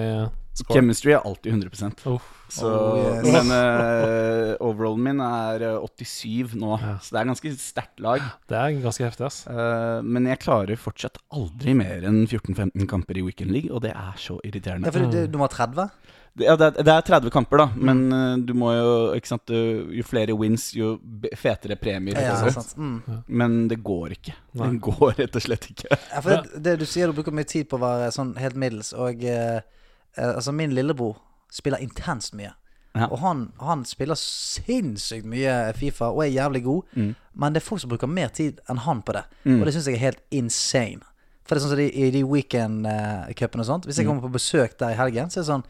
score? 0.55 0.77
Chemistry 0.79 1.13
er 1.15 1.21
alltid 1.25 1.51
100 1.51 2.05
Oh. 2.05 2.21
så, 2.49 2.69
Oh, 2.69 2.97
yes. 3.17 3.25
Men 3.33 3.49
uh, 3.51 4.55
overallen 4.63 5.01
min 5.03 5.21
er 5.25 5.63
eh, 5.65 5.87
87 6.05 6.53
nå, 6.61 6.75
Ja. 6.81 6.95
så 7.01 7.15
det 7.15 7.21
er 7.21 7.29
ganske 7.31 7.53
sterkt 7.59 8.03
lag. 8.05 8.21
Det 8.47 8.59
er 8.59 8.75
ganske 8.83 9.03
heftig, 9.07 9.25
ass. 9.27 9.39
Uh, 9.49 10.01
men 10.05 10.29
jeg 10.29 10.39
klarer 10.43 10.77
fortsatt 10.79 11.17
aldri 11.33 11.73
mer 11.77 12.05
enn 12.05 12.23
14-15 12.27 12.85
kamper 12.91 13.17
i 13.19 13.25
Weekend 13.25 13.51
League, 13.55 13.71
og 13.73 13.81
det 13.85 13.95
er 13.95 14.13
så 14.21 14.37
irriterende. 14.45 14.87
ja 14.87 14.95
for 14.95 15.09
du, 15.11 15.25
du 15.27 15.37
må 15.41 15.49
ha 15.49 15.53
30? 15.55 15.89
Det, 16.35 16.43
ja, 16.43 16.55
det, 16.59 16.67
er, 16.67 16.83
det 16.83 16.91
er 16.93 17.05
30 17.07 17.31
kamper, 17.31 17.61
da, 17.63 17.67
men 17.79 17.99
uh, 18.11 18.33
du 18.43 18.51
må 18.57 18.73
jo 18.75 18.89
ikke 19.15 19.31
sant, 19.31 19.51
Jo 19.55 20.03
flere 20.03 20.35
wins, 20.35 20.69
jo 20.75 20.97
fetere 21.39 21.77
premier. 21.79 22.19
Ja, 22.19 22.35
sant. 22.51 22.75
Mm. 22.77 23.21
Men 23.27 23.55
det 23.71 23.79
går 23.83 24.17
ikke. 24.17 24.35
Nei. 24.59 24.73
Det 24.75 24.81
går 24.83 25.15
rett 25.21 25.39
og 25.39 25.45
slett 25.47 25.69
ikke. 25.71 25.89
Ja, 25.95 26.19
for 26.21 26.35
det, 26.35 26.59
det 26.65 26.75
du 26.81 26.85
sier 26.89 27.07
du 27.07 27.15
bruker 27.17 27.35
mye 27.35 27.47
tid 27.47 27.69
på 27.71 27.79
å 27.79 27.85
være 27.87 28.11
sånn 28.15 28.35
helt 28.41 28.59
middels, 28.59 28.91
og 28.93 29.23
eh, 29.23 29.61
eh, 29.61 29.71
altså 30.17 30.51
min 30.55 30.71
lillebror 30.75 31.17
spiller 31.51 31.77
intenst 31.83 32.33
mye. 32.35 32.51
Ja. 32.95 33.09
Og 33.11 33.19
han, 33.19 33.51
han 33.59 33.81
spiller 33.85 34.15
sinnssykt 34.15 35.25
mye 35.27 35.73
Fifa 35.75 36.07
og 36.13 36.21
er 36.23 36.31
jævlig 36.31 36.63
god, 36.63 36.83
Mm. 36.95 37.15
men 37.35 37.53
det 37.53 37.61
er 37.61 37.65
folk 37.65 37.81
som 37.81 37.89
bruker 37.91 38.07
mer 38.07 38.27
tid 38.31 38.61
enn 38.71 38.77
han 38.85 39.01
på 39.03 39.13
det. 39.17 39.25
Og 39.45 39.65
det 39.67 39.73
syns 39.75 39.87
jeg 39.91 39.95
er 39.99 40.05
helt 40.05 40.21
insane. 40.31 41.03
For 41.45 41.55
det 41.55 41.59
er 41.61 41.65
sånn 41.65 41.73
som 41.75 41.77
de, 41.77 41.89
i 41.91 42.11
de 42.11 42.23
weekend-cupene 42.25 43.61
og 43.61 43.67
sånt 43.67 43.83
Hvis 43.85 43.99
jeg 43.99 44.07
kommer 44.07 44.23
på 44.25 44.31
besøk 44.33 44.79
der 44.79 44.95
i 44.95 44.97
helgen, 44.97 45.29
så 45.29 45.37
er 45.39 45.43
det 45.43 45.49
sånn 45.51 45.65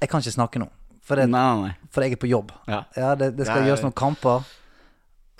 Jeg 0.00 0.08
kan 0.12 0.20
ikke 0.22 0.34
snakke 0.36 0.60
nå. 0.62 0.68
For, 1.02 1.16
det, 1.18 1.24
Nei, 1.32 1.40
nei, 1.40 1.70
nei. 1.72 1.88
for 1.90 2.04
jeg 2.04 2.12
er 2.14 2.20
på 2.22 2.28
jobb. 2.30 2.52
Ja. 2.68 2.84
Ja, 2.94 3.14
det, 3.18 3.32
det 3.38 3.46
skal 3.48 3.64
ja, 3.64 3.70
gjøres 3.72 3.82
noen 3.82 3.96
kamper. 3.96 4.44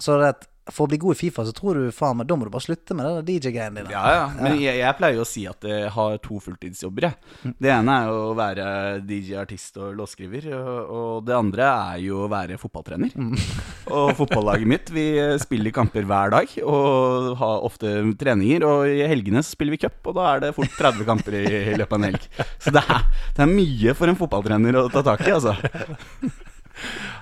Så 0.01 0.17
det 0.19 0.31
at 0.33 0.47
for 0.75 0.87
å 0.87 0.91
bli 0.91 0.99
god 1.01 1.17
i 1.17 1.19
Fifa, 1.19 1.45
så 1.47 1.55
tror 1.57 1.79
du 1.79 1.95
faen 1.95 2.19
meg 2.21 2.29
Da 2.29 2.37
må 2.37 2.47
du 2.47 2.53
bare 2.53 2.65
slutte 2.65 2.97
med 2.97 3.07
det 3.09 3.39
DJ-greiene 3.39 3.83
dine. 3.83 3.93
Ja, 3.95 4.05
ja. 4.15 4.27
Men 4.37 4.59
jeg, 4.61 4.79
jeg 4.81 4.97
pleier 4.99 5.19
jo 5.19 5.25
å 5.25 5.29
si 5.29 5.45
at 5.49 5.65
jeg 5.69 5.93
har 5.95 6.19
to 6.25 6.41
fulltidsjobber, 6.45 7.09
jeg. 7.09 7.55
Det 7.61 7.73
ene 7.73 7.95
er 7.95 8.11
jo 8.11 8.19
å 8.31 8.37
være 8.39 8.67
DJ, 9.09 9.39
artist 9.41 9.79
og 9.81 9.97
låtskriver. 9.99 10.51
Og, 10.59 10.93
og 10.99 11.27
det 11.29 11.37
andre 11.37 11.71
er 11.95 12.03
jo 12.05 12.25
å 12.25 12.31
være 12.33 12.59
fotballtrener. 12.61 13.15
Og 13.89 14.11
fotballaget 14.19 14.69
mitt, 14.69 14.91
vi 14.93 15.07
spiller 15.41 15.73
kamper 15.73 16.05
hver 16.05 16.29
dag 16.35 16.51
og 16.61 17.31
har 17.41 17.63
ofte 17.65 17.89
treninger. 18.21 18.67
Og 18.69 18.99
i 18.99 19.07
helgene 19.09 19.41
så 19.41 19.55
spiller 19.55 19.73
vi 19.73 19.81
cup, 19.81 19.97
og 20.11 20.19
da 20.19 20.27
er 20.35 20.43
det 20.45 20.51
fort 20.59 20.75
30 20.77 21.09
kamper 21.09 21.39
i, 21.41 21.45
i 21.73 21.79
løpet 21.79 21.97
av 21.97 22.03
en 22.03 22.09
helg. 22.11 22.29
Så 22.61 22.75
det 22.75 22.83
er, 22.85 23.07
det 23.39 23.47
er 23.47 23.55
mye 23.55 23.97
for 23.97 24.13
en 24.13 24.21
fotballtrener 24.21 24.77
å 24.83 24.85
ta 24.93 25.01
tak 25.07 25.25
i, 25.25 25.33
altså. 25.39 25.57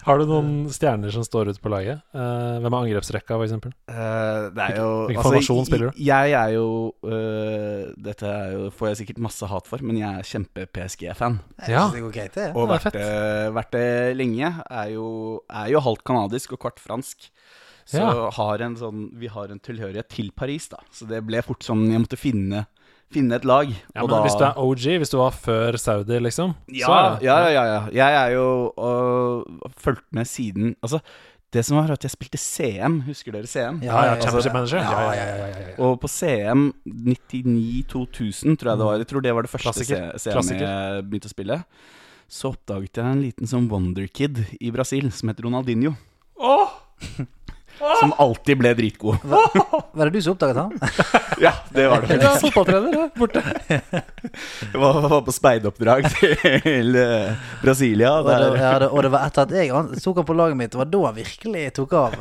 Har 0.07 0.21
du 0.21 0.27
noen 0.29 0.51
stjerner 0.71 1.11
som 1.14 1.25
står 1.27 1.51
ute 1.51 1.62
på 1.62 1.71
laget? 1.73 2.03
Uh, 2.14 2.59
hvem 2.62 2.71
er 2.71 2.87
angrepsrekka, 2.87 3.38
f.eks.? 3.40 3.55
Uh, 3.90 4.49
det 4.55 4.66
er 4.66 4.77
jo 4.79 4.88
Hvilken 5.09 5.27
formasjon 5.27 5.69
spiller 5.69 5.90
du? 5.90 6.01
Jeg 6.07 6.35
er 6.38 6.53
jo 6.55 6.66
uh, 7.07 7.90
Dette 8.07 8.31
er 8.31 8.55
jo, 8.55 8.69
får 8.77 8.92
jeg 8.92 9.01
sikkert 9.03 9.23
masse 9.27 9.51
hat 9.51 9.71
for, 9.71 9.83
men 9.87 9.99
jeg 10.01 10.11
er 10.11 10.31
kjempe-PSG-fan. 10.31 11.40
Ja. 11.66 11.88
Det 11.95 12.05
går 12.05 12.14
greit, 12.14 12.38
det. 12.38 12.51
Og 12.55 12.71
vært 12.71 12.92
det, 12.95 13.11
vært 13.57 13.75
det 13.75 13.88
lenge. 14.21 14.53
Er 14.71 14.92
jo, 14.95 15.09
er 15.51 15.73
jo 15.75 15.83
halvt 15.88 16.07
kanadisk 16.07 16.55
og 16.57 16.62
kvart 16.66 16.83
fransk. 16.83 17.31
Så 17.87 18.03
Ja. 18.03 18.31
har 18.35 18.62
en 18.66 18.75
sånn, 18.75 19.11
vi 19.14 19.29
har 19.31 19.51
en 19.51 19.61
tilhørighet 19.62 20.09
til 20.11 20.33
Paris, 20.35 20.66
da. 20.73 20.81
Så 20.90 21.07
det 21.07 21.21
ble 21.27 21.38
fort 21.47 21.62
sånn 21.62 21.85
Jeg 21.87 22.03
måtte 22.03 22.19
finne, 22.19 22.64
finne 23.12 23.37
et 23.38 23.45
lag. 23.47 23.71
Ja, 23.71 24.03
og 24.03 24.09
men 24.09 24.16
da, 24.16 24.23
Hvis 24.27 24.35
du 24.38 24.45
er 24.45 24.59
OG, 24.59 24.85
hvis 25.03 25.12
du 25.12 25.16
var 25.21 25.31
før 25.31 25.77
Saudi, 25.81 26.19
liksom 26.19 26.55
ja, 26.73 26.87
så 26.87 27.25
ja, 27.25 27.37
ja, 27.49 27.64
ja. 27.71 27.81
Jeg 27.92 28.19
er 28.25 28.35
jo 28.35 28.73
øh, 28.77 29.71
fulgt 29.79 30.05
med 30.12 30.25
siden 30.27 30.75
Altså, 30.83 30.99
det 31.53 31.62
som 31.64 31.77
var 31.79 31.90
at 31.95 32.03
jeg 32.05 32.11
spilte 32.11 32.37
CM. 32.38 33.01
Husker 33.07 33.33
dere 33.33 33.47
CM? 33.47 33.79
Ja, 33.83 33.95
ja, 33.95 34.14
ja, 34.14 34.21
Championship 34.21 34.53
Manager. 34.53 34.83
ja, 34.83 35.12
Ja, 35.14 35.37
ja, 35.47 35.47
ja. 35.47 35.75
Og 35.79 36.01
på 36.01 36.09
CM 36.11 36.73
99-2000, 36.85 38.57
tror 38.59 38.71
jeg 38.73 38.79
det 38.79 38.87
var. 38.87 38.97
Jeg 39.01 39.07
tror 39.07 39.21
det 39.25 39.35
var 39.35 39.42
det 39.47 39.51
første 39.51 39.69
Klassiker. 39.71 40.11
CM 40.19 40.33
Klassiker. 40.33 40.66
jeg 40.66 41.07
begynte 41.07 41.31
å 41.31 41.33
spille. 41.33 41.61
Så 42.29 42.51
oppdaget 42.51 42.99
jeg 42.99 43.07
en 43.07 43.23
liten 43.23 43.47
sånn 43.47 43.71
wonderkid 43.71 44.42
i 44.61 44.73
Brasil 44.75 45.09
som 45.14 45.31
het 45.31 45.40
Ronaldinho. 45.47 45.95
Som 47.76 48.12
alltid 48.18 48.58
ble 48.60 48.72
dritgod. 48.76 49.20
Var 49.26 50.08
det 50.08 50.12
du 50.14 50.22
som 50.24 50.34
oppdaget 50.36 50.56
han? 50.56 50.72
ja, 51.46 51.52
det 51.74 51.86
var 51.90 52.04
det. 52.04 52.16
Du 52.20 52.26
er 52.28 52.38
fotballtrener. 52.40 53.10
Borte. 53.16 53.42
Jeg 54.72 54.80
var, 54.80 55.00
var 55.08 55.22
på 55.26 55.34
speidoppdrag 55.34 56.08
til 56.16 56.98
eh, 57.00 57.50
Brasilia. 57.62 58.14
Og 58.20 58.28
det, 58.28 58.38
ja, 58.60 58.72
det, 58.80 58.90
og 58.90 59.04
det 59.04 59.12
var 59.12 59.26
etter 59.28 59.46
at 59.46 59.54
jeg 59.56 60.00
tok 60.02 60.20
han 60.20 60.28
på 60.28 60.36
laget 60.36 60.58
mitt, 60.58 60.72
det 60.72 60.80
var 60.80 60.90
da 60.90 61.02
han 61.06 61.16
virkelig 61.16 61.64
tok 61.76 61.94
av. 62.00 62.16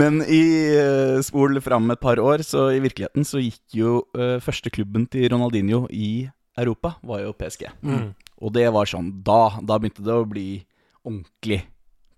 Men 0.00 0.20
i 0.24 0.42
uh, 0.74 1.18
spol 1.24 1.60
fram 1.64 1.90
et 1.94 2.02
par 2.02 2.20
år, 2.22 2.42
så 2.46 2.68
i 2.74 2.82
virkeligheten 2.82 3.26
så 3.26 3.42
gikk 3.42 3.78
jo 3.78 4.00
uh, 4.18 4.38
første 4.44 4.72
klubben 4.74 5.06
til 5.10 5.28
Ronaldinho 5.32 5.86
i 5.94 6.28
Europa, 6.58 6.96
var 7.06 7.22
jo 7.22 7.34
PSG. 7.38 7.68
Mm. 7.82 8.10
Og 8.38 8.54
det 8.54 8.68
var 8.74 8.86
sånn 8.86 9.10
Da, 9.26 9.58
da 9.62 9.78
begynte 9.78 10.04
det 10.06 10.14
å 10.14 10.26
bli 10.28 10.48
ordentlig 11.06 11.62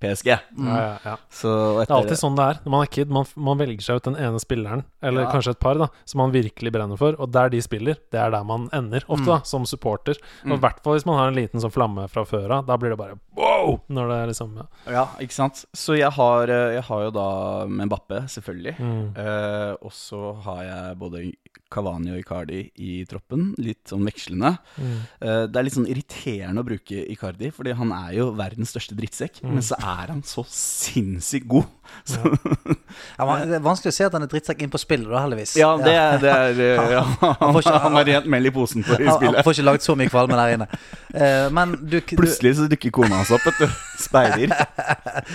PSG. 0.00 0.28
Ja, 0.32 0.40
ja, 0.80 0.98
ja. 1.04 1.14
Så 1.30 1.50
Det 1.80 1.90
er 1.90 1.94
alltid 1.96 2.18
sånn 2.20 2.36
det 2.38 2.44
er 2.48 2.60
når 2.64 2.70
man 2.74 2.82
er 2.86 2.90
kid. 2.96 3.10
Man, 3.10 3.26
man 3.36 3.58
velger 3.60 3.82
seg 3.84 4.00
ut 4.00 4.08
den 4.10 4.16
ene 4.16 4.40
spilleren, 4.42 4.84
eller 5.02 5.22
Ja. 5.26 5.30
kanskje 5.32 5.50
et 5.56 5.60
par, 5.60 5.74
da 5.78 5.88
som 6.04 6.18
man 6.22 6.32
virkelig 6.32 6.72
brenner 6.72 6.96
for. 7.00 7.14
Og 7.20 7.30
der 7.32 7.50
de 7.52 7.60
spiller, 7.60 7.96
det 8.10 8.20
er 8.20 8.30
der 8.30 8.44
man 8.44 8.68
ender, 8.72 9.04
ofte, 9.08 9.26
da 9.26 9.40
som 9.44 9.64
supporter. 9.68 10.16
Og 10.46 10.56
I 10.56 10.60
hvert 10.62 10.80
fall 10.82 10.94
hvis 10.96 11.06
man 11.06 11.18
har 11.20 11.28
en 11.28 11.34
liten 11.38 11.60
sånn 11.60 11.72
flamme 11.74 12.08
fra 12.08 12.24
før 12.24 12.50
av. 12.58 12.66
Da 12.66 12.76
blir 12.80 12.90
det 12.94 12.98
bare 12.98 13.18
wow! 13.36 13.80
Når 13.88 14.08
det 14.08 14.16
er 14.22 14.26
liksom 14.32 14.56
ja. 14.56 14.66
Ja, 14.90 15.04
ikke 15.20 15.36
sant. 15.36 15.64
Så 15.76 15.96
jeg 15.98 16.10
har, 16.16 16.48
eh, 16.48 16.74
jeg 16.78 16.82
har 16.88 17.02
jo 17.04 17.10
da 17.10 17.28
Mbappe, 17.66 18.24
selvfølgelig. 18.28 18.74
Mm. 18.80 19.16
Eh, 19.16 19.74
og 19.82 19.92
så 19.92 20.34
har 20.44 20.62
jeg 20.64 20.98
både 20.98 21.24
Cavani 21.70 22.10
og 22.10 22.18
Icardi 22.18 22.64
i 22.82 23.04
troppen. 23.08 23.52
Litt 23.62 23.90
sånn 23.90 24.02
vekslende. 24.08 24.56
Mm. 24.74 24.96
Uh, 25.22 25.44
det 25.46 25.60
er 25.60 25.66
litt 25.66 25.76
sånn 25.76 25.88
irriterende 25.90 26.64
å 26.64 26.66
bruke 26.66 27.04
Icardi, 27.14 27.52
fordi 27.54 27.76
han 27.78 27.92
er 27.94 28.16
jo 28.16 28.30
verdens 28.38 28.72
største 28.74 28.96
drittsekk. 28.98 29.38
Mm. 29.44 29.52
Men 29.54 29.66
så 29.66 29.78
er 29.78 30.10
han 30.10 30.24
så 30.26 30.44
sinnssykt 30.50 31.46
god. 31.50 31.70
Så, 32.06 32.18
Ja, 33.18 33.26
Ja, 33.26 33.36
det 33.46 33.56
er 33.60 33.62
vanskelig 33.62 33.92
å 33.92 33.96
se 33.96 34.06
at 34.08 34.14
han 34.16 34.26
er 34.26 34.30
drittsekk 34.30 34.64
inn 34.64 34.72
på 34.72 34.80
spillet, 34.82 35.06
da, 35.10 35.22
heldigvis. 35.22 35.54
ja, 35.58 35.70
det, 35.78 35.94
det 36.22 36.32
er 36.34 36.60
eh, 36.64 36.92
ja, 36.96 37.04
han, 37.40 37.60
han 37.60 37.98
har 37.98 38.08
rent 38.08 38.28
mel 38.30 38.50
i 38.50 38.52
posen 38.54 38.86
på 38.86 38.98
i 38.98 39.06
spillet. 39.06 39.38
han 39.38 39.46
får 39.46 39.58
ikke 39.58 39.66
lagd 39.68 39.86
så 39.86 39.96
mye 39.98 40.10
kvalme 40.10 40.38
der 40.40 40.56
inne. 40.56 40.68
Uh, 41.14 41.76
du, 41.78 42.00
Plutselig 42.14 42.56
så 42.58 42.66
dukker 42.70 42.94
kona 42.94 43.22
hans 43.22 43.30
opp, 43.34 43.46
vet 43.46 43.62
du. 43.62 43.78
Speider. 44.00 44.54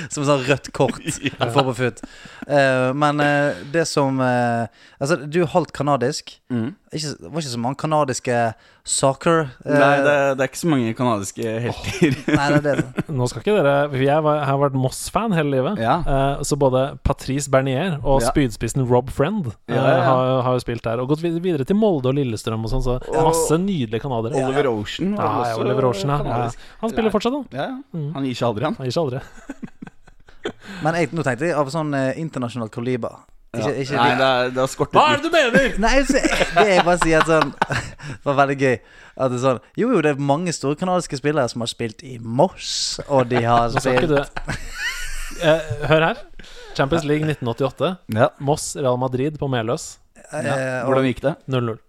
Som 0.09 0.23
et 0.23 0.29
sånt 0.29 0.47
rødt 0.49 0.71
kort 0.75 0.99
du 0.99 1.51
får 1.53 1.67
på 1.69 1.75
futt. 1.79 2.03
Uh, 2.45 2.91
men 2.97 3.21
eh, 3.23 3.61
det 3.73 3.85
som 3.89 4.19
eh, 4.21 4.67
Altså, 4.99 5.17
du 5.25 5.41
er 5.43 5.49
halvt 5.51 5.73
kanadisk. 6.05 6.41
Mm. 6.49 6.75
Ikke, 6.93 7.11
det 7.19 7.29
var 7.31 7.41
ikke 7.41 7.51
så 7.51 7.59
mange 7.59 7.77
kanadiske 7.81 8.35
soccer 8.85 9.39
eh, 9.65 9.73
Nei, 9.73 9.95
det, 10.05 10.13
det 10.37 10.43
er 10.43 10.49
ikke 10.51 10.59
så 10.61 10.69
mange 10.69 10.93
kanadiske 10.95 11.53
helter. 11.65 12.17
nei, 12.39 12.47
det 12.61 12.71
er 12.71 12.81
det. 12.81 13.05
Nå 13.09 13.27
skal 13.29 13.41
ikke 13.41 13.55
dere 13.57 13.73
for 13.89 14.03
Jeg 14.05 14.23
var, 14.25 14.37
jeg 14.39 14.47
har 14.49 14.59
vært 14.61 14.77
Moss-fan 14.79 15.35
hele 15.35 15.51
livet. 15.55 15.81
Ja. 15.81 15.97
Eh, 16.05 16.43
så 16.45 16.57
både 16.61 16.83
Patrice 17.03 17.51
Bernier 17.51 17.97
og 18.03 18.21
Ja. 18.23 18.31
spydspissen 18.31 18.85
Rob 18.89 19.09
Friend 19.13 19.49
eh, 19.49 19.75
Ja, 19.75 19.81
ja, 19.81 19.97
ja. 19.97 20.05
Har, 20.05 20.33
har 20.47 20.57
jo 20.59 20.63
spilt 20.63 20.85
der. 20.85 21.01
Og 21.03 21.11
gått 21.11 21.23
videre 21.25 21.65
til 21.67 21.79
Molde 21.79 22.11
og 22.11 22.17
Lillestrøm 22.19 22.65
og 22.67 22.73
sånn. 22.73 22.85
Så 22.85 22.97
masse 23.25 23.59
nydelige 23.61 24.03
canadiere. 24.05 24.45
Oliver 24.45 24.71
Ocean 24.71 25.15
Ja, 25.15 25.25
ja, 25.25 25.53
også 25.55 25.65
Oliver 25.65 25.89
Ocean, 25.91 26.13
ja. 26.15 26.45
ja. 26.45 26.73
Han 26.83 26.93
spiller 26.93 27.13
fortsatt, 27.13 27.35
da. 27.35 27.57
Ja, 27.57 27.69
ja. 27.73 27.81
Mm. 27.97 28.11
Han 28.15 28.29
gir 28.29 28.37
seg 28.37 28.51
aldri, 28.51 28.69
han. 28.69 28.77
Han 28.79 28.87
gir 28.89 28.95
seg 28.95 29.07
aldri. 29.07 29.23
Men 30.85 30.97
jeg, 30.99 31.09
nå 31.15 31.23
tenkte 31.25 31.47
jeg 31.49 31.55
av 31.57 31.69
sånn 31.73 31.93
eh, 31.97 32.11
internasjonalt 32.21 32.73
kaliber. 32.73 33.23
Ikke, 33.55 33.73
ikke 33.83 33.97
Nei, 33.97 34.09
det, 34.19 34.27
er, 34.27 34.51
det 34.55 34.61
har 34.63 34.71
skortet 34.71 34.97
Hva 34.99 35.05
er 35.13 35.21
det 35.21 35.29
du 35.29 35.35
mener?! 35.35 35.77
Nei, 35.85 35.95
så, 36.07 36.21
det 36.55 36.67
jeg 36.69 36.85
bare 36.87 36.99
sier 37.03 37.23
at 37.23 37.31
sånn 37.31 37.53
Det 38.11 38.27
var 38.27 38.39
veldig 38.41 38.57
gøy. 38.61 38.77
At 39.15 39.31
det 39.31 39.39
er 39.39 39.43
sånn 39.45 39.61
Jo, 39.79 39.91
jo, 39.95 40.03
det 40.05 40.13
er 40.13 40.23
mange 40.31 40.53
store 40.55 40.79
kanadiske 40.79 41.19
spillere 41.21 41.47
som 41.51 41.63
har 41.65 41.71
spilt 41.71 42.03
i 42.05 42.17
Moss, 42.19 42.99
og 43.07 43.29
de 43.31 43.43
har 43.45 43.73
spilt 43.79 44.15
Eh, 45.41 45.71
Hør 45.89 46.03
her. 46.05 46.19
Champions 46.77 47.03
League 47.03 47.25
1988. 47.27 47.95
Ja. 48.15 48.29
Moss 48.39 48.75
Real 48.77 48.97
Madrid 49.01 49.39
på 49.41 49.49
Meløs. 49.51 49.97
Ja. 50.31 50.83
Hvordan 50.85 51.07
gikk 51.09 51.21
det? 51.25 51.33
0-0. 51.51 51.79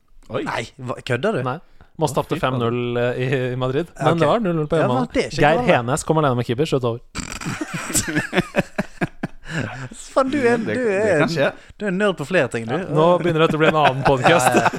Nei, 0.46 0.62
kødder 1.06 1.38
du? 1.38 1.42
Nei. 1.46 1.58
Moss 2.00 2.12
tapte 2.12 2.36
5-0 2.36 2.98
i 3.16 3.28
i 3.52 3.56
Madrid, 3.56 3.88
men 3.96 4.18
okay. 4.18 4.20
det 4.20 4.28
var 4.28 4.42
0-0 4.44 4.66
på 4.68 4.76
Ja, 4.76 4.82
hjemmebane. 4.82 5.22
er 5.22 5.38
Geir. 5.40 5.62
Henes 5.64 6.04
kom 6.04 6.18
alene 6.20 6.36
med 6.36 6.48
keeper, 6.48 6.68
skjøt 6.68 6.84
over. 6.84 7.00
Faen, 10.12 10.30
du 10.32 10.38
er, 10.40 10.56
Det, 10.58 10.74
du 10.76 10.88
er, 10.90 11.52
du 11.78 11.86
er 11.86 11.94
nerd 11.94 12.16
på 12.18 12.26
flere 12.28 12.48
ting, 12.52 12.66
du. 12.68 12.76
Nå 12.96 13.06
begynner 13.22 13.46
dette 13.46 13.56
å 13.58 13.60
bli 13.62 13.68
en 13.70 13.78
annen 13.82 14.02
podkast. 14.06 14.76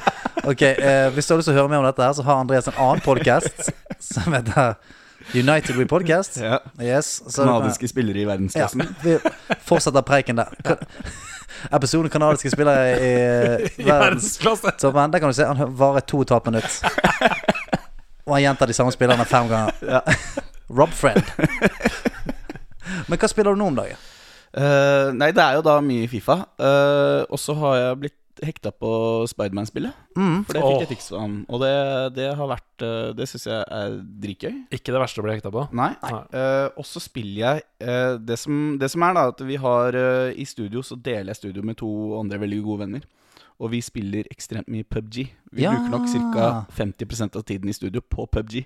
Ok, 0.48 0.62
eh, 0.62 1.08
Hvis 1.14 1.26
du 1.28 1.34
har 1.34 1.40
lyst 1.42 1.50
til 1.50 1.56
å 1.56 1.58
høre 1.62 1.70
mer 1.72 1.82
om 1.82 1.86
dette, 1.88 2.02
her 2.04 2.14
Så 2.16 2.24
har 2.24 2.40
Andreas 2.40 2.68
en 2.70 2.78
annen 2.78 3.02
podkast 3.04 3.70
som 4.00 4.32
heter 4.36 4.76
United 5.34 5.76
We 5.76 5.84
Podcast. 5.90 6.38
Ja. 6.40 6.60
Yes, 6.80 7.18
så 7.28 7.44
Kanadiske 7.44 7.88
spillere 7.90 8.22
i 8.22 8.22
Ja, 8.24 8.28
verdensklassen. 8.30 8.86
vi 9.02 9.18
fortsetter 9.66 10.04
preiken 10.06 10.38
der. 10.40 10.78
Episoden 11.74 12.08
kanadiske 12.12 12.52
spillere 12.54 12.92
i, 12.94 13.08
I 13.82 13.84
verdens 13.88 14.38
verdensklasse. 14.38 14.76
toppen. 14.80 15.10
Der 15.12 15.18
kan 15.24 15.28
du 15.28 15.34
se, 15.36 15.44
han 15.48 15.74
varer 15.76 16.00
to 16.06 16.20
og 16.22 16.28
et 16.28 16.30
halvt 16.36 16.46
minutt. 16.52 16.78
Og 18.28 18.36
han 18.36 18.42
gjentar 18.44 18.70
de 18.70 18.76
samme 18.78 18.92
spillerne 18.94 19.24
fem 19.26 19.48
ganger. 19.50 19.74
Rob 20.70 20.92
Friend. 20.94 21.24
Men 23.08 23.18
hva 23.18 23.28
spiller 23.30 23.56
du 23.56 23.60
nå 23.60 23.66
om 23.72 23.76
dagen? 23.78 23.96
Eh, 24.56 25.10
nei, 25.16 25.32
det 25.36 25.44
er 25.44 25.58
jo 25.58 25.66
da 25.66 25.78
mye 25.84 26.08
Fifa. 26.10 26.40
Uh, 26.60 27.26
og 27.28 27.40
så 27.40 27.56
har 27.58 27.76
jeg 27.82 28.00
blitt 28.04 28.16
hekta 28.38 28.70
på 28.70 28.90
Spiderman-spillet. 29.26 29.94
Mm. 30.14 30.44
For 30.46 30.54
det 30.54 30.62
fikk 30.62 30.70
oh. 30.70 30.82
jeg 30.84 30.90
tips 30.92 31.08
om. 31.18 31.36
Og 31.50 31.62
det, 31.64 31.72
det 32.18 32.28
har 32.38 32.50
vært 32.52 32.84
uh, 32.86 33.10
Det 33.18 33.26
syns 33.26 33.48
jeg 33.50 33.58
er 33.58 33.96
dritgøy. 34.22 34.54
Ikke 34.78 34.94
det 34.94 35.02
verste 35.02 35.22
å 35.22 35.26
bli 35.26 35.34
hekta 35.34 35.52
på. 35.54 35.66
Nei. 35.76 35.90
Nei. 36.04 36.20
Eh, 36.38 36.66
og 36.78 36.86
så 36.86 37.02
spiller 37.02 37.38
jeg 37.42 38.22
det, 38.26 38.38
som, 38.40 38.76
det 38.80 38.90
som 38.92 39.04
er, 39.06 39.16
da, 39.16 39.26
at 39.32 39.42
vi 39.46 39.58
har 39.60 39.96
i 40.34 40.46
studio 40.48 40.82
så 40.86 40.96
deler 40.98 41.32
jeg 41.32 41.42
studio 41.42 41.66
med 41.66 41.78
to 41.78 41.90
andre 42.18 42.40
veldig 42.42 42.62
gode 42.64 42.86
venner. 42.86 43.08
Og 43.58 43.72
vi 43.72 43.80
spiller 43.82 44.22
ekstremt 44.30 44.68
mye 44.70 44.84
PubG. 44.86 45.24
Vi 45.52 45.62
Ja. 45.64 45.72
bruker 45.74 45.90
nok 45.90 46.06
ca. 46.34 46.64
50% 46.78 47.36
av 47.36 47.42
tiden 47.42 47.68
i 47.68 47.72
studio 47.74 48.00
på 48.00 48.26
PubG. 48.30 48.60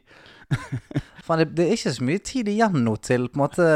Faen, 1.24 1.38
det, 1.38 1.57
det 1.57 1.64
er 1.66 1.70
ikke 1.78 1.92
så 1.94 2.05
mye 2.05 2.18
tid 2.18 2.48
igjen 2.52 2.74
nå 2.85 2.96
til 3.00 3.28
på 3.33 3.38
en 3.38 3.42
måte 3.46 3.68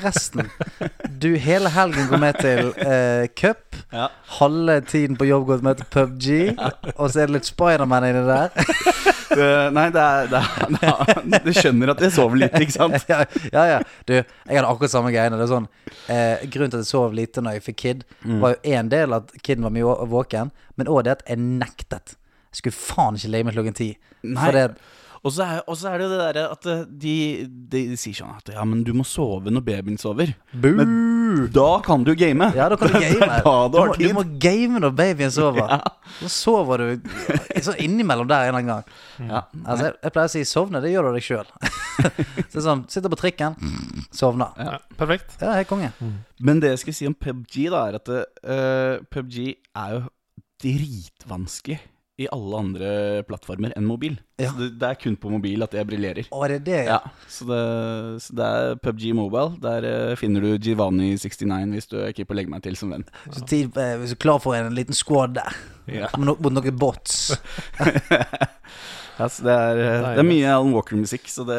resten. 0.00 0.48
Du 1.20 1.34
hele 1.36 1.68
helgen 1.74 2.08
går 2.08 2.22
med 2.22 2.38
til 2.40 2.70
eh, 2.80 3.26
cup. 3.36 3.76
Ja. 3.92 4.06
Halve 4.38 4.80
tiden 4.88 5.16
på 5.20 5.28
jobb 5.28 5.46
går 5.50 5.62
med 5.66 5.82
til 5.82 5.90
PubG. 5.92 6.26
Og 6.96 7.10
så 7.10 7.20
er 7.20 7.26
det 7.28 7.36
litt 7.40 7.50
Spiderman 7.50 8.06
inni 8.08 8.24
der. 8.30 8.48
Eh, 9.30 9.66
nei, 9.74 9.86
det 9.94 10.02
er, 10.02 10.30
det 10.30 10.40
er, 10.40 10.70
det 10.74 11.38
er 11.38 11.44
Du 11.44 11.50
skjønner 11.54 11.92
at 11.94 12.04
jeg 12.04 12.14
sover 12.16 12.40
lite, 12.42 12.62
ikke 12.64 12.76
sant? 12.76 12.96
ja, 13.12 13.22
ja, 13.52 13.64
ja. 13.76 13.80
Du, 14.08 14.14
jeg 14.16 14.56
hadde 14.58 14.68
akkurat 14.68 14.94
samme 14.94 15.12
greiene. 15.14 15.38
Det 15.40 15.46
er 15.46 15.52
sånn 15.52 15.68
eh, 16.10 16.46
Grunnen 16.50 16.72
til 16.72 16.80
at 16.80 16.86
jeg 16.86 16.90
sov 16.90 17.16
lite 17.16 17.44
når 17.44 17.58
jeg 17.58 17.66
fikk 17.70 17.80
kid, 17.84 18.06
var 18.42 18.56
jo 18.56 18.76
en 18.78 18.92
del 18.92 19.18
at 19.20 19.34
kiden 19.40 19.66
var 19.66 19.74
mye 19.74 19.98
våken, 20.10 20.54
men 20.80 20.90
òg 20.90 21.04
det 21.06 21.18
at 21.18 21.26
jeg 21.28 21.42
nektet. 21.42 22.16
Jeg 22.50 22.62
skulle 22.62 22.78
faen 22.78 23.18
ikke 23.18 23.34
leie 23.34 23.46
meg 23.46 23.56
klokken 23.58 23.78
ti. 23.78 23.92
Nei. 24.26 24.40
For 24.42 24.56
det, 24.56 24.66
Og 25.20 25.34
så 25.36 25.46
er, 25.46 25.62
og 25.68 25.76
så 25.76 25.92
er 25.92 26.02
det 26.02 26.10
det 26.10 26.20
derre 26.20 26.44
at 26.50 26.66
de, 26.88 27.16
de, 27.46 27.82
de, 27.92 27.96
sier 28.00 28.16
sånn 28.22 28.32
at 28.38 28.54
ja, 28.54 28.64
men 28.66 28.82
du 28.86 28.94
må 28.96 29.04
sove 29.06 29.52
når 29.52 29.64
babyen 29.66 30.00
sover. 30.00 30.32
Men 30.56 30.94
da 31.48 31.80
kan 31.84 32.04
du 32.04 32.12
game. 32.18 32.50
Ja, 32.56 32.68
da 32.68 32.76
kan 32.76 32.92
du 32.92 32.98
game. 33.04 33.26
Du 33.40 33.50
Du 33.72 33.78
må, 33.78 33.94
du 33.96 34.12
må 34.14 34.24
game 34.42 34.80
når 34.82 34.94
babyen 34.96 35.32
sover. 35.34 35.76
Så 36.20 36.30
sover 36.34 36.84
du 36.84 37.10
sånn 37.64 37.80
innimellom 37.82 38.28
der 38.30 38.48
en 38.48 38.54
eller 38.54 38.60
annen 38.60 38.70
gang. 38.72 39.28
Ja. 39.30 39.42
Altså, 39.64 39.88
jeg, 39.88 39.96
jeg 40.02 40.14
pleier 40.16 40.30
å 40.30 40.34
si 40.34 40.44
sovne, 40.48 40.82
det 40.84 40.92
gjør 40.92 41.10
du 41.10 41.18
deg 41.18 41.26
sjøl. 41.26 41.52
så 42.52 42.64
sånn, 42.64 42.84
sitter 42.92 43.12
på 43.12 43.20
trikken, 43.20 43.56
sovner. 44.16 44.56
Ja, 44.58 44.78
perfekt. 45.00 45.36
Ja, 45.40 45.54
helt 45.58 45.70
konge. 45.70 45.92
Men 46.40 46.62
det 46.62 46.74
jeg 46.74 46.84
skal 46.84 46.98
si 46.98 47.08
om 47.10 47.16
PubG, 47.16 47.62
da, 47.72 47.86
er 47.90 48.00
at 48.00 48.10
uh, 48.10 49.00
PubG 49.12 49.40
er 49.54 49.96
jo 49.96 50.04
dritvanskelig 50.60 51.80
i 52.20 52.28
alle 52.32 52.58
andre 52.60 52.90
plattformer 53.28 53.72
enn 53.78 53.86
mobil. 53.88 54.18
Ja. 54.40 54.50
Så 54.50 54.58
det, 54.58 54.68
det 54.80 54.88
er 54.90 54.98
kun 55.00 55.16
på 55.20 55.32
mobil 55.32 55.64
at 55.64 55.74
jeg 55.76 55.88
briljerer. 55.88 56.28
Er 56.28 56.52
det 56.54 56.60
det? 56.68 56.80
Ja, 56.88 56.98
så 57.28 57.46
det, 57.48 57.60
så 58.26 58.36
det 58.36 58.48
er 58.60 58.76
PubG 58.84 59.06
Mobile. 59.16 59.56
Der 59.62 59.86
eh, 59.88 60.14
finner 60.20 60.44
du 60.44 60.54
Givani69 60.60 61.74
hvis 61.74 61.90
du 61.90 61.98
er 62.02 62.14
keen 62.16 62.28
på 62.28 62.36
å 62.36 62.40
legge 62.40 62.52
meg 62.52 62.64
til 62.66 62.76
som 62.78 62.92
venn. 62.92 63.06
Så 63.30 63.44
tid, 63.48 63.72
eh, 63.80 63.96
hvis 64.00 64.12
du 64.12 64.18
er 64.18 64.24
klar 64.26 64.40
for 64.44 64.56
en 64.58 64.74
liten 64.76 64.96
squad 64.96 65.38
der, 65.40 65.60
Ja. 65.90 66.06
Med 66.20 66.36
mot 66.38 66.52
noen 66.54 66.76
bots. 66.78 67.32
Ja, 69.20 69.26
det, 69.28 69.52
er, 69.52 69.80
eh, 69.84 70.04
det 70.16 70.22
er 70.22 70.26
mye 70.26 70.48
Alan 70.48 70.72
Walker-musikk, 70.72 71.26
så 71.28 71.44
det, 71.44 71.58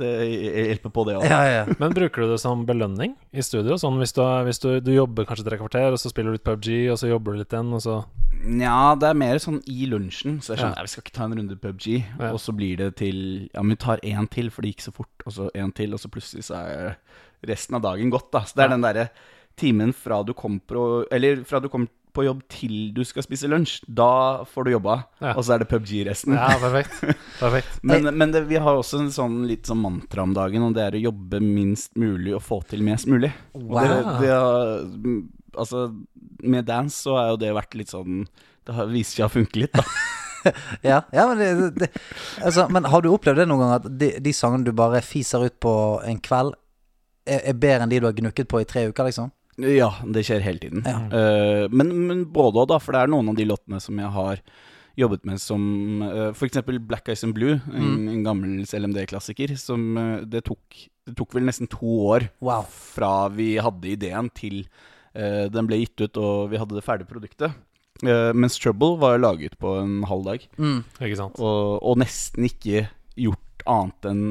det 0.00 0.08
hjelper 0.26 0.90
på 0.96 1.04
det 1.06 1.14
òg. 1.20 1.26
Ja, 1.30 1.40
ja. 1.46 1.60
Men 1.78 1.94
bruker 1.94 2.24
du 2.26 2.32
det 2.32 2.40
som 2.42 2.64
belønning 2.66 3.14
i 3.30 3.44
studio? 3.46 3.76
Sånn 3.78 4.00
hvis 4.02 4.12
du, 4.16 4.22
hvis 4.48 4.58
du, 4.62 4.68
du 4.82 4.90
jobber 4.96 5.28
kanskje 5.28 5.46
tre 5.46 5.58
kvarter, 5.60 5.94
og 5.94 6.02
så 6.02 6.10
spiller 6.10 6.34
du 6.34 6.38
litt 6.40 6.46
PubG, 6.48 6.70
og 6.90 6.98
så 6.98 7.12
jobber 7.12 7.36
du 7.38 7.44
litt 7.44 7.54
igjen, 7.54 7.70
og 7.78 7.84
så 7.86 8.00
Nja, 8.40 8.94
det 8.96 9.04
er 9.10 9.18
mer 9.20 9.36
sånn 9.42 9.58
i 9.68 9.84
lunsjen. 9.90 10.38
Så 10.40 10.54
jeg 10.54 10.62
skjønner, 10.62 10.78
Ja. 10.80 10.84
vi 10.86 10.92
skal 10.94 11.02
ikke 11.04 11.12
ta 11.18 11.24
en 11.28 11.34
runde 11.36 11.56
PubG. 11.60 11.86
Ja. 12.18 12.30
Og 12.32 12.38
så 12.40 12.54
blir 12.56 12.78
det 12.80 12.94
til 12.96 13.18
Ja, 13.52 13.60
men 13.60 13.74
vi 13.76 13.80
tar 13.84 14.00
én 14.00 14.28
til, 14.32 14.48
for 14.50 14.64
det 14.64 14.70
gikk 14.72 14.86
så 14.86 14.92
fort. 14.96 15.12
Og 15.26 15.34
så 15.36 15.50
én 15.52 15.74
til, 15.76 15.92
og 15.92 16.00
så 16.00 16.08
plutselig 16.08 16.46
så 16.48 16.56
er 16.64 16.96
resten 17.46 17.76
av 17.76 17.82
dagen 17.84 18.08
gått, 18.10 18.30
da. 18.32 18.40
Så 18.48 18.56
det 18.56 18.64
er 18.64 18.70
Ja. 18.70 18.76
den 18.78 18.86
derre 18.86 19.10
timen 19.60 19.92
fra 19.92 20.22
du 20.24 20.32
kommer 20.32 20.60
på 20.66 21.04
Eller 21.12 21.44
fra 21.44 21.60
du 21.60 21.68
kommer 21.68 21.88
på 22.12 22.24
jobb 22.26 22.42
til 22.52 22.90
du 22.96 23.00
skal 23.06 23.24
spise 23.26 23.48
lunsj. 23.50 23.80
Da 23.86 24.44
får 24.50 24.64
du 24.66 24.70
jobba, 24.74 24.96
Ja. 25.22 25.32
og 25.36 25.44
så 25.46 25.54
er 25.54 25.62
det 25.64 25.68
PubG 25.70 26.04
resten. 26.08 26.34
Ja, 26.36 26.48
perfekt. 26.60 27.00
perfekt. 27.40 27.78
Men, 27.90 28.10
men 28.18 28.32
det, 28.34 28.44
vi 28.50 28.56
har 28.60 28.76
også 28.80 29.00
en 29.04 29.10
sånn 29.14 29.40
litt 29.48 29.66
sånn 29.70 29.80
mantra 29.82 30.22
om 30.26 30.34
dagen, 30.36 30.62
og 30.68 30.74
det 30.76 30.84
er 30.88 30.98
å 30.98 31.04
jobbe 31.08 31.40
minst 31.44 31.94
mulig 32.00 32.34
og 32.36 32.42
få 32.46 32.60
til 32.70 32.82
mest 32.86 33.06
mulig. 33.10 33.32
Og 33.54 33.68
det, 33.76 33.88
Wow. 33.90 34.20
det 34.20 34.30
har, 34.34 34.86
altså, 35.64 35.84
med 36.42 36.64
dance 36.68 37.00
så 37.04 37.16
har 37.18 37.32
jo 37.34 37.40
det 37.42 37.52
vært 37.56 37.74
litt 37.76 37.90
sånn 37.92 38.24
Det 38.66 38.74
har 38.76 38.86
vist 38.92 39.16
seg 39.16 39.26
å 39.26 39.32
funke 39.32 39.62
litt, 39.64 39.72
da. 39.76 39.84
Ja, 40.86 41.02
ja 41.12 41.26
men, 41.28 41.36
det, 41.40 41.48
det, 41.76 41.88
altså, 42.40 42.64
men 42.72 42.86
har 42.88 43.02
du 43.04 43.10
opplevd 43.12 43.42
det 43.42 43.48
noen 43.50 43.60
gang 43.60 43.74
at 43.76 43.88
de, 44.00 44.06
de 44.24 44.32
sangene 44.32 44.64
du 44.64 44.72
bare 44.72 45.02
fiser 45.04 45.42
ut 45.44 45.56
på 45.60 45.72
en 46.08 46.16
kveld, 46.24 46.54
er, 47.28 47.42
er 47.50 47.58
bedre 47.60 47.84
enn 47.84 47.92
de 47.92 47.98
du 48.00 48.06
har 48.08 48.16
gnukket 48.16 48.48
på 48.48 48.62
i 48.62 48.68
tre 48.68 48.86
uker, 48.88 49.04
liksom? 49.10 49.28
Ja, 49.64 49.90
det 50.06 50.24
skjer 50.26 50.42
hele 50.44 50.58
tiden. 50.62 50.82
Ja. 50.86 50.98
Uh, 51.12 51.64
men, 51.72 51.90
men 52.08 52.24
både 52.32 52.62
òg, 52.62 52.68
da, 52.72 52.78
for 52.82 52.96
det 52.96 53.02
er 53.04 53.12
noen 53.12 53.28
av 53.32 53.38
de 53.38 53.46
låtene 53.48 53.80
som 53.82 53.98
jeg 54.00 54.10
har 54.16 54.42
jobbet 54.98 55.24
med 55.24 55.40
som 55.40 55.62
uh, 56.02 56.32
For 56.36 56.48
eksempel 56.48 56.80
Black 56.82 57.08
Eyes 57.08 57.22
and 57.24 57.32
Blue, 57.36 57.60
en, 57.72 58.08
en 58.10 58.24
gammel 58.26 58.64
LMD-klassiker, 58.66 59.54
som 59.60 59.84
uh, 59.96 60.20
det 60.28 60.42
tok 60.48 60.80
Det 61.08 61.14
tok 61.16 61.34
vel 61.38 61.46
nesten 61.48 61.70
to 61.70 61.94
år 62.10 62.28
Wow. 62.44 62.66
fra 62.68 63.28
vi 63.32 63.54
hadde 63.62 63.88
ideen 63.94 64.28
til 64.36 64.62
uh, 65.16 65.46
den 65.52 65.66
ble 65.70 65.78
gitt 65.84 66.00
ut 66.04 66.20
og 66.20 66.50
vi 66.52 66.60
hadde 66.60 66.76
det 66.76 66.84
ferdige 66.86 67.08
produktet. 67.10 67.54
Eh, 68.00 68.30
mens 68.32 68.54
Trouble 68.56 68.94
var 68.96 69.18
laget 69.20 69.58
på 69.60 69.74
en 69.82 69.98
halv 70.08 70.22
dag, 70.24 70.44
Mm. 70.56 70.78
Ikke 71.04 71.16
sant. 71.18 71.36
og, 71.42 71.82
og 71.84 71.98
nesten 72.00 72.46
ikke 72.48 72.86
gjort 73.20 73.64
annet 73.68 74.06
enn 74.08 74.22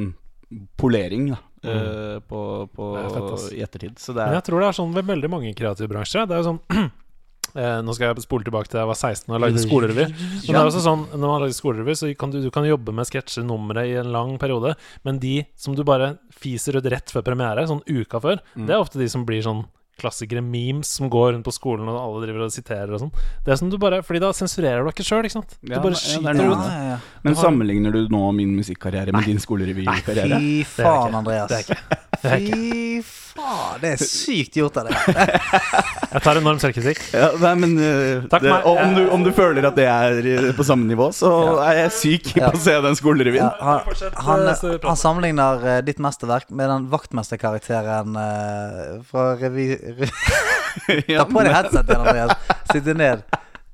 polering 0.82 1.28
da, 1.36 1.38
eh, 1.64 2.18
på, 2.30 2.42
på, 2.76 2.88
fett, 3.16 3.52
i 3.58 3.62
ettertid. 3.66 4.00
Så 4.00 4.16
det 4.16 4.24
Men 4.24 4.36
er 4.36 4.40
jeg 4.40 4.50
tror 4.50 4.64
det 4.64 4.72
er 4.72 4.80
sånn 4.80 4.96
ved 4.96 5.08
veldig 5.10 5.32
mange 5.32 5.54
kreative 5.58 5.92
bransjer. 5.92 6.28
Det 6.30 6.38
er 6.38 6.44
jo 6.44 6.50
sånn 6.50 6.62
eh, 7.60 7.80
Nå 7.86 7.96
skal 7.98 8.12
jeg 8.12 8.26
spole 8.26 8.48
tilbake 8.48 8.72
til 8.72 8.82
jeg 8.82 8.92
var 8.92 9.00
16 9.00 9.34
og 9.36 9.44
lagde 9.46 9.64
skolerevy. 9.64 10.06
Men 10.46 10.52
det 10.52 10.62
er 10.62 10.72
også 10.72 10.86
sånn 10.86 11.08
Når 11.16 11.26
man 11.26 11.44
lager 11.46 11.58
skolerevy, 11.58 11.98
så 12.00 12.12
kan 12.20 12.36
du, 12.36 12.40
du 12.44 12.52
kan 12.54 12.68
jobbe 12.68 12.96
med 12.96 13.10
sketsjer, 13.10 13.48
numre, 13.48 13.88
i 13.88 13.98
en 14.02 14.14
lang 14.16 14.38
periode. 14.42 14.76
Men 15.08 15.20
de 15.24 15.42
som 15.60 15.76
du 15.78 15.84
bare 15.88 16.16
fiser 16.40 16.80
ut 16.80 16.88
rett 16.94 17.12
før 17.12 17.26
premiere, 17.28 17.68
sånn 17.68 17.84
uka 17.90 18.22
før, 18.24 18.42
det 18.56 18.74
er 18.76 18.80
ofte 18.80 19.02
de 19.02 19.10
som 19.12 19.28
blir 19.28 19.44
sånn 19.46 19.66
klassikere 20.00 20.42
memes 20.46 20.88
som 21.00 21.10
går 21.12 21.34
rundt 21.36 21.46
på 21.48 21.54
skolen 21.56 21.88
og 21.92 22.00
alle 22.00 22.24
driver 22.26 22.48
og 22.48 22.54
siterer 22.56 22.92
og 22.96 23.04
sånn. 23.04 23.14
Det 23.46 23.54
er 23.54 23.60
som 23.62 23.70
du 23.72 23.78
bare 23.82 24.02
Fordi 24.06 24.20
da 24.24 24.32
sensurerer 24.36 24.84
du 24.84 24.90
ikke 24.94 25.06
sjøl, 25.08 25.28
ikke 25.28 25.38
sant? 25.38 25.58
Du 25.62 25.74
Ja, 25.74 25.80
bare 25.84 25.96
er 25.98 26.02
skyter 26.02 26.40
Ja, 26.40 26.50
ut. 26.50 26.68
ja. 26.90 26.98
Men 27.24 27.36
har- 27.36 27.44
sammenligner 27.44 27.92
du 27.94 28.02
nå 28.10 28.24
min 28.36 28.56
musikkarriere 28.58 29.12
med 29.14 29.26
din 29.28 29.40
skolerevykarriere? 29.44 30.40
Fy 30.40 30.64
faen, 30.82 31.16
Andreas. 31.20 31.50
Det 31.50 31.58
er 31.58 31.64
ikke. 31.68 31.82
Det 32.20 32.32
er 32.32 32.38
ikke. 32.40 32.60
Fy 32.60 33.02
faen, 33.40 33.80
det 33.82 33.90
er 33.94 34.02
sykt 34.04 34.58
gjort 34.60 34.78
av 34.82 34.90
deg. 34.90 34.96
Jeg 36.10 36.22
tar 36.26 36.40
enorm 36.40 36.58
selvkritikk. 36.60 37.00
Ja, 37.14 37.28
nei, 37.38 37.52
men 37.62 37.76
uh, 37.78 38.24
Takk 38.32 38.42
det, 38.42 38.50
meg. 38.52 38.66
og 38.66 38.80
om, 38.82 38.96
du, 38.98 39.02
om 39.14 39.24
du 39.24 39.30
føler 39.36 39.68
at 39.70 39.76
det 39.78 39.86
er 39.86 40.18
eh, 40.26 40.48
på 40.58 40.66
samme 40.66 40.88
nivå, 40.90 41.12
så 41.14 41.30
er 41.62 41.84
jeg 41.84 41.92
syk 42.00 42.32
Ja. 42.40 42.50
på 42.50 42.58
å 42.58 42.64
se 42.64 42.74
den 42.82 42.98
skolerevyen. 42.98 43.46
Ja, 43.46 43.52
han, 43.62 44.10
han, 44.26 44.48
eh, 44.50 44.80
han 44.88 44.98
sammenligner 45.00 45.68
eh, 45.76 45.82
ditt 45.86 46.02
mesterverk 46.02 46.50
med 46.50 46.68
den 46.72 46.88
vaktmesterkarakteren 46.92 48.18
uh, 48.18 49.04
fra 49.06 49.36
revy... 49.40 49.70
Ta 51.18 51.26
på 51.30 51.44
deg 51.46 51.54
headset 51.56 51.90
igjen, 51.90 52.04
Andreas. 52.04 52.58
Sitte 52.72 52.94
ned. 52.98 53.24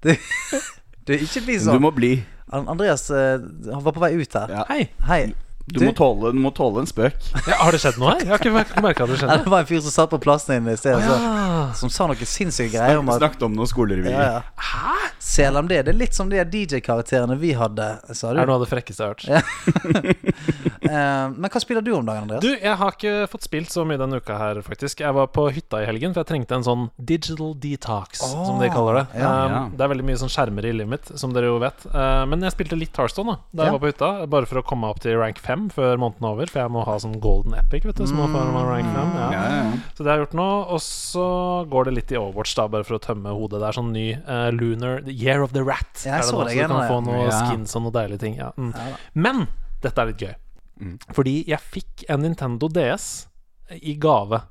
Du, 0.06 0.12
du, 1.08 1.14
ikke 1.18 1.42
bli 1.46 1.58
Du 1.60 1.66
sånn. 1.68 1.82
må 1.84 1.92
bli. 1.96 2.14
Andreas 2.56 3.08
eh, 3.12 3.40
han 3.72 3.84
var 3.84 3.96
på 3.96 4.04
vei 4.04 4.14
ut 4.20 4.38
her. 4.38 4.54
Ja. 4.54 4.66
Hei! 4.70 4.86
Hei. 5.10 5.24
Du, 5.66 5.80
må 5.82 5.92
tåle, 5.98 6.30
du 6.36 6.38
må 6.38 6.52
tåle 6.54 6.84
en 6.84 6.86
spøk. 6.90 7.16
Ja, 7.50 7.56
har 7.64 7.74
det 7.74 7.80
skjedd 7.82 7.96
noe 7.98 8.12
her? 8.14 8.20
Jeg 8.22 8.30
har 8.30 8.42
ikke 8.44 8.82
merka 8.86 9.06
at 9.08 9.10
det 9.10 9.18
skjedde. 9.18 9.38
det 9.48 9.50
var 9.50 9.64
en 9.64 9.70
fyr 9.72 9.80
som 9.82 9.94
satt 9.96 10.12
på 10.12 10.20
plassen 10.22 10.60
din 10.60 10.74
i 10.74 10.78
sted, 10.78 11.00
så- 11.02 11.18
Ja. 11.18 11.72
som 11.74 11.90
sa 11.90 12.06
noen 12.08 12.22
sinnssyke 12.30 12.76
greier 12.76 13.00
om 13.02 13.10
at 13.10 13.18
Snakket 13.24 13.42
om 13.48 13.56
noen 13.58 13.68
skolerevyer. 13.72 14.12
ja, 14.14 14.28
ja. 14.38 14.92
Selv 15.26 15.58
om 15.58 15.68
det, 15.68 15.80
det 15.88 15.96
er 15.96 15.98
litt 15.98 16.14
som 16.14 16.30
de 16.30 16.38
DJ-karakterene 16.38 17.34
vi 17.42 17.56
hadde, 17.58 17.88
sa 18.14 18.30
du. 18.32 18.40
Er 18.40 18.46
noe 18.46 18.60
av 18.60 18.66
det 18.68 18.70
frekkeste 18.70 19.02
jeg 19.02 19.10
har 19.10 19.16
hørt. 19.16 19.26
Ja. 19.26 19.42
Eh, 20.86 21.30
men 21.34 21.50
hva 21.50 21.58
spiller 21.64 21.82
du 21.82 21.88
om 21.98 22.06
dagen, 22.06 22.28
Andreas? 22.28 22.44
Du, 22.44 22.52
jeg 22.62 22.76
har 22.78 22.92
ikke 22.94 23.14
fått 23.32 23.46
spilt 23.48 23.72
så 23.74 23.82
mye 23.90 23.98
denne 23.98 24.20
uka 24.22 24.36
her, 24.38 24.60
faktisk. 24.62 25.00
Jeg 25.02 25.16
var 25.18 25.32
på 25.34 25.48
hytta 25.56 25.80
i 25.82 25.88
helgen, 25.90 26.12
for 26.14 26.22
jeg 26.22 26.30
trengte 26.30 26.54
en 26.60 26.66
sånn 26.68 26.84
digital 27.02 27.56
detox, 27.58 28.22
som 28.22 28.60
de 28.62 28.70
kaller 28.70 29.00
det. 29.00 29.06
ja. 29.24 29.32
Um, 29.66 29.72
Det 29.74 29.82
er 29.82 29.90
veldig 29.96 30.06
mye 30.06 30.20
sånn 30.22 30.30
skjermer 30.30 30.68
i 30.70 30.74
livet 30.78 30.92
mitt, 30.92 31.10
som 31.18 31.34
dere 31.34 31.50
jo 31.50 31.58
vet. 31.64 31.88
Uh, 31.90 32.22
men 32.30 32.46
jeg 32.46 32.54
spilte 32.54 32.78
litt 32.78 32.94
Hearthstone 33.02 33.34
da 33.34 33.40
da 33.50 33.64
Ja. 33.64 33.72
jeg 33.72 33.76
var 33.80 33.82
på 33.82 33.92
hytta, 33.96 34.12
bare 34.36 34.46
for 34.52 34.62
å 34.62 34.66
komme 34.70 34.92
opp 34.94 35.00
til 35.02 35.18
rank 35.18 35.42
5 35.42 35.55
før 35.74 36.00
måneden 36.02 36.28
er 36.28 36.36
over. 36.36 36.52
For 36.52 36.62
jeg 36.62 36.74
må 36.76 36.84
ha 36.88 36.96
sånn 37.02 37.18
golden 37.24 37.56
epic, 37.58 37.86
vet 37.88 38.00
du. 38.00 38.06
Som 38.10 38.22
mm. 38.22 38.38
rank 38.70 38.90
5 38.96 38.96
ja. 38.96 39.26
Ja, 39.26 39.28
ja, 39.34 39.60
ja. 39.60 39.92
Så 39.98 40.06
det 40.06 40.12
har 40.12 40.20
jeg 40.20 40.26
gjort 40.26 40.38
nå. 40.40 40.48
Og 40.76 40.82
så 40.86 41.28
går 41.72 41.90
det 41.90 41.96
litt 42.00 42.16
i 42.16 42.20
Overwatch, 42.22 42.56
da, 42.60 42.68
bare 42.72 42.88
for 42.88 43.00
å 43.00 43.04
tømme 43.04 43.36
hodet. 43.36 43.62
Det 43.62 43.70
er 43.70 43.80
sånn 43.80 43.94
ny 43.96 44.08
uh, 44.18 44.50
Lunar 44.56 45.04
The 45.06 45.16
Year 45.16 45.46
of 45.46 45.54
the 45.56 45.66
Rat. 45.66 45.92
Ja, 46.04 46.22
jeg 46.22 46.26
er 46.26 46.32
det 46.32 46.34
nå, 46.34 46.42
så 46.42 46.50
du 46.50 46.56
kan 46.62 46.90
få 46.92 47.04
noe 47.06 47.22
ja. 47.28 47.38
skins 47.44 47.78
og 47.78 47.88
noe 47.88 47.96
deilige 47.96 48.26
ting. 48.26 48.40
Ja. 48.42 48.52
Mm. 48.58 48.74
Ja. 48.76 48.98
Men 49.28 49.46
dette 49.86 50.02
er 50.02 50.12
litt 50.12 50.26
gøy. 50.26 50.36
Mm. 50.82 50.98
Fordi 51.16 51.38
jeg 51.48 51.72
fikk 51.78 52.10
en 52.12 52.26
Nintendo 52.26 52.70
DS 52.72 53.08
i 53.82 53.96
gave 53.98 54.44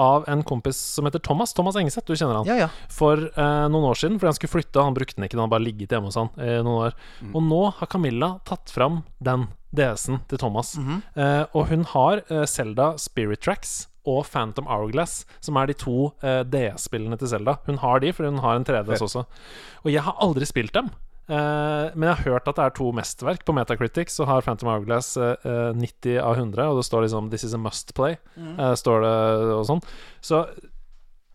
av 0.00 0.24
en 0.28 0.42
kompis 0.46 0.78
som 0.78 1.04
heter 1.08 1.18
Thomas. 1.18 1.52
Thomas 1.54 1.76
Engeseth, 1.76 2.06
du 2.06 2.16
kjenner 2.16 2.40
han. 2.40 2.48
Ja, 2.48 2.56
ja. 2.66 2.68
For 2.92 3.20
eh, 3.28 3.64
noen 3.72 3.88
år 3.90 3.98
siden, 3.98 4.20
fordi 4.20 4.30
han 4.30 4.38
skulle 4.38 4.54
flytte. 4.54 4.84
Han 4.86 4.96
brukte 4.96 5.18
den 5.18 5.26
ikke, 5.26 5.36
den 5.36 5.44
hadde 5.44 5.54
bare 5.56 5.66
ligget 5.66 5.94
hjemme 5.94 6.10
hos 6.10 6.18
han 6.20 6.30
i 6.38 6.60
noen 6.64 6.90
år. 6.90 7.00
Og 7.32 7.42
nå 7.44 7.62
har 7.78 7.90
Camilla 7.90 8.34
tatt 8.48 8.72
fram 8.72 9.02
den 9.18 9.48
DS-en 9.76 10.20
til 10.28 10.38
Thomas. 10.38 10.76
eh, 11.16 11.44
og 11.54 11.68
hun 11.68 11.84
har 11.84 12.22
eh, 12.30 12.44
Zelda 12.46 12.96
Spirit 12.98 13.40
Tracks 13.40 13.86
og 14.06 14.24
Phantom 14.26 14.66
Hourglass, 14.66 15.24
som 15.40 15.56
er 15.56 15.66
de 15.66 15.74
to 15.74 16.12
eh, 16.22 16.42
DS-spillene 16.42 17.18
til 17.20 17.28
Zelda. 17.28 17.58
Hun 17.66 17.78
har 17.78 18.00
de, 18.00 18.12
for 18.12 18.24
hun 18.24 18.38
har 18.38 18.56
en 18.56 18.64
3DS 18.64 19.02
også. 19.06 19.26
Og 19.84 19.92
jeg 19.92 20.02
har 20.02 20.16
aldri 20.20 20.44
spilt 20.48 20.72
dem. 20.74 20.88
Eh, 21.30 21.90
men 21.94 22.08
jeg 22.08 22.16
har 22.16 22.24
hørt 22.32 22.48
at 22.48 22.56
det 22.56 22.64
er 22.64 22.70
to 22.74 22.90
mesterverk. 22.96 23.44
På 23.46 23.52
Metacritics 23.54 24.16
så 24.18 24.26
har 24.26 24.42
Phantom 24.42 24.68
Hourglass 24.72 25.16
eh, 25.16 25.36
eh, 25.44 25.70
90 25.78 26.18
av 26.18 26.34
100, 26.40 26.66
og 26.72 26.80
det 26.80 26.86
står 26.88 27.02
liksom 27.06 27.30
'This 27.30 27.44
is 27.44 27.54
a 27.54 27.58
must 27.58 27.94
play'. 27.94 28.16
eh, 28.58 28.74
står 28.74 29.00
det 29.04 29.54
og 29.54 29.66
sånn. 29.68 29.82
Så 30.20 30.46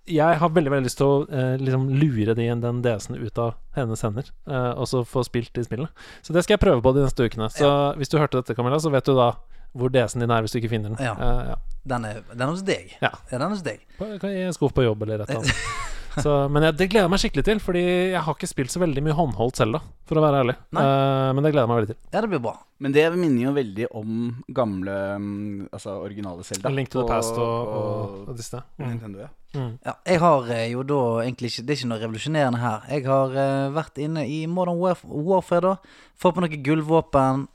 jeg 0.06 0.38
har 0.40 0.52
veldig 0.54 0.72
veldig 0.72 0.86
lyst 0.86 1.00
til 1.00 1.08
å 1.10 1.18
eh, 1.34 1.56
liksom 1.62 1.88
lure 1.98 2.36
de, 2.38 2.46
den 2.62 2.82
DS-en 2.86 3.18
ut 3.18 3.42
av 3.42 3.56
hennes 3.78 4.06
hender, 4.06 4.30
eh, 4.50 4.72
og 4.78 4.88
så 4.90 5.02
få 5.08 5.24
spilt 5.26 5.54
de 5.58 5.66
spillene. 5.66 5.90
Så 6.22 6.36
det 6.36 6.46
skal 6.46 6.56
jeg 6.56 6.64
prøve 6.66 6.84
på 6.86 6.94
de 6.96 7.06
neste 7.06 7.26
ukene. 7.26 7.50
Så 7.54 7.70
hvis 8.00 8.14
du 8.14 8.20
hørte 8.22 8.42
dette, 8.42 8.56
Camilla, 8.58 8.80
så 8.82 8.94
vet 8.94 9.08
du 9.10 9.16
da 9.18 9.32
hvor 9.76 9.92
DS-en 9.92 10.24
din 10.24 10.32
er 10.32 10.46
hvis 10.46 10.54
du 10.56 10.62
ikke 10.62 10.72
finner 10.72 10.94
den. 10.94 11.02
Ja. 11.04 11.16
Eh, 11.18 11.50
ja. 11.52 11.82
Den 11.96 12.06
er, 12.08 12.22
den 12.32 12.46
er 12.48 12.54
hos 12.54 12.64
deg. 12.66 12.94
Ja. 13.02 13.12
den 13.32 13.42
er 13.42 13.52
hos 13.52 13.66
deg. 13.66 13.82
På, 13.98 14.08
I 14.30 14.46
en 14.46 14.56
skuff 14.56 14.74
på 14.78 14.86
jobb 14.86 15.04
eller 15.06 15.26
et 15.26 15.30
eller 15.30 15.44
annet. 15.44 15.66
Så, 16.24 16.34
men 16.52 16.68
jeg, 16.68 16.78
det 16.80 16.88
gleder 16.92 17.08
jeg 17.08 17.12
meg 17.12 17.22
skikkelig 17.24 17.46
til, 17.48 17.60
Fordi 17.64 17.84
jeg 17.86 18.22
har 18.28 18.38
ikke 18.38 18.50
spilt 18.50 18.74
så 18.74 18.82
veldig 18.84 19.04
mye 19.06 19.18
håndholdt 19.18 19.60
selv, 19.60 19.78
da, 19.78 19.96
for 20.08 20.20
å 20.20 20.24
være 20.24 20.44
ærlig. 20.46 20.56
Eh, 20.72 21.30
men 21.36 21.42
det 21.44 21.52
gleder 21.52 21.66
jeg 21.66 21.72
meg 21.72 21.82
veldig 21.82 21.92
til. 21.94 22.00
Ja, 22.12 22.22
det 22.22 22.32
blir 22.32 22.44
bra. 22.46 22.54
Men 22.84 22.96
det 22.96 23.06
minner 23.16 23.46
jo 23.46 23.56
veldig 23.56 23.86
om 23.96 24.16
gamle 24.52 24.94
mm, 25.16 25.70
Altså 25.72 25.94
originale 26.04 26.44
Selda. 26.44 26.72
Link 26.76 26.92
to 26.92 27.02
the 27.02 27.08
Past 27.08 27.38
og, 27.40 27.74
og, 27.80 28.16
og 28.30 28.38
disse. 28.38 28.60
Mm. 28.78 28.88
Nintendo, 28.90 29.26
ja. 29.26 29.32
Mm. 29.56 29.74
Ja, 29.86 29.94
jeg 30.04 30.20
har 30.20 30.50
eh, 30.52 30.66
jo 30.74 30.84
da 30.84 31.02
egentlig 31.24 31.54
ikke 31.54 31.64
Det 31.64 31.74
er 31.74 31.80
ikke 31.80 31.90
noe 31.94 32.02
revolusjonerende 32.02 32.60
her. 32.60 32.88
Jeg 32.92 33.06
har 33.08 33.36
uh, 33.36 33.76
vært 33.76 34.02
inne 34.04 34.26
i 34.28 34.42
Modern 34.52 34.80
Warf 34.82 35.06
Warfare, 35.08 35.76
da. 35.76 36.00
Fått 36.20 36.36
på 36.36 36.44
noen 36.44 36.66
gullvåpen. 36.66 37.46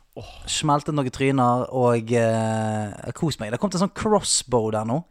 Smeltet 0.50 0.96
noen 0.96 1.12
tryner 1.14 1.68
og 1.76 2.14
uh, 2.16 3.12
kost 3.16 3.40
meg. 3.42 3.52
Det 3.52 3.60
kom 3.60 3.72
til 3.72 3.80
en 3.80 3.86
sånn 3.86 3.96
crossbow 3.96 4.70
der 4.74 4.88
nå. 4.88 5.02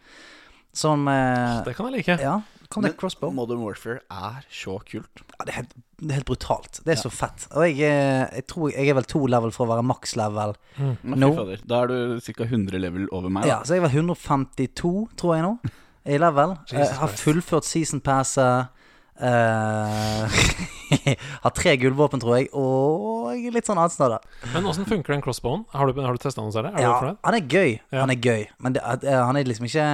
Som 0.75 1.07
uh, 1.09 1.61
Det 1.65 1.75
kan 1.77 1.89
jeg 1.89 2.01
like. 2.01 2.17
Ja, 2.21 2.39
kom 2.69 2.83
det 2.85 2.91
Men 2.91 2.97
crossbow? 3.01 3.31
Modern 3.33 3.63
Warfare 3.65 3.99
er 4.13 4.43
så 4.53 4.75
kult. 4.85 5.23
Ja, 5.39 5.45
det, 5.45 5.49
er 5.53 5.57
helt, 5.59 5.71
det 5.99 6.09
er 6.11 6.17
helt 6.19 6.27
brutalt. 6.29 6.79
Det 6.85 6.93
er 6.93 6.99
så 7.01 7.09
fett. 7.09 7.47
Og 7.57 7.65
jeg, 7.65 7.79
eh, 7.81 8.25
jeg 8.39 8.45
tror 8.51 8.69
jeg 8.71 8.89
er 8.91 8.97
vel 8.99 9.07
to 9.09 9.23
level 9.25 9.53
for 9.55 9.65
å 9.65 9.71
være 9.73 9.85
maks 9.89 10.15
level. 10.19 10.53
mm. 10.77 10.95
Nå- 11.15 11.31
fader, 11.35 11.63
Da 11.65 11.83
er 11.83 11.87
du 11.87 12.19
ca. 12.21 12.43
100 12.45 12.79
level 12.79 13.07
over 13.11 13.29
meg. 13.29 13.43
Da. 13.43 13.49
Ja, 13.49 13.59
så 13.65 13.73
jeg 13.79 13.81
var 13.81 13.89
152, 13.95 15.09
tror 15.17 15.35
jeg 15.35 15.47
nå, 15.47 15.55
i 16.05 16.17
level. 16.21 16.57
Jeg 16.71 16.93
har 17.01 17.07
fullført 17.19 17.65
season 17.65 18.01
passet. 18.01 18.69
Uh, 19.19 20.23
har 21.43 21.51
tre 21.51 21.73
gullvåpen, 21.75 22.21
tror 22.23 22.37
jeg, 22.37 22.47
og 22.55 23.33
litt 23.51 23.67
sånn 23.67 23.81
anstøtter. 23.81 24.23
Men 24.53 24.69
åssen 24.69 24.87
funker 24.87 25.11
den 25.11 25.23
crossbowen? 25.25 25.65
Har 25.73 25.89
du, 25.89 25.99
har 26.05 26.15
du 26.15 26.21
testa 26.23 26.39
den? 26.45 26.53
Er 26.71 26.79
Ja, 26.85 26.93
du 27.03 27.17
han 27.27 27.35
er 27.35 27.43
gøy. 27.43 27.79
Ja. 27.91 28.05
Han 28.05 28.13
er 28.13 28.21
gøy. 28.23 28.45
Men 28.63 28.77
det, 28.77 28.85
eh, 29.03 29.19
han 29.19 29.35
er 29.35 29.43
liksom 29.49 29.67
ikke 29.67 29.89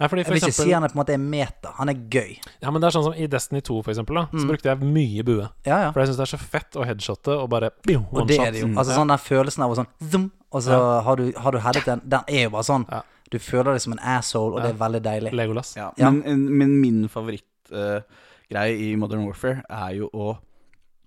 Nei, 0.00 0.08
fordi 0.08 0.18
Jeg 0.22 0.26
for 0.26 0.32
vil 0.32 0.40
ikke 0.40 0.48
eksempel, 0.50 0.64
si 0.68 0.72
han 0.72 0.84
er 0.84 0.88
på 0.88 0.96
en 0.96 1.00
måte 1.04 1.12
er 1.14 1.18
meta. 1.22 1.72
Han 1.78 1.88
er 1.88 1.94
gøy. 2.10 2.38
ja, 2.62 2.70
men 2.70 2.80
det 2.82 2.86
er 2.88 2.94
sånn 2.96 3.04
som 3.04 3.14
I 3.14 3.26
Destiny 3.26 3.60
2, 3.60 3.82
for 3.84 3.90
eksempel, 3.92 4.14
da, 4.14 4.24
Mm. 4.32 4.40
så 4.40 4.46
brukte 4.48 4.68
jeg 4.72 4.78
mye 4.82 5.22
bue. 5.24 5.48
Ja, 5.66 5.78
ja. 5.84 5.92
For 5.92 6.00
jeg 6.00 6.08
syns 6.08 6.16
det 6.16 6.26
er 6.26 6.36
så 6.36 6.40
fett 6.40 6.72
å 6.80 6.84
headshotte 6.86 7.36
og 7.38 7.48
bare 7.50 7.70
bing, 7.86 8.06
Og 8.12 8.26
det 8.28 8.38
er 8.40 8.50
det 8.52 8.60
jo. 8.62 8.66
Mm. 8.68 8.78
Altså 8.78 8.92
sånn 8.96 9.08
den 9.08 9.18
følelsen 9.18 9.62
av 9.62 9.70
å 9.70 9.76
sånn 9.76 9.90
zoom, 10.10 10.30
Og 10.52 10.62
så 10.62 11.02
har 11.02 11.16
du, 11.16 11.32
har 11.36 11.50
du 11.52 11.58
headet 11.58 11.84
den. 11.84 12.00
Den 12.04 12.20
er 12.28 12.42
jo 12.44 12.50
bare 12.50 12.62
sånn. 12.64 12.84
Ja. 12.90 13.02
Du 13.30 13.38
føler 13.38 13.72
deg 13.72 13.80
som 13.80 13.92
en 13.92 13.98
asshole, 14.00 14.54
og 14.56 14.62
det 14.62 14.70
er 14.74 14.78
veldig 14.78 15.02
deilig. 15.02 15.32
Legolas. 15.32 15.74
Ja, 15.76 15.92
Ja. 15.96 16.10
Men, 16.10 16.58
men 16.58 16.80
min 16.80 17.08
favorittgreie 17.08 18.76
i 18.76 18.96
Modern 18.96 19.24
Warfare 19.26 19.62
er 19.70 19.94
jo 19.96 20.10
å, 20.12 20.36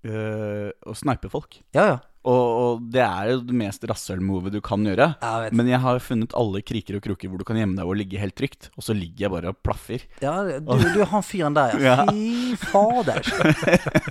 uh, 0.06 0.70
å 0.86 0.94
snipe 0.96 1.30
folk. 1.30 1.60
Ja, 1.76 1.86
ja. 1.86 1.98
Og, 2.26 2.46
og 2.66 2.86
det 2.90 3.02
er 3.04 3.28
jo 3.30 3.36
det 3.46 3.54
mest 3.54 3.84
rasshøl-movet 3.86 4.54
du 4.56 4.60
kan 4.64 4.82
gjøre. 4.82 5.12
Jeg. 5.22 5.52
Men 5.54 5.68
jeg 5.70 5.78
har 5.84 6.00
funnet 6.02 6.34
alle 6.36 6.62
kriker 6.66 6.98
og 6.98 7.04
kroker 7.04 7.30
hvor 7.30 7.38
du 7.38 7.44
kan 7.46 7.58
gjemme 7.60 7.76
deg 7.78 7.86
og 7.86 7.96
ligge 8.00 8.18
helt 8.18 8.34
trygt. 8.38 8.68
Og 8.74 8.82
så 8.82 8.96
ligger 8.96 9.26
jeg 9.26 9.32
bare 9.36 9.52
og 9.54 9.60
plaffer. 9.62 10.02
Ja, 10.24 10.32
du, 10.58 10.86
du 10.96 11.04
han 11.12 11.22
fyren 11.26 11.54
der. 11.56 11.76
Fy 12.10 12.56
fader. 12.58 13.22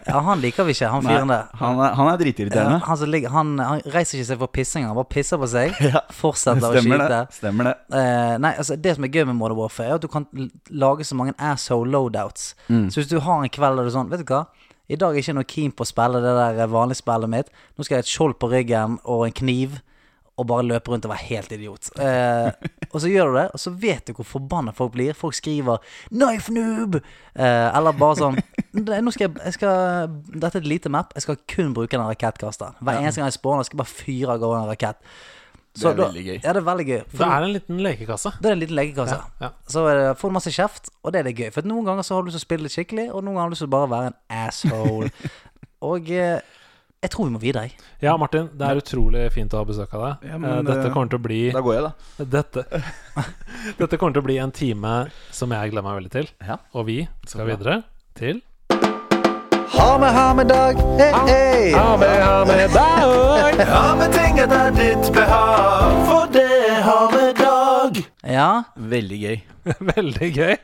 Ja, 0.07 0.21
han 0.29 0.41
liker 0.43 0.63
vi 0.67 0.75
ikke, 0.77 0.89
han 0.93 1.03
fyren 1.05 1.31
der. 1.33 1.49
han 1.59 1.81
er, 1.83 1.93
han 1.99 2.07
er 2.07 2.13
Ja, 2.15 2.21
dritirriterende. 2.23 2.79
han, 2.87 3.03
ligger, 3.11 3.33
han, 3.35 3.53
han 3.59 3.81
reiser 3.93 4.19
ikke 4.21 4.29
seg 4.31 4.39
for 4.45 4.53
pissing, 4.55 4.85
han 4.87 4.95
bare 4.97 5.11
pisser 5.11 5.41
på 5.41 5.49
seg. 5.51 5.75
Ja, 5.95 6.01
Fortsetter 6.15 6.71
å 6.71 6.81
skyte. 6.81 7.09
det. 7.11 7.21
Stemmer 7.35 7.67
det. 7.69 7.75
Eh, 7.99 8.35
nei, 8.41 8.53
altså 8.57 8.75
Det 8.81 8.95
som 8.97 9.05
er 9.05 9.11
gøy 9.13 9.25
med 9.29 9.37
Modern 9.37 9.59
Warfare, 9.59 9.91
er 9.91 9.99
at 9.99 10.05
du 10.05 10.09
kan 10.11 10.25
lage 10.71 11.05
så 11.07 11.17
mange 11.19 11.35
asshole 11.37 11.91
loadouts. 11.93 12.53
Mm. 12.71 12.87
Så 12.93 13.01
hvis 13.03 13.11
du 13.11 13.19
har 13.23 13.43
en 13.43 13.51
kveld 13.53 13.79
der 13.81 13.87
du 13.89 13.93
sånn 13.93 14.09
Vet 14.11 14.23
du 14.23 14.31
hva? 14.31 14.45
I 14.87 14.99
dag 14.99 15.11
er 15.11 15.19
jeg 15.19 15.25
ikke 15.25 15.37
noe 15.39 15.49
keen 15.49 15.73
på 15.73 15.85
å 15.85 15.89
spille 15.89 16.21
det 16.21 16.33
der 16.37 16.71
vanlige 16.71 17.01
spillet 17.01 17.31
mitt. 17.31 17.51
Nå 17.75 17.85
skal 17.85 17.97
jeg 17.97 18.03
ha 18.03 18.05
et 18.05 18.13
skjold 18.13 18.37
på 18.41 18.51
ryggen 18.51 18.99
og 19.03 19.25
en 19.27 19.35
kniv 19.35 19.79
og 20.35 20.47
bare 20.49 20.65
løpe 20.67 20.91
rundt 20.91 21.05
og 21.07 21.13
være 21.13 21.27
helt 21.29 21.53
idiot. 21.55 21.89
Eh, 22.01 22.49
og 22.93 22.97
så 23.01 23.11
gjør 23.11 23.31
du 23.31 23.37
det, 23.37 23.45
og 23.55 23.61
så 23.61 23.71
vet 23.71 24.07
du 24.07 24.13
hvor 24.17 24.27
forbanna 24.27 24.73
folk 24.75 24.91
blir. 24.95 25.15
Folk 25.15 25.37
skriver 25.37 25.77
'knife 26.11 26.51
noob'! 26.51 26.99
Eh, 27.35 27.77
eller 27.77 27.95
bare 27.95 28.19
sånn 28.19 28.41
Nå 28.75 29.11
skal 29.15 29.29
jeg, 29.29 29.37
jeg 29.39 29.55
skal, 29.55 30.09
Dette 30.33 30.57
er 30.57 30.63
et 30.65 30.67
lite 30.67 30.91
map. 30.91 31.13
Jeg 31.15 31.23
skal 31.23 31.37
kun 31.47 31.71
bruke 31.73 31.95
den 31.95 32.03
rakettkasteren. 32.03 32.75
Hver 32.83 32.99
eneste 32.99 33.21
gang 33.21 33.31
jeg 33.31 33.39
spawner, 33.39 33.63
skal 33.63 33.77
jeg 33.77 33.83
bare 33.85 33.95
fyre 34.03 34.35
av 34.35 34.41
gårde 34.43 34.59
en 34.59 34.71
rakett. 34.73 34.99
Det 35.75 35.85
er 35.91 35.95
da- 35.99 36.07
veldig 36.07 36.23
gøy. 36.25 36.35
Ja, 36.43 36.53
det 36.55 36.61
er 36.61 36.67
veldig 36.69 36.85
gøy. 36.87 36.99
For 37.11 37.17
Det 37.23 37.27
er 37.35 37.45
en 37.49 37.53
liten 37.55 37.79
lekekasse. 37.83 38.31
det 38.41 38.49
er 38.49 38.53
en 38.55 38.59
liten 38.63 38.75
legekasse. 38.79 39.15
Ja, 39.19 39.47
ja. 39.47 39.49
Så 39.67 39.85
uh, 39.85 40.13
får 40.15 40.29
du 40.31 40.35
masse 40.39 40.53
kjeft, 40.55 40.89
og 41.03 41.11
det 41.13 41.19
er 41.19 41.29
det 41.29 41.35
gøy. 41.37 41.49
For 41.51 41.67
noen 41.67 41.85
ganger 41.89 42.03
så 42.07 42.15
har 42.15 42.23
du 42.23 42.29
lyst 42.31 42.39
til 42.39 42.43
å 42.45 42.47
spille 42.47 42.63
litt 42.67 42.75
skikkelig, 42.75 43.07
og 43.11 43.23
noen 43.23 43.35
ganger 43.35 43.41
har 43.45 43.49
du 43.49 43.55
lyst 43.57 43.65
til 43.65 43.71
å 43.71 43.75
bare 43.75 43.91
være 43.95 44.11
en 44.13 44.19
asshole. 44.47 45.09
og 45.91 46.11
uh, 46.15 46.39
jeg 47.05 47.11
tror 47.13 47.27
vi 47.27 47.33
må 47.35 47.39
videre. 47.43 47.69
Ja, 48.01 48.15
Martin, 48.17 48.47
det 48.57 48.65
er 48.65 48.79
utrolig 48.81 49.27
fint 49.35 49.53
å 49.53 49.59
ha 49.61 49.65
besøk 49.67 49.91
av 49.93 50.05
deg. 50.07 50.29
Ja, 50.31 50.37
men, 50.41 50.49
Eh, 50.55 50.63
dette 50.65 50.89
kommer 50.93 51.11
til 51.11 51.19
å 51.19 51.25
bli 51.27 51.41
Da 51.53 51.61
går 51.61 51.75
jeg, 51.75 51.83
da. 51.85 52.25
dette, 52.39 52.63
dette 53.81 53.99
kommer 54.01 54.15
til 54.15 54.23
å 54.23 54.25
bli 54.25 54.37
en 54.41 54.53
time 54.55 54.93
som 55.35 55.53
jeg 55.53 55.69
gleder 55.73 55.85
meg 55.85 55.99
veldig 55.99 56.13
til. 56.15 56.31
Ja. 56.47 56.57
Og 56.73 56.87
vi 56.89 56.97
skal 57.29 57.45
videre 57.51 57.83
til 58.17 58.41
Ha 59.77 59.97
med, 59.99 60.13
ha 60.13 60.33
med 60.33 60.47
dag. 60.47 60.75
Hey, 60.97 61.13
hey. 61.27 61.73
Ha 61.73 61.97
med, 61.97 62.23
ha 62.25 62.45
med 62.45 62.69
dag. 62.69 63.65
ha 63.73 63.95
med 63.95 64.13
ting 64.13 64.39
etter 64.39 64.71
ditt 64.75 65.09
behag, 65.13 65.95
for 66.09 66.27
det 66.33 66.47
har 66.85 67.11
med 67.11 67.35
dag. 67.39 67.99
Ja, 68.25 68.63
Veldig 68.75 69.19
gøy. 69.21 69.37
Veldig 69.95 70.29
gøy. 70.35 70.55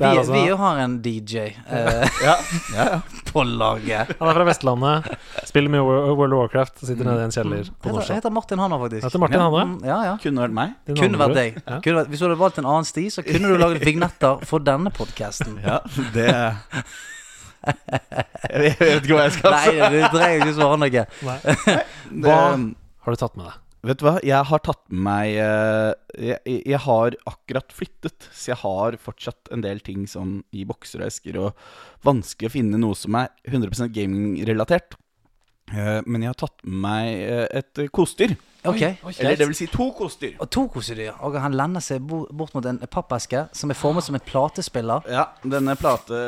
Vi, 0.00 0.04
er 0.06 0.18
altså, 0.20 0.32
vi 0.32 0.42
jo 0.48 0.54
har 0.56 0.78
en 0.80 0.94
DJ 1.04 1.50
eh, 1.50 2.06
Ja, 2.24 2.36
ja, 2.72 2.84
ja. 2.94 3.00
på 3.28 3.42
laget. 3.44 4.14
han 4.16 4.30
er 4.30 4.38
fra 4.38 4.46
Vestlandet, 4.48 5.10
spiller 5.44 5.72
mye 5.74 5.82
World 5.84 6.32
of 6.32 6.38
Warcraft, 6.38 6.78
sitter 6.88 7.04
nede 7.04 7.20
i 7.20 7.28
en 7.28 7.34
kjeller 7.34 7.68
på 7.84 7.92
Heter, 7.92 8.14
heter 8.16 8.32
Martin 8.32 8.62
Hanna, 8.62 8.78
faktisk. 8.80 9.04
Heter 9.10 9.20
Martin 9.20 9.42
Hanna. 9.44 9.66
Mm, 9.74 9.76
Ja, 9.84 9.98
ja. 10.08 10.16
Kunne 10.22 10.46
vært 10.46 10.56
meg. 10.56 10.74
Din 10.88 10.96
Kunne 11.02 11.20
vært 11.20 11.36
deg. 11.36 11.60
Ja. 11.66 11.78
Kunne 11.84 12.00
vært, 12.00 12.12
hvis 12.14 12.22
du 12.22 12.28
hadde 12.30 12.40
valgt 12.40 12.62
en 12.62 12.70
annen 12.72 12.88
sti, 12.88 13.06
så 13.12 13.26
kunne 13.26 13.52
du 13.52 13.60
laget 13.60 13.84
vignetter 13.84 14.40
for 14.48 14.64
denne 14.64 14.92
podkasten. 14.96 15.60
Ja, 15.66 15.82
det 16.16 16.30
Jeg 17.64 18.60
vet- 18.78 19.02
ikke 19.04 19.16
hva 19.16 19.24
jeg 19.26 19.34
skal 19.36 19.56
Nei, 19.56 19.88
du 19.92 19.98
trenger 20.14 20.44
ikke 20.44 20.54
svare 20.56 20.78
noe. 20.80 21.02
Hva? 22.24 22.38
Har 23.04 23.14
du 23.16 23.20
tatt 23.20 23.36
med 23.38 23.46
deg? 23.48 23.58
Vet 23.90 23.96
du 23.96 24.04
hva, 24.04 24.14
jeg 24.28 24.44
har 24.50 24.60
tatt 24.60 24.80
med 24.92 25.00
meg 25.06 25.36
eh, 25.40 25.92
jeg, 26.20 26.38
jeg- 26.44 26.64
jeg 26.68 26.80
har 26.84 27.14
akkurat 27.30 27.72
flyttet, 27.72 28.26
så 28.28 28.50
jeg 28.52 28.58
har 28.60 28.96
fortsatt 29.00 29.48
en 29.56 29.62
del 29.64 29.80
ting 29.80 30.02
sånn 30.10 30.42
i 30.52 30.66
bokser 30.68 31.00
og 31.00 31.06
esker, 31.08 31.38
og 31.40 31.54
vanskelig 32.04 32.50
å 32.50 32.54
finne 32.58 32.80
noe 32.82 32.98
som 32.98 33.16
er 33.16 33.30
100 33.48 33.88
gaming-relatert. 33.96 34.98
Eh, 35.72 36.02
Men 36.04 36.26
jeg 36.26 36.28
har 36.34 36.40
tatt 36.42 36.60
med 36.66 36.80
meg 36.84 37.24
eh, 37.24 37.46
et 37.62 37.80
kosedyr. 37.96 38.36
Ok. 38.64 38.82
Eller 39.20 39.36
det 39.40 39.46
vil 39.48 39.54
si 39.56 39.66
to 39.72 39.86
kosedyr. 39.96 40.34
Og 40.40 40.50
to 40.52 40.66
kosedyr. 40.68 41.14
Og 41.24 41.36
han 41.40 41.54
lander 41.56 41.80
seg 41.80 42.02
bort 42.04 42.52
mot 42.54 42.66
en 42.68 42.78
pappeske 42.92 43.46
som 43.56 43.70
er 43.72 43.78
formet 43.78 44.04
som 44.04 44.14
en 44.18 44.20
platespiller. 44.26 45.06
Ja, 45.08 45.28
denne 45.42 45.76
plate 45.80 46.18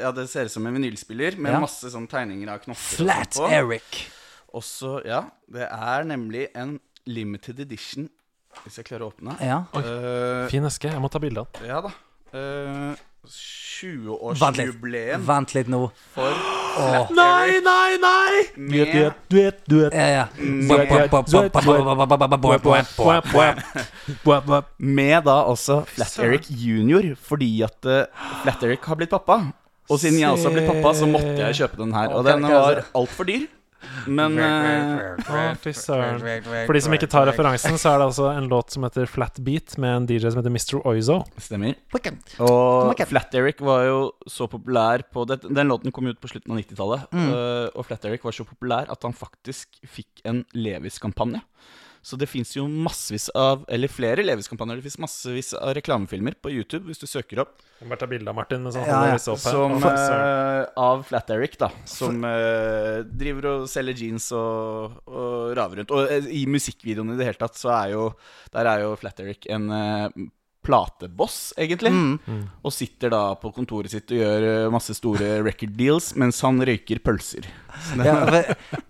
Ja, 0.00 0.12
det 0.16 0.28
ser 0.32 0.48
ut 0.48 0.54
som 0.54 0.66
en 0.66 0.74
vinylspiller 0.78 1.36
med 1.36 1.52
Ja. 1.52 1.60
masse 1.60 1.90
sånn 1.92 2.08
tegninger 2.08 2.48
av 2.48 2.62
knopper. 2.64 2.96
Flat 3.04 3.36
og. 3.38 3.50
Eric. 3.52 4.06
Også, 4.54 4.98
ja, 5.06 5.24
det 5.52 5.68
er 5.68 6.04
nemlig 6.04 6.48
en 6.54 6.78
limited 7.06 7.58
edition, 7.60 8.08
hvis 8.64 8.76
jeg 8.76 8.84
klarer 8.84 9.06
å 9.08 9.12
åpne. 9.12 9.36
Ja. 9.40 9.62
Eh, 9.74 10.48
Fin 10.52 10.64
eske. 10.64 10.90
Jeg 10.92 11.00
må 11.00 11.08
ta 11.10 11.18
bilde 11.18 11.40
av 11.40 11.48
den. 11.52 11.68
ja 11.68 11.80
da. 11.80 11.92
Uh. 12.32 12.96
20-årsjubileum 13.22 15.22
Vent 15.22 15.52
litt 15.54 15.68
nå. 15.70 15.84
for 16.14 16.32
Åh. 16.72 17.10
Nei, 17.14 17.60
nei, 17.62 17.98
nei! 18.00 18.42
med, 18.56 19.12
duett, 19.28 19.60
duett. 19.68 19.94
Ja, 19.94 20.06
ja. 20.08 20.24
med 24.78 25.24
da 25.28 25.36
også 25.52 25.82
Flat 25.92 26.16
Eric 26.24 26.48
junior, 26.48 27.04
fordi 27.28 27.50
at 27.68 27.86
eh, 27.86 28.06
Flat 28.42 28.64
Eric 28.66 28.82
har 28.90 28.96
blitt 28.98 29.12
pappa. 29.12 29.36
Og 29.86 30.00
siden 30.00 30.18
jeg 30.22 30.30
også 30.32 30.48
har 30.48 30.54
blitt 30.56 30.70
pappa, 30.72 30.94
så 30.96 31.04
måtte 31.10 31.36
jeg 31.36 31.54
kjøpe 31.60 31.76
den 31.84 31.92
her. 31.94 32.06
Og 32.16 32.24
den 32.26 32.42
var 32.48 32.72
altså. 32.72 32.88
altfor 33.02 33.24
dyr. 33.28 33.46
Men 34.06 34.36
fy 35.62 35.72
søren. 35.76 36.20
For 36.66 36.76
de 36.76 36.82
som 36.84 36.96
ikke 36.96 37.08
tar 37.10 37.28
referansen, 37.30 37.78
så 37.80 37.92
er 37.92 38.02
det 38.02 38.08
altså 38.10 38.28
en 38.32 38.48
låt 38.50 38.74
som 38.74 38.86
heter 38.86 39.08
Flat 39.10 39.40
Beat, 39.44 39.76
med 39.82 39.96
en 39.96 40.08
DJ 40.10 40.32
som 40.32 40.42
heter 40.42 40.54
Mr. 40.54 40.80
Oizo. 40.88 41.20
stemmer. 41.42 41.76
Og 42.42 43.04
Flat 43.08 43.34
Eric 43.38 43.62
var 43.64 43.86
jo 43.88 44.00
så 44.30 44.48
populær 44.50 45.04
på 45.12 45.26
det, 45.28 45.42
Den 45.48 45.70
låten 45.70 45.92
kom 45.94 46.06
ut 46.10 46.20
på 46.20 46.30
slutten 46.30 46.54
av 46.54 46.60
90-tallet. 46.62 47.06
Mm. 47.12 47.28
eh, 47.28 47.68
og 47.74 47.86
Flat 47.88 48.04
Eric 48.08 48.24
var 48.24 48.36
så 48.36 48.46
populær 48.48 48.90
at 48.92 49.02
han 49.06 49.16
faktisk 49.16 49.80
fikk 49.86 50.24
en 50.28 50.44
Levis-kampanje. 50.54 51.42
Så 52.02 52.18
det 52.18 52.26
fins 52.26 52.50
jo 52.56 52.64
massevis 52.66 53.28
av 53.38 53.62
Eller 53.70 53.90
flere 53.90 54.24
Levis-kampanjer. 54.26 54.80
Det 54.80 54.88
fins 54.88 54.98
massevis 55.04 55.52
av 55.54 55.76
reklamefilmer 55.78 56.34
på 56.42 56.50
YouTube 56.50 56.90
hvis 56.90 56.98
du 56.98 57.06
søker 57.06 57.44
opp. 57.44 57.54
Jeg 57.78 57.86
må 57.86 57.94
bare 57.94 58.02
ta 58.02 58.10
bilde 58.10 58.30
av 58.32 58.38
Martin 58.38 58.66
han 58.66 58.74
Ja, 58.82 59.18
som, 59.22 59.38
opp 59.38 59.46
her. 59.46 59.54
Som, 59.54 59.76
søren. 59.78 60.26
eh, 60.26 60.82
av 60.82 61.06
Flat 61.06 61.32
Eric, 61.34 61.56
da. 61.62 61.70
Som 61.88 62.26
uh, 62.26 63.06
driver 63.06 63.48
og 63.52 63.70
selger 63.70 64.02
jeans 64.02 64.28
og, 64.34 64.98
og 65.06 65.54
raver 65.58 65.82
rundt. 65.82 65.94
Og 65.94 66.10
uh, 66.10 66.30
i 66.30 66.44
musikkvideoene 66.50 67.14
i 67.14 67.22
det 67.22 67.30
hele 67.30 67.42
tatt, 67.42 67.58
så 67.58 67.72
er 67.78 67.94
jo 67.94 68.10
Der 68.52 68.70
er 68.74 68.84
jo 68.84 68.94
Flat 68.98 69.22
Eric 69.22 69.46
en 69.50 69.70
plateboss, 70.62 71.52
egentlig. 71.58 71.92
Mm. 71.92 72.44
Og 72.62 72.74
sitter 72.74 73.12
da 73.12 73.22
på 73.38 73.50
kontoret 73.54 73.92
sitt 73.92 74.12
og 74.14 74.20
gjør 74.20 74.46
eh, 74.48 74.70
masse 74.72 74.94
store 74.96 75.34
record 75.42 75.74
deals 75.78 76.12
mens 76.20 76.40
han 76.46 76.62
røyker 76.62 77.02
pølser. 77.04 77.48
Ja, 77.98 78.16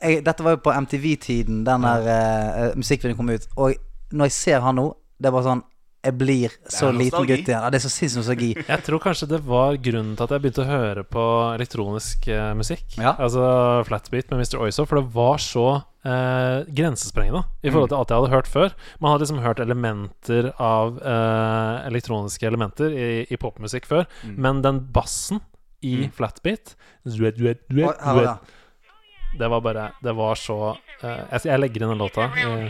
jeg, 0.02 0.22
dette 0.26 0.44
var 0.44 0.56
jo 0.56 0.62
på 0.64 0.74
MTV-tiden, 0.84 1.62
den 1.66 1.86
der 1.86 2.08
uh, 2.08 2.78
musikkvideoen 2.78 3.18
kom 3.18 3.32
ut. 3.32 3.46
Og 3.56 3.76
når 4.12 4.30
jeg 4.30 4.36
ser 4.36 4.64
han 4.64 4.76
nå, 4.80 4.88
det 5.16 5.30
er 5.30 5.36
bare 5.36 5.48
sånn 5.48 5.64
Jeg 6.02 6.16
blir 6.18 6.50
så 6.66 6.88
liten 6.90 7.26
gutt 7.28 7.46
igjen. 7.46 7.62
Ja, 7.62 7.68
det 7.70 7.78
er 7.78 7.84
så 7.84 7.90
sinnssykt 7.94 8.18
nostalgi. 8.24 8.48
Jeg 8.72 8.82
tror 8.88 8.98
kanskje 9.04 9.28
det 9.30 9.38
var 9.46 9.76
grunnen 9.78 10.16
til 10.18 10.24
at 10.26 10.32
jeg 10.34 10.42
begynte 10.42 10.64
å 10.64 10.66
høre 10.66 11.04
på 11.06 11.22
elektronisk 11.54 12.26
eh, 12.26 12.48
musikk. 12.58 12.96
Ja. 12.98 13.12
Altså 13.22 13.44
Flatbeat 13.86 14.32
med 14.32 14.42
Mr. 14.42 14.58
Oizo, 14.64 14.82
for 14.90 14.98
det 14.98 15.12
var 15.14 15.38
så 15.38 15.64
eh, 16.02 16.64
grensesprengende 16.74 17.44
i 17.62 17.70
forhold 17.70 17.92
til 17.92 18.00
alt 18.00 18.10
jeg 18.10 18.18
hadde 18.18 18.32
hørt 18.34 18.50
før. 18.50 18.74
Man 18.98 19.12
hadde 19.14 19.26
liksom 19.28 19.42
hørt 19.46 19.62
elementer 19.62 20.50
av 20.58 20.98
eh, 20.98 21.86
elektroniske 21.92 22.50
elementer 22.50 22.90
i, 22.98 23.08
i 23.30 23.38
popmusikk 23.38 23.86
før, 23.86 24.08
men 24.34 24.64
den 24.66 24.82
bassen 24.94 25.38
i 25.82 25.96
Mm. 26.04 26.10
Flatbeat 26.14 26.76
duet, 27.02 27.34
duet, 27.38 27.62
duet, 27.66 27.96
duet. 27.98 28.22
det. 28.22 29.38
Det 29.40 29.48
var 29.50 29.62
bare 29.64 29.86
Det 30.02 30.12
var 30.14 30.36
så 30.38 30.58
eh, 31.02 31.24
jeg, 31.32 31.40
jeg 31.48 31.58
legger 31.58 31.82
inn 31.82 31.90
den 31.94 31.98
låta. 32.04 32.28
i- 32.38 32.68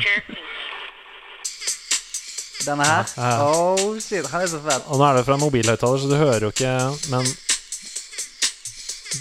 Denne 2.66 2.84
her. 2.86 3.06
Ja, 3.16 3.30
ja. 3.30 3.46
Oh 3.48 3.96
shit, 4.02 4.26
han 4.32 4.44
er 4.44 4.50
så 4.52 4.60
fett. 4.62 4.84
Og 4.88 5.00
nå 5.00 5.06
er 5.08 5.18
det 5.20 5.24
fra 5.26 5.36
mobilhøyttaler, 5.40 5.98
så 6.02 6.10
du 6.10 6.16
hører 6.20 6.46
jo 6.46 6.52
ikke 6.54 6.74
Men 7.12 7.26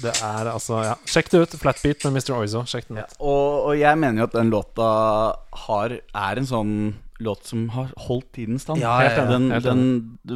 det 0.01 0.13
er 0.23 0.47
altså 0.47 0.77
Ja. 0.85 0.93
Sjekk 1.09 1.29
det 1.33 1.41
ut. 1.43 1.55
Flatbeat 1.61 2.03
med 2.07 2.15
Mr. 2.21 2.33
Oizo. 2.39 2.61
Sjekk 2.69 2.87
den 2.89 3.01
ut. 3.03 3.15
Og, 3.19 3.67
og 3.67 3.73
jeg 3.77 3.97
mener 3.99 4.23
jo 4.23 4.27
at 4.29 4.37
den 4.37 4.51
låta 4.53 4.87
har, 5.67 5.97
er 5.99 6.39
en 6.41 6.47
sånn 6.47 6.75
låt 7.21 7.45
som 7.45 7.67
har 7.75 7.91
holdt 8.07 8.31
tidens 8.33 8.63
stand. 8.65 8.81
Ja, 8.81 8.95
ja, 9.05 9.11
ja. 9.19 9.25
Den, 9.29 9.49
den, 9.61 9.83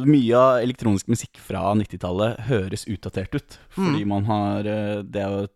mye 0.06 0.36
av 0.38 0.60
elektronisk 0.62 1.08
musikk 1.10 1.40
fra 1.42 1.72
90-tallet 1.74 2.44
høres 2.46 2.84
utdatert 2.86 3.34
ut. 3.40 3.56
Fordi 3.74 4.04
Mm. 4.04 4.08
man 4.12 4.28
har 4.28 4.68
eh, 4.70 5.02
Det 5.02 5.22
er 5.24 5.32
jo 5.32 5.44
et, 5.48 5.54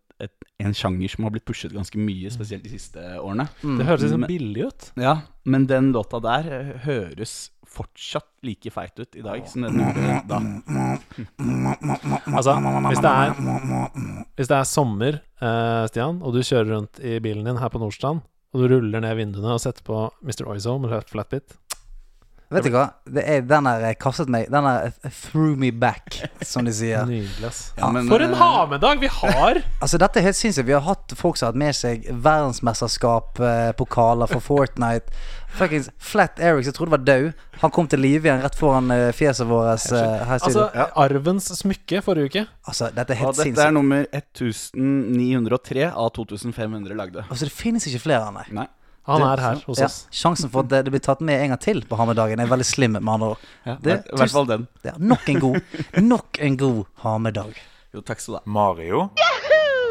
en 0.60 0.74
sjanger 0.76 1.12
som 1.12 1.24
har 1.26 1.32
blitt 1.34 1.46
pushet 1.48 1.72
ganske 1.74 1.98
mye, 2.00 2.30
spesielt 2.32 2.64
de 2.66 2.72
siste 2.74 3.04
årene. 3.20 3.46
Det 3.62 3.86
høres 3.88 4.12
sånn 4.12 4.26
billig 4.28 4.66
ut. 4.68 4.90
Ja, 5.00 5.20
men 5.48 5.66
den 5.70 5.92
låta 5.96 6.20
der 6.22 6.50
eh, 6.52 6.74
høres 6.84 7.50
fortsatt 7.70 8.26
like 8.42 8.72
feit 8.74 8.98
ut 8.98 9.14
i 9.16 9.22
dag 9.22 9.46
som 9.48 9.62
den 9.66 9.78
gjorde 9.78 10.16
da. 10.28 10.40
Altså, 12.30 12.56
hvis 12.58 13.02
det 13.02 13.10
er 13.10 13.32
Hvis 14.36 14.50
det 14.50 14.56
er 14.58 14.66
sommer, 14.68 15.20
eh, 15.40 15.84
Stian, 15.90 16.20
og 16.22 16.34
du 16.34 16.42
kjører 16.42 16.74
rundt 16.74 17.00
i 17.00 17.18
bilen 17.22 17.46
din 17.46 17.62
her 17.62 17.72
på 17.72 17.80
Nordstrand, 17.82 18.24
og 18.50 18.62
du 18.62 18.66
ruller 18.74 19.02
ned 19.04 19.14
vinduene 19.16 19.54
og 19.54 19.62
setter 19.62 19.86
på 19.86 20.08
Mr. 20.26 20.48
Oizo 20.50 20.76
med 20.82 20.94
flatbit 21.08 21.54
Vet 22.50 22.64
du 22.66 22.72
hva? 22.74 22.88
Det 23.06 23.22
er, 23.22 23.44
den 23.46 23.62
der 23.68 23.92
kastet 23.94 24.26
meg 24.32 24.48
Den 24.50 24.64
der 24.66 24.90
threw 25.06 25.54
me 25.58 25.70
back, 25.70 26.16
som 26.42 26.64
de 26.66 26.72
sier. 26.74 27.06
Nydelig. 27.10 27.50
Ja, 27.78 27.90
men, 27.94 28.08
For 28.10 28.18
en 28.24 28.34
hamedag 28.34 28.98
vi 29.02 29.06
har! 29.20 29.62
Altså 29.80 29.98
Dette 30.02 30.18
er 30.18 30.22
helt 30.26 30.36
sinnssykt. 30.38 30.66
Vi 30.66 30.74
har 30.74 30.82
hatt 30.84 31.12
folk 31.16 31.36
som 31.38 31.46
har 31.46 31.52
hatt 31.54 31.62
med 31.62 31.74
seg 31.78 32.02
verdensmesterskap-pokaler 32.10 34.26
for 34.34 34.40
Fortnite. 34.44 35.06
Fuckings 35.58 35.88
Flat 35.98 36.38
Eric, 36.42 36.64
som 36.64 36.70
jeg 36.70 36.74
trodde 36.76 36.94
var 36.94 37.02
død. 37.06 37.30
Han 37.62 37.70
kom 37.74 37.86
til 37.90 38.00
live 38.02 38.26
igjen 38.26 38.42
rett 38.42 38.56
foran 38.58 38.90
eh, 38.94 39.10
fjeset 39.16 39.46
vårt 39.50 39.86
eh, 39.94 40.32
Altså, 40.36 40.66
ja. 40.74 40.86
Arvens 40.98 41.50
smykke 41.58 42.02
forrige 42.06 42.30
uke. 42.30 42.42
Altså, 42.66 42.84
dette 42.94 43.10
er 43.14 43.18
Og 43.22 43.26
helt 43.30 43.38
dette 43.46 43.62
er 43.66 43.72
nummer 43.74 44.00
1903 44.10 45.88
av 45.90 46.08
2500 46.18 46.94
lagde. 46.98 47.24
Altså, 47.28 47.44
det 47.46 47.54
finnes 47.54 47.86
ikke 47.90 48.02
flere 48.08 48.22
av 48.22 48.26
dem, 48.30 48.36
nei. 48.42 48.48
Nei. 48.62 48.68
Han 49.10 49.22
er 49.26 49.40
her 49.44 49.62
hos 49.66 49.78
Ja, 49.82 49.86
oss. 49.90 49.98
sjansen 50.14 50.50
for 50.52 50.60
at 50.64 50.68
det, 50.72 50.84
det 50.86 50.92
blir 50.94 51.02
tatt 51.04 51.20
med 51.20 51.40
en 51.42 51.48
gang 51.54 51.60
til 51.60 51.82
på 51.88 51.96
Hamedagen 51.98 52.40
er 52.40 52.46
veldig 52.50 52.66
slim, 52.68 52.92
med 52.98 53.08
andre 53.08 53.32
ord. 53.34 53.38
Ja, 53.66 53.76
Det- 53.82 54.04
I 54.12 54.16
hvert 54.16 54.30
fall 54.30 54.46
den. 54.46 54.68
Ja, 54.84 54.92
nok 54.98 55.28
en 55.28 55.40
god 55.40 55.60
Nok 56.00 56.38
en 56.40 56.56
god 56.56 56.84
Hamedag. 57.02 57.54
Jo, 57.94 58.00
takk 58.06 58.20
skal 58.20 58.34
du 58.34 58.38
ha. 58.38 58.42
Mario 58.46 59.10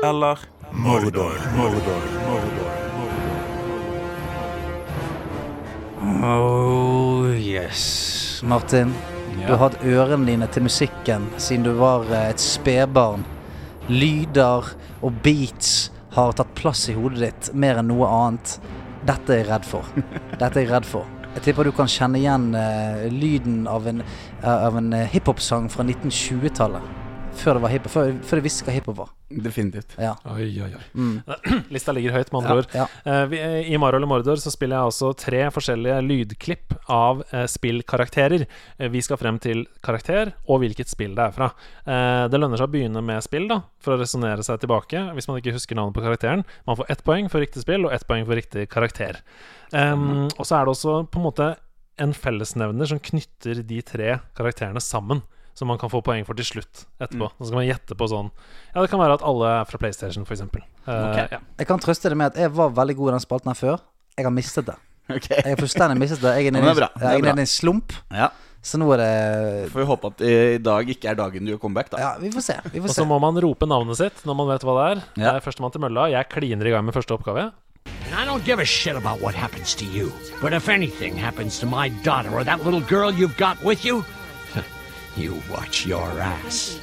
eller 0.04 0.40
Mordor? 0.72 1.36
Mordor, 1.58 2.04
Mordor. 2.28 2.76
Oh 6.24 7.28
yes. 7.36 8.42
Martin, 8.44 8.94
du 9.36 9.52
har 9.52 9.58
hatt 9.70 9.82
ørene 9.84 10.26
dine 10.30 10.48
til 10.54 10.64
musikken 10.64 11.26
siden 11.42 11.66
du 11.68 11.74
var 11.80 12.06
eh, 12.08 12.30
et 12.32 12.40
spedbarn. 12.40 13.26
Lyder 13.90 14.70
og 15.02 15.18
beats 15.26 15.90
har 16.16 16.32
tatt 16.38 16.54
plass 16.58 16.86
i 16.90 16.96
hodet 16.96 17.20
ditt 17.26 17.50
mer 17.54 17.82
enn 17.82 17.90
noe 17.92 18.08
annet. 18.08 18.56
Dette 19.08 19.34
er 19.34 19.44
jeg 19.44 19.50
redd 19.50 19.68
for. 19.68 19.88
Dette 20.40 20.60
er 20.60 20.66
jeg 20.66 20.72
redd 20.74 20.88
for. 20.88 21.08
Jeg 21.36 21.46
tipper 21.46 21.70
du 21.70 21.72
kan 21.76 21.90
kjenne 21.92 22.20
igjen 22.20 22.50
uh, 22.58 23.06
lyden 23.14 23.62
av 23.70 23.86
en, 23.88 24.02
uh, 24.42 24.50
av 24.50 24.80
en 24.80 24.90
eh, 24.98 25.06
hiphop-sang 25.14 25.70
fra 25.72 25.86
1920-tallet. 25.86 26.99
Før 27.40 27.58
det 27.58 27.64
var 27.64 27.72
hiphop. 27.74 27.92
før, 27.94 28.12
før 28.28 28.42
jeg 28.42 28.46
visste 28.46 28.68
hva 28.68 28.76
hiphop 28.76 28.98
var. 28.98 29.12
Definitivt. 29.30 29.94
Ja. 30.02 30.16
Oi, 30.34 30.48
oi, 30.66 30.72
oi. 30.76 30.84
Mm. 30.98 31.20
Lista 31.74 31.94
ligger 31.96 32.18
høyt, 32.18 32.32
med 32.34 32.42
andre 32.42 32.58
ord. 32.62 32.70
ja. 32.76 32.88
Uh, 33.06 33.24
vi, 33.32 33.40
I 33.70 33.80
Mario 33.82 34.02
eller 34.02 34.10
Mordor 34.10 34.42
så 34.42 34.52
spiller 34.54 34.80
jeg 34.80 34.94
også 34.94 35.12
tre 35.20 35.44
forskjellige 35.54 36.00
lydklipp 36.06 36.76
av 36.92 37.24
uh, 37.32 37.46
spillkarakterer. 37.50 38.48
Uh, 38.82 38.90
vi 38.92 39.04
skal 39.06 39.22
frem 39.22 39.40
til 39.44 39.64
karakter 39.86 40.34
og 40.50 40.64
hvilket 40.64 40.92
spill 40.92 41.16
det 41.18 41.30
er 41.30 41.36
fra. 41.36 41.50
Eh, 41.90 42.26
det 42.30 42.40
lønner 42.40 42.60
seg 42.60 42.70
å 42.70 42.74
begynne 42.74 43.02
med 43.06 43.24
spill, 43.26 43.48
da, 43.50 43.62
for 43.84 43.96
å 43.96 44.00
resonnere 44.02 44.44
seg 44.46 44.62
tilbake. 44.62 45.02
Hvis 45.16 45.30
man 45.30 45.40
ikke 45.40 45.54
husker 45.56 45.78
navnet 45.78 45.96
på 45.98 46.04
karakteren. 46.04 46.44
Man 46.68 46.78
får 46.80 46.92
ett 46.94 47.04
poeng 47.06 47.30
for 47.32 47.44
riktig 47.44 47.64
spill 47.64 47.88
og 47.88 47.96
ett 47.96 48.06
poeng 48.10 48.28
for 48.28 48.38
riktig 48.40 48.68
karakter. 48.72 49.22
Um, 49.72 50.28
og 50.36 50.46
så 50.48 50.60
er 50.60 50.66
det 50.66 50.74
også 50.74 50.96
på 51.12 51.22
en 51.22 51.28
måte 51.28 51.50
en 52.00 52.16
fellesnevner 52.16 52.90
som 52.90 53.02
knytter 53.04 53.62
de 53.68 53.82
tre 53.86 54.18
karakterene 54.38 54.82
sammen. 54.84 55.24
Som 55.60 55.68
man 55.68 55.80
kan 55.82 55.92
få 55.92 56.00
poeng 56.06 56.24
for 56.24 56.40
til 56.40 56.48
slutt 56.48 56.86
etterpå. 57.04 57.28
Så 57.36 57.50
skal 57.50 57.60
man 57.60 57.68
gjette 57.68 57.96
på 58.00 58.08
sånn 58.08 58.30
Ja, 58.72 58.80
det 58.80 58.88
kan 58.92 59.02
være 59.02 59.18
at 59.20 59.26
alle 59.28 59.56
er 59.60 59.66
fra 59.68 59.80
PlayStation, 59.82 60.24
f.eks. 60.24 60.46
Uh, 60.48 60.60
okay. 60.88 61.26
ja. 61.36 61.40
Jeg 61.60 61.68
kan 61.68 61.82
trøste 61.84 62.12
deg 62.12 62.20
med 62.20 62.32
at 62.32 62.40
jeg 62.40 62.54
var 62.56 62.72
veldig 62.78 62.96
god 63.02 63.12
i 63.12 63.16
den 63.18 63.26
spalten 63.26 63.52
her 63.52 63.60
før. 63.60 63.82
Jeg 64.16 64.28
har 64.30 64.36
mistet 64.36 64.72
det. 64.72 64.78
Okay. 65.10 65.40
Jeg 65.42 65.56
har 65.56 65.58
fullstendig 65.58 65.98
mistet 65.98 66.22
det. 66.22 66.36
Jeg 66.38 66.52
er 66.52 66.54
nede 66.54 66.74
det 66.78 66.86
er 66.86 67.16
i-. 67.18 67.22
Det 67.26 67.32
en 67.34 67.48
slump. 67.50 67.96
Ja. 68.14 68.28
Så 68.62 68.78
nå 68.78 68.90
er 68.94 69.02
det 69.02 69.72
Får 69.72 69.82
vi 69.82 69.86
håpe 69.88 70.12
at 70.12 70.22
i 70.22 70.34
dag 70.62 70.92
ikke 70.94 71.10
er 71.10 71.18
dagen 71.18 71.48
du 71.48 71.54
gjør 71.54 71.62
comeback, 71.64 71.90
da. 71.94 72.02
Ja, 72.04 72.12
vi 72.22 72.30
får 72.34 72.46
se. 72.46 72.58
Vi 72.74 72.84
Og 72.84 72.92
så 72.94 73.08
må 73.10 73.18
man 73.24 73.40
rope 73.42 73.66
navnet 73.66 73.98
sitt 73.98 74.22
når 74.28 74.38
man 74.38 74.52
vet 74.52 74.66
hva 74.68 74.76
det 74.78 74.86
er. 74.92 75.02
Ja. 75.16 75.24
Det 75.24 75.34
er 75.40 75.46
Førstemann 75.48 75.74
til 75.74 75.82
mølla. 75.82 76.10
Jeg 76.14 76.30
kliner 76.30 76.70
i 76.70 76.76
gang 76.76 76.86
med 76.86 76.94
første 76.94 77.16
oppgave. 77.16 77.50
And 78.06 78.14
I 78.14 78.26
don't 78.28 78.46
give 78.46 78.60
a 78.60 78.66
shit 78.66 78.96
about 78.96 79.22
what 79.22 79.34
happens 79.34 79.74
to 79.76 79.86
you. 79.86 80.12
But 80.42 80.54
if 80.54 80.70
anything 80.70 81.18
happens 81.18 81.60
to 81.60 81.66
my 81.66 81.90
daughter 82.04 82.30
or 82.30 82.44
that 82.44 82.66
little 82.66 82.82
girl 82.82 83.12
you've 83.12 83.38
got 83.38 83.64
with 83.64 83.86
you, 83.86 84.04
you 85.20 85.36
watch 85.52 85.86
your 85.88 86.08
ass. 86.22 86.80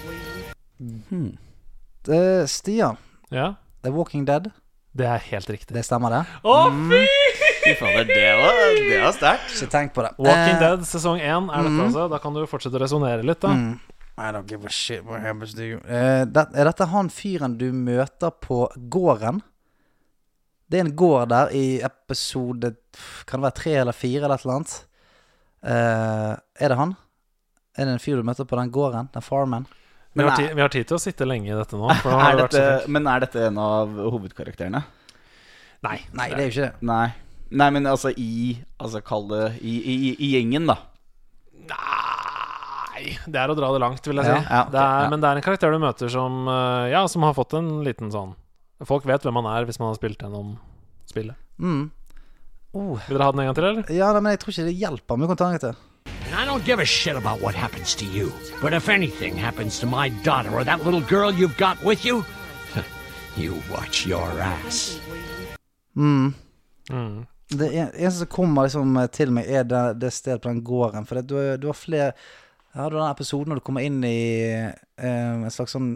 Eh, 2.08 2.44
Stian, 2.46 2.96
Ja, 3.30 3.54
The 3.82 3.90
Walking 3.90 4.24
Dead. 4.26 4.50
det 4.96 5.06
er 5.06 5.18
helt 5.30 5.50
riktig. 5.50 5.74
Det 5.76 5.82
stemmer, 5.84 6.10
det? 6.12 6.20
Å, 6.46 6.54
fy! 6.90 7.00
Fy 7.66 7.72
fader, 7.80 8.04
det 8.06 8.28
var, 8.38 8.60
det 8.76 9.00
var 9.02 9.12
sterkt. 9.16 9.50
Ikke 9.56 9.68
tenk 9.72 9.92
på 9.96 10.04
det. 10.06 10.12
Walking 10.18 10.54
Eh, 10.56 10.60
Dead 10.62 10.84
sesong 10.88 11.18
én 11.20 11.50
er 11.50 11.66
dette, 11.66 11.82
altså. 11.88 12.06
Da 12.12 12.20
kan 12.22 12.34
du 12.36 12.44
fortsette 12.48 12.78
å 12.78 12.82
resonnere 12.84 13.24
litt, 13.26 13.40
da. 13.42 13.52
mm. 13.56 13.74
I 14.16 14.30
don't 14.32 14.48
give 14.48 14.64
a 14.64 14.70
shit 14.72 15.02
what 15.04 15.20
happens 15.20 15.52
to 15.52 15.60
you. 15.66 15.78
Eh, 15.84 16.24
det, 16.24 16.46
er 16.56 16.64
dette 16.70 16.86
han 16.88 17.10
fyren 17.12 17.58
du 17.60 17.66
møter 17.76 18.30
på 18.40 18.62
gården? 18.88 19.42
Det 20.70 20.78
er 20.80 20.86
en 20.86 20.94
gård 20.96 21.28
der 21.30 21.52
i 21.54 21.80
episode 21.84 22.72
Kan 23.28 23.38
det 23.38 23.44
være 23.44 23.58
tre 23.60 23.74
eller 23.82 23.94
fire 23.94 24.24
eller 24.24 24.34
et 24.40 24.46
eller 24.46 24.56
annet? 24.56 24.72
Eh, 25.62 26.32
er 26.64 26.72
det 26.72 26.78
han? 26.80 26.94
Er 27.76 27.88
det 27.88 27.96
en 27.96 28.02
fyr 28.02 28.20
du 28.20 28.26
møter 28.26 28.48
på 28.48 28.56
den 28.58 28.72
gården? 28.72 29.10
Den 29.12 29.24
farmen? 29.24 29.66
Vi 30.16 30.24
har, 30.24 30.32
tid, 30.32 30.54
vi 30.56 30.62
har 30.64 30.72
tid 30.72 30.86
til 30.88 30.96
å 30.96 31.00
sitte 31.00 31.26
lenge 31.28 31.50
i 31.50 31.56
dette 31.56 31.76
nå. 31.76 31.90
For 32.02 32.08
nå 32.14 32.20
har 32.22 32.30
Er 32.32 32.38
det 32.38 32.44
vært 32.46 32.56
så 32.56 32.64
dette, 32.64 32.92
men 32.96 33.08
er 33.12 33.24
dette 33.26 33.42
en 33.50 33.58
av 33.60 33.98
hovedkarakterene? 34.14 34.80
Nei. 35.84 35.98
Nei, 36.16 36.28
det 36.32 36.38
er 36.38 36.46
jo 36.46 36.54
ikke 36.54 36.68
det. 36.70 36.86
Nei. 36.88 37.06
Nei, 37.60 37.68
men 37.76 37.86
altså 37.86 38.10
i 38.18 38.56
Altså 38.82 39.02
kall 39.06 39.28
det 39.30 39.42
i, 39.60 39.76
i, 39.76 39.96
i 40.16 40.30
gjengen, 40.32 40.70
da. 40.70 40.78
Nei, 41.66 43.12
det 43.28 43.42
er 43.42 43.52
å 43.52 43.58
dra 43.58 43.68
det 43.74 43.82
langt, 43.82 44.08
vil 44.08 44.22
jeg 44.22 44.28
si. 44.28 44.32
Ja, 44.32 44.40
ja, 44.40 44.62
ok, 44.64 44.72
det 44.72 44.80
er, 44.80 45.04
ja. 45.04 45.10
Men 45.12 45.22
det 45.22 45.28
er 45.28 45.40
en 45.40 45.46
karakter 45.46 45.74
du 45.76 45.78
møter 45.82 46.12
som 46.12 46.48
eh, 46.48 46.88
Ja, 46.94 47.04
som 47.12 47.26
har 47.26 47.36
fått 47.36 47.56
en 47.58 47.70
liten 47.86 48.12
sånn 48.14 48.32
Folk 48.88 49.06
vet 49.08 49.24
hvem 49.24 49.38
han 49.40 49.48
er 49.52 49.68
hvis 49.68 49.78
man 49.80 49.88
har 49.88 49.96
spilt 49.96 50.20
gjennom 50.20 50.56
spillet. 51.08 51.36
Mm. 51.56 51.86
Oh. 52.76 52.98
Vil 53.06 53.16
dere 53.16 53.28
ha 53.28 53.32
den 53.32 53.40
en 53.40 53.46
gang 53.48 53.56
til, 53.56 53.68
eller? 53.70 53.92
Ja, 53.94 54.10
nei, 54.12 54.20
men 54.20 54.34
jeg 54.34 54.42
tror 54.42 54.52
ikke 54.52 54.66
det 54.66 54.74
hjelper. 54.76 55.16
med 55.16 55.30
vi 55.30 55.70
kan 56.30 56.36
ta 56.36 56.42
en 56.42 56.46
gang 56.46 56.46
til. 56.46 56.48
And 56.48 56.48
I 56.48 56.50
don't 56.50 56.64
give 56.66 56.80
a 56.82 56.84
shit 56.84 57.16
about 57.16 57.40
what 57.42 57.54
happens 57.54 57.94
to 57.96 58.04
you. 58.04 58.32
But 58.62 58.72
if 58.72 58.88
anything 58.88 59.36
happens 59.38 59.78
to 59.80 59.86
my 59.86 60.08
daughter 60.24 60.50
or 60.50 60.64
that 60.64 60.84
little 60.84 61.00
girl 61.08 61.30
you've 61.32 61.56
got 61.56 61.76
with 61.84 62.04
you, 62.04 62.24
you 63.36 63.54
watch 63.70 64.06
your 64.06 64.28
ass. 64.40 65.00
Mm. 65.96 66.34
Mm. 66.90 67.26
Det 67.48 67.68
en- 67.74 67.90
eneste 67.94 68.18
som 68.18 68.26
kommer 68.26 68.62
liksom 68.62 69.08
til 69.12 69.30
meg, 69.32 69.46
er 69.48 69.62
det, 69.64 70.00
det 70.00 70.12
stedet 70.12 70.40
på 70.42 70.48
den 70.48 70.64
gården. 70.64 71.06
For 71.06 71.14
det, 71.14 71.26
du, 71.28 71.36
har- 71.36 71.56
du 71.56 71.66
har 71.68 71.74
flere 71.74 72.12
Ja, 72.76 72.88
du 72.90 72.96
har 72.98 73.06
den 73.06 73.14
episoden 73.14 73.48
når 73.48 73.54
du 73.54 73.60
kommer 73.64 73.80
inn 73.80 74.02
i 74.04 74.42
eh, 74.52 75.06
en 75.06 75.46
slags 75.50 75.72
sånn 75.72 75.94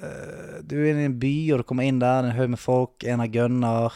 eh, 0.00 0.62
Du 0.64 0.78
er 0.78 0.92
inne 0.94 1.02
i 1.02 1.08
en 1.10 1.18
by, 1.20 1.32
og 1.52 1.58
du 1.60 1.64
kommer 1.68 1.84
inn 1.84 1.98
der, 2.00 2.22
det 2.22 2.30
er 2.30 2.32
en 2.32 2.38
haug 2.38 2.50
med 2.54 2.58
folk, 2.62 3.04
en 3.04 3.20
har 3.20 3.28
gunner 3.34 3.92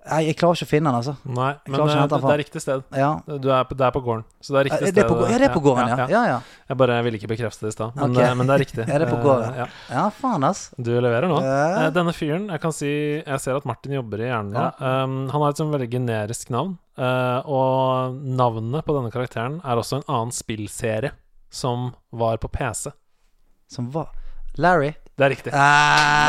Nei, 0.00 0.20
jeg 0.30 0.36
klarer 0.40 0.56
ikke 0.56 0.64
å 0.64 0.70
finne 0.70 0.88
den, 0.88 0.96
altså. 0.96 1.12
Nei, 1.28 1.50
men 1.68 1.80
eh, 1.84 2.06
det, 2.08 2.18
det 2.24 2.30
er 2.32 2.38
riktig 2.40 2.60
sted. 2.64 2.82
Ja. 2.96 3.08
Du 3.28 3.50
er 3.52 3.66
på, 3.68 3.76
det 3.76 3.84
er 3.84 3.92
på 3.92 4.00
gården. 4.00 4.22
Så 4.40 4.54
det 4.54 4.60
er 4.62 4.64
riktig 4.70 4.78
Er 4.80 4.92
sted. 4.94 4.96
det 4.96 5.04
ja, 5.30 5.38
det 5.42 5.46
er 5.50 5.52
på 5.52 5.60
gården, 5.66 5.90
ja. 5.92 6.06
Ja, 6.08 6.22
ja. 6.30 6.38
Jeg 6.70 6.78
bare 6.80 6.96
ville 7.04 7.18
ikke 7.20 7.28
bekrefte 7.34 7.66
det 7.66 7.72
i 7.74 7.76
stad, 7.76 7.92
men, 7.98 8.16
Ok. 8.16 8.22
eh, 8.24 8.32
men 8.40 8.48
det 8.48 8.54
er 8.56 8.62
riktig. 8.64 8.86
Er 8.94 8.98
det 9.04 9.08
på 9.10 9.18
Eh, 9.18 9.22
gården? 9.26 9.58
ja. 9.60 9.66
Ja, 9.92 10.04
faen, 10.16 10.46
ass. 10.48 10.62
Du 10.80 10.90
leverer 11.04 11.28
nå. 11.28 11.38
Eh, 11.44 11.90
Denne 11.92 12.14
fyren, 12.16 12.48
jeg 12.48 12.60
kan 12.64 12.72
si 12.72 12.88
Jeg 13.20 13.40
ser 13.44 13.60
at 13.60 13.68
Martin 13.68 13.92
jobber 13.98 14.24
i 14.24 14.30
hjernen 14.30 14.56
ja. 14.56 14.70
Um, 14.80 15.28
han 15.28 15.44
har 15.44 15.50
et 15.52 15.60
sånn 15.60 15.70
veldig 15.74 15.90
generisk 15.92 16.48
navn. 16.50 16.78
uh, 16.96 17.40
og 17.44 18.16
navnet 18.40 18.84
på 18.88 18.96
denne 18.96 19.12
karakteren 19.12 19.60
er 19.64 19.76
også 19.84 20.00
en 20.00 20.08
annen 20.08 20.32
spillserie 20.32 21.12
som 21.52 21.90
var 22.12 22.38
på 22.40 22.48
PC. 22.48 22.90
Som 23.68 23.90
var 23.92 24.08
Larry. 24.56 24.94
Det 25.16 25.24
er 25.28 25.30
riktig. 25.36 25.52
Ah, 25.52 26.28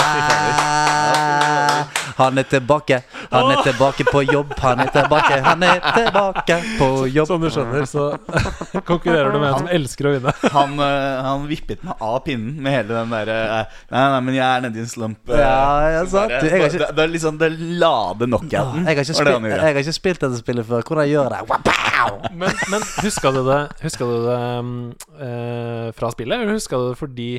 Han 2.21 2.37
er 2.41 2.47
tilbake, 2.51 3.01
han 3.31 3.51
er 3.51 3.61
tilbake 3.65 4.05
på 4.07 4.21
jobb. 4.29 4.53
Han 4.61 4.79
er 4.85 4.91
tilbake, 4.93 5.39
han 5.45 5.63
er 5.67 5.79
tilbake 5.97 6.57
på 6.79 6.89
jobb. 7.09 7.27
Som 7.31 7.41
du 7.43 7.49
skjønner, 7.53 7.85
så 7.89 8.07
konkurrerer 8.89 9.31
du 9.33 9.39
med 9.41 9.49
en 9.51 9.59
som 9.63 9.69
elsker 9.73 10.09
å 10.09 10.13
vinne. 10.15 10.33
Han, 10.53 10.75
eh, 10.85 11.21
han 11.25 11.45
vippet 11.49 11.83
meg 11.87 12.01
av 12.11 12.19
pinnen 12.25 12.57
med 12.61 12.75
hele 12.77 12.93
den 12.93 13.11
derre 13.13 13.37
Nei, 13.51 13.63
Nei, 13.91 14.05
nei, 14.15 14.19
men 14.27 14.37
jeg 14.37 14.45
er 14.47 14.65
nedi 14.67 14.83
en 14.83 14.89
slump. 14.91 15.19
eh, 15.31 15.41
Ja, 15.41 15.89
jeg 15.97 16.07
sa, 16.13 16.25
Du, 16.27 16.33
jeg 16.47 16.51
har 16.51 16.67
ikke- 16.69 16.81
det, 16.85 16.89
det 16.95 17.03
er 17.07 17.11
liksom 17.15 17.37
Det 17.41 17.51
lade 17.81 18.27
knockouten. 18.29 18.85
Jeg 18.85 19.01
jeg 19.01 19.59
har 19.61 19.81
ikke 19.81 19.93
spilt 19.97 20.19
dette 20.21 20.37
spillet 20.41 20.65
før. 20.67 20.81
Hvordan 20.87 21.07
gjør 21.09 21.35
jeg 21.37 21.47
det? 21.47 22.33
Men, 22.33 22.49
men 22.71 22.81
huska 23.03 23.31
du 23.33 23.41
det, 23.45 23.59
huska 23.83 24.05
du 24.09 24.15
det 24.25 24.37
um, 24.59 24.71
uh, 25.19 25.91
fra 25.97 26.09
spillet, 26.13 26.33
eller 26.39 26.53
huska 26.55 26.77
du 26.77 26.89
det 26.91 26.97
fordi 26.97 27.29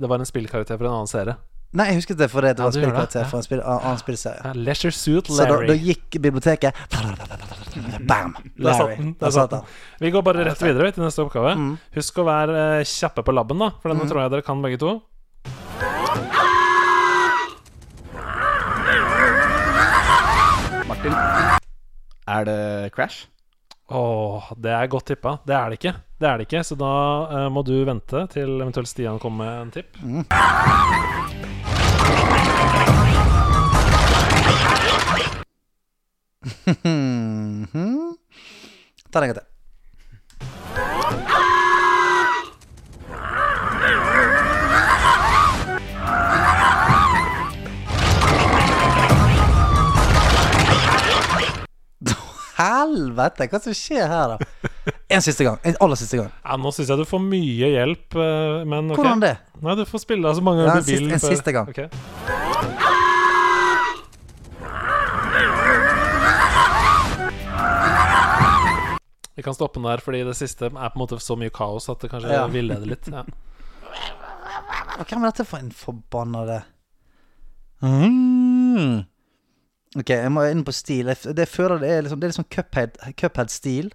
det 0.00 0.08
var 0.10 0.18
en 0.20 0.26
spillkarakter 0.28 0.76
fra 0.80 0.88
en 0.90 0.96
annen 0.98 1.10
serie? 1.10 1.36
Nei, 1.72 1.86
jeg 1.88 2.02
husket 2.02 2.18
det 2.20 2.26
fordi 2.28 2.50
det 2.52 2.58
Ja, 2.60 2.64
var 2.66 2.72
det, 2.74 2.80
spillkarakter 2.82 3.28
fra 3.30 3.38
en 3.40 3.44
spill, 3.46 3.60
an- 3.64 3.78
annen 3.80 4.00
spillserie. 4.02 4.40
Ja, 4.44 4.52
Leisure 4.66 4.92
Suit 4.92 5.30
Larry. 5.32 5.38
Så 5.38 5.46
da, 5.48 5.72
da 5.72 5.76
gikk 5.80 6.18
biblioteket 6.20 6.82
Bam! 8.10 8.34
Larry. 8.66 8.96
den, 8.98 9.14
der 9.20 9.30
satt 9.32 9.56
han. 9.56 9.64
Vi 10.04 10.10
går 10.12 10.22
bare 10.26 10.44
rett 10.50 10.60
videre 10.62 10.92
til 10.92 11.06
neste 11.06 11.24
oppgave. 11.24 11.54
Mm. 11.56 11.72
Husk 11.96 12.20
å 12.20 12.26
være 12.28 12.60
eh, 12.82 12.84
kjappe 12.92 13.24
på 13.24 13.32
labben, 13.32 13.64
da, 13.64 13.72
for 13.80 13.94
denne 13.94 14.04
tror 14.10 14.26
jeg 14.26 14.34
dere 14.36 14.44
kan 14.50 14.60
begge 14.64 14.82
to. 14.84 14.98
Martin, 20.88 21.12
er 22.28 22.44
det 22.46 22.90
Crash? 22.94 23.26
Åh, 23.92 24.52
det 24.56 24.72
er 24.72 24.86
godt 24.90 25.06
tippa. 25.10 25.36
Det 25.46 25.54
er 25.56 25.68
det 25.72 25.78
ikke. 25.80 25.92
Det 26.22 26.28
er 26.28 26.38
det 26.40 26.46
ikke, 26.46 26.62
Så 26.64 26.76
da 26.80 26.92
uh, 27.32 27.48
må 27.52 27.64
du 27.66 27.74
vente 27.84 28.24
til 28.32 28.54
eventuelt 28.62 28.88
Stian 28.88 29.18
kommer 29.22 29.44
med 29.44 29.62
en 29.66 29.74
tipp. 29.78 30.02
Mhm. 30.02 31.41
Ta 39.12 39.20
den 39.20 39.28
en 39.28 39.34
gang 39.34 39.38
til. 39.38 39.46
Helvete, 52.58 53.46
hva 53.48 53.58
som 53.64 53.74
skjer 53.74 54.04
her, 54.10 54.34
da? 54.34 54.92
En 55.12 55.22
siste 55.24 55.44
gang. 55.46 55.56
En 55.66 55.76
aller 55.82 55.98
siste 55.98 56.18
gang. 56.20 56.28
Ja, 56.44 56.58
Nå 56.60 56.72
syns 56.74 56.90
jeg 56.92 57.00
du 57.00 57.06
får 57.08 57.22
mye 57.24 57.70
hjelp, 57.72 58.16
eh, 58.18 58.62
men 58.68 58.90
ok. 58.92 58.98
Hvordan 59.00 59.22
det? 59.24 59.34
Nei, 59.62 59.76
Du 59.78 59.84
får 59.88 60.02
spille 60.04 60.34
så 60.36 60.42
mange 60.44 60.66
ganger 60.66 60.82
du 60.84 60.90
vil. 60.90 61.12
en 61.12 61.22
siste 61.22 61.52
gang. 61.54 61.68
Ok. 61.68 62.81
Vi 69.36 69.42
kan 69.44 69.54
stoppe 69.56 69.80
den 69.80 69.88
der, 69.88 70.02
fordi 70.04 70.24
det 70.28 70.36
siste 70.36 70.68
er 70.68 70.72
på 70.92 70.98
en 70.98 71.02
måte 71.04 71.18
så 71.22 71.36
mye 71.40 71.52
kaos 71.54 71.88
at 71.88 72.02
det 72.04 72.10
kanskje 72.12 72.34
Ja. 72.34 72.46
villeder 72.52 72.86
litt. 72.86 73.08
Ja. 73.08 73.24
Hvem 75.02 75.22
er 75.22 75.30
dette 75.30 75.46
for 75.48 75.58
en 75.58 75.72
forbannede 75.72 76.62
mm. 77.82 79.04
Ok, 79.98 80.08
jeg 80.08 80.32
må 80.32 80.44
inn 80.48 80.64
på 80.64 80.72
stil. 80.72 81.10
Jeg, 81.12 81.34
det, 81.36 81.48
føler 81.48 81.80
det 81.82 81.90
er 81.90 82.04
liksom, 82.04 82.20
det 82.20 82.28
er 82.28 82.32
liksom 82.32 82.48
Cuphead, 82.48 82.96
Cuphead-stil. 83.20 83.90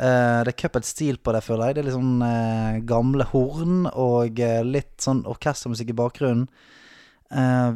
Eh, 0.00 0.38
det 0.46 0.54
er 0.54 0.56
Cuphead-stil 0.56 1.18
på 1.20 1.34
det, 1.36 1.42
føler 1.44 1.68
jeg. 1.68 1.74
Det 1.74 1.82
er 1.82 1.88
litt 1.90 1.98
sånn 1.98 2.24
uh, 2.24 2.78
gamle 2.88 3.26
horn 3.28 3.82
og 3.92 4.40
uh, 4.40 4.62
litt 4.64 5.04
sånn 5.04 5.20
orkestermusikk 5.28 5.92
i 5.92 5.98
bakgrunnen. 6.00 6.48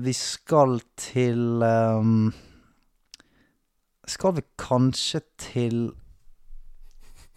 Vi 0.05 0.13
skal 0.13 0.83
til 1.01 1.63
um, 1.65 2.27
Skal 4.05 4.35
vi 4.37 4.43
kanskje 4.61 5.23
til 5.41 5.79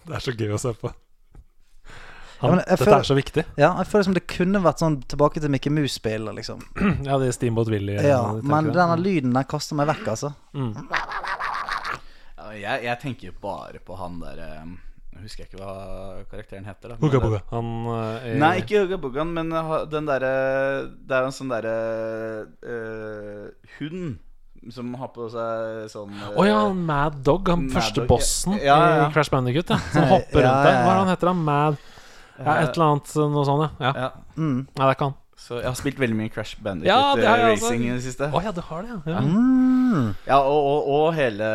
Det 0.09 0.17
er 0.17 0.25
så 0.25 0.33
gøy 0.33 0.55
å 0.55 0.59
se 0.61 0.73
på. 0.81 0.89
Han, 2.39 2.53
ja, 2.55 2.63
dette 2.63 2.77
føler- 2.85 2.99
er 3.03 3.07
så 3.09 3.15
viktig. 3.17 3.43
Ja, 3.59 3.69
jeg 3.81 3.87
føler 3.91 4.05
som 4.07 4.13
det 4.15 4.23
kunne 4.31 4.61
vært 4.63 4.79
sånn 4.79 4.95
tilbake 5.11 5.41
til 5.43 5.51
Mickey 5.51 5.69
Mouse-spill, 5.75 6.29
liksom. 6.37 6.61
Ja, 7.07 7.17
det 7.19 7.27
er 7.27 7.35
Steamboat 7.35 7.67
Willy. 7.69 7.97
Ja, 7.99 8.21
eh, 8.31 8.39
men 8.47 8.69
jeg. 8.69 8.75
denne 8.77 8.95
lyden 9.01 9.33
den 9.35 9.43
kaster 9.51 9.75
meg 9.75 9.89
vekk, 9.91 10.05
altså. 10.15 10.31
Mm. 10.55 10.71
Ja, 12.39 12.53
jeg, 12.55 12.85
jeg 12.87 12.99
tenker 13.03 13.35
bare 13.43 13.81
på 13.85 13.97
han 13.99 14.21
der 14.23 14.39
eh, 14.45 14.71
Jeg 15.17 15.25
husker 15.25 15.49
ikke 15.49 15.59
hva 15.59 15.73
karakteren 16.31 16.65
heter. 16.69 16.95
Hugga 17.03 17.19
bugga. 17.19 17.41
Han 17.51 17.69
eh, 17.97 18.29
er 18.31 18.39
Nei, 18.39 18.53
ikke 18.63 18.85
Hugga 18.85 19.01
Buggaen, 19.03 19.35
men 19.35 19.51
den 19.91 20.07
derre 20.07 20.33
Det 20.95 21.17
er 21.19 21.27
jo 21.27 21.29
en 21.33 21.35
sånn 21.35 21.51
derre 21.51 21.75
uh, 22.63 23.45
hund 23.77 24.17
som 24.73 24.91
har 24.99 25.11
på 25.15 25.27
seg 25.31 25.85
sånn 25.91 26.11
Å 26.17 26.33
oh, 26.33 26.43
ja, 26.47 26.57
han 26.65 26.81
Mad 26.87 27.21
Dog. 27.25 27.47
Han 27.51 27.67
Mad 27.67 27.77
første 27.77 28.01
Dog, 28.01 28.09
bossen 28.11 28.57
ja, 28.59 28.75
ja, 28.75 28.89
ja. 28.99 29.05
i 29.07 29.13
Crash 29.15 29.31
Bandicoot. 29.33 29.71
Ja, 29.71 29.79
som 29.93 30.09
hopper 30.13 30.43
Ja, 30.43 30.51
rundt 30.51 30.67
der. 30.67 30.77
Hva 30.83 30.91
er 30.91 30.91
det 30.91 30.99
han 30.99 31.11
heter? 31.13 31.31
han? 31.31 31.41
Mad 31.47 31.79
Ja, 32.39 32.53
et 32.63 32.75
eller 32.75 32.85
annet 32.89 33.15
eh, 33.15 33.31
noe 33.35 33.47
sånt, 33.47 33.65
ja. 33.65 33.89
ja. 33.89 34.05
Ja, 34.07 34.11
Mm. 34.39 34.59
Nei, 34.63 34.79
det 34.79 34.85
er 34.87 34.95
ikke 34.95 35.09
han. 35.09 35.15
så 35.39 35.57
jeg 35.59 35.67
har 35.67 35.77
spilt 35.79 35.97
veldig 35.99 36.15
mye 36.15 36.31
Crash 36.31 36.59
Bandicoot 36.63 36.87
Ja, 36.87 36.99
eh. 37.15 37.45
Racing 37.49 37.87
i 37.87 37.93
det 37.93 38.03
siste. 38.05 38.29
Oh, 38.31 38.43
ja, 38.43 38.53
du 38.55 38.61
har 38.63 38.85
det, 38.85 38.91
ja. 38.93 38.99
ja. 39.15 39.23
Mm. 39.23 40.11
Ja, 40.27 40.37
og, 40.39 40.59
og, 40.59 40.91
og 40.95 41.07
hele 41.17 41.49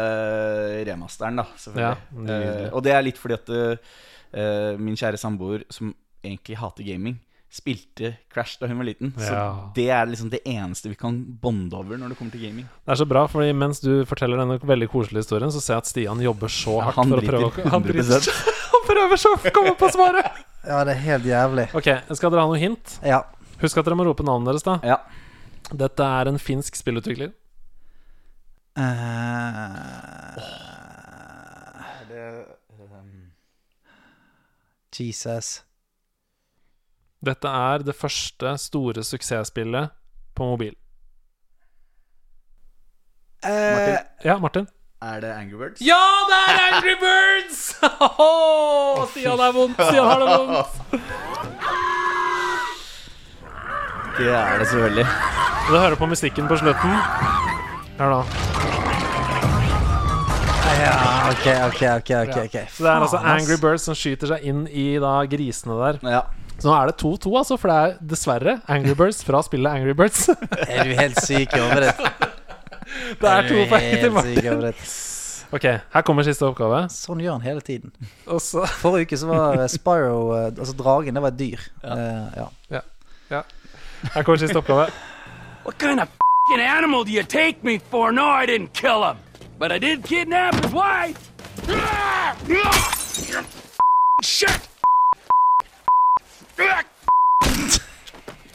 remasteren, 0.88 1.40
da, 1.40 1.46
selvfølgelig. 1.61 2.28
Eh, 2.34 2.66
og 2.72 2.84
det 2.84 2.92
er 2.96 3.07
litt 3.07 3.20
fordi 3.20 3.38
at 3.38 3.52
uh, 3.55 4.80
min 4.80 4.98
kjære 4.98 5.20
samboer, 5.20 5.64
som 5.72 5.94
egentlig 6.24 6.59
hater 6.61 6.84
gaming, 6.84 7.20
spilte 7.55 8.16
Crash 8.34 8.57
da 8.59 8.66
hun 8.66 8.80
var 8.80 8.86
liten. 8.88 9.12
Så 9.14 9.30
Ja. 9.30 9.70
det 9.76 9.86
er 9.94 10.07
liksom 10.11 10.30
det 10.32 10.40
eneste 10.44 10.88
vi 10.90 10.96
kan 10.98 11.20
bonde 11.40 11.76
over 11.78 11.96
når 12.00 12.09
det 12.11 12.18
kommer 12.18 12.32
til 12.34 12.42
gaming. 12.42 12.66
Det 12.84 12.92
er 12.92 12.98
så 12.98 13.07
bra, 13.09 13.26
fordi 13.30 13.52
mens 13.55 13.78
du 13.80 14.05
forteller 14.11 14.40
denne 14.42 14.59
veldig 14.59 14.88
koselige 14.90 15.22
historien, 15.22 15.52
så 15.55 15.61
ser 15.62 15.74
jeg 15.76 15.84
at 15.84 15.86
Stian 15.92 16.20
jobber 16.24 16.48
så 16.50 16.80
hardt 16.82 16.96
han 16.98 17.09
for 17.14 17.22
å 17.22 17.28
prøve 17.28 17.46
å 17.46 17.52
driter 17.55 17.70
Han, 17.70 17.82
100%. 17.82 17.92
driter. 17.94 18.20
han 18.74 18.82
prøver 18.90 19.16
så 19.22 19.34
å 19.38 19.52
komme 19.55 19.74
på 19.78 19.90
svaret! 19.94 20.42
Ja, 20.66 20.82
det 20.84 20.96
er 20.96 21.00
helt 21.05 21.24
jævlig. 21.28 21.68
Ok, 21.76 21.90
skal 22.16 22.30
dere 22.32 22.40
ha 22.40 22.46
noe 22.50 22.59
hint? 22.59 22.98
Ja. 23.05 23.22
Husk 23.61 23.78
at 23.78 23.84
dere 23.86 23.94
må 24.00 24.05
rope 24.09 24.24
navnet 24.26 24.50
deres, 24.50 24.64
da. 24.66 24.78
Ja. 24.82 24.98
Dette 25.72 26.02
er 26.02 26.28
en 26.28 26.38
finsk 26.38 26.74
spillutvikler. 26.76 27.30
Eh, 28.76 30.42
Jesus. 34.98 35.62
Dette 37.24 37.48
er 37.48 37.84
det 37.86 37.94
første 37.96 38.56
store 38.60 39.04
suksessspillet 39.06 39.92
på 40.36 40.48
mobil. 40.50 40.74
Martin 43.44 43.98
Ja, 44.24 44.38
Martin? 44.40 44.66
Er 45.04 45.20
det 45.20 45.30
Angry 45.36 45.56
Birds? 45.60 45.80
Ja, 45.84 46.00
det 46.30 46.36
er 46.48 46.60
Angry 46.72 46.94
Birds! 47.00 47.58
Oh, 48.24 49.06
Stian 49.10 49.40
er 49.40 49.52
vondt. 49.52 49.80
Stian 49.80 50.06
har 50.06 50.18
det 50.22 50.28
vondt. 50.30 50.68
Det 54.18 54.30
er 54.30 54.58
det 54.58 54.68
selvfølgelig. 54.70 55.06
Du 55.68 55.76
hører 55.76 55.96
på 56.00 56.06
musikken 56.06 56.48
på 56.48 56.56
slutten. 56.56 56.90
Hør 57.98 58.14
da. 58.14 58.20
ja, 60.84 60.94
ok, 61.30 61.46
ok, 61.68 61.82
ok. 61.96 62.10
ok, 62.22 62.36
okay. 62.44 62.64
Så 62.70 62.84
det 62.84 62.90
er 62.90 63.00
altså. 63.00 63.16
Angry 63.16 63.58
Birds 63.60 63.82
som 63.88 63.94
skyter 63.98 64.30
seg 64.34 64.46
inn 64.48 64.64
i 64.70 64.86
da 65.02 65.16
grisene 65.30 65.76
der. 65.82 66.00
Ja. 66.16 66.22
Så 66.64 66.70
nå 66.70 66.76
er 66.80 66.88
det 66.88 66.94
2-2, 66.96 67.30
altså, 67.36 67.56
for 67.60 67.68
det 67.68 67.74
er 67.76 67.96
dessverre 68.08 68.52
Angry 68.72 68.94
Birds 68.96 69.18
fra 69.20 69.42
spillet 69.44 69.68
Angry 69.68 69.92
Birds. 69.92 70.30
Er 70.72 70.88
du 70.88 70.94
helt 70.96 71.20
syk 71.20 71.52
i 71.52 71.60
hodet? 71.60 71.92
Det 73.20 73.28
er 73.28 73.48
to 73.48 73.58
du 73.58 73.66
poeng 73.68 74.00
til 74.00 74.12
Martin. 74.14 74.80
Ok, 75.52 75.66
her 75.92 76.04
kommer 76.08 76.24
siste 76.24 76.46
oppgave. 76.48 76.80
Sånn 76.92 77.20
gjør 77.20 77.36
han 77.36 77.44
hele 77.44 77.60
tiden. 77.64 77.92
Forrige 78.80 79.10
uke 79.10 79.20
så 79.20 79.28
var 79.28 79.60
eh, 79.60 79.68
Spyro, 79.72 80.18
eh, 80.38 80.48
altså 80.54 80.72
dragen, 80.78 81.16
det 81.16 81.24
var 81.26 81.34
et 81.34 81.40
dyr. 81.42 81.68
Eh, 81.84 82.40
ja. 82.72 83.44
Her 84.14 84.24
kommer 84.24 84.40
siste 84.40 84.56
oppgave. 84.60 84.88
What 85.68 85.76
kind 85.78 86.00
of 86.00 86.08
animal 86.56 87.04
do 87.04 87.12
you 87.12 87.24
take 87.24 87.60
me 87.62 87.78
for? 87.90 88.10
No, 88.12 88.24
I 88.24 88.46
didn't 88.46 88.72
kill 88.72 89.04
him. 89.04 89.20
But 89.58 89.70
I 89.70 89.78
did 89.78 90.04
kidnap 90.04 90.54
his 90.64 90.72
wife. 90.72 91.28
Ah! 91.68 92.36
Ah! 92.56 93.44
Shit! 94.22 94.73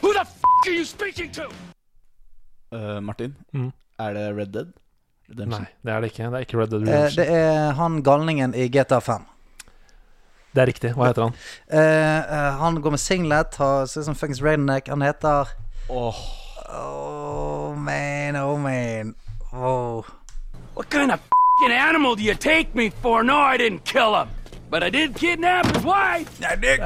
Who 0.02 0.12
the 0.12 0.20
f 0.20 0.32
are 0.66 0.72
you 0.72 0.84
speaking 0.84 1.30
to? 1.32 1.42
Eh, 2.72 3.00
Martin, 3.00 3.34
Mm. 3.54 3.72
er 3.98 4.12
det 4.14 4.36
Red 4.36 4.46
Dead? 4.52 4.72
Redemption? 5.30 5.62
Nei, 5.62 5.68
det 5.84 5.92
er 5.94 6.00
det 6.00 6.10
ikke. 6.12 6.24
Det 6.30 6.34
er 6.34 6.44
ikke 6.46 6.58
Red 6.60 6.70
Dead 6.70 6.82
Eh, 6.82 6.88
Redemption. 6.88 7.24
det 7.24 7.34
er 7.34 7.72
han 7.72 8.02
galningen 8.02 8.54
i 8.54 8.68
GTA 8.68 8.98
5. 9.00 9.24
Det 10.54 10.62
er 10.62 10.66
riktig. 10.66 10.92
Hva 10.94 11.06
heter 11.06 11.22
han? 11.22 11.34
Eh, 11.70 12.18
eh, 12.18 12.58
han 12.58 12.80
går 12.82 12.90
med 12.90 12.98
singlet, 12.98 13.54
har 13.56 13.86
ser 13.86 14.00
ut 14.00 14.04
som 14.06 14.14
fuckings 14.14 14.42
redneck. 14.42 14.88
Han 14.88 15.02
heter 15.02 15.46
Åh, 15.88 16.14
Oh 16.72 17.74
man, 17.76 18.36
oh 18.36 18.56
man. 18.58 19.14
Oh. 19.52 20.02
What 20.76 20.88
kind 20.90 21.10
of 21.12 21.20
fing 21.60 21.72
animal 21.72 22.14
do 22.16 22.22
you 22.22 22.34
take 22.34 22.74
me 22.74 22.90
for? 22.90 23.22
No, 23.22 23.36
I 23.38 23.56
didn't 23.58 23.84
kill 23.84 24.14
him. 24.14 24.28
But 24.70 24.84
I 24.84 24.90
did 24.90 25.16
kidnap 25.16 25.66
his 25.66 25.82
wife. 25.84 26.30
I 26.46 26.54
did 26.54 26.80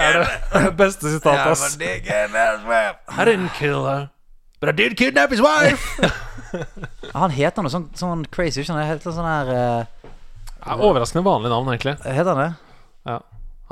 Beste 0.76 1.02
sitatet, 1.12 1.52
ass. 1.52 1.76
kidnap 1.76 2.58
his 2.58 2.66
wife. 2.66 2.96
I 3.08 3.24
didn't 3.24 3.50
kill 3.58 3.84
her. 3.84 4.10
But 4.60 4.70
I 4.70 4.72
did 4.72 4.96
kidnap 4.96 5.30
his 5.30 5.42
wife. 5.42 6.00
Han 7.14 7.30
heter 7.34 7.62
noe 7.66 7.72
sånn, 7.72 7.90
sånn 7.98 8.24
crazy, 8.32 8.62
ikke 8.62 8.70
sant? 8.70 8.80
Det 8.80 8.86
heter 8.88 9.12
sånn 9.12 9.26
her 9.28 9.50
uh, 9.52 10.08
Ja, 10.64 10.76
overraskende 10.78 11.24
vanlig 11.26 11.50
navn, 11.52 11.68
egentlig. 11.74 11.96
Heter 12.06 12.30
han 12.32 12.40
det? 12.40 12.48
Ja. 13.10 13.18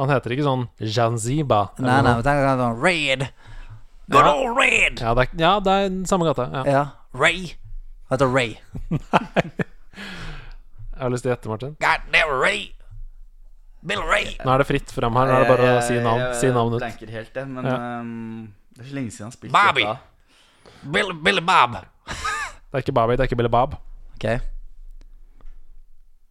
Han 0.00 0.12
heter 0.12 0.34
ikke 0.34 0.44
sånn 0.46 0.66
Janziba. 0.82 1.62
Nei, 1.78 1.96
nei, 2.04 2.12
men 2.18 2.26
tenk 2.26 2.42
deg 2.42 2.60
sånn 2.60 2.76
Raid. 2.82 3.24
Good 4.12 4.28
old 4.28 4.58
Raid. 4.58 5.00
Ja, 5.00 5.14
det 5.16 5.24
er, 5.24 5.32
ja, 5.40 5.52
det 5.64 5.78
er 5.86 5.96
samme 6.10 6.28
gata. 6.28 6.48
Ja. 6.52 6.62
Ja. 6.68 6.84
Ray. 7.16 7.54
Han 8.10 8.18
heter 8.18 8.28
Ray. 8.34 8.58
Jeg 10.92 11.06
har 11.06 11.10
lyst 11.14 11.24
til 11.24 11.32
å 11.32 11.34
gjette, 11.34 11.50
Martin. 11.50 11.74
God 11.80 12.04
damn 12.12 12.36
Ray. 12.36 12.66
Bill 13.87 14.03
Ray. 14.07 14.37
Nå 14.45 14.53
er 14.55 14.62
det 14.62 14.66
fritt 14.68 14.93
frem 14.95 15.16
her. 15.18 15.26
Nå 15.26 15.35
er 15.37 15.45
det 15.45 15.49
bare 15.51 15.70
å 15.76 15.83
si 15.83 15.97
navn, 15.99 16.24
si 16.39 16.51
navn 16.55 16.74
ut. 16.76 16.80
blanker 16.83 17.11
helt 17.11 17.33
det, 17.35 17.47
men 17.49 17.64
Ja. 17.66 17.76
um, 18.01 18.55
det 18.76 18.85
er 18.85 18.89
så 18.89 18.95
lenge 18.95 19.11
siden 19.11 19.26
han 19.30 19.33
spilte 19.35 19.53
Bobby. 19.53 19.83
dette. 19.83 19.99
Bill, 20.93 21.12
Billy 21.14 21.41
Bob. 21.41 21.76
Det 22.07 22.78
er 22.78 22.78
ikke 22.85 22.95
Bobby, 22.95 23.12
det 23.16 23.20
er 23.20 23.30
ikke 23.30 23.37
Billy 23.43 23.51
Bob. 23.51 23.74
Ok. 24.14 24.28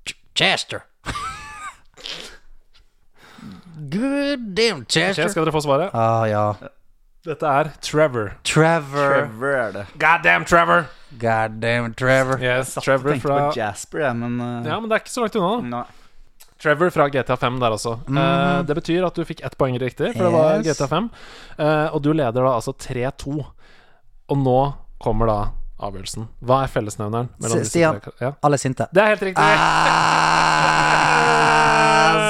Ch 0.07 0.15
Chester. 0.35 0.85
Good 3.91 4.55
damn 4.55 4.85
Chester. 4.85 5.13
Chester. 5.23 5.29
skal 5.33 5.45
dere 5.45 5.51
få 5.55 5.61
svaret? 5.65 5.91
Ah, 5.93 6.23
ja. 6.29 6.53
Dette 7.25 7.45
er 7.45 7.69
Trevor. 7.81 8.31
Trevor. 8.43 9.09
Trevor 9.13 9.55
er 9.57 9.71
det. 9.75 9.85
Goddamn 9.99 10.45
Trevor! 10.45 10.87
God 11.19 11.59
damn 11.61 11.93
Trevor. 11.93 12.39
Yes, 12.41 12.71
Satt 12.73 12.81
og 12.81 12.85
Trevor 12.87 13.11
tenkte 13.11 13.27
fra 13.27 13.39
på 13.49 13.57
Jasper, 13.59 13.99
jeg, 14.07 14.15
men 14.17 14.39
uh... 14.41 14.65
Ja, 14.65 14.79
men 14.79 14.89
det 14.89 14.95
er 14.95 15.03
ikke 15.03 15.13
så 15.13 15.21
langt 15.25 15.35
unna, 15.37 15.59
nei. 15.69 15.83
Trevor 16.61 16.89
fra 16.93 17.07
GTA 17.09 17.37
5 17.37 17.59
der 17.59 17.73
også. 17.73 17.95
Eh, 18.05 18.59
det 18.69 18.75
betyr 18.77 19.05
at 19.07 19.15
du 19.17 19.25
fikk 19.25 19.41
ett 19.45 19.57
poeng 19.57 19.79
riktig, 19.81 20.11
for 20.13 20.27
det 20.27 20.33
var 20.35 20.61
GTA 20.65 20.87
5. 20.91 21.09
Uh, 21.57 21.87
og 21.95 22.01
du 22.05 22.11
leder 22.13 22.37
da 22.37 22.51
altså 22.53 22.75
3-2. 22.77 23.33
Og 24.31 24.37
nå 24.37 24.59
kommer 25.01 25.25
da 25.31 25.39
avgjørelsen. 25.81 26.27
Hva 26.45 26.61
er 26.65 26.69
fellesnevneren 26.69 27.29
Stian. 27.65 27.97
Ja. 28.21 28.31
Alle 28.45 28.57
sinte. 28.61 28.85
Det 28.93 29.01
er 29.01 29.07
helt 29.15 29.23
riktig! 29.31 29.41
Ah, 29.41 29.57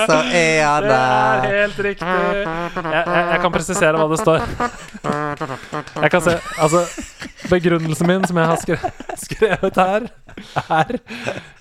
så 0.08 0.18
er 0.32 0.64
han 0.64 0.84
Det 0.92 0.96
er 0.96 1.42
helt 1.52 1.80
riktig. 1.90 2.08
Jeg, 2.08 2.48
jeg, 2.96 3.04
jeg 3.34 3.40
kan 3.44 3.52
presisere 3.52 3.96
hva 4.00 4.08
det 4.14 4.20
står. 4.24 4.40
Jeg 6.02 6.12
kan 6.14 6.24
se 6.26 6.34
Altså, 6.62 6.82
begrunnelsen 7.52 8.08
min 8.10 8.26
som 8.28 8.38
jeg 8.42 8.50
har 8.52 8.62
skre, 8.62 8.92
skrevet 9.22 9.80
her, 9.82 10.08
er 10.62 11.00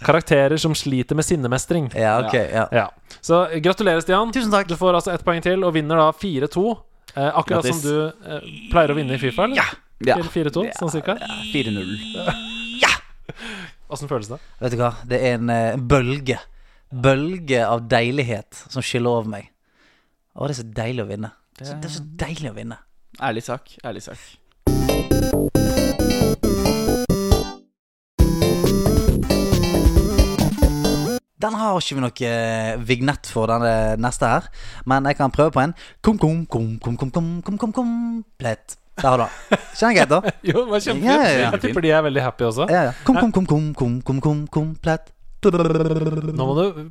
karakterer 0.07 0.61
som 0.61 0.75
sliter 0.79 1.19
med 1.19 1.27
sinnemestring. 1.27 1.91
Ja, 1.99 2.19
ok. 2.25 2.35
Ja. 2.35 2.67
Ja. 2.73 2.87
Så 3.21 3.43
gratulerer, 3.63 4.01
Stian. 4.05 4.33
Tusen 4.33 4.53
takk. 4.53 4.69
Du 4.71 4.77
får 4.81 5.01
altså 5.01 5.15
ett 5.15 5.25
poeng 5.27 5.43
til 5.45 5.65
og 5.67 5.75
vinner 5.77 6.01
da 6.01 6.11
4-2. 6.17 6.65
Eh, 7.17 7.27
akkurat 7.27 7.65
Grattis. 7.65 7.81
som 7.81 7.91
du 7.91 8.29
eh, 8.31 8.51
pleier 8.71 8.93
å 8.93 8.97
vinne 8.99 9.17
i 9.17 9.21
Fifa, 9.21 9.49
eller? 9.49 9.59
Ja. 9.59 10.17
4-2, 10.31 10.63
sånn 10.79 10.93
cirka. 10.95 11.19
4-0. 11.53 11.91
Ja! 12.81 12.93
Åssen 13.91 14.09
føles 14.09 14.31
det? 14.31 14.39
Vet 14.63 14.77
du 14.77 14.79
hva? 14.81 14.95
Det 15.11 15.19
er 15.19 15.37
en 15.37 15.51
en 15.53 15.83
bølge. 15.91 16.39
Bølge 16.91 17.61
av 17.67 17.85
deilighet 17.91 18.65
som 18.71 18.83
skyller 18.83 19.21
over 19.21 19.29
meg. 19.35 19.51
Å, 20.35 20.47
det 20.47 20.55
er 20.55 20.61
så 20.63 20.69
deilig 20.79 21.05
å 21.05 21.11
vinne. 21.11 21.33
Det 21.59 21.67
er, 21.67 21.81
det 21.83 21.91
er 21.91 21.95
så 21.99 22.07
deilig 22.23 22.53
å 22.53 22.57
vinne. 22.57 22.79
Ærlig 23.19 23.43
sak. 23.43 23.71
Ærlig 23.85 24.03
sak. 24.03 24.19
Den 31.41 31.55
har 31.57 31.79
ikke 31.81 31.97
vi 31.97 32.03
noe 32.05 32.29
eh, 32.29 32.75
vignett 32.85 33.29
for, 33.33 33.49
den 33.49 34.03
neste 34.05 34.29
her. 34.29 34.49
Men 34.85 35.09
jeg 35.09 35.17
kan 35.17 35.33
prøve 35.33 35.55
på 35.55 35.63
en. 35.63 35.73
Kom, 36.05 36.19
kom, 36.21 36.43
kom, 36.45 36.75
kom, 36.79 36.99
kom, 37.01 37.11
kom, 37.11 37.31
kom, 37.47 37.57
kom, 37.59 37.73
kom, 37.73 37.95
plett. 38.39 38.77
Der 39.01 39.09
har 39.09 39.17
du 39.17 39.25
den. 39.25 39.63
Kjenner 39.79 39.95
greit, 39.97 40.11
da? 40.11 40.35
Jo, 40.45 40.67
det 40.67 40.75
var 40.75 40.83
kjempefint. 40.85 41.09
Ja, 41.09 41.23
ja, 41.25 41.39
ja. 41.39 41.49
Jeg 41.55 41.63
tipper 41.65 41.87
de 41.87 41.95
er 41.97 42.05
veldig 42.05 42.27
happy 42.27 42.45
også. 42.51 42.67
Ja, 42.69 42.83
ja. 42.91 42.93
Kom, 43.07 43.17
kom, 43.17 43.33
kom, 43.33 43.47
kom, 43.49 43.73
kom, 43.73 43.97
kom, 44.05 44.21
kom, 44.21 44.45
kom, 44.53 44.69
plett. 44.85 45.09
Nå 45.41 46.45
må 46.45 46.53
du 46.61 46.83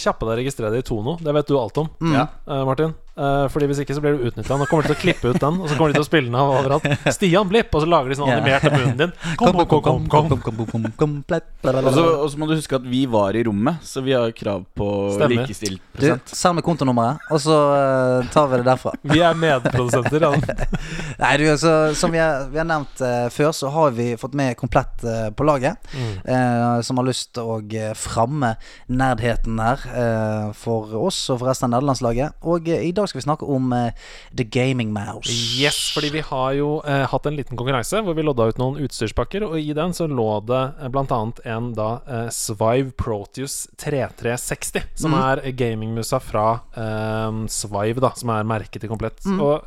kjappe 0.00 0.24
deg 0.24 0.30
og 0.32 0.38
registrere 0.40 0.72
det 0.72 0.80
i 0.80 0.86
Tono. 0.88 1.18
Det 1.20 1.34
vet 1.36 1.50
du 1.52 1.58
alt 1.60 1.82
om, 1.82 1.90
Ja. 2.14 2.24
eh, 2.48 2.62
Martin. 2.64 2.94
Eh, 3.20 3.46
fordi 3.52 3.68
Hvis 3.70 3.82
ikke 3.84 3.96
så 3.96 4.02
blir 4.04 4.16
du 4.16 4.26
utnytta. 4.30 4.56
Nå 4.56 4.66
kommer 4.70 4.86
de 4.86 4.92
til 4.92 4.96
å 4.96 5.00
klippe 5.00 5.32
ut 5.34 5.40
den, 5.42 5.58
og 5.60 5.68
så 5.68 5.76
kommer 5.76 5.92
de 5.92 5.98
til 5.98 6.04
å 6.06 6.08
spille 6.08 6.30
den 6.30 6.38
av 6.40 6.52
overalt. 6.54 6.86
Stian 7.16 7.50
Blipp! 7.50 7.74
Og 7.76 7.84
så 7.84 7.90
lager 7.90 8.12
de 8.12 8.18
sånn 8.18 8.30
animert 8.32 8.64
av 8.66 8.76
munnen 8.78 8.96
din. 9.00 9.12
Kom, 9.40 9.60
kom, 9.68 10.08
kom. 10.10 11.18
Og 11.30 12.30
så 12.32 12.40
må 12.40 12.48
du 12.48 12.54
huske 12.56 12.78
at 12.80 12.86
vi 12.88 13.04
var 13.10 13.36
i 13.36 13.44
rommet, 13.46 13.82
så 13.86 14.02
vi 14.04 14.14
har 14.16 14.32
krav 14.36 14.64
på 14.76 14.88
likestilt 15.30 15.82
Du, 15.92 15.98
prosent. 16.00 16.32
send 16.32 16.58
meg 16.58 16.66
kontonummeret, 16.66 17.20
og 17.30 17.42
så 17.42 17.56
uh, 17.74 18.30
tar 18.32 18.48
vi 18.50 18.60
det 18.60 18.66
derfra. 18.70 18.94
Vi 19.12 19.20
er 19.24 19.36
medprodusenter. 19.38 20.26
Ja. 20.26 20.32
Nei, 21.22 21.32
du, 21.40 21.46
altså, 21.52 21.74
Som 21.98 22.14
vi 22.14 22.20
har, 22.22 22.48
vi 22.52 22.60
har 22.60 22.68
nevnt 22.68 23.02
uh, 23.04 23.28
før, 23.34 23.52
så 23.56 23.70
har 23.74 23.92
vi 23.96 24.12
fått 24.20 24.36
med 24.38 24.56
komplett 24.60 25.04
på 25.36 25.44
laget. 25.46 25.76
eh, 26.24 26.80
som 26.80 26.98
har 27.00 27.06
lyst 27.06 27.32
til 27.36 27.48
å 27.48 27.58
framme 27.98 28.54
nerdheten 28.90 29.60
her 29.62 29.84
eh, 29.90 30.52
for 30.56 30.92
oss 31.00 31.22
og 31.32 31.40
for 31.40 31.50
resten 31.50 31.68
av 31.70 31.78
nederlandslaget. 31.78 32.40
Og 32.50 32.68
i 32.72 32.92
dag 32.96 33.09
skal 33.10 33.20
vi 33.20 33.26
snakke 33.26 33.48
om 33.50 33.72
eh, 33.76 34.06
The 34.36 34.46
Gaming 34.46 34.92
Mouse. 34.94 35.32
Yes, 35.60 35.78
fordi 35.94 36.12
vi 36.14 36.22
har 36.26 36.54
jo 36.58 36.70
eh, 36.86 37.04
hatt 37.10 37.28
en 37.28 37.36
liten 37.38 37.58
konkurranse 37.58 38.00
hvor 38.06 38.16
vi 38.16 38.24
lodda 38.26 38.48
ut 38.50 38.60
noen 38.62 38.80
utstyrspakker, 38.86 39.44
og 39.50 39.58
i 39.60 39.74
den 39.76 39.94
så 39.96 40.08
lå 40.10 40.28
det 40.48 40.62
eh, 40.80 41.00
annet 41.10 41.42
en 41.50 41.70
da 41.76 41.90
Svive 42.34 42.94
Proteus 42.98 43.64
3360, 43.80 44.88
som 45.02 45.14
er 45.18 45.42
gamingmusa 45.58 46.22
fra 46.22 46.46
eh, 46.78 47.44
Svive, 47.50 48.02
da, 48.02 48.14
som 48.18 48.32
er 48.34 48.48
merket 48.48 48.86
i 48.86 48.90
komplett. 48.90 49.22
Og 49.36 49.60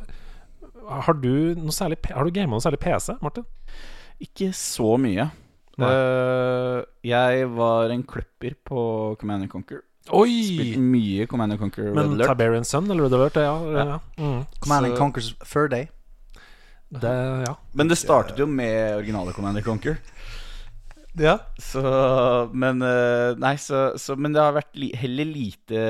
har 0.84 1.16
du 1.16 1.54
noe 1.56 1.72
særlig 1.72 1.96
Har 2.10 2.26
du 2.26 2.34
gama 2.34 2.58
noe 2.58 2.64
særlig 2.64 2.82
PC, 2.82 3.14
Martin? 3.24 3.46
Ikke 4.22 4.50
så 4.56 4.94
mye. 5.00 5.30
Eh, 5.74 6.84
jeg 7.08 7.48
var 7.56 7.90
en 7.90 8.04
kløpper 8.06 8.54
på 8.66 8.84
Command 9.20 9.46
and 9.46 9.52
Conquer. 9.52 9.82
Oi! 10.12 10.32
Spilt 10.44 10.80
mye 10.84 11.26
Command 11.26 11.54
and 11.54 11.60
Conquer 11.60 11.86
Red 11.86 11.94
Men 11.96 12.12
Alert. 12.18 12.28
Tiberian 12.34 12.64
Sun 12.68 12.90
eller 12.90 13.06
Red 13.06 13.14
Alert, 13.16 13.36
ja. 13.40 13.54
ja, 13.72 13.84
ja. 13.94 14.00
Mm. 14.20 14.42
Command 14.60 14.86
and 14.86 14.98
Conquers 14.98 15.30
Fur 15.44 15.68
Day. 15.72 15.86
Det, 16.94 17.12
ja. 17.46 17.54
Men 17.72 17.88
det 17.88 17.96
startet 17.98 18.38
jo 18.38 18.46
med 18.46 18.96
originale 18.98 19.32
Command 19.32 19.56
and 19.56 19.64
Conquer. 19.66 19.96
ja. 21.18 21.38
Så 21.58 21.80
Men 22.52 22.82
eh, 22.82 23.32
Nei, 23.40 23.56
så, 23.58 23.94
så 23.98 24.16
Men 24.16 24.34
det 24.34 24.42
har 24.42 24.52
vært 24.58 24.76
li, 24.76 24.92
heller 24.98 25.24
lite 25.24 25.86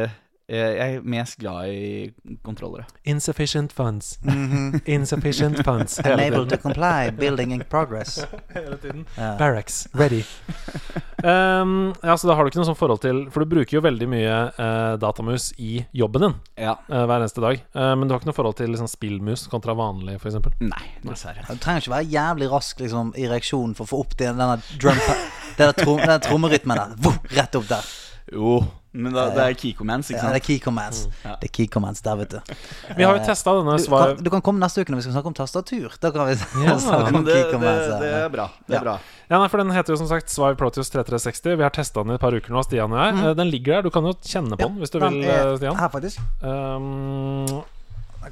Jeg 0.49 0.77
er 0.99 1.05
mest 1.09 1.39
glad 1.41 1.71
i 1.73 2.11
kontrollere. 2.45 2.85
Insufficient 3.09 3.73
funds. 3.73 4.19
Insufficient 4.85 5.63
funds. 5.65 5.99
Unable 6.05 6.45
to 6.51 6.59
comply, 6.61 7.09
building 7.11 7.53
in 7.57 7.63
progress. 7.71 8.19
Hele 8.55 8.77
tiden. 8.77 9.07
Ja. 9.17 9.37
Barracks, 9.41 9.87
ready. 9.97 10.21
um, 11.25 11.95
ja, 12.03 12.17
så 12.17 12.29
da 12.29 12.35
har 12.37 12.45
du 12.45 12.53
ikke 12.53 12.61
noe 12.61 12.69
sånn 12.69 12.77
forhold 12.77 13.01
til 13.05 13.23
For 13.33 13.41
du 13.45 13.55
bruker 13.55 13.79
jo 13.79 13.83
veldig 13.85 14.09
mye 14.13 14.37
uh, 14.59 14.95
datamus 15.01 15.51
i 15.57 15.79
jobben 15.97 16.27
din 16.27 16.37
Ja. 16.67 16.77
uh, 16.93 17.05
hver 17.09 17.17
eneste 17.23 17.41
dag. 17.45 17.65
Uh, 17.73 17.95
men 17.97 18.05
du 18.09 18.13
har 18.15 18.21
ikke 18.21 18.29
noe 18.35 18.37
forhold 18.37 18.59
til 18.61 18.69
liksom, 18.75 18.91
spillmus 18.93 19.47
kontra 19.53 19.73
vanlig, 19.79 20.19
f.eks. 20.21 20.37
Nei, 20.61 20.85
dessverre. 21.09 21.49
Du 21.49 21.57
trenger 21.57 21.87
ikke 21.87 21.97
være 21.97 22.11
jævlig 22.19 22.53
rask 22.53 22.85
liksom, 22.85 23.15
i 23.17 23.29
reaksjonen 23.33 23.73
for 23.79 23.89
å 23.89 23.93
få 23.95 24.05
opp 24.05 24.17
den, 24.21 24.37
denne 24.37 24.61
drum 24.77 25.01
den, 25.57 25.73
trom, 25.81 26.01
denne 26.05 26.21
trommerytmen 26.21 26.81
der. 26.85 27.21
Rett 27.41 27.57
opp 27.63 27.71
der. 27.73 27.95
Jo, 28.33 28.65
men 28.97 29.13
da, 29.13 29.27
det 29.35 29.43
er 29.43 29.55
key 29.59 29.75
commands, 29.77 30.09
ikke 30.09 30.23
Ja, 30.23 30.31
det 30.33 30.39
er 30.39 30.41
sant? 30.41 30.47
key 30.47 30.59
commands. 30.63 31.01
Ja. 31.25 31.35
Det 31.43 31.49
er 31.51 31.53
key 31.53 31.67
commands 31.69 32.01
der, 32.01 32.15
vet 32.17 32.31
du. 32.31 32.55
Vi 32.97 33.03
har 33.05 33.19
jo 33.19 33.25
testa 33.27 33.53
denne 33.59 33.75
Du 33.77 33.89
kan, 33.91 34.23
du 34.25 34.31
kan 34.33 34.41
komme 34.47 34.63
neste 34.63 34.81
uke 34.81 34.95
når 34.95 35.03
vi 35.03 35.05
skal 35.09 35.17
snakke 35.19 35.31
om 35.33 35.35
tastatur. 35.37 35.93
Da 36.01 36.11
kan 36.15 36.31
vi 36.31 36.37
Ja. 36.65 36.77
snakke 36.79 37.11
om 37.19 37.25
det, 37.27 37.35
key 37.35 37.43
det, 37.43 37.51
commands. 37.53 37.87
det 38.01 38.09
ja. 38.13 38.23
er 38.25 38.29
bra. 38.33 38.47
Det 38.67 38.75
Ja. 38.75 38.81
er 38.81 38.85
bra. 38.87 38.95
Ja, 39.29 39.39
nei, 39.43 39.49
for 39.49 39.59
Den 39.59 39.71
heter 39.77 39.93
jo 39.93 39.97
som 40.01 40.09
sagt 40.09 40.31
Svive 40.33 40.57
Proteus 40.57 40.89
3360. 40.95 41.57
Vi 41.59 41.63
har 41.67 41.71
testa 41.75 42.01
den 42.03 42.13
i 42.13 42.15
et 42.15 42.21
par 42.25 42.33
uker 42.33 42.55
nå, 42.55 42.63
Stian 42.65 42.93
og 42.93 42.99
jeg. 43.03 43.15
Mm. 43.19 43.37
Den 43.43 43.51
ligger 43.51 43.75
der. 43.77 43.83
Du 43.83 43.91
kan 43.91 44.05
jo 44.09 44.15
kjenne 44.23 44.57
på 44.57 44.69
den 44.69 44.79
hvis 44.81 44.91
du 44.95 44.99
Den 45.01 45.19
vil, 45.21 45.25
er 45.29 45.53
eh, 45.53 45.57
Stian. 45.59 45.77
Her, 45.77 45.89
faktisk. 45.89 46.21
Um, 46.41 47.65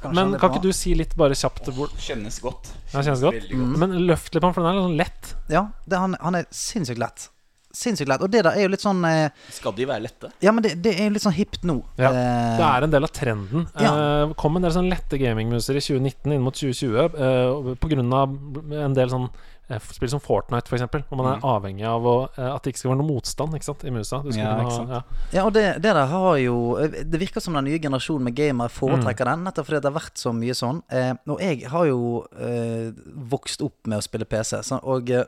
kan 0.01 0.15
men 0.15 0.33
kan 0.41 0.49
ikke 0.49 0.63
du 0.63 0.71
si 0.73 0.95
litt 0.97 1.13
bare 1.19 1.35
kjapt 1.37 1.69
hvor 1.75 1.91
Kjennes 2.01 2.39
godt. 2.41 2.71
Ja, 2.95 3.03
kjennes 3.05 3.21
godt. 3.21 3.35
godt. 3.45 3.51
Mm. 3.53 3.75
Men 3.77 3.91
løft 4.09 4.33
litt 4.33 4.41
på 4.41 4.47
den, 4.49 4.55
for 4.57 4.63
den 4.65 4.71
er 4.71 4.79
litt 4.79 4.87
sånn 4.89 4.97
lett. 4.97 5.35
Ja, 5.53 5.67
det, 5.85 5.99
han, 6.01 6.15
han 6.23 6.39
er 6.39 6.47
sinnssykt 6.49 6.97
lett. 7.03 7.27
Sinnssykt 7.73 8.07
lett. 8.11 8.21
Og 8.21 8.29
det 8.29 8.43
der 8.45 8.53
er 8.53 8.67
jo 8.67 8.71
litt 8.73 8.83
sånn 8.83 8.99
eh, 9.09 9.29
Skal 9.49 9.73
de 9.73 9.87
være 9.89 10.03
lette? 10.05 10.29
Ja, 10.45 10.51
men 10.53 10.61
det, 10.61 10.75
det 10.85 10.91
er 10.99 11.07
jo 11.07 11.15
litt 11.15 11.23
sånn 11.25 11.33
hipt 11.33 11.63
nå. 11.65 11.79
Ja, 11.97 12.11
Eh, 12.13 12.57
Det 12.59 12.67
er 12.67 12.85
en 12.85 12.91
del 12.93 13.03
av 13.07 13.09
trenden. 13.15 13.63
Ja. 13.81 13.93
Eh, 14.27 14.33
kom 14.37 14.59
en 14.59 14.61
del 14.67 14.75
sånn 14.75 14.91
lette 14.91 15.17
gamingmuser 15.17 15.79
i 15.79 15.81
2019 15.81 16.35
inn 16.35 16.43
mot 16.45 16.53
2020 16.53 17.17
eh, 17.17 18.13
av 18.13 18.37
en 18.85 18.93
del 18.93 19.09
sånn 19.09 19.25
eh, 19.71 19.79
spill 19.89 20.11
som 20.11 20.21
Fortnite, 20.21 20.69
f.eks., 20.69 20.85
hvor 21.09 21.17
man 21.17 21.31
er 21.33 21.41
avhengig 21.49 21.87
av 21.89 22.05
å, 22.05 22.15
eh, 22.37 22.45
at 22.53 22.61
det 22.61 22.73
ikke 22.75 22.83
skal 22.83 22.93
være 22.93 23.01
noe 23.01 23.09
motstand 23.09 23.57
ikke 23.57 23.69
sant, 23.71 23.83
i 23.89 23.93
musa. 23.95 24.21
Du 24.21 24.29
Ja, 24.37 24.53
ikke 24.61 24.69
ha- 24.69 24.77
sant. 24.77 24.93
Ja. 24.93 25.01
Ja, 25.39 25.45
og 25.49 25.53
det, 25.57 25.65
det 25.81 25.95
der 25.97 26.05
har 26.13 26.37
jo 26.43 26.57
Det 26.77 27.19
virker 27.25 27.41
som 27.41 27.57
den 27.57 27.65
nye 27.71 27.79
generasjonen 27.81 28.29
med 28.29 28.35
gamere 28.37 28.69
foretrekker 28.69 29.25
den, 29.33 29.45
nettopp 29.49 29.65
fordi 29.71 29.81
det 29.81 29.89
har 29.91 29.97
vært 29.99 30.21
så 30.21 30.33
mye 30.35 30.53
sånn. 30.61 30.83
Eh, 30.93 31.13
og 31.25 31.41
jeg 31.41 31.65
har 31.73 31.89
jo 31.89 31.99
eh, 32.37 32.91
vokst 33.33 33.65
opp 33.65 33.81
med 33.89 33.97
å 33.97 34.05
spille 34.05 34.29
PC, 34.29 34.61
så, 34.61 34.77
og 34.83 35.09
eh, 35.09 35.25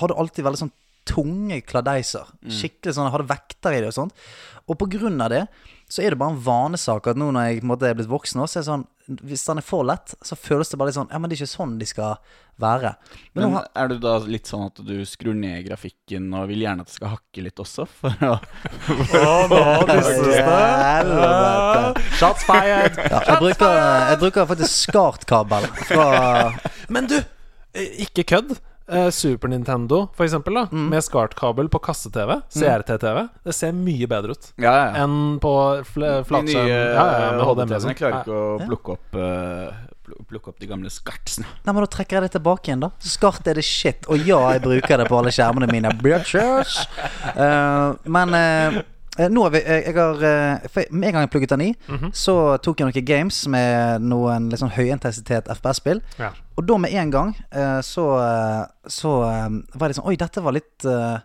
hadde 0.00 0.16
alltid 0.16 0.44
veldig 0.48 0.64
sånn 0.64 0.72
tunge 1.08 1.60
kladeiser. 1.66 2.28
Skikkelig 2.46 2.96
sånn, 2.96 3.10
hadde 3.14 3.30
vekter 3.30 3.76
i 3.76 3.82
det 3.82 3.90
og 3.92 3.96
sånt. 3.96 4.24
Og 4.70 4.78
på 4.78 4.88
grunn 4.92 5.20
av 5.24 5.32
det 5.32 5.44
så 5.90 6.04
er 6.04 6.14
det 6.14 6.20
bare 6.20 6.36
en 6.36 6.42
vanesak 6.44 7.08
at 7.10 7.18
nå 7.18 7.32
når 7.34 7.48
jeg 7.48 7.62
på 7.62 7.66
en 7.66 7.70
måte 7.72 7.88
er 7.88 7.96
blitt 7.98 8.10
voksen, 8.10 8.38
også, 8.44 8.52
så 8.52 8.58
er 8.60 8.62
det 8.62 8.70
sånn 8.70 8.88
hvis 9.26 9.42
den 9.42 9.58
er 9.58 9.66
for 9.66 9.82
lett, 9.82 10.12
så 10.22 10.36
føles 10.38 10.68
det 10.70 10.78
bare 10.78 10.92
litt 10.92 10.98
sånn 11.00 11.08
Ja, 11.10 11.18
men 11.18 11.30
det 11.30 11.34
er 11.34 11.40
ikke 11.42 11.50
sånn 11.50 11.72
de 11.80 11.86
skal 11.88 12.12
være. 12.62 12.92
Men, 13.32 13.40
Men 13.40 13.42
nå 13.42 13.56
har, 13.56 13.66
er 13.82 13.90
du 13.90 13.96
da 14.04 14.12
litt 14.22 14.46
sånn 14.46 14.68
at 14.68 14.78
du 14.86 14.92
skrur 15.08 15.34
ned 15.34 15.64
grafikken 15.66 16.28
og 16.36 16.46
vil 16.52 16.62
gjerne 16.62 16.84
at 16.84 16.92
det 16.92 16.94
skal 16.94 17.14
hakke 17.16 17.42
litt 17.42 17.62
også? 17.64 17.88
For 17.90 18.14
å 18.22 18.36
Helvete. 20.84 22.06
Shots 22.20 22.46
fired! 22.46 23.00
Ja, 23.02 23.24
jeg, 23.32 23.38
bruker, 23.42 23.76
jeg 24.12 24.22
bruker 24.22 24.48
faktisk 24.52 24.90
SCART-kabel 24.92 25.66
fra 25.88 26.06
Men 26.92 27.10
du, 27.10 27.18
eh, 27.74 28.04
ikke 28.06 28.28
kødd. 28.36 28.54
Eh, 28.90 29.10
Super 29.14 29.48
Nintendo, 29.52 30.08
for 30.16 30.24
eksempel, 30.26 30.54
da 30.54 30.64
Mm. 30.66 30.88
med 30.90 31.02
SCART-kabel 31.04 31.68
på 31.70 31.80
kasse-TV, 31.80 32.40
CRT-TV, 32.50 33.28
det 33.44 33.54
ser 33.54 33.72
mye 33.72 34.06
bedre 34.10 34.30
ut 34.34 34.52
Ja, 34.58 34.72
ja. 34.72 34.86
ja. 34.96 35.04
enn 35.04 35.38
på 35.38 35.84
fl 35.86 36.00
De 36.00 36.24
flatskjerm. 36.24 36.68
Ja, 36.68 37.04
ja, 37.20 37.30
med 37.36 37.46
HDMI. 37.46 37.74
HDTV-ene 37.76 37.94
klarer 38.00 38.16
Ja. 38.16 38.22
ikke 38.24 38.34
å 38.34 38.66
plukke 38.66 38.92
opp 38.96 39.14
eh, 39.14 39.70
pl- 40.04 40.26
Plukke 40.30 40.48
opp 40.48 40.58
de 40.58 40.66
gamle 40.66 40.90
skartsene. 40.90 41.46
Nei, 41.64 41.72
men 41.72 41.84
Da 41.84 41.86
trekker 41.86 42.18
jeg 42.20 42.22
det 42.30 42.32
tilbake 42.42 42.66
igjen, 42.68 42.80
da. 42.80 42.90
SCART 42.98 43.46
er 43.46 43.54
det 43.54 43.64
shit. 43.64 44.06
Og 44.08 44.18
ja, 44.26 44.40
jeg 44.52 44.62
bruker 44.62 44.96
det 44.98 45.06
på 45.08 45.16
alle 45.18 45.30
skjermene 45.30 45.70
mine. 45.70 45.90
Bitches. 46.02 46.86
Eh, 47.36 47.94
men 48.06 48.34
eh, 48.34 48.82
nå 49.18 49.42
har 49.42 49.50
vi 49.50 49.58
jeg, 49.58 49.84
jeg 49.86 49.94
har, 49.94 50.22
eh, 50.22 50.84
Med 50.90 51.08
en 51.08 51.12
gang 51.12 51.22
jeg 51.26 51.30
plugget 51.30 51.50
den 51.50 51.60
i, 51.60 51.74
Mhm. 51.88 52.12
så 52.12 52.58
tok 52.62 52.78
jeg 52.80 52.86
noen 52.92 53.04
games 53.04 53.46
med 53.48 54.00
noen 54.02 54.48
litt 54.50 54.60
sånn 54.60 54.70
høyintensitet 54.70 55.48
FPS-spill. 55.48 56.00
Ja. 56.18 56.30
Og 56.56 56.66
da 56.66 56.76
med 56.78 56.92
en 56.94 57.10
gang 57.10 57.34
eh, 57.52 57.80
så, 57.82 58.04
eh, 58.22 58.66
så 58.88 59.22
eh, 59.24 59.48
var 59.74 59.88
det 59.88 59.96
sånn 59.96 60.06
Oi, 60.06 60.16
dette 60.16 60.40
var 60.42 60.52
litt 60.52 60.84
eh, 60.84 61.18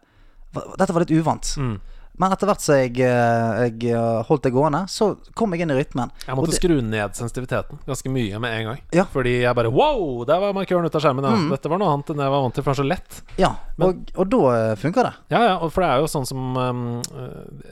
Dette 0.78 0.94
var 0.94 1.04
litt 1.04 1.12
uvant. 1.12 1.44
Mm. 1.60 1.80
Men 2.18 2.32
etter 2.32 2.48
hvert 2.48 2.62
som 2.64 2.76
jeg, 2.80 2.94
eh, 3.04 3.66
jeg 3.68 3.92
eh, 3.92 4.24
holdt 4.30 4.46
det 4.48 4.54
gående, 4.56 4.84
så 4.88 5.18
kom 5.36 5.52
jeg 5.56 5.66
inn 5.66 5.74
i 5.74 5.78
rytmen. 5.80 6.12
Jeg 6.28 6.36
måtte 6.38 6.54
det- 6.54 6.60
skru 6.62 6.78
ned 6.82 7.16
sensitiviteten 7.18 7.80
ganske 7.86 8.10
mye 8.12 8.40
med 8.40 8.54
en 8.60 8.66
gang. 8.70 8.80
Ja. 8.96 9.04
Mm. 9.04 9.12
Fordi 9.12 9.34
jeg 9.42 9.56
bare 9.56 9.72
Wow! 9.72 10.24
Der 10.26 10.40
var 10.40 10.54
markøren 10.54 10.86
ute 10.88 10.96
av 10.96 11.02
skjermen. 11.04 11.24
Ja. 11.28 11.50
Dette 11.56 11.70
var 11.70 11.78
noe 11.82 11.92
annet 11.92 12.10
enn 12.14 12.24
jeg 12.24 12.32
var 12.32 12.42
vant 12.46 12.54
til, 12.56 12.64
for 12.64 12.72
det 12.74 12.80
er 12.80 12.84
så 12.84 12.88
lett. 12.88 13.22
Ja, 13.38 13.52
Men- 13.78 13.88
og, 13.90 14.12
og 14.16 14.30
da 14.30 14.76
funka 14.80 15.04
det. 15.04 15.14
Ja, 15.30 15.42
ja, 15.44 15.68
for 15.68 15.82
det 15.84 15.90
er 15.92 16.00
jo 16.00 16.08
sånn 16.08 16.26
som 16.26 16.56
um, 16.58 17.02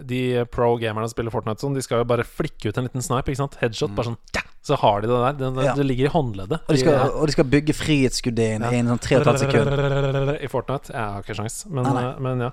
de 0.03 0.43
pro 0.51 0.75
gamerne 0.77 1.07
som 1.07 1.15
spiller 1.15 1.31
Fortnite 1.31 1.63
sånn, 1.63 1.73
de 1.75 1.81
skal 1.81 2.03
jo 2.03 2.09
bare 2.09 2.23
flikke 2.27 2.67
ut 2.69 2.77
en 2.77 2.83
liten 2.89 3.01
snipe, 3.01 3.31
ikke 3.31 3.37
sant? 3.45 3.55
Headshot, 3.61 3.95
bare 3.95 4.11
sånn 4.11 4.17
ja, 4.35 4.41
Så 4.63 4.77
har 4.79 5.01
de 5.01 5.07
det 5.07 5.15
der. 5.23 5.33
Det, 5.39 5.55
det, 5.55 5.63
Ja. 5.65 5.73
det 5.75 5.85
ligger 5.85 6.05
i 6.05 6.13
håndleddet. 6.13 6.59
Og 6.67 6.75
de 6.75 6.77
skal, 6.77 6.93
I- 6.93 7.11
og 7.19 7.25
de 7.27 7.31
skal 7.31 7.45
bygge 7.45 7.73
frihetsgudinne 7.75 8.71
i 8.71 8.79
en 8.79 8.87
sånn 8.87 8.99
tre 8.99 9.17
og 9.19 9.27
et. 9.27 10.43
I 10.43 10.47
Fortnite. 10.47 10.91
Jeg 10.91 10.99
har 10.99 11.21
ikke 11.23 11.35
sjans 11.35 11.65
men 11.69 12.39
ja. 12.39 12.51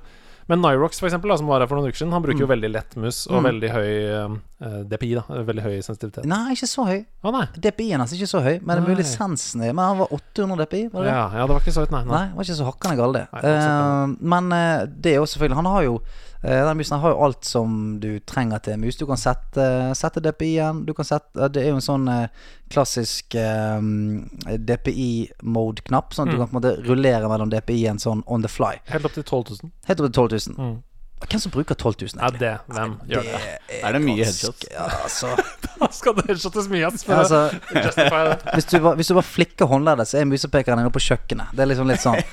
Men 0.51 0.61
Nyrox, 0.65 0.99
for 0.99 1.07
eksempel, 1.09 1.31
da, 1.31 1.37
som 1.39 1.47
var 1.51 1.63
her 1.63 1.69
for 1.71 1.79
noen 1.79 1.89
uker 1.93 2.01
siden, 2.03 2.13
han 2.17 2.25
bruker 2.25 2.43
jo 2.43 2.49
veldig 2.51 2.71
lett 2.75 2.97
mus 2.99 3.23
og 3.31 3.39
Mm. 3.41 3.47
veldig 3.49 3.71
høy 3.71 3.91
um, 4.27 4.35
uh, 4.61 4.81
DPI. 4.91 5.13
da 5.21 5.23
Veldig 5.47 5.63
høy 5.63 5.77
sensitivitet. 5.87 6.27
Nei, 6.27 6.53
ikke 6.57 6.67
så 6.69 6.87
høy. 6.89 7.05
Å 7.23 7.33
nei. 7.37 7.45
DPI-en 7.57 8.03
hans 8.03 8.13
er 8.13 8.19
ikke 8.19 8.31
så 8.35 8.43
høy, 8.43 8.57
men 8.61 8.73
det 8.75 8.77
er 8.77 8.81
Nei. 8.83 8.89
mulig 8.91 9.05
lisensen 9.05 9.63
er 9.63 9.73
Men 9.73 9.85
han 9.85 9.99
var 10.03 10.09
800 10.17 10.65
DPI, 10.67 10.83
var 10.93 11.05
det 11.05 11.11
det? 11.11 11.15
Ja, 11.15 11.27
ja, 11.39 11.47
det 11.47 11.55
var 11.55 11.61
ikke 11.63 11.77
så 11.79 11.85
høyt, 11.87 11.95
nei. 11.95 12.03
nei. 12.05 12.13
Nei, 12.17 12.27
det 12.29 12.37
var 12.41 12.45
ikke 12.51 12.59
så 12.61 12.69
hakkende 12.73 12.97
galt, 12.99 13.15
det. 13.21 13.27
Nei, 13.33 13.41
absolutt 13.41 14.19
Eh, 14.21 14.27
men 14.35 14.53
eh, 14.53 14.87
det 15.01 15.13
er 15.15 15.17
jo 15.23 15.27
selvfølgelig 15.31 15.57
Han 15.61 15.67
har 15.71 15.83
jo 15.87 15.95
eh, 16.01 16.30
Den 16.43 16.77
musen 16.77 17.01
har 17.01 17.11
jo 17.13 17.19
alt 17.25 17.45
som 17.45 18.01
du 18.01 18.19
trenger 18.25 18.59
til 18.65 18.79
mus. 18.81 18.97
Du 18.97 19.05
kan 19.07 19.19
sette, 19.21 19.65
sette 19.99 20.23
DPI-en. 20.25 20.87
Du 20.87 20.95
eh, 20.97 21.49
Det 21.53 21.63
er 21.63 21.69
jo 21.69 21.77
en 21.77 21.85
sånn 21.85 22.09
eh, 22.09 22.29
klassisk 22.73 23.35
um, 23.37 24.31
DPI-mode-knapp, 24.47 26.15
sånn 26.15 26.29
at 26.29 26.33
du 26.35 26.39
Mm. 26.39 26.47
kan 26.47 26.49
på 26.49 26.57
en 26.57 26.61
måte 26.63 26.89
rullere 26.89 27.29
mellom 27.29 27.51
DPI-en 27.51 27.99
sånn 27.99 28.23
on 28.27 28.43
the 28.43 28.49
fly. 28.49 28.79
Helt 28.87 29.05
opp 29.05 29.13
til 29.13 29.23
12 29.25 29.45
000. 29.63 29.71
Helt 29.87 30.01
opp 30.01 30.07
til 30.07 30.29
12 30.29 30.57
000. 30.57 30.57
Mm. 30.57 30.83
Hvem 31.21 31.41
som 31.43 31.53
bruker 31.53 31.75
12 31.77 31.95
000, 32.01 32.11
Ja, 32.23 32.29
det. 32.33 32.53
Hvem 32.67 32.95
gjør 33.07 33.27
det? 33.27 33.41
Er 33.83 33.93
det 33.93 34.01
mye 34.03 34.25
headshots? 34.25 34.65
Ja, 34.73 34.87
altså, 35.05 35.29
Da 35.81 35.89
skal 35.93 36.15
det 36.17 36.25
headshottes 36.31 36.69
mye. 36.73 36.89
For 37.05 37.15
altså 37.15 37.41
det. 37.71 38.39
hvis, 38.55 38.65
du 38.65 38.79
bare, 38.81 38.95
hvis 38.97 39.09
du 39.11 39.15
bare 39.15 39.27
flikker 39.29 39.69
håndleddet, 39.71 40.09
så 40.09 40.19
er 40.21 40.25
musepekeren 40.29 40.81
inne 40.83 40.91
på 40.93 41.03
kjøkkenet. 41.05 41.53
Det 41.57 41.65
er 41.65 41.71
liksom 41.73 41.91
litt 41.93 42.03
sånn. 42.05 42.21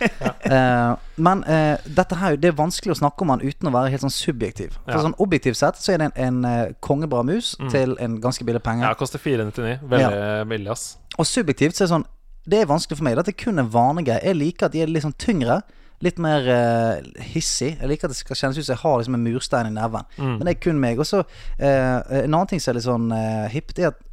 Eh, 0.47 0.91
men 1.19 1.41
uh, 1.43 1.75
dette 1.97 2.15
her, 2.15 2.37
det 2.39 2.47
er 2.47 2.53
vanskelig 2.55 2.93
å 2.93 2.97
snakke 3.01 3.25
om 3.25 3.33
den 3.33 3.49
uten 3.49 3.67
å 3.67 3.71
være 3.73 3.89
helt 3.91 4.05
sånn 4.05 4.13
subjektiv. 4.13 4.77
For 4.85 4.95
Ja. 4.95 5.01
sånn 5.03 5.15
Objektivt 5.19 5.57
sett 5.59 5.75
så 5.81 5.91
er 5.91 5.99
det 5.99 6.05
en, 6.07 6.13
en 6.27 6.37
uh, 6.47 6.75
kongebra 6.79 7.19
mus 7.27 7.49
til 7.73 7.97
en 7.99 8.15
ganske 8.23 8.45
billig 8.47 8.61
penge. 8.63 8.85
Ja, 8.87 8.93
koster 8.95 9.19
499. 9.19 9.81
Veldig 9.91 10.47
billig, 10.53 10.71
ass. 10.71 10.85
Og 11.19 11.27
subjektivt 11.27 11.75
så 11.75 11.83
er 11.83 11.89
det 11.89 11.93
sånn 11.97 12.07
Det 12.47 12.61
er 12.61 12.69
vanskelig 12.69 13.01
for 13.01 13.03
meg. 13.09 13.17
Dette 13.19 13.33
er 13.35 13.39
kun 13.43 13.59
en 13.59 13.67
vanegreie. 13.73 14.23
Jeg 14.23 14.39
liker 14.39 14.69
at 14.69 14.77
de 14.77 14.85
er 14.85 14.87
litt 14.93 15.03
sånn 15.03 15.17
tyngre. 15.19 15.59
Litt 16.05 16.19
mer 16.21 16.45
uh, 16.45 17.21
hissig. 17.31 17.71
Jeg 17.73 17.89
liker 17.89 18.05
at 18.05 18.13
det 18.13 18.19
skal 18.19 18.37
kjennes 18.37 18.59
ut 18.59 18.65
som 18.67 18.75
jeg 18.75 18.81
har 18.83 18.97
liksom 18.99 19.15
en 19.17 19.23
murstein 19.25 19.69
i 19.69 19.73
neven. 19.73 20.05
Men 20.37 20.43
det 20.45 20.51
er 20.51 20.59
kun 20.61 20.81
meg. 20.81 20.99
Og 21.01 21.07
så 21.09 21.23
uh, 21.23 21.99
En 22.19 22.27
annen 22.27 22.49
ting 22.51 22.61
som 22.61 22.71
er 22.71 22.77
litt 22.77 22.85
sånn 22.85 23.07
uh, 23.09 23.47
hipt, 23.49 23.79
er 23.81 23.93
at 23.93 24.03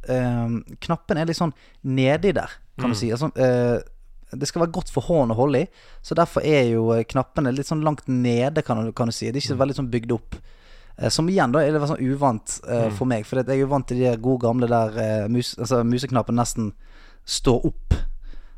knappen 0.85 1.17
er 1.17 1.25
litt 1.25 1.37
sånn 1.39 1.53
nedi 1.81 2.29
der, 2.37 2.51
kan 2.77 2.91
du 2.93 2.97
si. 2.97 3.07
Altså, 3.09 3.31
det 3.33 4.45
skal 4.45 4.61
være 4.61 4.73
godt 4.75 4.91
for 4.93 5.01
hånden 5.07 5.33
å 5.33 5.37
holde 5.39 5.63
i, 5.63 5.69
så 6.05 6.13
derfor 6.17 6.45
er 6.45 6.67
jo 6.69 6.91
knappene 7.09 7.53
litt 7.55 7.65
sånn 7.65 7.81
langt 7.81 8.03
nede, 8.05 8.61
kan 8.65 8.83
du, 8.85 8.91
kan 8.93 9.09
du 9.09 9.15
si. 9.15 9.31
Det 9.31 9.39
er 9.39 9.47
ikke 9.47 9.57
veldig 9.63 9.77
sånn 9.79 9.89
bygd 9.89 10.13
opp. 10.13 10.37
Som 11.09 11.31
igjen 11.33 11.55
da 11.55 11.63
er 11.65 11.73
det 11.73 11.81
sånn 11.89 12.05
uvant 12.05 12.59
eh, 12.69 12.91
for 12.93 13.09
meg, 13.09 13.25
for 13.25 13.41
jeg 13.41 13.49
er 13.55 13.63
jo 13.63 13.71
vant 13.73 13.89
til 13.89 14.03
de 14.03 14.13
gode 14.21 14.45
gamle 14.45 14.69
der 14.69 15.25
mus, 15.33 15.55
altså, 15.57 15.81
museknappen 15.81 16.37
nesten 16.37 16.69
står 17.25 17.65
opp. 17.71 17.97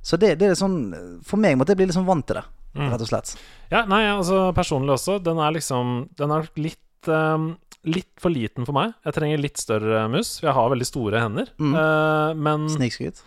Så 0.03 0.19
det, 0.19 0.35
det 0.41 0.51
er 0.51 0.59
sånn 0.59 0.77
For 1.25 1.39
meg 1.39 1.55
måtte 1.59 1.73
jeg 1.73 1.79
bli 1.81 1.87
litt 1.89 1.97
sånn 1.97 2.07
vant 2.07 2.27
til 2.27 2.41
det, 2.41 2.43
rett 2.77 3.05
og 3.05 3.09
slett. 3.09 3.33
Ja, 3.73 3.85
nei, 3.89 4.03
altså 4.11 4.47
personlig 4.55 4.95
også. 4.95 5.17
Den 5.23 5.41
er 5.43 5.55
liksom 5.55 5.95
Den 6.17 6.31
er 6.35 6.47
litt 6.55 7.11
um, 7.11 7.55
Litt 7.87 8.09
for 8.19 8.33
liten 8.33 8.65
for 8.67 8.75
meg. 8.75 8.95
Jeg 9.05 9.15
trenger 9.15 9.39
litt 9.39 9.59
større 9.61 10.01
mus. 10.11 10.37
Jeg 10.43 10.51
har 10.51 10.71
veldig 10.73 10.87
store 10.89 11.21
hender. 11.23 11.51
Mm. 11.61 11.75
Eh, 11.77 12.31
men 12.35 12.65
Snikskryt. 12.73 13.21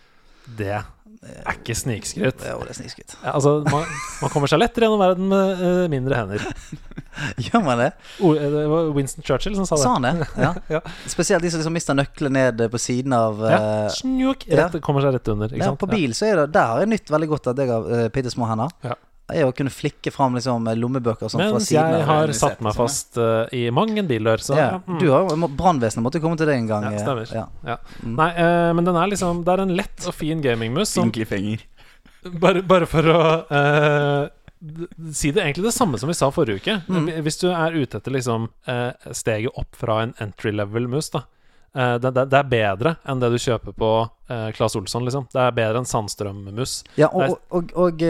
det 0.59 0.83
er 1.21 1.55
ikke 1.59 1.75
snikskryt. 1.77 2.43
Jo, 2.49 2.59
det 2.65 2.73
er 2.73 2.77
snikskryt. 2.79 3.15
Ja, 3.23 3.35
altså, 3.39 3.59
man, 3.69 3.85
man 4.23 4.33
kommer 4.33 4.49
seg 4.51 4.61
lettere 4.61 4.87
gjennom 4.87 5.01
verden 5.01 5.27
med 5.29 5.63
eh, 5.67 5.83
mindre 5.93 6.17
hender. 6.19 6.45
Gjør 7.47 7.65
man 7.65 7.83
det? 7.83 7.91
O, 8.21 8.33
eh, 8.35 8.47
det 8.53 8.63
var 8.73 8.89
Winston 8.97 9.25
Churchill 9.27 9.57
som 9.59 9.69
sa 9.69 9.77
det. 9.77 9.85
Sa 9.85 9.97
han 9.97 10.09
det? 10.09 10.31
Ja. 10.41 10.53
Ja. 10.77 10.81
Spesielt 11.11 11.45
de 11.45 11.51
som 11.51 11.61
liksom 11.61 11.75
mister 11.77 11.97
nøkkelen 11.97 12.37
ned 12.37 12.65
på 12.73 12.81
siden 12.81 13.15
av 13.17 13.41
Ja, 13.43 13.61
Snjuk, 13.93 14.45
rett, 14.49 14.77
kommer 14.85 15.05
seg 15.05 15.17
rett 15.17 15.33
under. 15.33 15.57
På 15.81 15.89
bil 15.91 16.13
så 16.17 16.29
er 16.29 16.43
det 16.43 16.51
Der 16.55 16.75
har 16.75 16.85
jeg 16.85 16.93
nytt 16.93 17.13
veldig 17.13 17.31
godt 17.33 17.51
at 17.55 17.63
jeg 17.65 17.73
har 17.73 17.89
uh, 17.89 18.09
bitte 18.13 18.33
små 18.33 18.49
hender. 18.51 18.73
Er 19.35 19.49
å 19.49 19.55
kunne 19.57 19.73
flikke 19.73 20.13
fram 20.15 20.37
liksom 20.39 20.69
lommebøker 20.81 21.29
sånn 21.29 21.41
sånt 21.41 21.47
fra 21.47 21.59
Mens 21.59 21.71
jeg 21.75 22.05
har 22.11 22.33
satt 22.37 22.61
meg 22.65 22.75
sånn, 22.75 22.81
fast 22.81 23.21
uh, 23.21 23.45
i 23.57 23.67
mang 23.75 23.93
en 23.99 24.09
bildør, 24.11 24.43
så 24.45 24.59
ja. 24.59 24.71
mm. 24.87 24.99
Du 25.03 25.09
har 25.13 25.31
må- 25.39 25.51
Brannvesenet 25.57 26.05
måtte 26.07 26.23
komme 26.23 26.41
til 26.41 26.51
deg 26.51 26.63
en 26.63 26.71
gang. 26.71 26.89
Ja, 26.91 26.97
eh, 26.97 27.05
stemmer. 27.05 27.35
Ja. 27.35 27.47
Ja. 27.67 27.79
Nei, 28.07 28.31
uh, 28.39 28.71
men 28.77 28.89
den 28.89 28.99
er 28.99 29.11
liksom 29.13 29.45
Det 29.47 29.55
er 29.55 29.65
en 29.67 29.77
lett 29.79 30.07
og 30.09 30.17
fin 30.17 30.43
gamingmus 30.45 30.97
bare, 32.23 32.63
bare 32.63 32.87
for 32.89 33.07
å 33.09 33.21
uh, 33.49 34.29
si 35.15 35.31
det 35.33 35.41
egentlig 35.41 35.65
det 35.71 35.73
samme 35.73 35.99
som 35.99 36.11
vi 36.11 36.17
sa 36.17 36.29
forrige 36.35 36.61
uke. 36.61 36.75
Hvis 37.25 37.41
du 37.41 37.49
er 37.51 37.77
ute 37.77 37.97
etter 37.97 38.13
liksom 38.13 38.49
eh, 38.69 38.91
steget 39.17 39.57
opp 39.57 39.77
fra 39.77 40.03
en 40.05 40.13
entry 40.21 40.53
level-mus, 40.53 41.09
da. 41.15 41.23
eh, 41.73 41.95
det, 42.03 42.13
det, 42.13 42.27
det 42.29 42.43
er 42.43 42.51
bedre 42.51 42.95
enn 43.09 43.23
det 43.23 43.31
du 43.33 43.39
kjøper 43.41 43.73
på 43.73 43.91
uh, 44.05 44.51
Claes 44.57 44.77
Olsson, 44.77 45.07
liksom. 45.09 45.31
Det 45.33 45.41
er 45.41 45.57
bedre 45.57 45.81
enn 45.81 45.89
Sandstrøm-mus. 45.89 46.83
Ja, 47.01 47.09
og, 47.09 47.39
og, 47.49 47.73
og, 47.73 47.73
og 47.87 48.05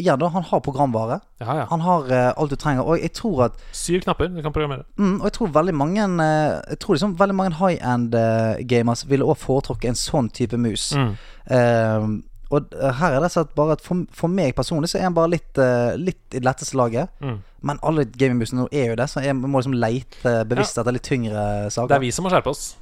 ja, 0.00 0.16
da, 0.16 0.28
han 0.32 0.42
har 0.42 0.60
programvare. 0.64 1.20
Ja, 1.40 1.56
ja. 1.58 1.66
Han 1.70 1.80
har 1.84 2.06
uh, 2.08 2.32
alt 2.40 2.50
du 2.50 2.56
trenger. 2.56 2.86
Og 2.86 3.00
jeg 3.00 3.12
tror 3.12 3.44
at 3.50 3.58
Syv 3.76 4.00
knapper 4.06 4.30
du 4.32 4.40
kan 4.42 4.52
programmere. 4.52 4.86
mm, 4.96 5.18
Og 5.20 5.26
jeg 5.28 5.32
tror 5.36 5.50
veldig 5.52 5.74
mange 5.74 6.06
uh, 6.06 6.62
Jeg 6.70 6.78
tror 6.80 6.94
liksom 6.94 7.18
veldig 7.20 7.34
mange 7.36 7.54
high-end 7.60 8.14
uh, 8.14 8.56
gamers 8.68 9.04
ville 9.08 9.24
også 9.24 9.44
foretrukket 9.44 9.92
en 9.92 10.00
sånn 10.00 10.30
type 10.32 10.56
mus. 10.56 10.92
Mm. 10.96 11.16
Eh, 11.52 12.06
og 12.52 12.74
eh, 12.76 12.92
her 13.00 13.16
er 13.16 13.24
det 13.24 13.30
sånn 13.32 13.48
bare 13.56 13.76
at 13.78 13.84
for, 13.84 14.04
for 14.12 14.28
meg 14.32 14.54
personlig 14.56 14.90
så 14.92 14.98
er 15.00 15.06
han 15.08 15.16
bare 15.16 15.32
litt, 15.32 15.56
eh, 15.58 15.94
litt 15.96 16.20
i 16.32 16.38
det 16.38 16.44
letteste 16.46 16.76
laget. 16.76 17.08
Mm. 17.24 17.38
Men 17.68 17.80
alle 17.86 18.04
gamingmusene 18.04 18.62
nå 18.64 18.68
er 18.72 18.90
jo 18.92 18.96
det, 19.00 19.06
så 19.08 19.22
jeg 19.24 19.36
må 19.38 19.58
liksom 19.58 19.76
leite 19.78 20.34
bevisst 20.50 20.78
etter 20.80 20.92
litt 20.96 21.06
tyngre 21.06 21.70
saker. 21.72 21.88
Det 21.94 21.96
er 22.00 22.04
vi 22.04 22.12
som 22.14 22.26
må 22.26 22.32
skjerpe 22.32 22.52
oss. 22.52 22.74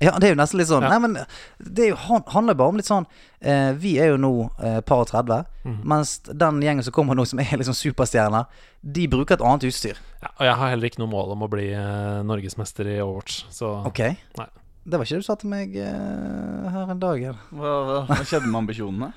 Ja, 0.00 0.12
det 0.18 0.28
er 0.28 0.34
jo 0.34 0.38
nesten 0.38 0.58
litt 0.60 0.68
sånn 0.70 0.84
Ja. 0.86 0.90
Nei, 0.94 0.98
men 1.08 1.16
det 1.58 1.84
er 1.84 1.88
jo, 1.90 1.96
handler 2.30 2.54
bare 2.54 2.68
om 2.70 2.76
litt 2.78 2.86
sånn 2.86 3.06
eh, 3.42 3.72
Vi 3.74 3.96
er 3.98 4.12
jo 4.12 4.16
nå 4.22 4.30
eh, 4.62 4.80
par 4.86 5.00
og 5.02 5.08
30, 5.10 5.44
Mhm. 5.64 5.80
mens 5.84 6.18
den 6.22 6.60
gjengen 6.62 6.84
som 6.86 6.92
kommer 6.94 7.14
nå, 7.18 7.26
som 7.26 7.40
er 7.42 7.50
liksom 7.58 7.74
superstjerner, 7.74 8.46
de 8.82 9.08
bruker 9.10 9.34
et 9.34 9.42
annet 9.42 9.66
utstyr. 9.68 9.98
Ja, 10.22 10.30
og 10.38 10.44
jeg 10.46 10.54
har 10.54 10.70
heller 10.70 10.88
ikke 10.88 11.02
noe 11.02 11.10
mål 11.10 11.32
om 11.34 11.42
å 11.42 11.50
bli 11.50 11.66
eh, 11.74 12.22
norgesmester 12.22 12.86
i 12.86 13.00
Overwatch, 13.02 13.44
så 13.50 13.84
Ok? 13.86 13.98
Nei. 14.38 14.46
Det 14.88 14.96
var 14.96 15.04
ikke 15.04 15.18
det 15.18 15.20
du 15.20 15.26
sa 15.28 15.34
til 15.36 15.50
meg 15.50 15.74
eh, 15.76 16.70
her 16.72 16.90
en 16.94 16.98
dag. 17.02 17.20
hva, 17.52 17.72
hva 18.08 18.22
skjedde 18.24 18.46
med 18.48 18.62
ambisjonene? 18.62 19.12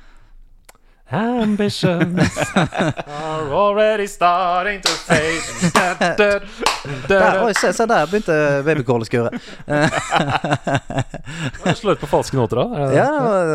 Ambitions 1.11 2.37
are 2.55 3.53
already 3.53 4.07
starting 4.07 4.81
to 4.81 4.89
fade. 4.89 5.41
Der, 7.07 7.43
oi, 7.43 7.53
se, 7.53 7.73
se 7.73 7.85
der 7.85 8.07
begynte 8.09 8.33
babycallet 8.65 9.05
å 9.05 9.09
skure. 9.09 9.29
Slå 11.77 11.93
ut 11.93 12.01
på 12.01 12.09
falske 12.09 12.37
noter 12.39 12.57
da? 12.57 12.65
Det 12.71 12.87
det? 12.89 12.95
Ja, 12.97 13.09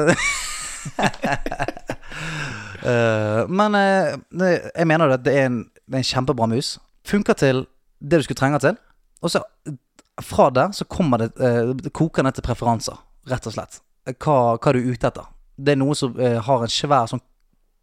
det 0.06 0.16
Eh, 2.86 3.48
Men 3.48 3.74
eh, 3.74 4.14
jeg 4.76 4.86
mener 4.86 5.10
jo 5.10 5.16
at 5.16 5.24
det 5.26 5.32
er 5.34 5.48
en, 5.48 5.56
det 5.90 5.96
er 5.96 6.02
en 6.04 6.06
kjempebra 6.06 6.46
mus. 6.50 6.76
Funker 7.08 7.34
til 7.38 7.64
det 7.98 8.20
du 8.20 8.26
skulle 8.26 8.38
trenge 8.38 8.60
til. 8.62 8.76
Og 9.24 9.32
så 9.32 9.42
fra 10.22 10.46
der 10.54 10.70
så 10.76 10.86
kommer 10.88 11.24
det, 11.24 11.32
eh, 11.42 11.72
det 11.74 11.92
koker 11.96 12.22
ned 12.22 12.36
til 12.36 12.46
preferanser, 12.46 12.96
rett 13.30 13.48
og 13.48 13.56
slett. 13.56 13.80
Hva, 14.22 14.36
hva 14.54 14.72
du 14.72 14.78
er 14.78 14.92
ute 14.92 15.10
etter. 15.10 15.26
Det 15.58 15.74
er 15.74 15.80
noe 15.80 15.96
som 15.98 16.14
har 16.14 16.62
en 16.62 16.70
svær 16.72 17.08
sånn, 17.10 17.22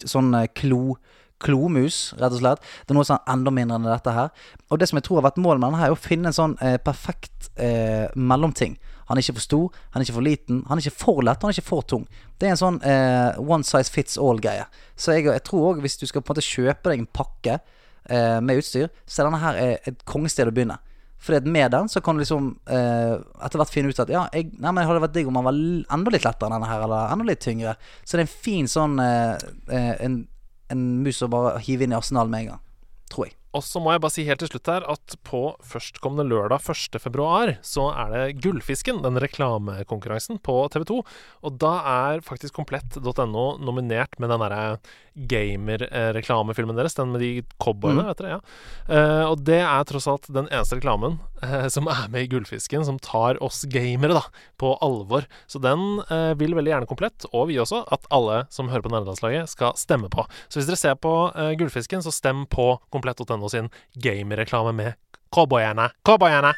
sånn 0.06 0.34
eh, 0.38 0.50
klo 0.58 0.98
klomus, 1.44 2.14
rett 2.20 2.34
og 2.34 2.40
slett. 2.40 2.62
Det 2.84 2.94
er 2.94 2.98
noe 2.98 3.08
sånn 3.08 3.24
enda 3.30 3.52
mindre 3.54 3.80
enn 3.80 3.88
dette 3.90 4.16
her. 4.16 4.30
Og 4.72 4.80
det 4.80 4.88
som 4.90 5.00
jeg 5.00 5.08
tror 5.08 5.20
har 5.20 5.28
vært 5.28 5.42
målet 5.44 5.60
med 5.60 5.70
denne, 5.70 5.82
her 5.82 5.92
er 5.92 5.98
å 5.98 6.00
finne 6.00 6.32
en 6.32 6.38
sånn 6.38 6.56
eh, 6.64 6.78
perfekt 6.80 7.50
eh, 7.60 8.08
mellomting. 8.16 8.78
Han 9.10 9.20
er 9.20 9.26
ikke 9.26 9.36
for 9.38 9.46
stor, 9.46 9.82
han 9.92 10.00
er 10.00 10.08
ikke 10.08 10.16
for 10.16 10.26
liten, 10.26 10.62
han 10.70 10.80
er 10.80 10.86
ikke 10.86 11.04
for 11.04 11.26
lett, 11.28 11.44
han 11.44 11.52
er 11.52 11.58
ikke 11.58 11.68
for 11.68 11.88
tung. 11.90 12.06
Det 12.40 12.48
er 12.48 12.56
en 12.56 12.62
sånn 12.62 12.80
eh, 12.88 13.42
one 13.44 13.68
size 13.68 13.92
fits 13.92 14.16
all-greie. 14.22 14.66
Så 14.96 15.18
jeg, 15.18 15.28
jeg 15.28 15.44
tror 15.48 15.74
òg, 15.74 15.84
hvis 15.84 16.00
du 16.00 16.08
skal 16.08 16.24
på 16.24 16.32
en 16.32 16.38
måte 16.38 16.48
kjøpe 16.48 16.94
deg 16.94 17.04
en 17.04 17.12
pakke 17.20 17.60
eh, 17.60 18.40
med 18.40 18.64
utstyr, 18.64 18.88
så 19.06 19.22
er 19.22 19.30
denne 19.30 19.44
her 19.44 19.60
eh, 19.60 19.92
et 19.92 20.08
kongested 20.10 20.50
å 20.50 20.56
begynne. 20.56 20.80
Fordi 21.24 21.50
med 21.50 21.72
den 21.72 21.88
så 21.90 22.02
kan 22.04 22.18
du 22.18 22.24
liksom 22.24 22.50
eh, 22.68 23.14
etter 23.46 23.62
hvert 23.62 23.72
finne 23.72 23.94
ut 23.94 24.00
at 24.04 24.12
ja, 24.12 24.26
jeg, 24.36 24.50
nei, 24.58 24.72
men 24.72 24.82
det 24.82 24.90
hadde 24.90 25.04
vært 25.06 25.16
digg 25.16 25.30
om 25.30 25.40
han 25.40 25.48
var 25.48 25.60
enda 25.96 26.12
litt 26.12 26.26
lettere 26.28 26.50
enn 26.50 26.58
denne 26.58 26.72
her, 26.72 26.84
eller 26.84 27.14
enda 27.14 27.28
litt 27.30 27.44
tyngre. 27.44 27.78
Så 28.04 28.18
det 28.18 28.26
er 28.26 28.28
en 28.28 28.34
fin 28.48 28.68
sånn 28.68 29.00
eh, 29.00 29.46
eh, 29.72 29.94
en, 30.04 30.18
en 30.74 30.84
mus 31.06 31.24
å 31.24 31.32
bare 31.32 31.62
hive 31.64 31.88
inn 31.88 31.96
i 31.96 32.00
arsenal 32.00 32.32
med 32.32 32.44
en 32.44 32.52
gang. 32.54 32.66
Tror 33.14 33.30
jeg. 33.30 33.38
Og 33.54 33.62
så 33.66 33.82
må 33.82 33.94
jeg 33.94 34.02
bare 34.02 34.14
si 34.16 34.26
helt 34.26 34.42
til 34.42 34.50
slutt 34.50 34.70
her 34.72 34.86
at 34.90 35.16
på 35.28 35.42
førstkommende 35.70 36.26
lørdag 36.26 36.64
1. 36.74 36.98
februar 37.02 37.56
så 37.66 37.90
er 37.94 38.14
det 38.14 38.42
Gullfisken, 38.42 39.04
den 39.06 39.20
reklamekonkurransen 39.22 40.40
på 40.42 40.56
TV2. 40.74 41.00
Og 41.46 41.60
da 41.62 41.74
er 41.94 42.24
faktisk 42.26 42.58
komplett.no 42.58 43.46
nominert 43.62 44.18
med 44.18 44.34
den 44.34 44.42
derre 44.42 44.64
gamer-reklamefilmen 45.30 46.80
deres. 46.80 46.98
Den 46.98 47.14
med 47.14 47.22
de 47.22 47.32
cowboyene, 47.62 48.08
vet 48.10 48.24
dere. 48.24 48.40
ja 48.40 48.42
Uh, 48.84 49.32
Og 49.32 49.44
det 49.46 49.62
er 49.62 49.86
tross 49.88 50.08
alt 50.10 50.26
den 50.34 50.50
eneste 50.50 50.80
reklamen 50.80 51.20
som 51.74 51.88
er 51.92 52.08
med 52.14 52.26
i 52.26 52.30
Gullfisken, 52.32 52.86
som 52.88 53.00
tar 53.04 53.40
oss 53.44 53.64
gamere 53.72 54.18
da 54.18 54.24
på 54.62 54.74
alvor. 54.86 55.28
Så 55.48 55.62
den 55.64 56.02
eh, 56.08 56.34
vil 56.40 56.56
veldig 56.58 56.74
gjerne 56.74 56.90
komplett, 56.90 57.28
og 57.32 57.50
vi 57.52 57.60
også, 57.62 57.84
at 57.94 58.08
alle 58.14 58.44
som 58.54 58.72
hører 58.72 58.86
på 58.86 58.94
Nerdelandslaget, 58.94 59.52
skal 59.52 59.78
stemme 59.80 60.12
på. 60.14 60.26
Så 60.48 60.60
hvis 60.60 60.70
dere 60.70 60.82
ser 60.82 61.00
på 61.00 61.16
eh, 61.32 61.54
Gullfisken, 61.60 62.04
så 62.06 62.14
stem 62.14 62.46
på 62.52 62.74
komplett.no 62.94 63.50
sin 63.52 63.72
gamereklame 63.96 64.76
med 64.76 65.00
cowboyerne. 65.34 65.90
Cowboyerne! 66.06 66.54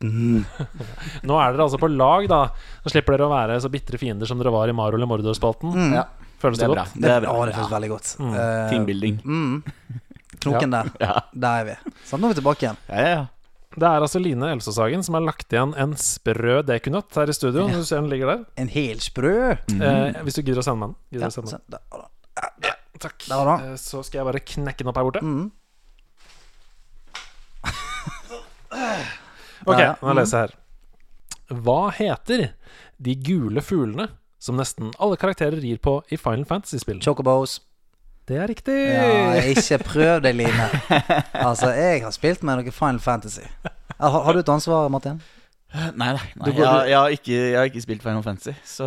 Gunnøtten. 0.00 1.26
Nå 1.26 1.36
er 1.40 1.52
dere 1.54 1.64
altså 1.66 1.78
på 1.80 1.88
lag, 1.92 2.26
da. 2.28 2.40
Nå 2.84 2.92
slipper 2.92 3.16
dere 3.16 3.26
å 3.28 3.32
være 3.32 3.60
så 3.64 3.70
bitre 3.72 3.98
fiender 4.00 4.28
som 4.28 4.38
dere 4.40 4.52
var 4.54 4.68
i 4.68 4.74
Mario 4.76 4.98
eller 5.00 5.08
Mordor-spalten. 5.10 5.72
Ja, 5.96 6.04
Føles 6.42 6.58
det 6.60 6.66
det, 6.66 6.74
bra. 6.74 6.84
godt? 6.84 6.98
Det 7.00 7.12
er 7.14 7.22
bra. 7.24 7.32
Å, 7.32 7.46
det 7.48 7.54
føles 7.56 7.72
veldig 7.72 7.90
godt. 7.94 8.10
Eh, 8.20 8.66
Teambuilding. 8.74 9.16
mm. 9.24 9.62
Knoken 10.46 10.70
der. 10.76 10.90
Ja. 11.00 11.14
Der 11.32 11.62
er 11.62 11.64
vi. 11.70 11.74
Sånn, 12.06 12.20
nå 12.20 12.28
er 12.28 12.34
vi 12.34 12.40
tilbake 12.42 12.66
igjen. 12.66 12.76
Ja, 12.92 13.00
ja, 13.00 13.08
ja. 13.16 13.24
Det 13.76 13.84
er 13.88 14.00
altså 14.04 14.20
Line 14.22 14.46
Elsåshagen 14.54 15.02
som 15.04 15.16
har 15.18 15.24
lagt 15.26 15.52
igjen 15.52 15.72
en 15.76 15.92
sprø 16.00 16.60
dekunøtt 16.64 17.12
her 17.18 17.28
i 17.28 17.34
studio. 17.36 17.66
Du 17.68 17.82
ser 17.84 18.00
den 18.00 18.08
ligger 18.12 18.30
der. 18.30 18.44
En 18.62 18.68
hel 18.72 19.00
sprø. 19.04 19.32
Eh, 19.56 20.20
hvis 20.24 20.36
du 20.38 20.42
gidder 20.44 20.60
å 20.62 20.64
sende 20.64 20.80
meg 20.80 20.88
den. 20.92 20.96
Gidder 21.16 21.26
Ja, 21.26 21.32
sende 21.34 21.50
den. 21.56 21.60
Da, 21.72 21.78
da. 21.92 22.06
Ja, 22.68 22.72
Takk. 23.00 23.18
Da. 23.28 23.40
Eh, 23.72 23.74
så 23.80 24.00
skal 24.06 24.22
jeg 24.22 24.28
bare 24.30 24.40
knekke 24.40 24.80
den 24.84 24.88
opp 24.92 24.96
her 25.00 25.08
borte. 25.08 25.20
Mm. 25.24 25.50
Ok, 29.66 29.78
Ja, 29.78 29.92
ja. 29.92 29.94
nå 30.02 30.14
leser 30.16 30.38
jeg 30.38 30.48
her. 30.48 30.56
Hva 31.62 31.80
heter 31.94 32.48
de 32.98 33.14
gule 33.22 33.62
fuglene 33.62 34.08
som 34.42 34.56
nesten 34.58 34.92
alle 35.02 35.16
karakterer 35.18 35.58
rir 35.62 35.78
på 35.82 35.98
i 36.10 36.16
Final 36.18 36.44
Fantasy-spill? 36.48 37.00
Chocobos. 37.02 37.60
Det 38.26 38.40
er 38.42 38.48
riktig! 38.50 38.74
Ja, 38.90 39.36
ikke 39.52 39.78
prøv 39.86 40.22
deg, 40.24 40.34
Line. 40.34 40.66
Altså, 41.46 41.70
jeg 41.78 42.02
har 42.02 42.10
spilt 42.14 42.42
med 42.42 42.58
noe 42.58 42.72
Final 42.74 42.98
Fantasy. 43.02 43.44
Har, 44.00 44.16
har 44.26 44.32
du 44.34 44.40
et 44.42 44.50
ansvar, 44.50 44.88
Martin? 44.90 45.20
Nei, 45.74 45.90
nei. 45.96 46.12
nei. 46.14 46.52
Går- 46.54 46.62
Jeg, 46.62 46.88
jeg, 46.88 46.96
har 46.96 47.08
ikke, 47.12 47.32
jeg 47.36 47.56
har 47.58 47.66
ikke 47.68 47.80
spilt 47.82 48.02
Final 48.04 48.22
Fantasy, 48.22 48.52
så 48.64 48.86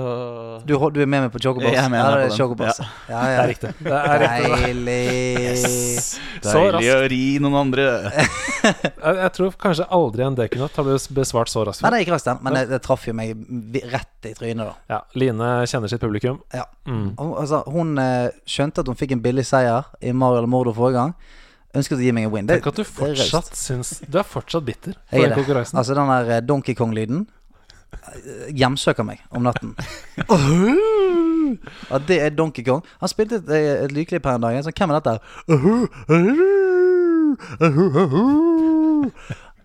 Du, 0.66 0.74
du 0.90 1.02
er 1.04 1.10
med 1.12 1.26
meg 1.26 1.32
på 1.34 1.42
Chocobos? 1.44 1.68
Jeg 1.68 1.76
er 1.84 1.90
med 1.92 2.00
ja, 2.00 2.06
er 2.16 2.30
Ja. 2.30 2.74
Ja, 3.10 3.20
Det 3.20 3.34
ja. 3.36 3.42
er 3.44 3.48
riktig. 3.52 3.72
Det 3.84 4.00
er 4.00 4.24
riktig. 4.24 4.64
Deilig. 4.64 6.00
Så 6.42 6.54
Deilig 6.56 6.90
å 6.94 7.02
ri 7.12 7.22
noen 7.44 7.58
andre. 7.66 7.86
Jeg, 8.60 9.16
jeg 9.16 9.32
tror 9.38 9.54
kanskje 9.56 9.86
aldri 9.96 10.24
en 10.26 10.36
Dekunot 10.36 10.76
har 10.76 10.84
blitt 10.88 11.06
besvart 11.16 11.48
så 11.52 11.62
raskt 11.68 11.84
Nei, 11.86 11.92
det 11.94 12.00
gikk 12.02 12.12
raskt, 12.12 12.28
den. 12.28 12.42
Men 12.44 12.58
det, 12.58 12.64
det 12.74 12.80
traff 12.84 13.06
jo 13.08 13.14
meg 13.16 13.38
rett 13.94 14.28
i 14.28 14.34
trynet, 14.36 14.68
da. 14.68 14.74
Ja, 14.92 15.00
Line 15.20 15.52
kjenner 15.72 15.92
sitt 15.92 16.02
publikum. 16.04 16.42
Ja. 16.56 16.66
Mm. 16.90 17.14
Altså, 17.20 17.62
hun 17.72 17.94
eh, 18.04 18.28
skjønte 18.50 18.84
at 18.84 18.92
hun 18.92 19.00
fikk 19.00 19.16
en 19.16 19.24
billig 19.24 19.46
seier 19.48 19.88
i 20.04 20.12
Mario 20.12 20.42
eller 20.42 20.52
Mordor 20.52 20.76
forrige 20.76 21.00
gang. 21.00 21.16
Ønsket 21.78 22.00
å 22.00 22.02
gi 22.02 22.12
meg 22.16 22.26
en 22.26 22.32
win. 22.34 22.48
Det, 22.50 22.56
Tenk 22.64 22.72
at 22.72 22.80
du 22.80 22.84
fortsatt 22.88 23.52
syns 23.58 23.92
Du 24.10 24.18
er 24.18 24.26
fortsatt 24.26 24.66
bitter 24.66 24.96
for 25.12 25.22
den 25.22 25.36
konkurransen. 25.38 25.78
Altså, 25.78 25.94
den 25.98 26.10
der 26.10 26.32
eh, 26.38 26.42
Donkey 26.42 26.74
Kong-lyden 26.78 27.28
eh, 27.94 28.48
hjemsøker 28.58 29.06
meg 29.06 29.22
om 29.30 29.46
natten. 29.46 29.76
Ja, 31.90 31.98
det 32.06 32.20
er 32.22 32.30
Donkey 32.30 32.62
Kong. 32.62 32.84
Han 33.02 33.10
spilte 33.10 33.40
et, 33.40 33.48
eh, 33.50 33.84
et 33.88 33.94
lydklipp 33.96 34.26
her 34.30 34.38
en 34.38 34.44
dag. 34.44 34.58
Så 34.62 34.70
hvem 34.70 34.92
er 34.94 35.00
dette? 35.00 35.16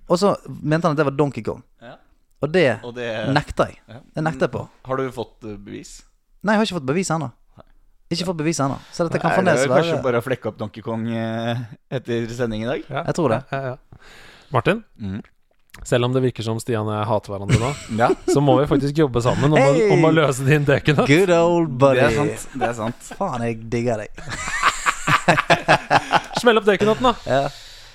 Og 0.09 0.19
så 0.21 0.35
mente 0.47 0.87
han 0.89 0.95
at 0.95 1.01
det 1.01 1.07
var 1.09 1.17
Donkey 1.19 1.45
Kong. 1.45 1.63
Og 2.45 2.51
det 2.53 2.67
Og 2.85 2.93
det 2.97 3.09
nekter 3.33 3.73
jeg. 3.73 4.01
Det 4.15 4.25
nekter 4.25 4.47
jeg 4.49 4.53
på. 4.57 4.65
Har 4.89 5.01
du 5.01 5.11
fått 5.13 5.45
bevis? 5.65 6.03
Nei, 6.45 6.55
jeg 6.55 6.61
har 6.61 6.67
ikke 6.69 6.79
fått 6.81 6.89
bevis 6.89 7.11
ennå. 7.15 7.31
Ikke 8.15 8.27
fått 8.31 8.39
bevis 8.41 8.61
ennå. 8.63 8.77
Så 8.95 9.01
dette 9.09 9.19
kan 9.23 9.31
Er 9.35 9.43
det 9.45 9.49
er 9.65 9.69
kanskje 9.75 9.99
bare 10.05 10.19
å 10.23 10.25
flekke 10.25 10.47
opp 10.53 10.59
Donkey 10.61 10.83
Kong 10.87 11.03
eh, 11.13 11.55
etter 11.91 12.27
sending 12.35 12.61
i 12.65 12.69
dag? 12.71 12.81
Ja. 12.89 13.01
Jeg 13.11 13.15
tror 13.19 13.29
det. 13.35 13.41
Ja, 13.53 13.61
ja. 13.75 13.77
Martin, 14.55 14.79
Mm. 15.01 15.21
selv 15.83 16.05
om 16.07 16.13
det 16.15 16.23
virker 16.23 16.43
som 16.47 16.61
Stian 16.63 16.87
og 16.87 16.95
jeg 16.95 17.07
hater 17.11 17.31
hverandre 17.35 17.59
nå, 17.59 17.71
Ja, 18.03 18.09
så 18.31 18.39
må 18.41 18.55
vi 18.61 18.67
faktisk 18.71 18.95
jobbe 19.03 19.21
sammen 19.25 19.51
om, 19.53 19.59
Hey! 19.59 19.89
å, 19.91 19.93
om 19.97 20.05
å 20.07 20.11
løse 20.15 20.45
din 20.47 20.65
dekunøtt. 20.69 21.09
Good 21.11 21.31
old 21.35 21.69
buddy. 21.81 22.01
det 22.01 22.07
er 22.07 22.11
sant. 22.21 22.39
Det 22.55 22.69
er 22.69 22.75
sant. 22.79 23.01
Faen, 23.19 23.43
jeg 23.49 23.55
digger 23.73 23.97
deg. 24.05 24.11
Smell 26.41 26.59
opp 26.61 26.67
dekunøtten, 26.69 27.07
da! 27.11 27.15
Ja. 27.27 27.49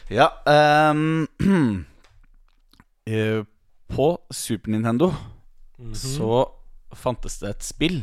Ja 0.09 0.25
ehm, 0.49 1.27
eh, 3.05 3.43
På 3.93 4.07
Super 4.33 4.71
Nintendo 4.73 5.11
Mhm. 5.79 5.93
så 5.95 6.43
fantes 6.91 7.37
det 7.39 7.49
et 7.53 7.63
spill 7.63 8.01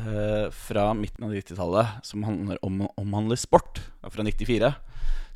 eh, 0.00 0.46
fra 0.54 0.88
midten 0.96 1.26
av 1.26 1.34
90-tallet 1.34 2.06
som 2.06 2.24
handler 2.26 2.60
om, 2.64 2.82
omhandler 3.00 3.40
sport, 3.40 3.82
fra 4.12 4.24
94, 4.26 4.72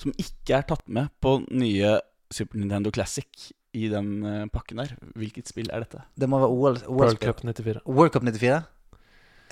som 0.01 0.15
ikke 0.21 0.59
er 0.59 0.67
tatt 0.69 0.87
med 0.89 1.13
på 1.25 1.39
nye 1.51 1.99
Super 2.33 2.59
Nintendo 2.61 2.91
Classic 2.91 3.51
i 3.77 3.91
den 3.93 4.25
uh, 4.25 4.47
pakken 4.53 4.81
der. 4.81 4.95
Hvilket 5.19 5.51
spill 5.51 5.69
er 5.71 5.85
dette? 5.85 6.01
Det 6.17 6.29
må 6.31 6.41
være 6.41 6.49
OL, 6.49 6.57
World 6.65 6.89
OL 6.89 7.03
World 7.03 7.21
Cup 7.23 7.43
94. 7.45 7.85
World 7.85 8.15
Cup 8.15 8.25
94? 8.27 8.63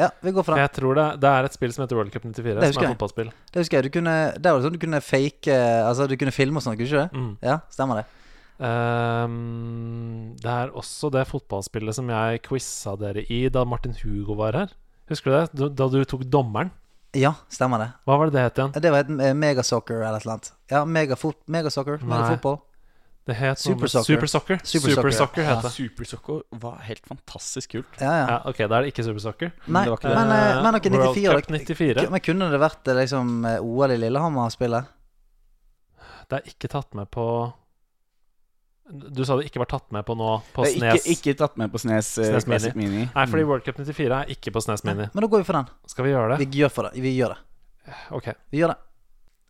Ja, 0.00 0.08
vi 0.24 0.32
går 0.34 0.42
fra. 0.42 0.56
Jeg 0.58 0.72
tror 0.74 0.98
det, 0.98 1.06
det 1.22 1.30
er 1.30 1.46
et 1.46 1.54
spill 1.54 1.74
som 1.74 1.84
heter 1.84 1.98
World 2.00 2.10
Cup 2.10 2.24
94, 2.26 2.42
Det 2.42 2.54
husker 2.56 2.72
som 2.72 2.82
er 2.82 2.88
jeg. 2.88 2.96
fotballspill. 2.96 3.30
Det 3.52 3.62
husker 3.62 3.78
jeg. 3.78 3.86
Du 3.86 3.94
kunne, 3.98 4.14
det 4.34 4.54
var 4.54 4.64
sånn 4.64 4.74
du 4.74 4.82
kunne 4.82 5.00
fake 5.04 5.58
Altså, 5.84 6.08
du 6.10 6.16
kunne 6.18 6.34
filme 6.34 6.58
og 6.58 6.64
sånn, 6.64 6.78
kunne 6.80 6.88
du 6.88 6.96
ikke 6.96 7.04
det? 7.04 7.20
Mm. 7.20 7.32
Ja, 7.46 7.58
stemmer 7.70 8.00
det. 8.02 8.06
Um, 8.54 10.34
det 10.38 10.50
er 10.50 10.74
også 10.78 11.10
det 11.14 11.24
fotballspillet 11.26 11.96
som 11.96 12.10
jeg 12.10 12.42
quiza 12.46 12.94
dere 12.98 13.24
i 13.30 13.44
da 13.52 13.64
Martin 13.68 13.94
Hugo 14.00 14.36
var 14.38 14.58
her. 14.58 14.74
Husker 15.10 15.30
du 15.30 15.36
det? 15.36 15.70
Da 15.76 15.88
du 15.92 16.00
tok 16.08 16.24
dommeren. 16.32 16.70
Ja, 17.14 17.34
stemmer 17.52 17.78
det. 17.78 17.88
Hva 18.08 18.18
var 18.18 18.30
det 18.30 18.34
det 18.34 18.44
het 18.44 18.58
igjen? 18.58 18.72
Det 18.82 18.90
var 18.90 19.04
et 19.04 19.10
eh, 19.22 19.34
megasoccer 19.38 20.00
eller 20.00 20.18
et 20.18 20.24
eller 20.24 20.36
annet. 20.36 20.52
Ja, 20.72 20.84
megafot, 20.84 21.38
megasoccer. 21.46 22.00
Megafotball. 22.02 22.58
Det 23.24 23.34
het 23.38 23.60
Supersoccer. 23.60 24.04
Supersoccer, 24.04 24.58
Supersoccer, 24.64 24.64
Soccer. 24.64 24.64
Super 24.64 24.64
Soccer. 24.64 24.66
Super 24.66 24.90
Super 24.90 25.12
Soccer, 25.12 25.12
Soccer 25.12 25.42
ja. 25.42 25.54
het 25.54 25.62
det. 25.64 25.70
Supersoccer 25.72 26.42
var 26.64 26.80
helt 26.88 27.06
fantastisk 27.08 27.70
kult. 27.72 28.00
Ja, 28.00 28.10
ja. 28.18 28.26
Ja, 28.32 28.40
ok, 28.50 28.58
da 28.58 28.76
er 28.76 28.84
det 28.84 28.92
ikke 28.92 29.04
Supersoccer. 29.06 29.54
Nei, 29.64 29.84
det 29.86 29.94
var 29.94 30.00
ikke 30.02 30.10
det. 30.10 30.18
men, 30.18 30.32
eh, 30.34 30.50
Eh, 30.50 30.62
men 30.62 30.72
World 30.98 31.16
94 31.16 31.46
Cup 31.46 31.76
94. 31.78 32.10
Men 32.10 32.20
kunne 32.20 32.50
det 32.52 32.60
vært 32.60 32.88
eh, 32.88 32.98
liksom 33.00 33.30
OL 33.62 33.94
i 33.94 33.96
Lillehammer-spillet? 34.02 34.90
Det 36.28 36.40
er 36.40 36.52
ikke 36.52 36.68
tatt 36.68 36.92
med 36.98 37.08
på 37.14 37.24
Du 38.84 39.22
sa 39.24 39.38
det 39.40 39.46
ikke 39.48 39.62
var 39.62 39.68
tatt 39.70 39.86
med 39.96 40.04
på 40.04 40.12
nå 40.18 40.42
på 40.52 40.64
Det 40.66 40.74
er 40.76 40.98
Snes. 40.98 41.06
ikke, 41.08 41.32
ikke 41.32 41.38
tatt 41.40 41.54
med 41.56 41.70
på 41.72 41.80
Snes, 41.80 42.10
eh, 42.20 42.34
Snes 42.36 42.66
Mini. 42.68 42.72
Mini. 42.76 43.04
Nei, 43.14 43.24
fordi 43.30 43.44
World 43.48 43.64
Cup 43.64 43.78
94 43.80 44.18
er 44.18 44.32
ikke 44.34 44.52
på 44.52 44.60
Snes 44.60 44.84
Mini. 44.84 45.06
Men 45.14 45.24
da 45.24 45.30
går 45.32 45.40
vi 45.40 45.46
for 45.48 45.56
den. 45.56 45.70
Skal 45.88 46.04
vi 46.04 46.10
gjøre 46.12 46.34
det? 46.34 46.44
Vi 46.44 46.60
gjør 46.60 46.72
for 46.74 46.88
det. 46.90 47.00
Vi 47.00 47.14
gjør 47.16 47.32
det. 47.32 47.94
Ok. 48.12 48.28
Vi 48.52 48.60
gjør 48.60 48.74
det. 48.74 48.76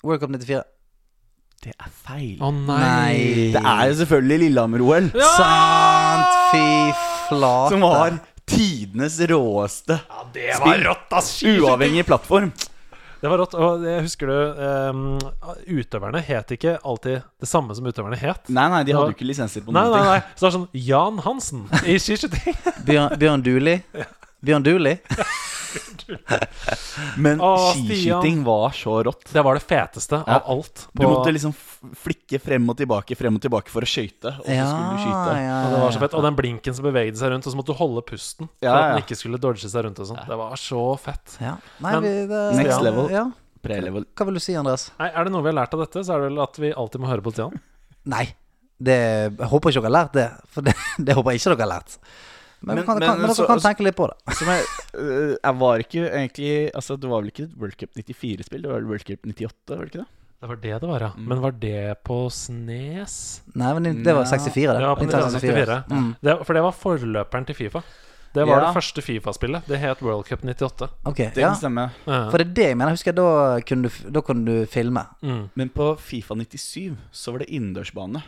World 0.05 0.21
Cup 0.23 0.31
94. 0.31 0.63
Det 1.65 1.73
er 1.81 1.91
feil. 2.05 2.37
Å 2.45 2.51
nei. 2.53 2.79
Nei. 2.79 3.19
Det 3.57 3.63
er 3.65 3.83
jo 3.91 3.97
selvfølgelig 4.05 4.39
Lillehammer-OL. 4.45 5.11
Sant! 5.17 6.39
Fy 6.53 6.67
flate. 7.31 7.73
Som 7.75 7.85
var 7.87 8.19
tidenes 8.47 9.17
råeste 9.31 9.97
ja, 9.97 10.25
Det 10.35 10.51
Spill. 10.59 10.83
rått, 10.85 11.07
ass! 11.17 11.31
uavhengig 11.43 12.05
plattform. 12.07 12.53
Det 13.25 13.31
var 13.33 13.41
rått. 13.41 13.55
Og 13.57 13.85
jeg 13.89 14.03
husker 14.05 14.29
du 14.29 14.35
um, 14.61 15.05
Utøverne 15.79 16.21
het 16.27 16.51
ikke 16.53 16.75
alltid 16.85 17.23
det 17.41 17.49
samme 17.49 17.73
som 17.77 17.87
utøverne 17.89 18.19
het. 18.21 18.51
Nei, 18.53 18.67
nei, 18.69 18.83
de 18.85 18.93
hadde 18.93 19.15
jo 19.15 19.17
ikke 19.17 19.25
lisenser 19.31 19.65
på 19.65 19.73
Nei, 19.73 19.87
noen 19.87 19.95
nei, 19.97 20.03
ting. 20.03 20.11
nei. 20.13 20.35
Så 20.37 20.43
det 20.43 20.49
var 20.51 20.55
sånn 20.59 20.67
Jan 20.91 21.23
Hansen 21.25 21.63
i 21.89 21.97
skiskyting. 22.05 22.59
Bjørn, 22.85 23.15
Bjørn 23.23 23.47
Duli. 23.47 23.79
Bjørn 24.45 24.67
Duli. 24.67 24.93
Men 27.25 27.41
skiskyting 27.41 28.43
var 28.47 28.71
så 28.77 28.97
rått. 29.07 29.25
Det 29.33 29.43
var 29.45 29.59
det 29.59 29.63
feteste 29.65 30.19
av 30.21 30.29
alt. 30.29 30.49
alt. 30.55 30.85
Du 30.93 31.05
måtte 31.07 31.33
liksom 31.35 31.55
flikke 31.97 32.41
frem 32.43 32.69
og 32.71 32.77
tilbake, 32.79 33.17
frem 33.19 33.37
og 33.39 33.43
tilbake 33.45 33.73
for 33.73 33.85
å 33.85 33.89
skøyte, 33.89 34.33
og 34.41 34.47
så 34.47 34.57
Ja, 34.57 34.67
skulle 34.71 34.91
du 34.91 35.03
skyte. 35.05 35.37
ja, 35.45 35.57
Og 35.65 35.73
det 35.75 35.81
var 35.85 35.95
så 35.97 36.03
fett. 36.05 36.17
Og 36.19 36.27
den 36.27 36.37
blinken 36.39 36.77
som 36.77 36.87
bevegde 36.89 37.17
seg 37.21 37.33
rundt, 37.35 37.47
og 37.49 37.53
så 37.55 37.61
måtte 37.61 37.73
du 37.75 37.79
holde 37.81 38.05
pusten 38.09 38.49
for 38.49 38.67
Ja, 38.69 38.75
at 38.75 38.95
den 38.95 39.03
ikke 39.05 39.19
skulle 39.21 39.41
dodge 39.43 39.65
seg 39.69 39.85
rundt 39.89 39.99
og 40.01 40.07
sånt. 40.13 40.27
Det 40.29 40.37
var 40.41 40.55
så 40.61 40.85
fett. 41.01 41.39
Ja. 41.41 41.57
Nei, 41.81 41.93
Men- 41.93 42.03
vi, 42.03 42.15
det, 42.33 42.43
Next 42.61 42.71
ja, 42.77 42.81
level. 42.85 43.11
Ja. 43.11 43.25
Pre-level. 43.65 44.05
Hva 44.15 44.27
vil 44.29 44.35
du 44.35 44.41
si, 44.45 44.53
Andreas? 44.61 44.91
Nei, 45.01 45.09
Er 45.15 45.25
det 45.25 45.33
noe 45.33 45.41
vi 45.43 45.49
har 45.49 45.57
lært 45.65 45.73
av 45.75 45.81
dette, 45.81 46.05
så 46.05 46.15
er 46.15 46.21
det 46.21 46.31
vel 46.33 46.43
at 46.45 46.59
vi 46.61 46.73
alltid 46.73 47.01
må 47.01 47.09
høre 47.09 47.23
på 47.25 47.33
Stian. 47.33 47.55
Nei. 48.05 48.27
Det, 48.85 48.97
jeg 49.39 49.49
håper 49.49 49.71
ikke 49.71 49.81
dere 49.81 49.89
har 49.89 49.97
lært 50.05 50.13
det. 50.13 50.27
For 50.53 50.61
det, 50.67 50.75
det 51.07 51.15
håper 51.17 51.31
jeg 51.33 51.41
ikke 51.41 51.55
dere 51.57 51.65
har 51.65 51.73
lært. 51.79 51.99
Men, 52.67 52.77
Men- 52.77 52.85
kan, 52.87 52.99
men 52.99 53.09
kan, 53.09 53.19
men 53.21 53.27
dere 53.29 53.37
så- 53.37 53.47
kan 53.47 53.61
tenke 53.61 53.85
litt 53.85 53.97
på 53.97 54.07
det. 54.09 54.35
Som 54.39 54.49
jeg, 54.49 54.65
øh, 54.99 55.37
jeg 55.45 55.59
var 55.61 55.79
ikke 55.85 56.05
egentlig 56.11 56.71
Altså, 56.75 56.97
det 57.01 57.09
var 57.11 57.21
vel 57.23 57.31
ikke 57.33 57.45
et 57.49 57.57
World 57.61 57.77
Cup 57.79 57.91
94-spill, 57.97 58.63
det 58.63 58.71
var 58.71 58.79
vel 58.81 58.87
World 58.93 59.05
Cup 59.05 59.21
98, 59.27 59.53
var 59.69 59.85
det 59.85 59.91
ikke 59.93 60.03
det? 60.05 60.07
Det 60.45 60.49
var 60.51 60.57
det 60.61 60.73
det 60.83 60.89
var, 60.89 61.01
ja. 61.01 61.11
Mm. 61.17 61.29
Men 61.29 61.41
var 61.41 61.53
det 61.53 61.97
på 62.05 62.17
Snes? 62.31 63.43
Nei, 63.57 63.71
men 63.79 64.03
det 64.05 64.13
var 64.15 64.25
Nei. 64.27 64.31
64, 64.39 64.75
det. 64.75 64.83
Ja, 64.85 64.95
på 64.95 65.05
Nintendo 65.07 65.31
64. 65.39 65.79
Mm. 65.91 66.11
Det, 66.21 66.35
for 66.45 66.55
det 66.59 66.63
var 66.67 66.75
forløperen 66.77 67.47
til 67.49 67.57
Fifa. 67.57 67.81
Det 68.35 68.43
var 68.49 68.59
Ja. 68.61 68.67
det 68.67 68.75
første 68.75 69.01
Fifa-spillet. 69.03 69.63
Det 69.71 69.79
het 69.79 70.03
World 70.03 70.27
Cup 70.27 70.43
98. 70.45 70.89
Ok, 71.07 71.17
Det 71.17 71.37
ja. 71.39 71.55
stemmer. 71.55 71.89
stemme. 71.95 72.17
Ja. 72.17 72.31
For 72.31 72.39
det 72.43 72.49
er 72.49 72.55
det 72.55 72.65
jeg 72.67 72.77
mener. 72.77 72.91
Jeg 72.91 72.99
husker 72.99 73.13
Da 73.15 73.61
kunne 73.61 73.89
du, 73.89 74.11
da 74.11 74.21
kunne 74.21 74.45
du 74.45 74.67
filme. 74.67 75.07
Mm. 75.23 75.51
Men 75.55 75.69
på 75.71 75.97
Fifa 75.99 76.35
97 76.35 76.97
så 77.13 77.31
var 77.33 77.39
det 77.39 77.49
innendørsbane. 77.49 78.23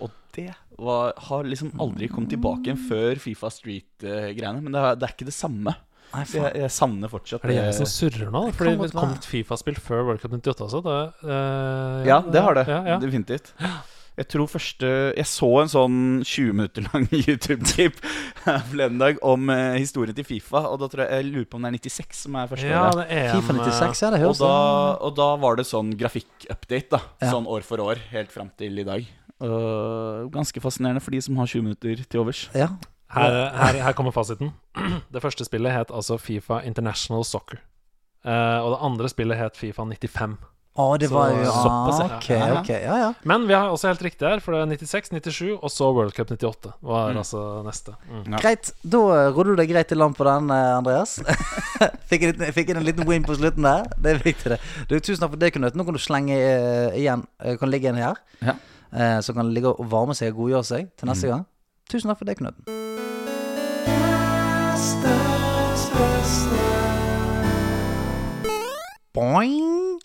Og 0.00 0.10
det 0.36 0.54
var, 0.78 1.12
har 1.28 1.44
liksom 1.48 1.72
aldri 1.82 2.08
kommet 2.12 2.30
tilbake 2.34 2.68
igjen 2.70 2.80
før 2.88 3.18
Fifa 3.22 3.50
Street-greiene. 3.50 4.62
Men 4.62 4.74
det 4.76 4.80
er, 4.84 4.98
det 5.00 5.08
er 5.08 5.14
ikke 5.16 5.28
det 5.30 5.36
samme. 5.36 5.74
Nei, 6.08 6.22
jeg, 6.32 6.54
jeg 6.62 6.72
savner 6.72 7.10
fortsatt 7.12 7.42
Er 7.44 7.50
det 7.52 7.56
jeg 7.58 7.74
som 7.82 7.88
surrer 7.92 8.30
nå? 8.32 8.40
Fordi 8.56 8.70
det 8.80 8.94
kom 8.96 9.10
et 9.12 9.26
Fifa-spill 9.28 9.76
før 9.76 10.06
World 10.08 10.22
Cup 10.22 10.32
98 10.38 10.64
også. 10.70 10.80
Det, 10.86 10.98
eh, 11.28 12.06
Ja, 12.08 12.22
det 12.24 12.40
har 12.46 12.56
det. 12.56 12.64
Ja, 12.70 12.78
ja. 12.94 12.98
Definitivt. 13.02 13.52
Jeg 14.18 14.26
tror 14.32 14.48
første 14.50 14.88
Jeg 15.14 15.28
så 15.30 15.50
en 15.60 15.68
sånn 15.70 15.98
20 16.26 16.56
minutter 16.56 16.86
lang 16.88 17.04
YouTube-klipp 17.20 18.00
forleden 18.70 18.98
dag 18.98 19.20
om 19.22 19.52
eh, 19.52 19.76
historien 19.78 20.16
til 20.16 20.26
Fifa, 20.26 20.64
og 20.72 20.80
da 20.80 20.88
tror 20.90 21.04
jeg 21.04 21.20
jeg 21.20 21.28
lurer 21.28 21.46
på 21.52 21.60
om 21.60 21.68
det 21.68 21.74
er 21.74 21.78
96 21.92 22.24
som 22.24 22.40
er 22.40 22.48
første 22.50 22.72
Ja, 22.72 22.86
året. 22.88 23.04
det 23.04 23.20
er 23.20 23.28
en, 23.28 23.36
Fifa 23.36 23.58
96, 23.60 24.02
ja, 24.02 24.10
det 24.16 24.24
Og 24.32 24.40
da, 24.40 24.54
og 25.06 25.14
da 25.20 25.28
var 25.44 25.60
det 25.60 25.68
sånn 25.68 25.92
grafikk-update, 26.00 26.88
da. 26.96 27.02
Ja. 27.22 27.30
Sånn 27.36 27.46
år 27.52 27.68
for 27.68 27.84
år, 27.84 28.00
helt 28.16 28.32
fram 28.34 28.50
til 28.58 28.80
i 28.80 28.88
dag. 28.88 29.06
Og 29.40 30.30
ganske 30.34 30.60
fascinerende 30.60 31.00
for 31.04 31.14
de 31.14 31.20
som 31.22 31.36
har 31.38 31.46
20 31.46 31.62
minutter 31.62 32.04
til 32.10 32.20
overs. 32.24 32.48
Ja. 32.54 32.68
Her, 33.14 33.38
her, 33.56 33.78
her 33.86 33.92
kommer 33.96 34.12
fasiten. 34.12 34.50
Det 35.14 35.22
første 35.24 35.44
spillet 35.46 35.72
het 35.72 35.90
altså 35.94 36.18
Fifa 36.20 36.60
International 36.66 37.24
Soccer. 37.24 37.62
Uh, 38.26 38.58
og 38.64 38.70
det 38.74 38.78
andre 38.82 39.08
spillet 39.08 39.38
het 39.38 39.56
Fifa 39.56 39.84
95. 39.86 40.34
Å, 40.78 40.84
det 41.00 41.08
var 41.10 41.32
jo 41.32 41.42
såpass, 41.50 41.96
ah, 41.98 42.10
ja. 42.10 42.16
Ok, 42.18 42.26
Ja, 42.30 42.46
ja. 42.52 42.58
Okay, 42.60 42.82
Ja, 42.84 42.96
ja. 43.00 43.06
Men 43.26 43.46
vi 43.48 43.54
har 43.56 43.70
også 43.72 43.88
helt 43.88 44.02
riktig 44.04 44.28
her, 44.28 44.38
for 44.44 44.54
det 44.54 44.60
er 44.60 44.68
96, 44.78 45.08
97 45.10 45.56
og 45.56 45.70
så 45.74 45.88
World 45.94 46.14
Cup 46.14 46.28
98 46.30 46.70
var 46.86 47.08
Mm. 47.10 47.18
altså 47.18 47.40
neste. 47.66 47.94
Mm. 48.10 48.28
Ja. 48.30 48.38
Greit. 48.44 48.70
Da 48.86 49.00
rodde 49.34 49.56
du 49.56 49.62
deg 49.62 49.72
greit 49.72 49.90
i 49.90 49.98
land 49.98 50.14
på 50.14 50.26
den, 50.28 50.50
eh, 50.54 50.76
Andreas. 50.76 51.16
fikk, 52.10 52.28
en 52.28 52.52
fikk 52.54 52.70
en 52.76 52.84
liten 52.86 53.08
win 53.08 53.24
på 53.26 53.34
slutten 53.40 53.66
der. 53.66 53.88
Det 53.98 54.12
er 54.12 54.22
viktig, 54.22 54.52
det. 54.54 54.60
Du, 54.90 54.94
tusen 55.00 55.18
takk 55.24 55.32
for 55.34 55.42
det, 55.42 55.50
Knut. 55.56 55.74
Nå 55.74 55.84
kan 55.88 55.98
du 55.98 56.02
slenge 56.02 56.36
eh, 56.38 56.94
igjen. 57.00 57.24
Kan 57.58 57.72
ligge 57.74 57.90
en 57.90 57.98
her. 57.98 58.20
Ja. 58.44 58.54
Eh, 58.92 59.20
som 59.20 59.34
kan 59.36 59.50
ligge 59.52 59.68
og 59.74 59.90
varme 59.90 60.14
seg 60.16 60.32
og 60.32 60.44
godgjøre 60.44 60.64
seg 60.64 60.88
til 60.96 61.08
neste 61.08 61.26
Mm. 61.26 61.32
gang. 61.34 61.46
Tusen 61.90 62.08
takk 62.08 62.18
for 62.18 62.24
det, 62.24 62.36
Knut. 62.38 62.54
Boing! 69.14 69.98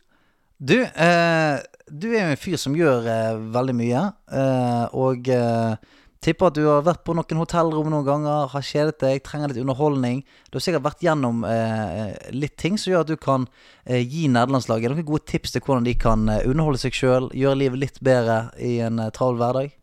Du, 0.63 0.77
eh, 0.81 1.57
du 1.91 2.07
er 2.13 2.21
jo 2.23 2.29
en 2.31 2.39
fyr 2.39 2.57
som 2.61 2.75
gjør 2.77 3.07
eh, 3.11 3.41
veldig 3.53 3.75
mye. 3.75 4.03
Eh, 4.31 4.85
og 4.95 5.27
eh, 5.29 5.75
tipper 6.23 6.49
at 6.49 6.55
du 6.57 6.63
har 6.65 6.85
vært 6.85 7.03
på 7.05 7.15
noen 7.17 7.39
hotellrom 7.41 7.89
noen 7.91 8.07
ganger, 8.07 8.47
har 8.53 8.65
kjedet 8.65 8.95
deg, 9.03 9.21
trenger 9.25 9.51
litt 9.51 9.61
underholdning. 9.61 10.23
Du 10.49 10.57
har 10.57 10.65
sikkert 10.65 10.85
vært 10.87 11.03
gjennom 11.05 11.43
eh, 11.47 12.15
litt 12.35 12.55
ting 12.61 12.79
som 12.79 12.93
gjør 12.93 13.05
at 13.05 13.11
du 13.11 13.17
kan 13.21 13.47
eh, 13.85 14.01
gi 14.01 14.25
nederlandslaget 14.31 14.93
noen 14.93 15.07
gode 15.07 15.27
tips 15.29 15.55
til 15.55 15.63
hvordan 15.65 15.87
de 15.87 15.95
kan 15.99 16.25
eh, 16.31 16.43
underholde 16.49 16.81
seg 16.81 16.97
sjøl, 16.97 17.29
gjøre 17.37 17.59
livet 17.61 17.83
litt 17.83 18.01
bedre 18.03 18.39
i 18.61 18.77
en 18.85 19.03
eh, 19.03 19.13
travel 19.15 19.39
hverdag. 19.41 19.77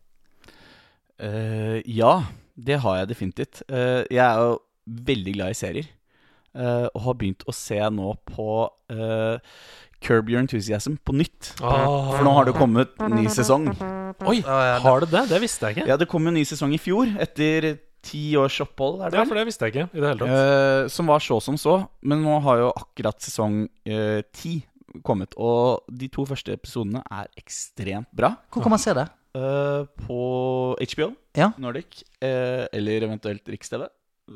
Uh, 1.21 1.77
ja, 1.85 2.15
det 2.57 2.79
har 2.81 2.95
jeg 2.97 3.11
definitivt. 3.11 3.61
Uh, 3.69 4.01
jeg 4.09 4.23
er 4.25 4.39
jo 4.41 4.55
veldig 5.09 5.35
glad 5.35 5.53
i 5.53 5.59
serier. 5.59 5.91
Uh, 6.51 6.89
og 6.91 7.03
har 7.05 7.15
begynt 7.19 7.45
å 7.47 7.53
se 7.55 7.77
nå 7.93 8.09
på 8.27 8.47
uh, 8.91 9.37
Curb 10.01 10.29
Your 10.33 10.41
Enthusiasm 10.41 10.97
på 11.05 11.13
nytt. 11.15 11.53
Oh. 11.61 12.11
For 12.15 12.25
nå 12.25 12.33
har 12.35 12.49
det 12.49 12.55
kommet 12.57 12.97
ny 13.13 13.27
sesong. 13.31 13.69
Oi, 14.27 14.39
har 14.45 15.05
det 15.05 15.11
det? 15.13 15.23
Det 15.29 15.39
visste 15.43 15.69
jeg 15.69 15.77
ikke. 15.77 15.87
Ja, 15.91 15.97
det 16.01 16.07
kom 16.11 16.25
jo 16.27 16.33
ny 16.33 16.43
sesong 16.47 16.73
i 16.75 16.81
fjor, 16.81 17.11
etter 17.21 17.75
ti 18.01 18.23
års 18.39 18.57
opphold. 18.63 19.01
Er 19.05 19.13
det 19.13 19.19
Ja, 19.21 19.25
for 19.29 19.37
det 19.37 19.45
visste 19.49 19.67
jeg 19.67 19.75
ikke 19.75 19.87
i 19.93 20.01
det 20.01 20.09
hele 20.09 20.25
tatt. 20.25 20.33
Uh, 20.33 20.89
som 20.89 21.09
var 21.11 21.21
så 21.23 21.37
som 21.43 21.57
så. 21.61 21.77
Men 22.01 22.23
nå 22.25 22.39
har 22.47 22.63
jo 22.63 22.73
akkurat 22.73 23.21
sesong 23.21 23.63
eh, 23.85 24.21
ti 24.33 24.57
kommet. 25.05 25.37
Og 25.37 25.85
de 25.87 26.09
to 26.11 26.25
første 26.27 26.53
episodene 26.57 27.03
er 27.05 27.29
ekstremt 27.39 28.09
bra. 28.17 28.33
Hvor 28.51 28.65
kan 28.65 28.73
man 28.73 28.81
se 28.81 28.95
det? 28.97 29.05
Uh, 29.37 29.85
på 30.01 30.75
HBO 30.81 31.13
Ja. 31.37 31.53
Nordic, 31.61 32.01
eller 32.19 33.05
eventuelt 33.05 33.45
Riks-TV, 33.47 33.85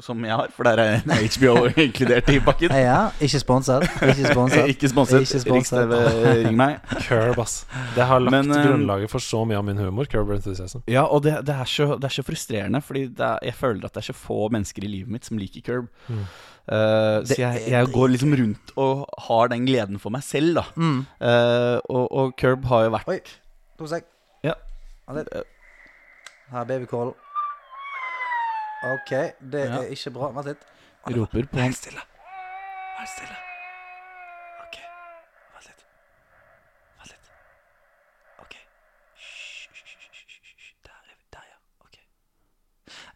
som 0.04 0.24
jeg 0.26 0.36
har. 0.36 0.52
For 0.56 0.68
der 0.68 0.82
er 0.82 1.02
HBO 1.06 1.54
inkludert 1.86 2.30
i 2.34 2.40
pakken. 2.44 2.74
Ja, 2.76 3.12
ikke 3.22 3.40
sponset. 3.42 3.86
Ikke 4.02 4.32
sponset. 4.32 4.68
Ikke 4.74 4.90
sponset. 4.92 5.26
Ikke 5.26 5.42
sponset. 5.44 5.86
Riks-TV, 5.86 6.48
ring 6.48 6.58
meg. 6.60 6.80
Curb, 7.08 7.40
ass. 7.44 7.66
Det 7.96 8.08
har 8.10 8.24
lagt 8.24 8.36
Men, 8.36 8.52
eh, 8.56 8.66
grunnlaget 8.68 9.12
for 9.12 9.24
så 9.24 9.44
mye 9.48 9.60
av 9.60 9.68
min 9.68 9.80
humor. 9.80 10.10
Curb 10.12 10.34
Enthusiasm. 10.36 10.84
Ja, 10.92 11.06
og 11.06 11.24
det, 11.28 11.38
det, 11.48 11.56
er 11.56 11.70
så, 11.70 11.94
det 12.00 12.10
er 12.10 12.18
så 12.18 12.26
frustrerende, 12.26 12.82
Fordi 12.86 13.08
er, 13.14 13.40
jeg 13.52 13.56
føler 13.60 13.86
at 13.86 13.96
det 13.96 14.04
er 14.04 14.10
så 14.12 14.18
få 14.18 14.50
mennesker 14.54 14.86
i 14.86 14.92
livet 14.98 15.16
mitt 15.16 15.26
som 15.28 15.40
liker 15.42 15.66
Curb. 15.66 15.90
Mm. 16.08 16.26
Uh, 16.66 17.22
Det 17.22 17.36
så 17.36 17.42
jeg, 17.44 17.66
jeg 17.70 17.92
går 17.94 18.08
liksom 18.16 18.32
rundt 18.34 18.72
og 18.82 19.04
har 19.28 19.52
den 19.54 19.68
gleden 19.68 20.00
for 20.02 20.14
meg 20.14 20.24
selv, 20.26 20.58
da. 20.58 20.64
Mm. 20.76 21.04
Uh, 21.22 21.78
og, 21.90 22.06
og 22.10 22.34
Curb 22.42 22.66
har 22.72 22.88
jo 22.88 22.96
vært 22.98 23.12
Oi, 23.14 23.20
to 23.78 23.90
sek. 23.92 24.10
Ja. 24.46 24.58
Her 25.10 26.60
er 26.62 26.66
babycall. 26.66 27.14
Ok, 28.86 29.12
det 29.52 29.62
Ja. 29.66 29.78
er 29.82 29.88
ikke 29.96 30.12
bra. 30.14 30.28
Vent 30.36 30.46
litt. 30.48 30.66
Roper 31.16 31.46
på 31.52 31.58
Vær 31.58 31.72
stille. 31.78 32.02
Vær 33.00 33.08
stille. 33.16 33.38
Ok, 34.66 34.78
vent 35.54 35.66
litt. 35.70 35.82
Vent 37.00 37.12
litt. 37.12 37.32
Ok. 38.44 38.54
Hysj, 39.16 39.70
hysj, 39.74 39.98
hysj, 40.06 40.26
hysj, 40.26 40.54
hysj. 40.54 40.76
Der 40.86 40.94
er 40.94 41.16
vi. 41.18 41.26
Der, 41.34 41.44
ja. 41.52 41.58
Ok. 41.86 41.96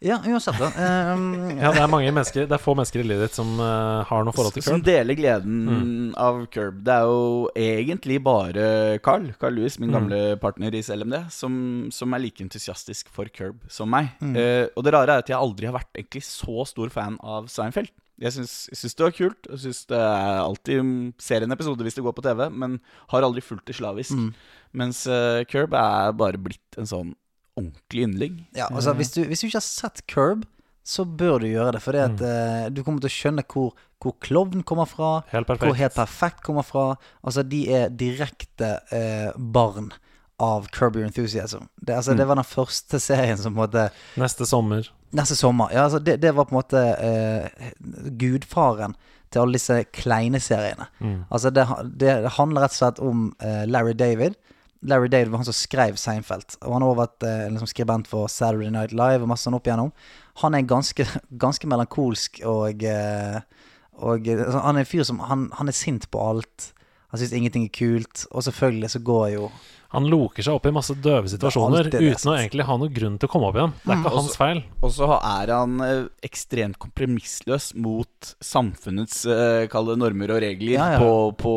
Ja, 0.00 0.16
uansett. 0.24 0.56
Um, 0.56 1.24
Ja, 1.60 1.70
det 1.76 1.82
er 1.82 1.90
mange 1.92 2.08
mennesker 2.08 2.46
Det 2.48 2.54
er 2.56 2.62
få 2.62 2.72
mennesker 2.78 3.02
i 3.02 3.04
livet 3.04 3.28
ditt 3.28 3.36
som 3.36 3.50
uh, 3.60 4.00
har 4.08 4.24
noe 4.24 4.32
forhold 4.32 4.54
til 4.56 4.64
curb. 4.64 4.72
Som 4.78 4.84
deler 4.86 5.18
gleden 5.18 5.58
Mm. 5.70 6.14
av 6.16 6.38
Curb. 6.54 6.78
Det 6.86 6.94
er 6.94 7.04
jo 7.04 7.50
egentlig 7.54 8.16
bare 8.24 8.98
Carl, 9.04 9.28
Carl 9.40 9.54
Lewis, 9.58 9.76
min 9.78 9.90
Mm. 9.90 9.96
gamle 9.98 10.20
partner 10.40 10.72
i 10.74 10.80
CLMD, 10.82 11.18
som, 11.30 11.54
som 11.92 12.14
er 12.16 12.22
like 12.24 12.40
entusiastisk 12.40 13.08
for 13.12 13.28
Curb 13.28 13.60
som 13.68 13.90
meg. 13.92 14.08
Mm. 14.24 14.34
Uh, 14.36 14.66
og 14.74 14.84
det 14.86 14.94
rare 14.96 15.18
er 15.18 15.24
at 15.24 15.28
jeg 15.28 15.36
aldri 15.38 15.68
har 15.68 15.76
vært 15.76 15.92
egentlig 16.00 16.24
så 16.24 16.64
stor 16.66 16.88
fan 16.94 17.18
av 17.20 17.50
Seinfeld. 17.52 17.92
Jeg 18.20 18.32
syns, 18.36 18.96
det 18.96 19.04
var 19.04 19.14
kult. 19.16 19.46
Jeg 19.48 19.58
syns 19.62 19.86
det 19.88 19.96
er 20.00 20.40
alltid 20.42 20.90
ser 21.20 21.44
en 21.44 21.52
episode 21.52 21.84
hvis 21.86 21.94
det 21.96 22.02
går 22.04 22.12
på 22.16 22.24
TV, 22.24 22.48
men 22.52 22.80
har 23.12 23.24
aldri 23.24 23.40
fulgt 23.44 23.64
det 23.70 23.76
slavisk. 23.78 24.12
Mm. 24.12 24.32
Mens 24.76 25.06
uh, 25.08 25.40
Curb 25.48 25.72
er 25.76 26.12
bare 26.12 26.40
blitt 26.40 26.76
en 26.80 26.88
sånn 26.88 27.14
ordentlig 27.60 28.02
yndling. 28.06 28.40
Ja, 28.56 28.66
altså 28.70 28.94
hvis 28.96 29.12
du, 29.14 29.22
hvis 29.28 29.40
du 29.40 29.46
ikke 29.46 29.60
har 29.60 29.66
sett 29.68 30.02
Curb, 30.08 30.44
så 30.84 31.04
bør 31.04 31.40
du 31.40 31.46
gjøre 31.46 31.72
det. 31.76 31.82
For 31.84 31.92
Mm. 31.92 32.16
eh, 32.24 32.68
du 32.70 32.82
kommer 32.82 33.00
til 33.00 33.10
å 33.10 33.14
skjønne 33.14 33.44
hvor, 33.46 33.72
hvor 34.00 34.14
klovn 34.20 34.62
kommer 34.64 34.86
fra. 34.88 35.22
Helt 35.30 35.46
Hvor. 35.46 35.74
Helt 35.76 35.94
Perfekt 35.94 36.42
kommer 36.42 36.62
fra. 36.64 36.96
Altså, 37.22 37.42
de 37.46 37.68
er 37.70 37.90
direkte 37.90 38.80
uh, 38.92 39.30
barn 39.36 39.92
av 40.40 40.68
Curb 40.72 40.96
Your 40.96 41.04
Enthusiasm. 41.04 41.68
Det, 41.84 41.94
altså, 41.94 42.12
Mm. 42.12 42.16
det 42.16 42.26
var 42.26 42.34
den 42.40 42.44
første 42.48 42.98
serien 43.00 43.36
som 43.36 43.54
på 43.54 43.60
en 43.62 43.68
måte 43.68 43.90
Neste 44.16 44.46
sommer. 44.48 44.88
Neste 45.12 45.36
sommer. 45.36 45.68
Ja, 45.70 45.84
altså, 45.84 45.98
det, 46.02 46.20
det 46.22 46.32
var 46.34 46.46
på 46.46 46.54
en 46.56 46.62
måte 46.62 46.80
eh, 46.98 47.72
gudfaren 48.16 48.94
til 49.30 49.42
alle 49.42 49.58
disse 49.58 49.84
kleine 49.94 50.40
seriene. 50.42 50.86
Mm. 51.00 51.24
Altså, 51.30 51.50
det, 51.54 51.66
det, 51.98 52.14
det 52.24 52.32
handler 52.38 52.62
rett 52.64 52.74
og 52.74 52.80
slett 52.80 53.02
om 53.04 53.26
eh, 53.42 53.66
Larry 53.68 53.92
David. 53.94 54.34
Larry 54.82 55.08
David 55.12 55.28
var 55.28 55.42
han 55.42 55.48
som 55.48 55.56
skrev 55.56 55.96
Seinfeld. 56.00 56.56
Og 56.64 56.72
han 56.72 56.82
har 56.82 56.90
også 56.90 57.00
vært 57.02 57.26
eh, 57.28 57.46
liksom 57.52 57.70
skribent 57.70 58.08
for 58.08 58.30
Saturday 58.32 58.72
Night 58.72 58.94
Live 58.96 59.20
og 59.20 59.30
masse 59.32 59.44
sånn 59.46 59.56
opp 59.58 59.68
igjennom. 59.68 59.92
Han 60.40 60.56
er 60.56 60.68
ganske, 60.68 61.06
ganske 61.44 61.68
melankolsk 61.68 62.40
og, 62.48 62.84
eh, 62.84 63.40
og 64.00 64.28
eh, 64.28 64.44
altså, 64.46 64.64
Han 64.64 64.80
er 64.80 64.86
en 64.86 64.92
fyr 64.92 65.04
som 65.08 65.20
han, 65.28 65.48
han 65.58 65.68
er 65.68 65.76
sint 65.76 66.08
på 66.10 66.22
alt. 66.32 66.70
Han 67.10 67.20
syns 67.20 67.34
ingenting 67.34 67.66
er 67.66 67.74
kult. 67.74 68.24
Og 68.30 68.44
selvfølgelig 68.46 68.90
så 68.94 69.00
går 69.04 69.28
jo 69.34 69.50
Han 69.90 70.04
loker 70.06 70.46
seg 70.46 70.54
opp 70.54 70.68
i 70.70 70.70
masse 70.70 70.94
døve 71.02 71.26
situasjoner 71.32 71.88
uten 71.90 72.28
å 72.30 72.34
egentlig 72.36 72.62
ha 72.68 72.76
noen 72.78 72.92
grunn 72.94 73.16
til 73.18 73.26
å 73.26 73.30
komme 73.32 73.48
opp 73.50 73.56
igjen. 73.58 73.72
Det 73.82 73.90
er 73.90 73.98
ikke 74.04 74.12
hans 74.14 74.36
feil. 74.38 74.60
Og 74.86 74.92
så 74.94 75.08
er 75.18 75.50
han 75.50 75.80
eh, 75.82 76.04
ekstremt 76.28 76.78
kompromissløs 76.78 77.72
mot 77.74 78.30
samfunnets 78.38 79.24
eh, 79.26 79.66
normer 79.98 80.36
og 80.36 80.40
regler 80.46 80.76
Ja, 80.76 80.86
ja. 80.94 81.02
På, 81.02 81.32
på 81.34 81.54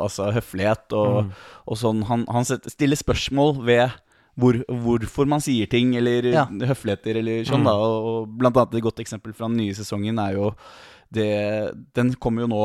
altså, 0.00 0.30
høflighet 0.32 0.96
og, 0.96 1.34
og 1.68 1.76
sånn. 1.76 2.00
Han, 2.08 2.24
han 2.32 2.48
stiller 2.48 2.96
spørsmål 2.96 3.60
ved 3.68 3.92
hvor, 4.40 4.58
hvorfor 4.68 5.28
man 5.28 5.44
sier 5.44 5.68
ting, 5.68 5.94
eller 6.00 6.32
Ja. 6.32 6.46
høfligheter, 6.48 7.20
eller 7.20 7.44
sånn. 7.48 7.64
da 7.68 7.76
og, 7.76 8.08
og 8.08 8.34
Blant 8.40 8.56
annet 8.56 8.80
et 8.80 8.84
godt 8.88 9.00
eksempel 9.04 9.36
fra 9.36 9.48
den 9.52 9.60
nye 9.60 9.76
sesongen 9.76 10.18
er 10.20 10.36
jo 10.36 10.50
det 11.12 11.28
Den 11.94 12.14
kommer 12.18 12.44
jo 12.44 12.50
nå 12.50 12.64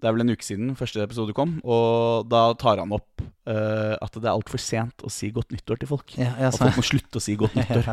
det 0.00 0.08
er 0.08 0.14
vel 0.16 0.22
en 0.24 0.32
uke 0.32 0.44
siden 0.46 0.70
første 0.78 1.02
episode 1.04 1.34
kom, 1.36 1.58
og 1.64 2.26
da 2.32 2.42
tar 2.60 2.80
han 2.80 2.92
opp 2.96 3.20
uh, 3.22 3.94
at 4.00 4.14
det 4.16 4.24
er 4.24 4.32
altfor 4.32 4.60
sent 4.62 5.04
å 5.04 5.10
si 5.12 5.28
godt 5.34 5.52
nyttår 5.52 5.80
til 5.82 5.90
folk. 5.90 6.14
Ja, 6.16 6.30
At 6.48 6.56
folk 6.56 6.78
må 6.80 6.84
slutte 6.86 7.20
å 7.20 7.24
si 7.24 7.34
godt 7.40 7.56
nyttår. 7.60 7.90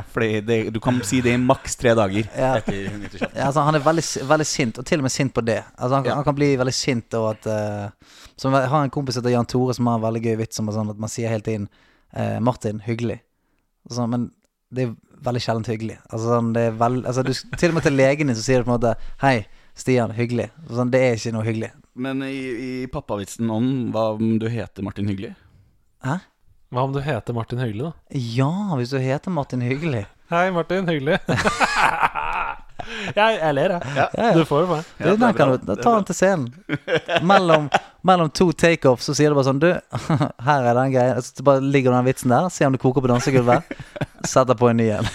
Det, 0.48 0.58
du 0.76 0.80
kan 0.84 1.02
si 1.08 1.20
det 1.26 1.34
i 1.36 1.42
maks 1.42 1.76
tre 1.80 1.94
dager 1.98 2.30
Ja. 2.32 2.54
etter. 2.62 2.88
Ja, 3.28 3.50
altså, 3.50 3.66
han 3.68 3.76
er 3.76 3.84
veldig, 3.84 4.06
veldig 4.30 4.48
sint, 4.48 4.80
og 4.80 4.88
til 4.88 5.04
og 5.04 5.08
med 5.10 5.14
sint 5.14 5.36
på 5.36 5.44
det. 5.44 5.60
Altså, 5.76 6.00
han, 6.00 6.08
han 6.22 6.24
kan 6.28 6.38
bli 6.38 6.54
veldig 6.64 6.76
sint 6.76 7.18
over 7.20 7.36
at 7.36 7.50
uh, 7.52 8.16
Som 8.40 8.56
Jeg 8.56 8.72
har 8.72 8.84
en 8.88 8.94
kompis 8.94 9.18
som 9.18 9.24
heter 9.26 9.36
Jan 9.36 9.50
Tore, 9.50 9.76
som 9.76 9.88
har 9.92 10.00
en 10.00 10.06
veldig 10.08 10.24
gøy 10.30 10.36
vits 10.44 10.64
om 10.64 10.72
sånn, 10.72 10.94
at 10.94 11.00
man 11.02 11.12
sier 11.12 11.32
hele 11.34 11.44
tiden 11.46 11.68
uh, 12.16 12.40
'Martin, 12.40 12.80
hyggelig'. 12.88 13.20
Sånn, 13.92 14.10
men 14.12 14.30
det 14.72 14.84
er 14.88 14.96
veldig 15.28 15.42
sjelden 15.44 15.68
hyggelig. 15.68 15.98
Altså, 16.12 16.28
sånn, 16.38 16.54
det 16.56 16.66
er 16.70 16.80
veld, 16.80 17.06
altså, 17.08 17.24
du, 17.26 17.34
til 17.58 17.72
og 17.72 17.78
med 17.80 17.86
til 17.88 17.96
legen 17.98 18.30
din 18.32 18.38
så 18.38 18.44
sier 18.46 18.62
du 18.64 18.68
på 18.68 18.74
en 18.74 18.78
måte 18.80 18.96
'Hei, 19.24 19.48
Stian, 19.78 20.14
hyggelig'. 20.18 20.50
Sånn, 20.74 20.92
det 20.94 21.02
er 21.06 21.18
ikke 21.20 21.34
noe 21.36 21.46
hyggelig. 21.48 21.72
Men 21.98 22.24
i, 22.24 22.38
i 22.84 22.88
pappavitsen 22.94 23.50
om 23.50 23.70
hva 23.90 24.12
om 24.14 24.36
du 24.38 24.46
heter 24.54 24.86
Martin 24.86 25.08
Hyggelig? 25.10 25.32
Hæ? 26.06 26.20
Hva 26.70 26.84
om 26.86 26.92
du 26.94 27.00
heter 27.02 27.34
Martin 27.34 27.58
Hyggelig, 27.64 27.88
da? 27.88 28.20
Ja, 28.38 28.52
hvis 28.78 28.92
du 28.94 29.00
heter 29.02 29.34
Martin 29.34 29.64
Hyggelig. 29.66 30.04
Hei, 30.30 30.52
Martin. 30.54 30.86
Hyggelig. 30.86 31.18
jeg, 33.16 33.40
jeg 33.40 33.56
ler, 33.58 33.74
jeg. 33.74 33.96
Ja, 33.96 34.06
ja. 34.14 34.28
Du 34.38 34.44
får 34.46 34.66
jo 34.66 34.70
meg. 34.76 34.92
Ja, 35.00 35.06
det 35.08 35.16
den 35.24 35.38
kan 35.40 35.54
du, 35.56 35.66
da 35.72 35.78
tar 35.80 35.96
den 35.96 36.06
til 36.12 36.20
scenen. 36.20 36.52
Mellom, 37.26 37.70
mellom 38.06 38.30
to 38.30 38.52
takeoffs 38.52 39.10
så 39.10 39.16
sier 39.18 39.34
du 39.34 39.40
bare 39.40 39.48
sånn 39.48 39.64
Du, 39.64 39.72
her 40.50 40.68
er 40.70 40.78
den 40.78 40.94
greien. 40.94 41.24
Så 41.26 41.48
bare 41.48 41.66
ligger 41.66 41.98
den 41.98 42.06
vitsen 42.12 42.36
der. 42.36 42.52
Se 42.54 42.68
om 42.68 42.78
du 42.78 42.82
koker 42.84 43.02
på 43.02 43.10
dansegulvet. 43.10 43.74
Setter 44.36 44.60
på 44.60 44.70
en 44.70 44.84
ny 44.84 44.92
en. 45.00 45.10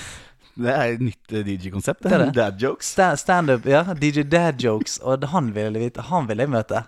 Det 0.54 0.72
er 0.72 0.94
et 0.94 1.02
nytt 1.02 1.32
eh, 1.32 1.44
DJ-konsept. 1.46 2.02
Det 2.04 2.12
er 2.12 2.24
det. 2.26 2.32
Dad 2.36 2.58
jokes. 2.60 2.90
Sta- 2.94 3.14
Standup, 3.16 3.66
ja. 3.66 3.84
DJ 3.96 4.26
Dad 4.28 4.60
Jokes. 4.60 4.98
Og 5.02 5.24
han 5.32 5.52
vil 5.54 5.70
jeg 5.70 5.86
vite. 5.86 6.04
Han 6.10 6.28
vil 6.28 6.42
jeg 6.44 6.52
møte. 6.52 6.82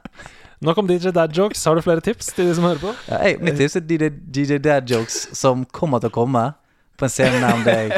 Nok 0.65 0.79
om 0.83 0.89
DJ 0.89 1.13
Dad 1.17 1.33
Jokes. 1.37 1.65
Har 1.65 1.75
du 1.77 1.83
flere 1.85 2.05
tips 2.05 2.33
til 2.37 2.49
de 2.49 2.55
som 2.57 2.65
hører 2.69 2.83
på? 2.83 2.93
Ja, 3.09 3.23
jeg, 3.25 3.41
mitt 3.45 3.57
tips 3.61 3.77
er 3.81 3.87
DJ, 3.89 4.11
DJ 4.13 4.61
Dad 4.65 4.91
Jokes 4.91 5.29
som 5.37 5.65
kommer 5.65 6.03
til 6.03 6.13
å 6.13 6.17
komme 6.19 6.45
på 7.01 7.09
en 7.09 7.11
scene 7.13 7.41
nær 7.43 7.65
deg 7.67 7.97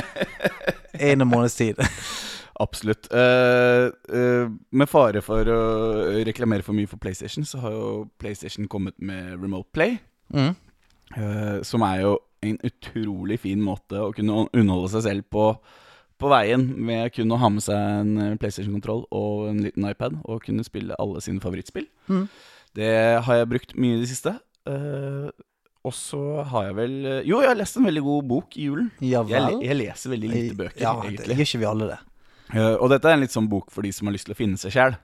innen 0.97 1.26
en 1.26 1.30
måneds 1.30 1.59
tid. 1.59 1.82
Absolutt. 2.64 3.10
Uh, 3.12 3.90
uh, 4.09 4.47
med 4.72 4.88
fare 4.88 5.20
for 5.24 5.51
å 5.52 5.59
reklamere 6.24 6.64
for 6.64 6.76
mye 6.76 6.88
for 6.88 6.97
PlayStation, 7.02 7.44
så 7.44 7.60
har 7.60 7.74
jo 7.74 7.90
PlayStation 8.22 8.68
kommet 8.72 8.97
med 8.98 9.34
Remote 9.43 9.68
Play. 9.76 9.98
Mm. 10.32 10.55
Uh, 11.16 11.59
som 11.66 11.84
er 11.86 12.01
jo 12.06 12.16
en 12.55 12.70
utrolig 12.70 13.40
fin 13.43 13.60
måte 13.62 13.98
å 14.01 14.12
kunne 14.14 14.47
underholde 14.52 14.93
seg 14.94 15.06
selv 15.09 15.28
på 15.32 15.51
på 16.16 16.31
veien 16.32 16.62
med 16.81 17.12
kun 17.12 17.32
å 17.35 17.39
ha 17.40 17.51
med 17.52 17.64
seg 17.64 17.77
en 17.77 18.14
eh, 18.23 18.36
PlayStation-kontroll 18.40 19.05
og 19.14 19.51
en 19.51 19.59
liten 19.66 19.85
iPad 19.89 20.16
og 20.24 20.44
kunne 20.47 20.64
spille 20.64 20.97
alle 21.02 21.20
sine 21.24 21.43
favorittspill. 21.43 21.85
Mm. 22.09 22.24
Det 22.77 22.94
har 23.27 23.40
jeg 23.40 23.51
brukt 23.51 23.74
mye 23.77 23.98
i 23.98 24.01
det 24.02 24.09
siste. 24.10 24.32
Uh, 24.66 25.28
og 25.86 25.93
så 25.94 26.20
har 26.51 26.64
jeg 26.66 26.74
vel 26.74 26.94
eh, 27.06 27.20
Jo, 27.28 27.39
jeg 27.39 27.52
har 27.52 27.59
lest 27.59 27.77
en 27.78 27.86
veldig 27.86 28.02
god 28.02 28.24
bok 28.32 28.56
i 28.59 28.64
julen. 28.66 28.89
Ja 28.98 29.20
Jeg, 29.31 29.60
jeg 29.62 29.78
leser 29.78 30.10
veldig 30.10 30.31
lite 30.32 30.56
bøker, 30.59 30.81
ja, 30.82 30.94
det 30.98 31.12
egentlig. 31.12 31.36
gjør 31.36 31.44
ikke 31.44 31.60
vi 31.60 31.68
alle 31.70 31.90
det. 31.93 31.98
Uh, 32.51 32.74
og 32.74 32.89
dette 32.90 33.10
er 33.10 33.18
en 33.18 33.23
litt 33.23 33.35
sånn 33.36 33.51
bok 33.51 33.70
for 33.74 33.86
de 33.86 33.93
som 33.94 34.09
har 34.09 34.16
lyst 34.16 34.27
til 34.28 34.35
å 34.35 34.39
finne 34.40 34.59
seg 34.60 34.74
sjæl. 34.74 34.97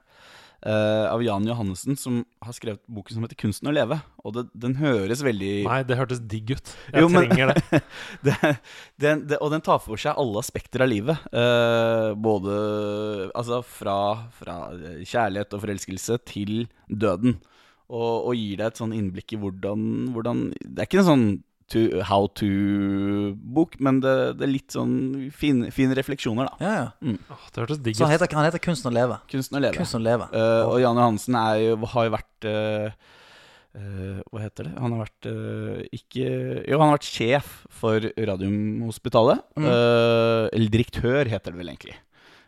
Av 0.71 1.23
Jan 1.23 1.45
Johannessen, 1.47 1.97
som 1.99 2.21
har 2.43 2.53
skrevet 2.55 2.79
boken 2.87 3.15
som 3.17 3.23
heter 3.25 3.35
'Kunsten 3.35 3.67
å 3.67 3.73
leve'. 3.75 3.99
Og 4.23 4.33
det, 4.33 4.43
den 4.55 4.75
høres 4.79 5.21
veldig 5.23 5.65
Nei, 5.67 5.83
det 5.83 5.97
hørtes 5.99 6.21
digg 6.23 6.51
ut. 6.55 6.75
Jeg 6.93 7.01
Jo, 7.03 7.09
men- 7.09 7.27
trenger 7.27 7.53
det. 7.53 7.81
det, 8.23 8.35
den, 8.99 9.27
det, 9.27 9.37
og 9.41 9.51
den 9.51 9.61
tar 9.61 9.79
for 9.83 9.97
seg 9.99 10.15
alle 10.17 10.39
aspekter 10.39 10.81
av 10.85 10.89
livet. 10.89 11.17
Uh, 11.33 12.13
både 12.15 13.31
altså 13.35 13.61
fra, 13.65 13.97
fra 14.39 14.57
kjærlighet 15.03 15.53
og 15.53 15.61
forelskelse 15.65 16.19
til 16.25 16.67
døden. 16.87 17.39
Og, 17.93 18.29
og 18.29 18.35
gir 18.39 18.57
deg 18.57 18.67
et 18.71 18.79
sånn 18.79 18.93
innblikk 18.95 19.33
i 19.35 19.37
hvordan, 19.41 20.13
hvordan 20.15 20.45
Det 20.63 20.79
er 20.79 20.87
ikke 20.87 21.03
en 21.03 21.11
sånn 21.11 21.27
to, 21.71 22.01
how 22.09 22.27
to-bok, 22.39 23.77
men 23.83 23.99
det, 24.03 24.13
det 24.39 24.47
er 24.47 24.51
litt 24.51 24.75
sånn 24.75 24.93
fine, 25.35 25.71
fine 25.73 25.95
refleksjoner, 25.97 26.51
da. 26.51 26.63
Ja, 26.63 26.73
ja. 26.77 27.15
Åh, 27.33 27.49
det 27.49 27.63
hørtes 27.63 27.81
digg 27.85 27.97
Så 27.97 28.07
han 28.07 28.13
heter, 28.15 28.31
han 28.35 28.47
heter 28.47 28.63
Kunsten 28.63 28.91
å 28.91 28.95
leve. 28.95 29.19
Kunsten 29.31 29.59
å 29.59 29.63
leve. 29.63 29.77
Kunsten 29.79 30.01
å 30.01 30.05
leve. 30.05 30.29
Uh, 30.35 30.69
og 30.69 30.77
Jan 30.83 31.01
Johansen 31.01 31.39
er 31.39 31.59
jo, 31.63 31.75
har 31.95 32.07
jo 32.07 32.13
vært 32.15 32.47
uh, 32.49 33.11
uh, 33.79 34.21
Hva 34.29 34.45
heter 34.45 34.69
det? 34.69 34.73
Han 34.83 34.95
har 34.95 35.03
vært 35.05 35.29
ikke 35.99 36.25
Jo, 36.25 36.79
han 36.79 36.89
har 36.89 36.97
vært 36.97 37.11
sjef 37.11 37.53
for 37.83 38.09
Radiumhospitalet. 38.31 39.43
Mm. 39.59 39.69
Eh, 39.69 40.47
eller 40.55 40.73
direktør, 40.73 41.29
heter 41.29 41.53
det 41.53 41.59
vel 41.61 41.71
egentlig. 41.73 41.97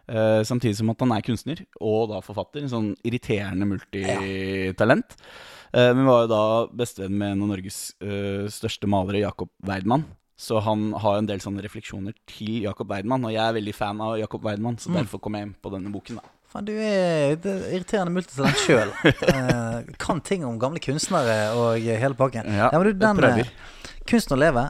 Eh, 0.07 0.43
samtidig 0.45 0.77
som 0.77 0.91
at 0.93 1.01
han 1.01 1.13
er 1.15 1.25
kunstner 1.25 1.61
og 1.81 2.11
da 2.11 2.21
forfatter. 2.25 2.63
En 2.63 2.71
sånn 2.71 2.89
irriterende 3.07 3.67
multitalent. 3.69 5.17
Eh, 5.17 5.53
men 5.93 6.05
var 6.07 6.21
jo 6.25 6.27
da 6.31 6.43
bestevenn 6.71 7.17
med 7.19 7.33
en 7.35 7.41
av 7.45 7.49
Norges 7.51 7.79
eh, 8.01 8.45
største 8.53 8.87
malere, 8.87 9.19
Jakob 9.25 9.49
Weidmann. 9.67 10.05
Så 10.37 10.59
han 10.63 10.89
har 10.99 11.17
en 11.21 11.27
del 11.29 11.39
sånne 11.39 11.61
refleksjoner 11.63 12.13
til 12.27 12.61
Jakob 12.65 12.89
Weidmann, 12.91 13.23
og 13.23 13.31
jeg 13.31 13.39
er 13.43 13.53
veldig 13.55 13.73
fan 13.75 14.01
av 14.03 14.17
Jakob 14.19 14.43
Weidmann, 14.43 14.75
så 14.77 14.89
Mm. 14.91 14.97
derfor 15.01 15.21
kom 15.23 15.33
jeg 15.37 15.47
inn 15.47 15.55
på 15.63 15.71
denne 15.71 15.91
boken. 15.91 16.15
da 16.19 16.21
Faen, 16.51 16.65
du 16.65 16.71
er 16.77 17.35
irriterende 17.39 18.11
multitalent 18.15 18.55
sjøl. 18.63 18.91
Eh, 19.35 19.93
kan 19.99 20.19
ting 20.21 20.43
om 20.45 20.57
gamle 20.59 20.79
kunstnere 20.79 21.51
og 21.55 21.79
hele 21.79 22.15
pakken. 22.15 22.45
Ja, 22.51 22.69
men 22.71 22.83
du, 22.83 22.93
den 22.99 23.17
prøver. 23.17 23.39
eh, 23.47 24.01
Kunsten 24.07 24.35
å 24.37 24.39
leve 24.39 24.69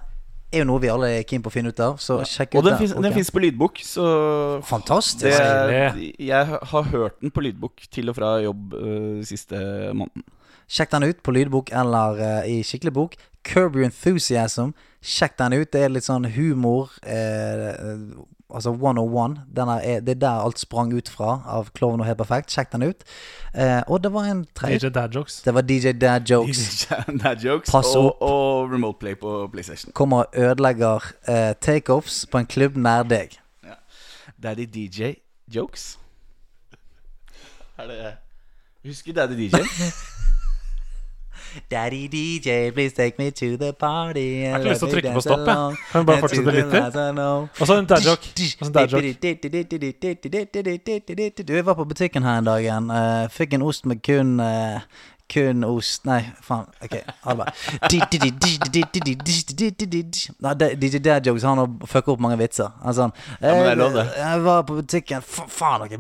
er 0.54 0.60
jo 0.62 0.66
noe 0.70 0.80
vi 0.80 0.88
alle 0.90 1.10
er 1.20 1.24
keen 1.28 1.42
på 1.44 1.50
å 1.50 1.54
finne 1.54 1.70
ut 1.74 1.80
av, 1.84 1.98
så 1.98 2.20
sjekk 2.24 2.54
ut 2.56 2.60
Og 2.62 2.64
den, 2.64 2.78
den. 2.78 2.80
fins- 2.88 3.02
den 3.04 3.14
fins 3.14 3.32
på 3.34 3.42
lydbok, 3.44 3.82
så 3.84 4.06
Fantastisk. 4.64 5.38
det, 5.38 6.16
Jeg 6.20 6.46
har 6.46 6.84
hørt 6.94 7.20
den 7.22 7.32
på 7.34 7.42
lydbok 7.44 7.90
til 7.92 8.10
og 8.10 8.16
fra 8.16 8.38
jobb 8.46 8.74
uh, 8.74 9.22
siste 9.26 9.58
måneden. 9.94 10.24
Sjekk 10.68 10.92
den 10.96 11.04
ut 11.10 11.20
på 11.24 11.32
lydbok 11.36 11.70
eller 11.72 12.22
uh, 12.22 12.50
i 12.50 12.62
skikkelig 12.66 12.94
bok. 12.94 13.16
Curb 13.46 13.76
Your 13.76 13.86
Enthusiasm. 13.86 14.72
Sjekk 15.06 15.38
den 15.38 15.54
ut. 15.60 15.70
Det 15.74 15.84
er 15.86 15.92
litt 15.94 16.08
sånn 16.08 16.26
humor. 16.34 16.90
eh, 17.06 17.76
altså 18.50 18.72
101. 18.74 19.36
Den 19.54 19.70
er, 19.70 20.00
det 20.02 20.16
er 20.16 20.20
der 20.24 20.42
alt 20.48 20.58
sprang 20.60 20.90
ut 20.98 21.10
fra 21.10 21.36
av 21.46 21.70
Klovn 21.78 22.02
og 22.02 22.08
Helt 22.10 22.18
perfekt. 22.18 22.50
Sjekk 22.56 22.72
den 22.74 22.88
ut. 22.90 23.04
Eh, 23.54 23.84
og 23.88 24.02
det 24.02 24.10
var 24.16 24.26
en 24.32 24.42
tredje 24.58 24.90
DJ 24.90 24.94
Dad 24.96 25.14
Jokes. 25.14 25.42
Det 25.46 25.54
var 25.54 25.62
DJ 25.62 25.94
Dad 26.02 26.26
Jokes. 26.32 26.88
Dad 27.22 27.46
jokes 27.46 27.70
Pass 27.70 27.92
og, 27.96 28.06
opp. 28.16 28.22
og 28.26 28.74
remote 28.74 28.98
play 29.00 29.14
på 29.22 29.36
PlayStation. 29.54 29.94
Kommer 29.94 30.26
og 30.26 30.34
ødelegger 30.42 31.06
eh, 31.30 31.54
takeoffs 31.62 32.24
på 32.32 32.42
en 32.42 32.50
klubb 32.50 32.78
nær 32.82 33.04
deg. 33.06 33.38
Daddy 34.42 34.66
DJ 34.66 35.14
jokes. 35.54 36.00
Er 37.78 37.88
det 37.94 38.02
Husker 38.86 39.14
Daddy 39.14 39.38
DJ? 39.46 39.62
Daddy 41.72 42.08
DJ, 42.08 42.72
please 42.74 42.94
take 42.96 43.16
me 43.20 43.32
to 43.32 43.58
the 43.58 43.74
party. 43.74 44.20
Jeg 44.44 44.52
har 44.52 44.60
ikke 44.60 44.70
lyst 44.70 44.80
til 44.84 44.90
å 44.90 44.92
trykke 44.96 45.14
på 45.16 45.22
stopp, 45.26 45.40
jeg. 45.48 45.78
Kan 45.92 46.02
vi 46.02 46.06
bare 46.12 46.22
fortsette 46.26 46.52
litt 46.56 46.72
til? 46.72 46.82
Og 47.62 47.68
så 47.68 47.78
en 47.80 47.86
dad 47.86 48.02
joke. 48.06 48.30
Og 48.60 48.66
så 48.66 48.70
en 48.70 48.74
dad 48.74 48.90
Du, 51.48 51.54
jeg 51.54 51.66
var 51.66 51.74
på 51.80 51.86
butikken 51.86 52.24
her 52.24 52.38
en 52.42 52.46
dag 52.46 52.60
igjen. 52.64 52.90
eh, 52.92 53.28
fikk 53.30 53.54
en 53.54 53.62
ost 53.62 53.86
med 53.86 54.02
kun 54.04 54.40
eh, 54.40 54.80
kun 55.34 55.64
ost 55.66 56.06
Nei, 56.06 56.20
faen. 56.46 56.68
Ok, 56.86 56.92
ha 57.24 57.34
det 57.34 57.38
bra. 57.40 57.46
DJ 60.76 60.98
Dad 61.02 61.26
Jokes 61.26 61.44
han 61.44 61.58
har 61.58 61.70
fucka 61.90 62.12
opp 62.14 62.20
mange 62.22 62.38
vitser. 62.38 62.70
Han 62.84 62.94
sånn 62.94 63.12
men 63.42 63.64
det 63.64 63.72
er 63.72 63.76
lov, 63.80 63.94
det. 63.98 64.06
eh, 64.06 64.22
Jeg 64.22 64.44
var 64.46 64.64
på 64.70 64.74
butikken 64.82 65.22
Faen, 65.26 65.82
ok. 65.82 65.98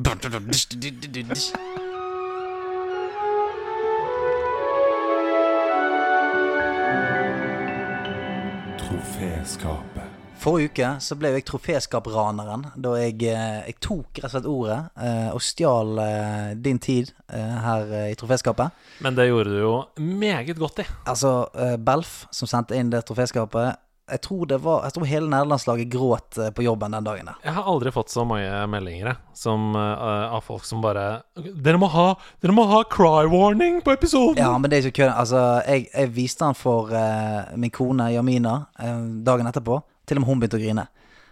Troféskapet. 9.45 10.13
Forrige 10.41 10.71
uke 10.71 10.87
så 11.05 11.15
ble 11.21 11.29
jeg 11.35 11.43
troféskapraneren 11.45 12.63
da 12.81 12.95
jeg, 12.97 13.19
eh, 13.29 13.59
jeg 13.67 13.75
tok 13.77 14.17
rett 14.17 14.25
og 14.25 14.31
slett 14.33 14.47
ordet 14.49 14.77
eh, 15.05 15.27
og 15.35 15.43
stjal 15.45 16.01
eh, 16.01 16.47
din 16.57 16.81
tid 16.81 17.11
her 17.29 17.93
i 18.09 18.15
troféskapet. 18.17 18.73
Men 19.05 19.13
det 19.13 19.27
gjorde 19.27 19.53
du 19.53 19.59
jo 19.59 19.75
meget 20.01 20.57
godt 20.57 20.81
i. 20.81 20.87
Altså, 21.05 21.45
Belf, 21.77 22.23
som 22.33 22.49
sendte 22.49 22.73
inn 22.73 22.89
det 22.89 23.03
troféskapet, 23.05 23.77
Jeg 24.05 24.21
tror, 24.21 24.45
det 24.45 24.57
var, 24.61 24.83
jeg 24.85 24.93
tror 24.93 25.07
hele 25.09 25.29
nederlandslaget 25.31 25.87
gråt 25.89 26.37
eh, 26.37 26.51
på 26.53 26.61
jobben 26.61 26.93
den 26.93 27.05
dagen 27.07 27.25
der. 27.25 27.37
Jeg 27.41 27.55
har 27.55 27.69
aldri 27.71 27.89
fått 27.93 28.11
så 28.13 28.21
mange 28.27 28.59
meldinger 28.69 29.15
som, 29.33 29.71
uh, 29.73 30.35
av 30.35 30.43
folk 30.45 30.67
som 30.69 30.83
bare 30.83 31.23
Dere 31.33 31.79
må 31.81 31.89
ha, 31.89 32.11
dere 32.43 32.53
må 32.53 32.67
ha 32.69 32.83
cry 32.85 33.25
warning 33.31 33.79
på 33.81 33.95
episoden! 33.95 34.37
Ja, 34.43 34.51
men 34.61 34.69
det 34.69 34.77
er 34.77 34.91
ikke 34.91 35.01
kødd. 35.01 35.15
Altså, 35.23 35.41
jeg, 35.65 35.87
jeg 35.89 36.13
viste 36.13 36.45
den 36.45 36.59
for 36.59 36.93
uh, 36.93 37.57
min 37.57 37.73
kone 37.73 38.11
Jamina 38.13 38.55
uh, 38.77 39.01
dagen 39.25 39.49
etterpå. 39.49 39.81
Til 40.05 40.21
og 40.21 40.25
med 40.25 40.29
hun 40.29 40.43
begynte 40.43 40.61
å 40.61 40.65
grine. 40.67 40.87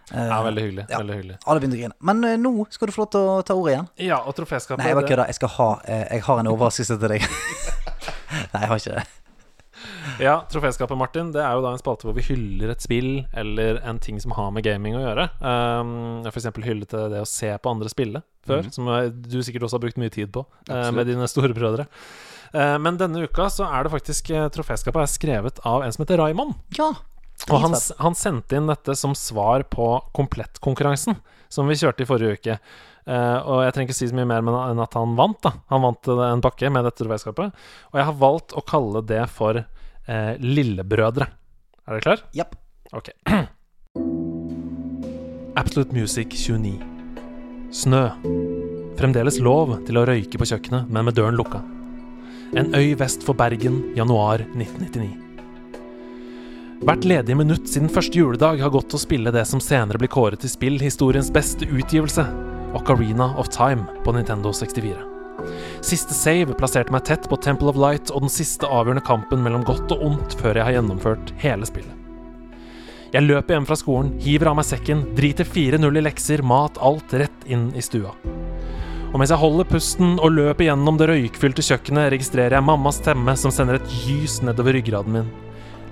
Ja, 0.10 0.42
veldig 0.44 0.66
hyggelig. 0.66 0.90
Ja. 0.90 0.98
Veldig 0.98 1.22
hyggelig. 1.22 1.40
Alle 1.46 1.62
begynte 1.62 1.78
å 1.78 1.84
grine. 1.84 1.98
Men 2.10 2.42
nå 2.42 2.70
skal 2.74 2.90
du 2.90 2.98
få 2.98 3.06
lov 3.06 3.14
til 3.14 3.34
å 3.36 3.42
ta 3.46 3.56
ordet 3.58 3.78
igjen. 3.78 3.92
Ja, 4.10 4.24
og 4.26 4.34
troféskapet 4.38 4.82
Nei, 4.82 4.90
jeg 4.90 4.98
bare 4.98 5.14
kødder. 5.14 5.30
Jeg 5.30 5.38
skal 5.38 5.58
ha 5.60 5.74
Jeg 5.94 6.26
har 6.26 6.42
en 6.42 6.56
overraskelse 6.58 6.98
til 6.98 7.20
deg. 7.20 7.28
Nei, 8.56 8.64
jeg 8.66 8.74
har 8.74 8.82
ikke 8.82 8.98
det. 8.98 9.12
Ja, 10.22 10.36
Troféskapet, 10.52 10.98
Martin, 10.98 11.32
det 11.34 11.42
er 11.42 11.56
jo 11.56 11.64
da 11.64 11.72
en 11.74 11.82
spalte 11.82 12.08
hvor 12.08 12.16
vi 12.18 12.26
hyller 12.28 12.74
et 12.74 12.84
spill 12.84 13.24
eller 13.34 13.80
en 13.88 14.00
ting 14.04 14.20
som 14.22 14.36
har 14.38 14.52
med 14.54 14.66
gaming 14.66 14.98
å 14.98 15.04
gjøre. 15.04 15.28
Um, 15.40 15.94
F.eks. 16.28 16.44
eksempel 16.44 16.68
hyllet 16.68 16.94
det 17.14 17.24
å 17.24 17.30
se 17.30 17.50
på 17.58 17.74
andre 17.74 17.92
spille 17.92 18.24
før, 18.48 18.68
som 18.76 18.90
eh, 18.92 19.10
du 19.10 19.40
sikkert 19.46 19.68
også 19.68 19.80
har 19.80 19.86
brukt 19.86 20.00
mye 20.02 20.14
tid 20.14 20.34
på 20.36 20.44
uh, 20.70 20.90
med 20.96 21.08
dine 21.10 21.28
storebrødre. 21.32 21.88
Uh, 22.54 22.78
men 22.84 23.00
denne 23.00 23.24
uka 23.26 23.48
så 23.50 23.66
er 23.70 23.86
det 23.86 23.94
faktisk 23.96 24.34
uh, 24.36 24.48
Troféskapet 24.54 25.06
er 25.06 25.12
skrevet 25.12 25.62
av 25.68 25.86
en 25.86 25.96
som 25.96 26.04
heter 26.06 26.22
Raymond. 26.22 26.58
Ja. 26.78 26.92
Og 27.50 27.60
han, 27.64 27.76
han 28.00 28.16
sendte 28.16 28.60
inn 28.60 28.70
dette 28.70 28.96
som 28.96 29.16
svar 29.18 29.66
på 29.72 29.88
Komplett-konkurransen 30.16 31.18
som 31.54 31.70
vi 31.70 31.78
kjørte 31.78 32.06
i 32.06 32.10
forrige 32.10 32.38
uke. 32.38 32.58
Uh, 33.04 33.40
og 33.44 33.64
jeg 33.66 33.74
trenger 33.76 33.92
ikke 33.92 33.98
si 33.98 34.08
så 34.08 34.16
mye 34.16 34.28
mer 34.30 34.44
men- 34.46 34.56
enn 34.72 34.82
at 34.84 34.96
han 34.96 35.16
vant. 35.18 35.42
da 35.44 35.52
Han 35.74 35.84
vant 35.84 36.12
en 36.14 36.44
pakke 36.44 36.70
med 36.72 36.86
dette 36.88 37.04
troféskapet. 37.04 37.52
Og 37.92 38.00
jeg 38.00 38.08
har 38.08 38.20
valgt 38.22 38.56
å 38.56 38.64
kalle 38.66 39.04
det 39.06 39.26
for 39.34 39.64
eh, 40.08 40.34
Lillebrødre. 40.40 41.28
Er 41.84 41.98
dere 41.98 42.06
klar? 42.06 42.24
Japp. 42.36 42.56
Ok. 42.94 43.12
Absolute 45.60 45.94
Music 45.94 46.34
29. 46.34 46.80
Snø. 47.74 48.10
Fremdeles 48.98 49.40
lov 49.42 49.80
til 49.88 49.98
å 49.98 50.06
røyke 50.08 50.40
på 50.40 50.48
kjøkkenet, 50.50 50.90
men 50.90 51.08
med 51.08 51.18
døren 51.18 51.38
lukka. 51.38 51.64
En 52.54 52.74
øy 52.78 52.94
vest 52.98 53.26
for 53.26 53.38
Bergen, 53.38 53.82
januar 53.98 54.44
1999. 54.54 55.24
Hvert 56.84 57.06
ledige 57.08 57.40
minutt 57.40 57.70
siden 57.72 57.90
første 57.90 58.20
juledag 58.20 58.60
har 58.60 58.74
gått 58.74 58.90
til 58.92 59.00
å 59.00 59.06
spille 59.06 59.32
det 59.34 59.46
som 59.48 59.62
senere 59.64 60.02
blir 60.02 60.12
kåret 60.12 60.44
til 60.44 60.52
spillhistoriens 60.52 61.32
beste 61.34 61.70
utgivelse, 61.70 62.28
Ocarina 62.76 63.32
of 63.40 63.50
Time 63.54 63.88
på 64.04 64.14
Nintendo 64.18 64.52
64. 64.54 65.13
Siste 65.84 66.16
save 66.18 66.56
plasserte 66.58 66.94
meg 66.94 67.06
tett 67.08 67.28
på 67.30 67.40
Temple 67.42 67.72
of 67.72 67.80
Light 67.80 68.12
og 68.14 68.26
den 68.26 68.32
siste 68.34 68.70
avgjørende 68.70 69.04
kampen 69.06 69.44
mellom 69.44 69.66
godt 69.68 69.92
og 69.96 70.08
ondt 70.12 70.38
før 70.40 70.60
jeg 70.60 70.68
har 70.68 70.78
gjennomført 70.78 71.34
hele 71.44 71.68
spillet. 71.70 72.00
Jeg 73.14 73.28
løper 73.28 73.54
hjem 73.54 73.68
fra 73.70 73.78
skolen, 73.78 74.16
hiver 74.24 74.50
av 74.50 74.58
meg 74.58 74.66
sekken, 74.66 75.04
driter 75.14 75.46
4-0 75.46 76.00
i 76.00 76.02
lekser, 76.02 76.42
mat, 76.42 76.80
alt 76.82 77.14
rett 77.14 77.46
inn 77.46 77.68
i 77.78 77.84
stua. 77.86 78.16
Og 79.14 79.20
mens 79.22 79.30
jeg 79.30 79.38
holder 79.44 79.70
pusten 79.70 80.16
og 80.18 80.34
løper 80.34 80.66
gjennom 80.66 80.98
det 80.98 81.12
røykfylte 81.12 81.62
kjøkkenet, 81.68 82.10
registrerer 82.16 82.58
jeg 82.58 82.66
mammas 82.66 82.98
stemme 83.04 83.38
som 83.38 83.54
sender 83.54 83.78
et 83.78 83.94
gys 84.08 84.40
nedover 84.42 84.74
ryggraden 84.80 85.20
min. 85.20 85.30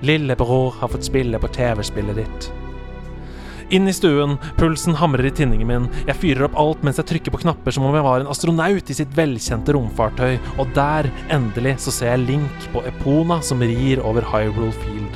Lillebror 0.02 0.74
har 0.80 0.90
fått 0.90 1.06
spille 1.06 1.38
på 1.38 1.54
TV-spillet 1.54 2.24
ditt. 2.24 2.50
Inn 3.72 3.88
i 3.88 3.94
stuen, 3.96 4.34
pulsen 4.58 4.98
hamrer 5.00 5.30
i 5.30 5.32
tinningen 5.32 5.70
min, 5.70 5.86
jeg 6.04 6.20
fyrer 6.20 6.44
opp 6.50 6.58
alt 6.60 6.82
mens 6.84 6.98
jeg 7.00 7.08
trykker 7.08 7.32
på 7.32 7.40
knapper 7.46 7.72
som 7.72 7.86
om 7.88 7.94
jeg 7.96 8.04
var 8.04 8.20
en 8.20 8.32
astronaut 8.34 8.92
i 8.92 8.98
sitt 8.98 9.14
velkjente 9.16 9.72
romfartøy, 9.78 10.34
og 10.60 10.74
der, 10.76 11.08
endelig, 11.32 11.78
så 11.80 11.94
ser 11.96 12.12
jeg 12.12 12.26
Link 12.26 12.66
på 12.74 12.84
Epona 12.90 13.40
som 13.48 13.64
rir 13.64 14.04
over 14.04 14.28
Hyrule 14.28 14.74
Field. 14.82 15.16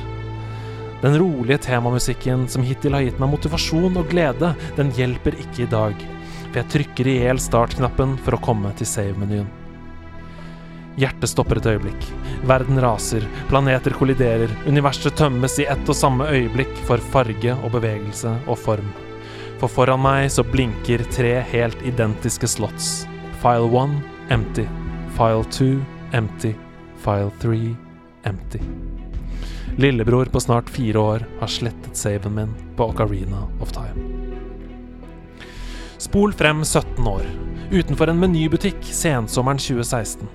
Den 1.02 1.18
rolige 1.20 1.60
temamusikken 1.68 2.48
som 2.48 2.64
hittil 2.64 2.96
har 2.96 3.04
gitt 3.04 3.20
meg 3.20 3.34
motivasjon 3.34 4.00
og 4.00 4.08
glede, 4.08 4.54
den 4.80 4.94
hjelper 4.96 5.36
ikke 5.44 5.66
i 5.66 5.70
dag, 5.76 6.08
for 6.46 6.62
jeg 6.62 6.72
trykker 6.78 7.12
i 7.12 7.20
hjel 7.26 7.44
startknappen 7.50 8.16
for 8.24 8.38
å 8.38 8.44
komme 8.48 8.72
til 8.80 8.88
save-menyen. 8.88 9.65
Hjertet 10.96 11.28
stopper 11.28 11.60
et 11.60 11.66
øyeblikk. 11.68 12.06
Verden 12.48 12.80
raser, 12.80 13.24
planeter 13.50 13.92
kolliderer, 13.92 14.52
universet 14.64 15.16
tømmes 15.18 15.58
i 15.60 15.66
ett 15.68 15.90
og 15.92 15.96
samme 15.98 16.28
øyeblikk 16.32 16.72
for 16.88 17.02
farge 17.12 17.52
og 17.58 17.74
bevegelse 17.74 18.32
og 18.46 18.56
form. 18.62 18.88
For 19.60 19.72
foran 19.72 20.00
meg 20.00 20.30
så 20.32 20.44
blinker 20.44 21.04
tre 21.12 21.34
helt 21.52 21.84
identiske 21.84 22.48
slots. 22.48 23.06
File 23.42 23.68
1 23.68 23.98
empty. 24.32 24.64
File 25.16 25.44
2 25.58 25.68
empty. 26.16 26.54
File 27.04 27.30
3 27.44 27.76
empty. 28.28 28.60
Lillebror 29.76 30.32
på 30.32 30.40
snart 30.40 30.70
fire 30.72 30.98
år 30.98 31.26
har 31.40 31.52
slettet 31.52 31.96
saven 31.96 32.34
min 32.34 32.54
på 32.76 32.88
Ocarina 32.88 33.44
of 33.60 33.72
Time. 33.76 34.08
Spol 36.00 36.32
frem 36.32 36.64
17 36.64 37.04
år. 37.08 37.24
Utenfor 37.72 38.08
en 38.08 38.20
menybutikk 38.20 38.80
sensommeren 38.94 39.60
2016. 39.60 40.28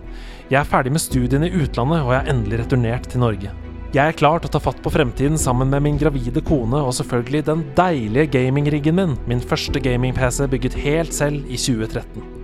Jeg 0.51 0.59
er 0.59 0.67
ferdig 0.67 0.91
med 0.91 0.99
studiene 0.99 1.47
i 1.47 1.59
utlandet, 1.63 2.01
og 2.03 2.09
jeg 2.11 2.17
er 2.25 2.33
endelig 2.33 2.57
returnert 2.59 3.05
til 3.07 3.21
Norge. 3.23 3.53
Jeg 3.95 4.03
er 4.03 4.17
klar 4.19 4.41
til 4.43 4.49
å 4.49 4.53
ta 4.57 4.59
fatt 4.59 4.81
på 4.83 4.91
fremtiden 4.91 5.39
sammen 5.39 5.71
med 5.71 5.85
min 5.85 5.99
gravide 5.99 6.43
kone 6.43 6.79
og 6.83 6.91
selvfølgelig 6.97 7.45
den 7.47 7.63
deilige 7.77 8.27
gamingriggen 8.35 8.99
min, 8.99 9.15
min 9.31 9.43
første 9.43 9.79
gaming-PC 9.79 10.49
bygget 10.51 10.75
helt 10.83 11.15
selv 11.15 11.47
i 11.47 11.55
2013. 11.55 12.40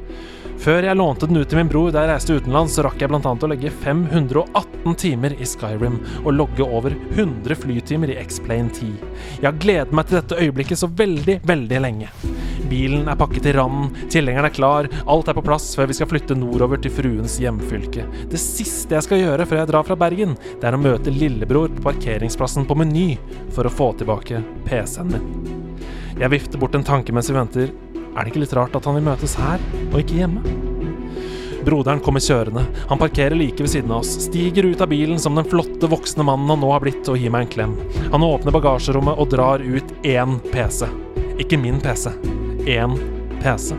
Før 0.57 0.87
jeg 0.87 0.97
lånte 0.97 1.27
den 1.29 1.37
ut 1.37 1.49
til 1.51 1.59
min 1.59 1.69
bror 1.69 1.91
da 1.93 2.01
jeg 2.03 2.09
reiste 2.11 2.37
utenlands, 2.39 2.73
så 2.75 2.83
rakk 2.87 3.01
jeg 3.01 3.11
bl.a. 3.11 3.21
å 3.21 3.49
legge 3.51 3.69
518 3.83 4.97
timer 4.97 5.35
i 5.37 5.45
Skyrim 5.45 5.99
og 6.23 6.33
logge 6.33 6.65
over 6.65 6.95
100 7.13 7.59
flytimer 7.61 8.11
i 8.13 8.17
X-Plane 8.23 8.73
10. 8.73 8.95
Jeg 9.37 9.45
har 9.45 9.59
gledet 9.61 9.93
meg 9.95 10.09
til 10.09 10.19
dette 10.19 10.39
øyeblikket 10.41 10.81
så 10.81 10.89
veldig, 10.89 11.37
veldig 11.47 11.81
lenge. 11.85 12.09
Bilen 12.67 13.05
er 13.07 13.19
pakket 13.19 13.47
i 13.47 13.53
randen, 13.55 13.93
tilhengeren 14.11 14.49
er 14.49 14.55
klar, 14.55 14.89
alt 15.07 15.29
er 15.29 15.37
på 15.37 15.45
plass 15.45 15.69
før 15.77 15.91
vi 15.91 15.95
skal 15.99 16.09
flytte 16.11 16.35
nordover 16.35 16.81
til 16.81 16.91
fruens 16.91 17.37
hjemfylke. 17.39 18.07
Det 18.31 18.41
siste 18.41 18.97
jeg 18.97 19.05
skal 19.05 19.21
gjøre 19.21 19.47
før 19.47 19.61
jeg 19.61 19.71
drar 19.71 19.87
fra 19.87 19.99
Bergen, 19.99 20.35
det 20.57 20.67
er 20.67 20.75
å 20.75 20.81
møte 20.81 21.13
lillebror 21.13 21.69
på 21.77 21.85
parkeringsplassen 21.91 22.67
på 22.67 22.75
Meny 22.81 23.11
for 23.55 23.69
å 23.69 23.73
få 23.73 23.93
tilbake 24.01 24.41
PC-en 24.67 25.13
min. 25.13 25.29
Jeg 26.17 26.33
vifter 26.33 26.57
bort 26.57 26.73
en 26.73 26.85
tanke 26.85 27.13
mens 27.13 27.29
vi 27.29 27.37
venter. 27.37 27.71
Er 28.17 28.25
det 28.25 28.31
ikke 28.33 28.41
litt 28.41 28.55
rart 28.57 28.73
at 28.73 28.87
han 28.89 28.97
vil 28.97 29.05
møtes 29.05 29.35
her, 29.37 29.61
og 29.91 29.99
ikke 30.01 30.17
hjemme? 30.17 30.41
Broderen 31.67 31.99
kommer 32.01 32.23
kjørende. 32.23 32.63
Han 32.89 32.97
parkerer 32.97 33.35
like 33.37 33.61
ved 33.61 33.69
siden 33.69 33.91
av 33.91 34.01
oss, 34.01 34.15
stiger 34.25 34.65
ut 34.65 34.81
av 34.81 34.89
bilen 34.89 35.19
som 35.21 35.35
den 35.37 35.45
flotte 35.45 35.89
voksne 35.91 36.25
mannen 36.25 36.49
han 36.49 36.63
nå 36.63 36.71
har 36.71 36.81
blitt, 36.81 37.03
og 37.11 37.19
gir 37.19 37.33
meg 37.33 37.45
en 37.45 37.51
klem. 37.53 37.75
Han 38.13 38.25
åpner 38.25 38.55
bagasjerommet 38.55 39.19
og 39.19 39.29
drar 39.35 39.61
ut 39.61 39.93
én 40.07 40.39
PC. 40.49 40.87
Ikke 41.37 41.59
min 41.61 41.77
PC. 41.83 42.09
Én 42.65 42.97
PC. 43.43 43.75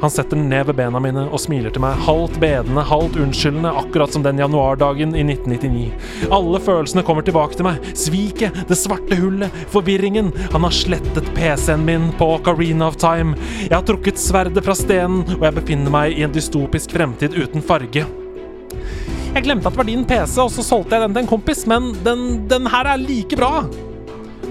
Han 0.00 0.10
setter 0.10 0.36
den 0.36 0.48
ned 0.48 0.66
ved 0.68 0.76
bena 0.78 1.00
mine 1.02 1.24
og 1.26 1.40
smiler 1.42 1.72
til 1.74 1.82
meg, 1.82 1.98
halvt 2.06 2.38
bedende, 2.42 2.84
halvt 2.86 3.18
unnskyldende, 3.24 3.72
akkurat 3.80 4.14
som 4.14 4.22
den 4.26 4.38
januardagen 4.42 5.16
i 5.16 5.24
1999. 5.26 6.28
Alle 6.34 6.60
følelsene 6.62 7.04
kommer 7.06 7.26
tilbake 7.26 7.58
til 7.58 7.66
meg. 7.66 7.90
Sviket, 7.98 8.62
det 8.68 8.78
svarte 8.78 9.18
hullet, 9.18 9.64
forvirringen. 9.72 10.30
Han 10.54 10.66
har 10.66 10.74
slettet 10.74 11.32
PC-en 11.38 11.86
min 11.88 12.10
på 12.18 12.30
Ocarina 12.36 12.88
of 12.92 13.00
Time. 13.02 13.34
Jeg 13.64 13.74
har 13.74 13.86
trukket 13.88 14.22
sverdet 14.22 14.64
fra 14.64 14.76
stenen, 14.78 15.24
og 15.38 15.44
jeg 15.48 15.58
befinner 15.58 15.94
meg 15.94 16.14
i 16.14 16.24
en 16.26 16.34
dystopisk 16.34 16.94
fremtid 16.94 17.34
uten 17.38 17.64
farge. 17.64 18.06
Jeg 19.28 19.44
glemte 19.44 19.68
at 19.68 19.74
det 19.74 19.82
var 19.82 19.86
din 19.90 20.06
PC, 20.08 20.38
og 20.42 20.50
så 20.54 20.64
solgte 20.64 20.96
jeg 20.96 21.04
den 21.04 21.18
til 21.18 21.26
en 21.26 21.30
kompis, 21.34 21.66
men 21.68 21.92
den, 22.06 22.24
den 22.50 22.70
her 22.70 22.94
er 22.94 23.02
like 23.02 23.36
bra. 23.38 23.66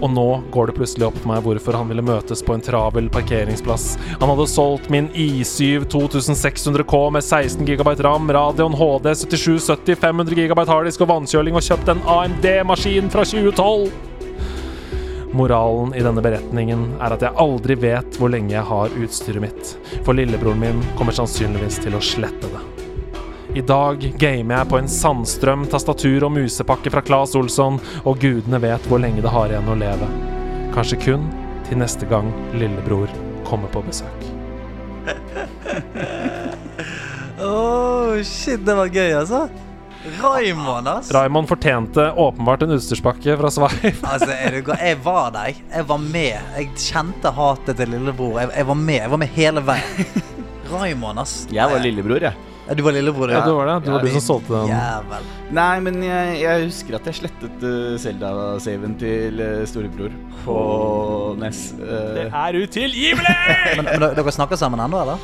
Og 0.01 0.11
nå 0.13 0.25
går 0.53 0.69
det 0.69 0.75
plutselig 0.77 1.07
opp 1.07 1.17
for 1.17 1.31
meg 1.31 1.45
hvorfor 1.45 1.77
han 1.79 1.89
ville 1.89 2.05
møtes 2.05 2.43
på 2.45 2.53
en 2.53 2.63
travel 2.63 3.09
parkeringsplass. 3.13 3.87
Han 4.21 4.29
hadde 4.29 4.47
solgt 4.51 4.91
min 4.93 5.09
i7 5.17 5.87
2600K 5.89 7.01
med 7.15 7.25
16 7.25 7.65
GB 7.65 7.93
ram, 8.05 8.29
Radion 8.37 8.77
HD 8.77 9.09
7770, 9.23 9.97
500 10.03 10.37
GB 10.43 10.67
harddisk 10.69 11.05
og 11.05 11.11
vannkjøling, 11.15 11.57
og 11.57 11.65
kjøpt 11.65 11.93
en 11.93 12.05
AMD-maskin 12.17 13.09
fra 13.13 13.25
2012. 13.25 13.89
Moralen 15.37 15.93
i 15.97 16.01
denne 16.05 16.23
beretningen 16.23 16.87
er 17.03 17.13
at 17.13 17.25
jeg 17.25 17.37
aldri 17.41 17.75
vet 17.81 18.17
hvor 18.17 18.31
lenge 18.33 18.55
jeg 18.55 18.65
har 18.69 18.97
utstyret 19.01 19.43
mitt, 19.43 19.75
for 20.05 20.17
lillebroren 20.17 20.61
min 20.61 20.83
kommer 20.97 21.15
sannsynligvis 21.17 21.81
til 21.83 21.97
å 21.97 22.03
slette 22.03 22.53
det. 22.53 22.76
I 23.57 23.61
dag 23.65 24.13
gamer 24.19 24.59
jeg 24.59 24.69
på 24.69 24.77
en 24.77 24.89
Sandstrøm 24.91 25.63
tastatur 25.71 26.27
og 26.27 26.33
musepakke 26.35 26.91
fra 26.93 27.01
Claes 27.01 27.31
Olsson, 27.39 27.79
og 28.05 28.19
gudene 28.21 28.59
vet 28.61 28.83
hvor 28.85 29.01
lenge 29.01 29.23
det 29.25 29.31
har 29.33 29.49
igjen 29.49 29.71
å 29.73 29.77
leve. 29.79 30.09
Kanskje 30.75 30.99
kun 31.01 31.23
til 31.65 31.79
neste 31.81 32.05
gang 32.11 32.29
lillebror 32.53 33.09
kommer 33.47 33.71
på 33.73 33.81
besøk. 33.87 34.27
Oh, 37.37 38.17
shit, 38.25 38.63
det 38.65 38.73
var 38.73 38.89
gøy, 38.89 39.11
altså. 39.13 39.43
Raymond, 40.17 40.89
ass. 40.89 41.11
Raymond 41.13 41.45
fortjente 41.47 42.07
åpenbart 42.17 42.65
en 42.65 42.73
utstyrspakke 42.73 43.35
fra 43.37 43.51
Svein. 43.53 43.99
Altså, 44.11 44.33
jeg 44.33 44.97
var 45.05 45.29
der. 45.35 45.53
Jeg 45.53 45.85
var 45.91 46.01
med. 46.01 46.49
Jeg 46.57 46.71
kjente 46.81 47.31
hatet 47.37 47.77
til 47.77 47.93
lillebror. 47.93 48.39
Jeg, 48.41 48.51
jeg 48.57 48.69
var 48.71 48.79
med. 48.81 48.99
Jeg 49.03 49.13
var 49.13 49.21
med 49.21 49.33
hele 49.37 49.65
veien. 49.69 50.21
Raymond, 50.73 51.21
ass. 51.21 51.39
Jeg 51.53 51.69
var 51.69 51.85
lillebror, 51.85 52.25
jeg. 52.25 52.56
Ja, 52.67 52.73
du 52.75 52.81
var 52.83 52.91
lillebror, 52.91 53.31
Ja, 53.31 53.39
ja. 53.39 53.45
du 53.47 53.53
var 53.55 53.65
det. 53.69 53.75
Det 53.85 53.91
var 53.93 53.99
Ja, 54.03 54.05
du 54.05 54.11
som 54.19 54.23
solgte 54.25 54.53
den. 54.53 54.67
Jævel. 54.73 55.27
Nei, 55.55 55.79
men 55.85 56.01
jeg, 56.03 56.39
jeg 56.41 56.65
husker 56.67 56.95
at 56.99 57.05
jeg 57.07 57.15
slettet 57.21 57.65
Selda-saven 58.03 58.93
uh, 58.95 58.99
til 58.99 59.39
uh, 59.39 59.61
storebror 59.69 60.11
på 60.43 60.57
NES. 61.39 61.61
Uh, 61.79 62.25
er 62.27 62.59
utilgivelig! 62.63 63.35
Men, 63.77 63.85
men 63.85 64.01
dere- 64.03 64.15
dere 64.17 64.31
snakker 64.35 64.59
sammen 64.59 64.79
ennå, 64.83 64.99
eller? 65.05 65.17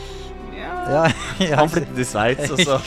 Ja. 0.56 1.04
ja, 1.44 1.56
han 1.60 1.70
flyttet 1.72 1.96
til 1.96 2.06
Sveits, 2.08 2.52
og 2.52 2.60
så 2.60 2.78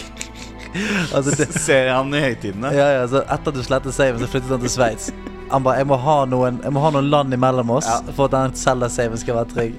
altså, 1.17 1.33
det, 1.37 1.47
ser 1.61 1.87
jeg 1.89 1.95
han 1.97 2.13
i 2.15 2.21
høytidene. 2.21 2.73
ja, 2.77 2.89
ja, 3.01 3.07
så 3.09 3.23
etter 3.25 3.53
at 3.53 3.57
du 3.57 3.63
slettet 3.65 3.97
saven, 3.97 4.21
så 4.21 4.29
flyttet 4.29 4.53
han 4.53 4.61
til 4.65 4.73
Sveits. 4.73 5.09
Han 5.53 5.63
bare 5.65 5.79
jeg 5.81 5.87
må, 5.89 5.97
ha 6.03 6.17
noen, 6.29 6.57
'Jeg 6.65 6.73
må 6.75 6.81
ha 6.83 6.91
noen 6.97 7.09
land 7.13 7.33
imellom 7.37 7.71
oss 7.77 7.87
Ja. 7.89 8.01
for 8.17 8.27
at 8.27 8.33
den 8.35 8.57
Zelda-saven 8.59 9.17
skal 9.21 9.37
være 9.39 9.53
trygg'. 9.53 9.75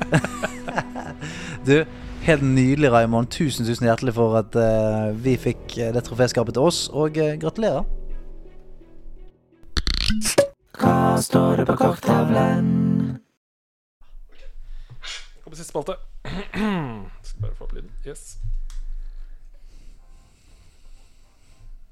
du, 1.68 1.84
helt 2.28 2.42
nydelig, 2.42 2.92
Raymond. 2.92 3.28
Tusen, 3.28 3.66
tusen 3.66 3.88
hjertelig 3.88 4.14
for 4.18 4.36
at 4.40 4.56
uh, 4.60 5.24
vi 5.24 5.38
fikk 5.40 5.78
eh, 5.80 5.94
det 5.96 6.04
troféskapet 6.04 6.58
til 6.58 6.68
oss, 6.68 6.88
og 6.92 7.16
uh, 7.16 7.36
gratulerer. 7.40 7.88
Hva 10.78 10.98
står 11.24 11.62
det 11.62 11.68
på 11.72 11.78
korktavlen? 11.80 12.68
Kom 15.44 15.52
på 15.52 15.58
siste 15.58 15.72
spalte. 15.72 15.98
Skal 17.28 17.42
bare 17.42 17.56
få 17.56 17.70
opp 17.70 17.74
lyden. 17.74 17.92
Yes. 18.08 18.36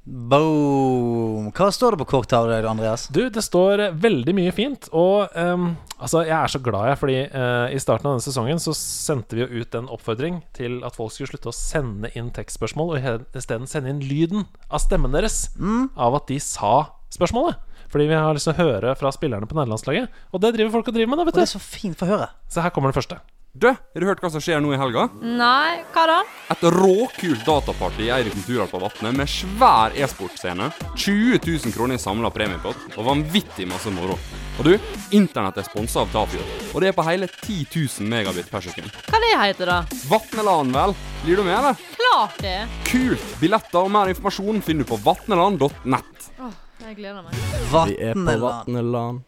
Boom! 0.06 1.48
Hva 1.56 1.72
står 1.74 1.96
det 1.96 2.04
på 2.04 2.10
korktavla, 2.12 2.60
Andreas? 2.70 3.08
Du, 3.10 3.24
det 3.34 3.42
står 3.42 3.88
veldig 3.98 4.36
mye 4.38 4.52
fint. 4.54 4.86
Og 4.94 5.34
um, 5.34 5.72
altså, 5.98 6.22
jeg 6.28 6.36
er 6.38 6.52
så 6.54 6.62
glad, 6.62 6.92
jeg, 6.92 7.00
fordi 7.02 7.16
uh, 7.34 7.74
i 7.74 7.80
starten 7.82 8.10
av 8.10 8.14
denne 8.14 8.26
sesongen 8.26 8.62
så 8.62 8.76
sendte 8.78 9.38
vi 9.38 9.42
jo 9.42 9.64
ut 9.64 9.78
en 9.78 9.90
oppfordring 9.90 10.44
til 10.58 10.78
at 10.86 10.98
folk 10.98 11.16
skulle 11.16 11.34
slutte 11.34 11.50
å 11.50 11.58
sende 11.58 12.14
inn 12.14 12.30
tekstspørsmål, 12.36 12.94
og 12.94 13.40
isteden 13.40 13.66
sende 13.70 13.96
inn 13.96 14.04
lyden 14.06 14.46
av 14.70 14.84
stemmen 14.86 15.16
deres 15.16 15.48
av 15.58 16.20
at 16.20 16.30
de 16.30 16.38
sa 16.44 16.76
spørsmålet. 17.16 17.58
Fordi 17.90 18.10
vi 18.10 18.18
har 18.18 18.36
lyst 18.36 18.50
til 18.50 18.54
å 18.54 18.62
høre 18.62 18.94
fra 19.00 19.10
spillerne 19.14 19.50
på 19.50 19.58
nederlandslaget. 19.58 20.14
Og 20.34 20.42
det 20.44 20.54
driver 20.58 20.78
folk 20.78 20.92
og 20.92 20.98
driver 20.98 21.14
med, 21.14 21.22
da, 21.22 21.26
vet 21.26 21.38
du 21.38 21.40
Og 21.40 21.46
det 21.46 21.50
er 21.50 21.58
så 21.58 21.64
fint. 21.64 21.98
for 21.98 22.06
å 22.06 22.18
høre. 22.18 22.30
Så 22.52 22.62
her 22.62 22.74
kommer 22.76 22.94
det 22.94 22.98
første. 23.00 23.18
Du, 23.56 23.70
har 23.70 24.02
du 24.02 24.04
hørt 24.04 24.20
hva 24.20 24.28
som 24.34 24.42
skjer 24.44 24.60
nå 24.60 24.74
i 24.76 24.78
helga? 24.78 25.06
Nei, 25.24 25.78
hva 25.96 26.02
da? 26.10 26.16
Et 26.52 26.64
råkult 26.76 27.46
dataparty 27.48 28.04
i 28.04 28.10
Eirik 28.12 28.34
Kulturhall 28.36 28.68
på 28.68 28.82
Vatnet 28.84 29.16
med 29.16 29.32
svær 29.32 29.96
e-sportscene, 29.96 30.68
20 31.00 31.40
000 31.40 31.72
kroner 31.72 31.96
i 31.96 32.02
samla 32.04 32.34
premiepott 32.36 32.98
og 32.98 33.08
vanvittig 33.08 33.64
masse 33.70 33.94
moro. 33.96 34.18
Og 34.60 34.68
du, 34.68 34.74
internett 35.16 35.62
er 35.62 35.68
sponsa 35.70 36.02
av 36.04 36.12
Tafjord, 36.12 36.52
og 36.74 36.84
det 36.84 36.90
er 36.92 36.98
på 36.98 37.06
hele 37.08 37.30
10 37.32 37.62
000 37.72 38.12
megabit 38.12 38.52
per 38.52 38.68
sekund. 38.68 38.92
Hva 39.08 39.24
det 39.24 39.32
heter 39.40 39.72
da? 39.72 39.80
Vatneland, 40.12 40.76
vel? 40.76 40.98
Blir 41.24 41.40
du 41.40 41.46
med, 41.48 41.56
eller? 41.56 41.80
Klart 41.96 42.44
det. 42.44 42.58
Kult! 42.92 43.24
Billetter 43.40 43.80
og 43.86 43.96
mer 43.96 44.12
informasjon 44.12 44.60
finner 44.68 44.84
du 44.84 44.92
på 44.92 45.00
vatneland.nett. 45.08 46.28
Åh, 46.44 46.60
jeg 46.90 47.00
gleder 47.00 47.24
meg. 47.24 47.40
Vatneland. 47.72 48.46
Vatneland. 48.52 49.26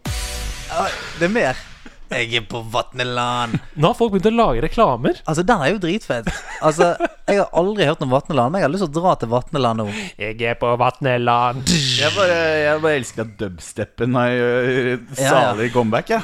Det 1.15 1.31
er 1.31 1.35
mer. 1.39 1.65
Jeg 2.07 2.29
er 2.39 2.43
på 2.47 2.61
Vatneland. 2.71 3.57
Nå 3.75 3.89
har 3.91 3.97
folk 3.97 4.13
begynt 4.13 4.29
å 4.29 4.35
lage 4.35 4.61
reklamer. 4.63 5.17
Altså, 5.27 5.43
den 5.47 5.63
er 5.63 5.73
jo 5.73 5.79
dritfett. 5.83 6.29
Altså, 6.63 6.93
jeg 7.27 7.41
har 7.41 7.49
aldri 7.59 7.87
hørt 7.89 8.01
om 8.05 8.13
Vatneland, 8.13 8.53
men 8.53 8.61
jeg 8.61 8.67
har 8.67 8.73
lyst 8.73 8.85
til 8.87 8.91
å 8.93 9.03
dra 9.03 9.15
til 9.19 9.31
Vatneland 9.33 9.81
nå. 9.83 9.87
Jeg 10.17 10.37
er 10.47 10.55
på 10.61 10.71
Vatneland. 10.79 11.67
Jeg 11.97 12.13
bare, 12.15 12.37
jeg 12.63 12.83
bare 12.85 13.01
elsker 13.01 13.25
at 13.25 13.33
dubstepen 13.41 14.15
har 14.17 14.31
ja. 14.37 15.01
salig 15.17 15.69
comeback. 15.75 16.13
Ja. 16.15 16.21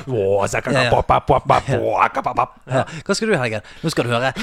Ja, 0.79 0.85
ja. 0.87 0.93
Ja. 2.69 2.85
Hva 3.03 3.17
skal 3.17 3.29
du 3.29 3.35
i 3.35 3.41
helgen? 3.43 3.67
Nå 3.83 3.93
skal 3.93 4.07
du 4.07 4.15
høre 4.15 4.33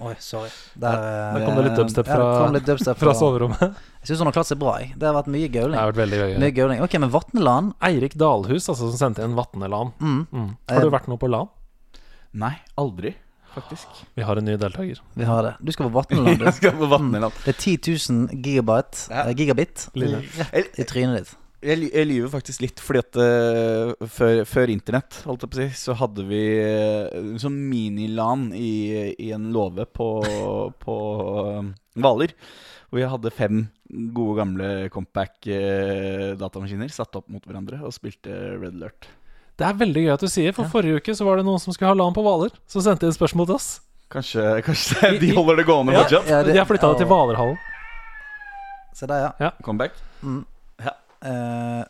Oi, 0.00 0.14
sorry. 0.18 0.48
Der, 0.80 0.94
eh, 0.96 1.34
Der 1.38 1.44
kom 1.44 1.56
det 1.58 1.64
litt 1.66 1.76
dubstep 1.76 2.06
fra, 2.08 2.26
ja, 2.40 2.50
litt 2.54 2.64
dubstep 2.64 2.96
fra 2.96 3.12
soverommet. 3.14 3.60
Jeg 4.00 4.08
syns 4.08 4.18
hun 4.22 4.30
har 4.30 4.32
klart 4.38 4.48
seg 4.48 4.58
bra. 4.62 4.78
Jeg. 4.80 4.94
Det 4.96 5.06
har 5.10 5.14
vært 5.18 5.28
mye 5.28 5.48
Det 5.52 5.74
har 5.76 5.92
vært 5.92 5.98
veldig 6.00 6.20
gøy. 6.22 6.36
Mye 6.40 6.54
gauling. 6.56 6.80
Ok, 6.86 6.94
men 7.02 7.10
Vatneland 7.12 7.74
Eirik 7.84 8.14
Dalhus, 8.16 8.68
altså, 8.72 8.88
som 8.90 8.96
sendte 9.02 9.22
inn 9.26 9.34
Vatneland. 9.36 9.92
mm. 10.00 10.22
Mm. 10.32 10.56
Har 10.70 10.80
du 10.80 10.90
vært 10.94 11.08
noe 11.12 11.18
på 11.20 11.28
LAN? 11.28 11.50
Nei, 12.32 12.54
aldri, 12.78 13.12
faktisk. 13.54 13.88
Vi 14.16 14.22
har 14.24 14.36
en 14.40 14.44
ny 14.48 14.56
deltaker. 14.56 15.00
Vi 15.18 15.24
har 15.28 15.42
det. 15.42 15.54
Du 15.60 15.72
skal 15.72 15.90
på 15.90 15.92
Vatneland, 15.98 16.38
du. 16.38 16.48
Skal 16.60 16.72
på 16.80 16.88
Vatneland. 16.88 17.32
Det 17.44 17.52
er 17.56 17.60
10 17.60 17.76
000 18.08 18.40
gigabyte, 18.40 19.04
Ja. 19.10 19.26
eh, 19.28 19.34
gigabit 19.36 19.88
Lille. 20.00 20.22
I 20.54 20.84
trynet 20.88 21.18
ditt. 21.26 21.36
Jeg, 21.62 21.90
jeg 21.92 22.06
lyver 22.08 22.30
faktisk 22.32 22.62
litt, 22.64 22.80
fordi 22.80 23.00
at 23.02 23.18
uh, 23.20 24.06
før, 24.08 24.40
før 24.48 24.72
internett, 24.72 25.18
holdt 25.28 25.42
jeg 25.44 25.50
på 25.52 25.58
å 25.58 25.60
si, 25.60 25.68
så 25.76 25.96
hadde 26.00 26.24
vi 26.28 26.40
uh, 26.64 27.36
sånn 27.42 27.58
minilan 27.68 28.48
i, 28.56 28.70
i 29.20 29.30
en 29.36 29.50
låve 29.54 29.84
på, 29.86 30.08
på 30.84 30.96
eh, 31.44 31.70
Hvaler. 32.00 32.32
hvor 32.90 33.02
jeg 33.02 33.12
hadde 33.12 33.32
fem 33.36 33.62
gode, 34.14 34.36
gamle 34.40 34.70
compact-datamaskiner 34.94 36.90
satt 36.94 37.16
opp 37.18 37.28
mot 37.32 37.44
hverandre 37.46 37.80
og 37.84 37.92
spilte 37.94 38.30
Red 38.60 38.76
Alert. 38.78 39.08
Det 39.60 39.66
er 39.68 39.76
veldig 39.76 40.02
gøy 40.06 40.12
at 40.14 40.22
du 40.24 40.30
sier, 40.32 40.54
for 40.56 40.70
forrige 40.72 41.00
uke 41.02 41.12
så 41.16 41.26
var 41.26 41.36
det 41.40 41.44
noen 41.44 41.60
som 41.60 41.74
skulle 41.76 41.90
ha 41.92 41.98
LAN 41.98 42.14
på 42.16 42.22
Hvaler, 42.24 42.54
som 42.70 42.80
sendte 42.84 43.04
inn 43.08 43.16
spørsmål 43.16 43.50
til 43.50 43.58
oss. 43.58 43.68
Kanskje, 44.10 44.46
kanskje 44.66 45.12
de 45.20 45.34
holder 45.36 45.60
det 45.60 45.66
gående 45.68 45.92
Ja. 45.94 46.04
fortsatt? 46.06 46.30
Ja, 46.30 46.40
det- 46.46 46.54
De 46.56 46.62
har 46.62 46.70
flytta 46.70 46.88
det 46.94 47.02
til 47.02 47.06
ja. 47.06 47.12
Hvalerhallen. 47.12 47.60
Se 48.96 49.06
der, 49.06 49.28
ja. 49.38 49.50
Comeback? 49.62 49.92
Eh, 51.26 51.82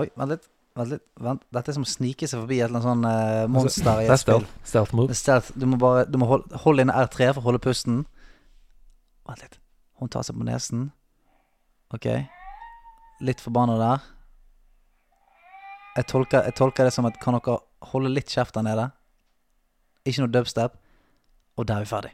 oi, 0.00 0.06
vent 0.16 0.34
litt. 0.34 0.48
Vent 0.78 0.92
litt. 0.94 1.04
Vent. 1.20 1.42
Dette 1.54 1.72
er 1.72 1.76
som 1.76 1.86
å 1.86 1.90
snike 1.90 2.28
seg 2.30 2.42
forbi 2.42 2.60
et 2.60 2.68
eller 2.68 2.80
annet 2.80 2.88
sånn 2.88 3.06
uh, 3.06 3.50
monster 3.50 4.04
i 4.04 4.10
et 4.10 4.22
spill. 4.22 4.46
stealth. 4.66 4.94
Move. 4.96 5.16
Stealth. 5.18 5.52
Du 5.58 5.66
må 5.70 5.80
bare 5.80 6.06
Du 6.10 6.18
må 6.22 6.28
holde, 6.30 6.62
holde 6.64 6.86
inne 6.86 6.96
R3 7.06 7.32
for 7.34 7.42
å 7.42 7.48
holde 7.50 7.62
pusten. 7.62 8.04
Vent 9.28 9.44
litt. 9.44 9.58
Hun 10.00 10.12
tar 10.12 10.24
seg 10.26 10.38
på 10.38 10.46
nesen. 10.46 10.88
Ok. 11.94 12.06
Litt 13.20 13.42
forbanna 13.42 13.76
der. 13.80 14.06
Jeg 15.98 16.06
tolker, 16.06 16.46
jeg 16.46 16.56
tolker 16.56 16.86
det 16.86 16.94
som 16.94 17.08
at 17.08 17.18
kan 17.20 17.36
dere 17.36 17.58
holde 17.90 18.12
litt 18.14 18.30
kjeft 18.30 18.54
der 18.54 18.64
nede? 18.64 18.86
Ikke 20.06 20.24
noe 20.24 20.32
dubstep. 20.32 20.78
Og 21.58 21.66
der 21.68 21.80
er 21.80 21.84
vi 21.84 21.90
ferdig. 21.90 22.12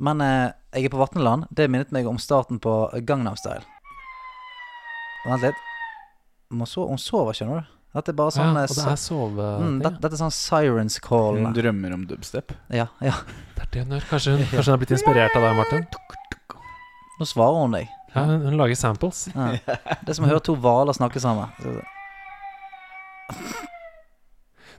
Men 0.00 0.22
eh, 0.24 0.52
jeg 0.72 0.88
er 0.88 0.94
på 0.94 1.00
Vatneland. 1.02 1.48
Det 1.50 1.68
minnet 1.68 1.92
meg 1.92 2.08
om 2.08 2.20
starten 2.22 2.62
på 2.62 2.86
Gangnam 3.08 3.36
Style. 3.36 3.66
Vent 5.26 5.46
litt. 5.46 5.62
Hun, 6.52 6.66
so 6.68 6.88
hun 6.88 7.00
sover, 7.00 7.36
skjønner 7.36 7.62
du. 7.62 7.78
Dette 7.92 8.12
er 8.12 8.16
bare 8.16 8.32
sånn 8.32 8.54
ja, 8.56 8.62
eh, 8.64 8.72
det 8.72 8.84
er 8.88 9.00
sove... 9.00 9.46
mm, 9.60 9.74
dette, 9.82 9.98
Dette 10.00 10.16
er 10.16 10.20
sånn 10.22 10.32
sirens 10.32 10.96
call. 11.04 11.36
Hun 11.42 11.52
drømmer 11.56 11.92
om 11.96 12.06
dubstep. 12.08 12.54
Ja, 12.72 12.86
ja. 13.04 13.18
Det 13.56 13.66
er 13.66 13.72
det 13.74 13.82
hun 13.84 13.96
gjør. 13.96 14.06
Kanskje 14.08 14.36
hun, 14.36 14.44
kanskje 14.48 14.70
hun 14.70 14.76
er 14.76 14.82
blitt 14.82 14.94
inspirert 14.96 15.36
av 15.36 15.44
deg, 15.44 15.58
Martin? 15.60 15.84
Nå 17.20 17.28
svarer 17.28 17.60
hun 17.60 17.76
deg. 17.76 17.90
Ja, 18.14 18.24
hun, 18.28 18.46
hun 18.48 18.56
lager 18.60 18.80
samples. 18.80 19.26
Ja. 19.34 19.50
Det 19.60 20.08
er 20.08 20.16
som 20.16 20.24
å 20.24 20.32
høre 20.32 20.44
to 20.44 20.56
hvaler 20.56 20.96
snakke 20.96 21.20
sammen. 21.22 21.52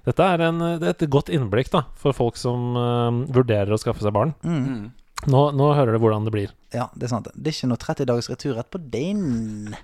Dette 0.03 0.25
er, 0.33 0.41
en, 0.49 0.59
det 0.81 0.89
er 0.89 0.97
et 0.97 1.05
godt 1.13 1.29
innblikk 1.31 1.69
da 1.71 1.85
for 1.95 2.17
folk 2.17 2.35
som 2.35 2.73
uh, 2.75 3.23
vurderer 3.31 3.71
å 3.71 3.79
skaffe 3.79 4.03
seg 4.03 4.13
barn. 4.15 4.33
Mm. 4.43 4.89
Nå, 5.29 5.43
nå 5.55 5.69
hører 5.77 5.95
du 5.95 6.01
hvordan 6.03 6.25
det 6.27 6.33
blir. 6.35 6.55
Ja, 6.75 6.89
det 6.95 7.07
er 7.07 7.13
sant. 7.13 7.29
Det 7.33 7.51
er 7.51 7.55
ikke 7.55 7.69
noe 7.71 7.81
30 7.81 8.09
dagers 8.09 8.29
returrett 8.31 8.71
på 8.73 8.81
den. 8.93 9.75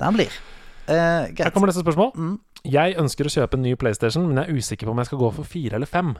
Den 0.00 0.18
blir. 0.18 0.36
Uh, 0.88 1.30
Her 1.32 1.50
kommer 1.54 1.70
neste 1.70 1.84
spørsmål. 1.84 2.12
Mm. 2.14 2.36
Jeg 2.64 2.96
ønsker 3.00 3.28
å 3.28 3.32
kjøpe 3.32 3.58
en 3.58 3.64
ny 3.66 3.74
PlayStation, 3.80 4.24
men 4.28 4.40
jeg 4.40 4.48
er 4.48 4.60
usikker 4.60 4.88
på 4.88 4.94
om 4.94 5.00
jeg 5.02 5.10
skal 5.10 5.20
gå 5.20 5.30
for 5.36 5.48
fire 5.48 5.78
eller 5.78 5.90
fem. 5.90 6.14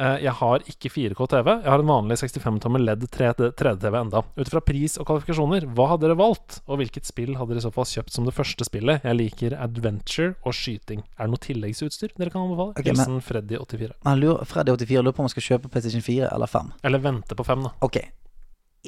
Eh, 0.00 0.22
Jeg 0.24 0.32
har 0.38 0.62
ikke 0.64 0.88
4K 0.88 1.26
TV. 1.28 1.48
Jeg 1.60 1.68
har 1.68 1.82
en 1.82 1.90
vanlig 1.90 2.16
65-tommer 2.22 2.80
LED 2.80 3.02
3D-TV 3.12 3.96
enda. 4.00 4.22
Ut 4.38 4.48
fra 4.52 4.62
pris 4.64 4.96
og 4.96 5.06
kvalifikasjoner, 5.10 5.66
hva 5.76 5.90
hadde 5.92 6.06
dere 6.06 6.16
valgt? 6.16 6.60
Og 6.70 6.80
hvilket 6.80 7.08
spill 7.08 7.34
hadde 7.36 7.52
dere 7.52 7.60
i 7.60 7.66
så 7.66 7.72
fall 7.74 7.88
kjøpt 7.90 8.14
som 8.14 8.24
det 8.28 8.32
første 8.36 8.64
spillet? 8.64 9.04
Jeg 9.04 9.18
liker 9.18 9.56
adventure 9.60 10.32
og 10.48 10.56
skyting. 10.56 11.02
Er 11.18 11.28
det 11.28 11.34
noe 11.34 11.44
tilleggsutstyr 11.44 12.14
dere 12.16 12.32
kan 12.32 12.46
anbefale? 12.46 12.72
Okay, 12.78 12.88
Hilsen 12.94 13.20
Freddy84. 13.26 13.92
Men 14.08 14.22
lurer, 14.22 14.48
Freddy 14.48 14.72
84 14.78 15.04
lurer 15.04 15.16
på 15.18 15.24
om 15.24 15.28
han 15.28 15.34
skal 15.34 15.48
kjøpe 15.50 15.72
PlayStation 15.74 16.06
4 16.08 16.32
eller 16.32 16.48
5. 16.54 16.72
Eller 16.88 17.04
vente 17.04 17.36
på 17.36 17.46
5, 17.50 17.68
da. 17.68 17.74
Ok. 17.84 18.00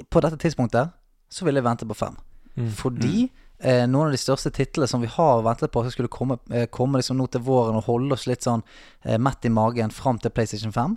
På 0.09 0.25
dette 0.25 0.41
tidspunktet 0.41 0.95
så 1.33 1.45
vil 1.45 1.61
jeg 1.61 1.67
vente 1.69 1.89
på 1.89 1.97
5. 1.99 2.17
Mm. 2.57 2.69
Fordi 2.77 3.17
eh, 3.63 3.85
noen 3.89 4.11
av 4.11 4.15
de 4.15 4.21
største 4.21 4.53
titlene 4.55 4.89
som 4.91 5.03
vi 5.03 5.11
har 5.11 5.43
ventet 5.47 5.73
på, 5.73 5.85
som 5.85 5.95
skulle 5.95 6.13
komme, 6.13 6.39
eh, 6.51 6.67
komme 6.71 7.01
liksom 7.01 7.19
nå 7.19 7.29
til 7.33 7.45
våren 7.47 7.79
og 7.79 7.87
holde 7.89 8.17
oss 8.17 8.29
litt 8.31 8.47
sånn 8.47 8.65
eh, 9.05 9.19
mett 9.19 9.47
i 9.47 9.53
magen 9.53 9.95
fram 9.95 10.21
til 10.23 10.35
PlayStation 10.35 10.75
5, 10.75 10.97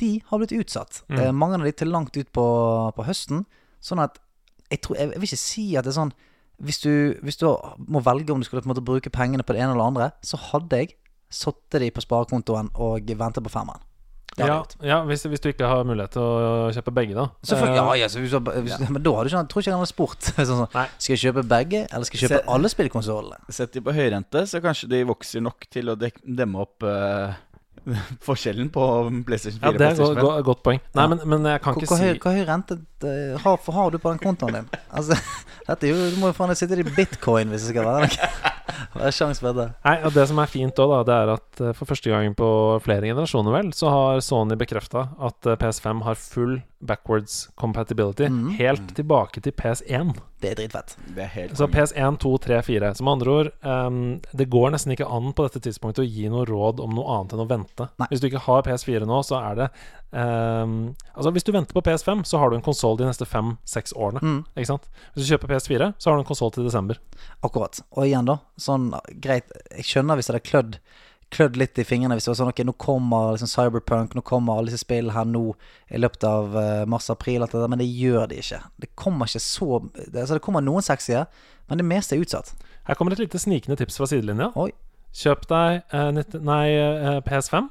de 0.00 0.10
har 0.28 0.42
blitt 0.42 0.54
utsatt. 0.54 1.02
Mm. 1.08 1.18
Eh, 1.18 1.30
mange 1.32 1.58
av 1.58 1.66
de 1.66 1.72
til 1.72 1.90
langt 1.90 2.16
ut 2.16 2.32
på, 2.36 2.46
på 2.96 3.06
høsten. 3.06 3.46
Sånn 3.82 4.02
at 4.02 4.20
jeg, 4.70 4.82
tror, 4.84 4.98
jeg, 4.98 5.14
jeg 5.14 5.22
vil 5.22 5.30
ikke 5.30 5.44
si 5.44 5.66
at 5.78 5.86
det 5.86 5.94
er 5.94 6.00
sånn 6.02 6.16
hvis 6.60 6.82
du, 6.84 6.92
hvis 7.24 7.40
du 7.40 7.46
må 7.88 8.02
velge 8.04 8.34
om 8.34 8.40
du 8.40 8.44
skulle 8.44 8.60
på 8.60 8.68
en 8.68 8.74
måte 8.74 8.84
bruke 8.84 9.12
pengene 9.12 9.44
på 9.46 9.56
det 9.56 9.62
ene 9.62 9.72
eller 9.72 9.80
det 9.80 9.90
andre, 9.90 10.08
så 10.20 10.36
hadde 10.50 10.82
jeg 10.82 10.90
satt 11.32 11.78
de 11.80 11.88
på 11.94 12.02
sparekontoen 12.04 12.68
og 12.74 13.08
ventet 13.08 13.46
på 13.46 13.52
femmeren. 13.52 13.80
Det 14.40 14.48
Ja, 14.48 14.58
ja 14.90 14.98
hvis, 15.08 15.24
hvis 15.30 15.42
du 15.44 15.48
ikke 15.52 15.68
har 15.70 15.84
mulighet 15.88 16.14
til 16.16 16.22
å 16.24 16.70
kjøpe 16.74 16.94
begge, 16.96 17.16
da. 17.18 17.26
Selvfølgelig, 17.46 17.80
Eh, 17.80 17.90
ja, 17.90 17.98
ja, 18.00 18.08
så 18.12 18.22
hvis, 18.24 18.32
hvis, 18.64 18.78
Men 18.90 19.02
da 19.04 19.12
har 19.16 19.24
du 19.28 19.30
ikke, 19.32 19.44
tror 19.52 19.64
ikke 19.64 19.74
han 19.74 19.82
hadde 19.84 19.92
spurt. 19.92 20.30
Sånn, 20.40 20.48
sånn, 20.64 20.72
skal 20.98 21.14
jeg 21.14 21.22
kjøpe 21.26 21.44
begge, 21.50 21.84
eller 21.90 22.08
skal 22.08 22.18
jeg 22.18 22.24
kjøpe 22.28 22.40
Set, 22.40 22.50
alle 22.56 22.72
spillkonsollene? 22.72 23.52
Sett 23.60 23.76
de 23.76 23.84
på 23.84 23.94
høyrente, 23.96 24.46
så 24.50 24.62
kanskje 24.64 24.88
de 24.92 25.04
vokser 25.08 25.44
nok 25.44 25.68
til 25.70 25.92
å 25.92 25.96
dek 26.00 26.18
demme 26.24 26.64
opp 26.64 26.86
uh, 26.86 27.36
Forskjellen 28.26 28.68
på 28.72 28.84
PlayStation 29.26 29.60
4 29.60 29.70
Ja, 29.72 29.78
det 29.78 29.86
er 29.86 29.92
et 29.94 29.96
PlayStation 29.96 30.16
5. 30.16 30.22
go 30.24 30.32
go 30.36 30.42
godt 30.50 30.62
poeng. 30.66 30.80
Nei, 30.94 31.02
Ja. 31.02 31.08
men, 31.14 31.22
men 31.32 31.48
jeg 31.52 31.62
kan 31.64 31.74
Hvor, 31.74 31.82
ikke 31.82 31.94
hvor, 31.94 32.02
si 32.02 32.10
Hva 32.12 32.24
hvor 32.26 32.36
høy 32.36 32.44
rente 32.48 32.76
eh, 33.08 33.36
har, 33.44 33.60
har 33.78 33.90
du 33.94 33.98
på 33.98 34.12
den 34.12 34.20
kontoen 34.22 34.58
din? 34.58 34.70
Altså, 34.92 35.16
dette 35.68 35.92
Du 35.94 36.18
må 36.20 36.32
jo 36.32 36.36
faen 36.36 36.54
sitte 36.58 36.78
i 36.78 36.84
bitcoin 36.86 37.52
hvis 37.52 37.66
det 37.68 37.74
skal 37.74 37.88
være 37.88 38.08
noe. 38.08 38.49
Det 38.94 39.06
er 39.08 39.14
sjansen 39.14 39.46
for 39.46 39.56
det. 39.56 39.68
Nei, 39.86 39.96
og 40.06 40.14
Det 40.16 40.26
som 40.30 40.40
er 40.42 40.50
fint 40.50 40.82
òg, 40.82 40.96
det 41.08 41.16
er 41.16 41.34
at 41.36 41.62
eh, 41.62 41.74
for 41.76 41.90
første 41.90 42.12
gang 42.12 42.34
på 42.38 42.50
flere 42.84 43.10
generasjoner, 43.10 43.54
vel, 43.58 43.72
så 43.76 43.92
har 43.92 44.24
Sony 44.24 44.58
bekrefta 44.60 45.08
at 45.20 45.50
eh, 45.50 45.58
PS5 45.60 46.04
har 46.06 46.18
full 46.20 46.58
backwards 46.80 47.48
compatibility 47.54 48.26
mm. 48.26 48.48
helt 48.58 48.94
tilbake 48.96 49.40
til 49.40 49.52
PS1. 49.52 50.14
Det 50.40 50.50
er 50.50 50.56
dritfett. 50.56 50.94
Det 51.14 51.22
er 51.22 51.32
helt 51.34 51.58
Så 51.58 51.66
konge. 51.66 51.84
PS1, 51.84 52.16
2, 52.22 52.32
3, 52.46 52.60
4. 52.64 52.92
Som 52.96 53.10
andre 53.12 53.30
ord, 53.30 53.50
um, 53.60 53.98
det 54.32 54.48
går 54.52 54.72
nesten 54.72 54.94
ikke 54.94 55.08
an 55.08 55.34
på 55.36 55.44
dette 55.44 55.60
tidspunktet 55.66 56.06
å 56.06 56.08
gi 56.08 56.30
noe 56.32 56.46
råd 56.48 56.80
om 56.80 56.94
noe 56.96 57.16
annet 57.16 57.34
enn 57.36 57.44
å 57.44 57.48
vente. 57.50 57.88
Nei. 58.00 58.08
Hvis 58.12 58.22
du 58.22 58.30
ikke 58.30 58.44
har 58.46 58.64
PS4 58.64 59.08
nå, 59.08 59.20
så 59.26 59.36
er 59.42 59.60
det 59.60 59.68
um, 60.16 60.78
Altså, 61.12 61.34
hvis 61.36 61.44
du 61.44 61.52
venter 61.52 61.76
på 61.76 61.84
PS5, 61.84 62.24
så 62.30 62.40
har 62.40 62.50
du 62.50 62.56
en 62.56 62.64
konsoll 62.64 62.96
de 63.00 63.10
neste 63.10 63.28
fem-seks 63.28 63.92
årene. 63.92 64.24
Mm. 64.24 64.40
Ikke 64.56 64.72
sant? 64.72 64.88
Hvis 65.12 65.26
du 65.26 65.34
kjøper 65.34 65.52
PS4, 65.52 65.92
så 65.98 66.10
har 66.10 66.16
du 66.16 66.24
en 66.24 66.30
konsoll 66.32 66.54
til 66.56 66.64
desember. 66.64 67.00
Akkurat. 67.44 67.82
Og 67.92 68.08
igjen, 68.08 68.28
da. 68.30 68.40
Sånn 68.60 68.90
greit 69.20 69.52
Jeg 69.76 69.88
skjønner 69.92 70.16
hvis 70.16 70.32
det 70.32 70.40
er 70.40 70.48
klødd 70.48 70.80
Klødd 71.30 71.58
litt 71.60 71.78
i 71.78 71.84
fingrene 71.86 72.16
hvis 72.18 72.26
det 72.26 72.32
var 72.32 72.38
sånn 72.40 72.48
Ok, 72.50 72.60
nå 72.66 72.72
kommer 72.80 73.36
liksom 73.36 73.50
Cyberpunk, 73.52 74.16
nå 74.18 74.22
kommer 74.26 74.58
alle 74.58 74.72
disse 74.72 74.82
spillene 74.82 75.14
her 75.14 75.28
nå 75.30 75.44
i 75.90 76.00
løpet 76.00 76.26
av 76.26 76.56
uh, 76.56 76.86
mars-april, 76.90 77.44
men 77.70 77.78
det 77.78 77.86
gjør 77.86 78.26
de 78.32 78.40
ikke. 78.42 78.58
Det 78.82 78.90
kommer 78.98 79.30
ikke 79.30 79.42
så 79.44 79.78
det, 79.94 80.08
altså, 80.24 80.34
det 80.38 80.42
kommer 80.42 80.64
noen 80.66 80.82
sexy, 80.82 81.14
men 81.70 81.78
det 81.78 81.86
meste 81.86 82.16
er 82.16 82.24
utsatt. 82.24 82.50
Her 82.88 82.98
kommer 82.98 83.14
et 83.14 83.22
lite 83.22 83.38
snikende 83.38 83.78
tips 83.78 84.00
fra 84.00 84.08
sidelinja. 84.10 84.50
Oi. 84.58 84.72
Kjøp 85.14 85.46
deg 85.50 85.94
uh, 85.94 86.10
nei, 86.50 86.64
uh, 86.82 87.20
PS5, 87.26 87.70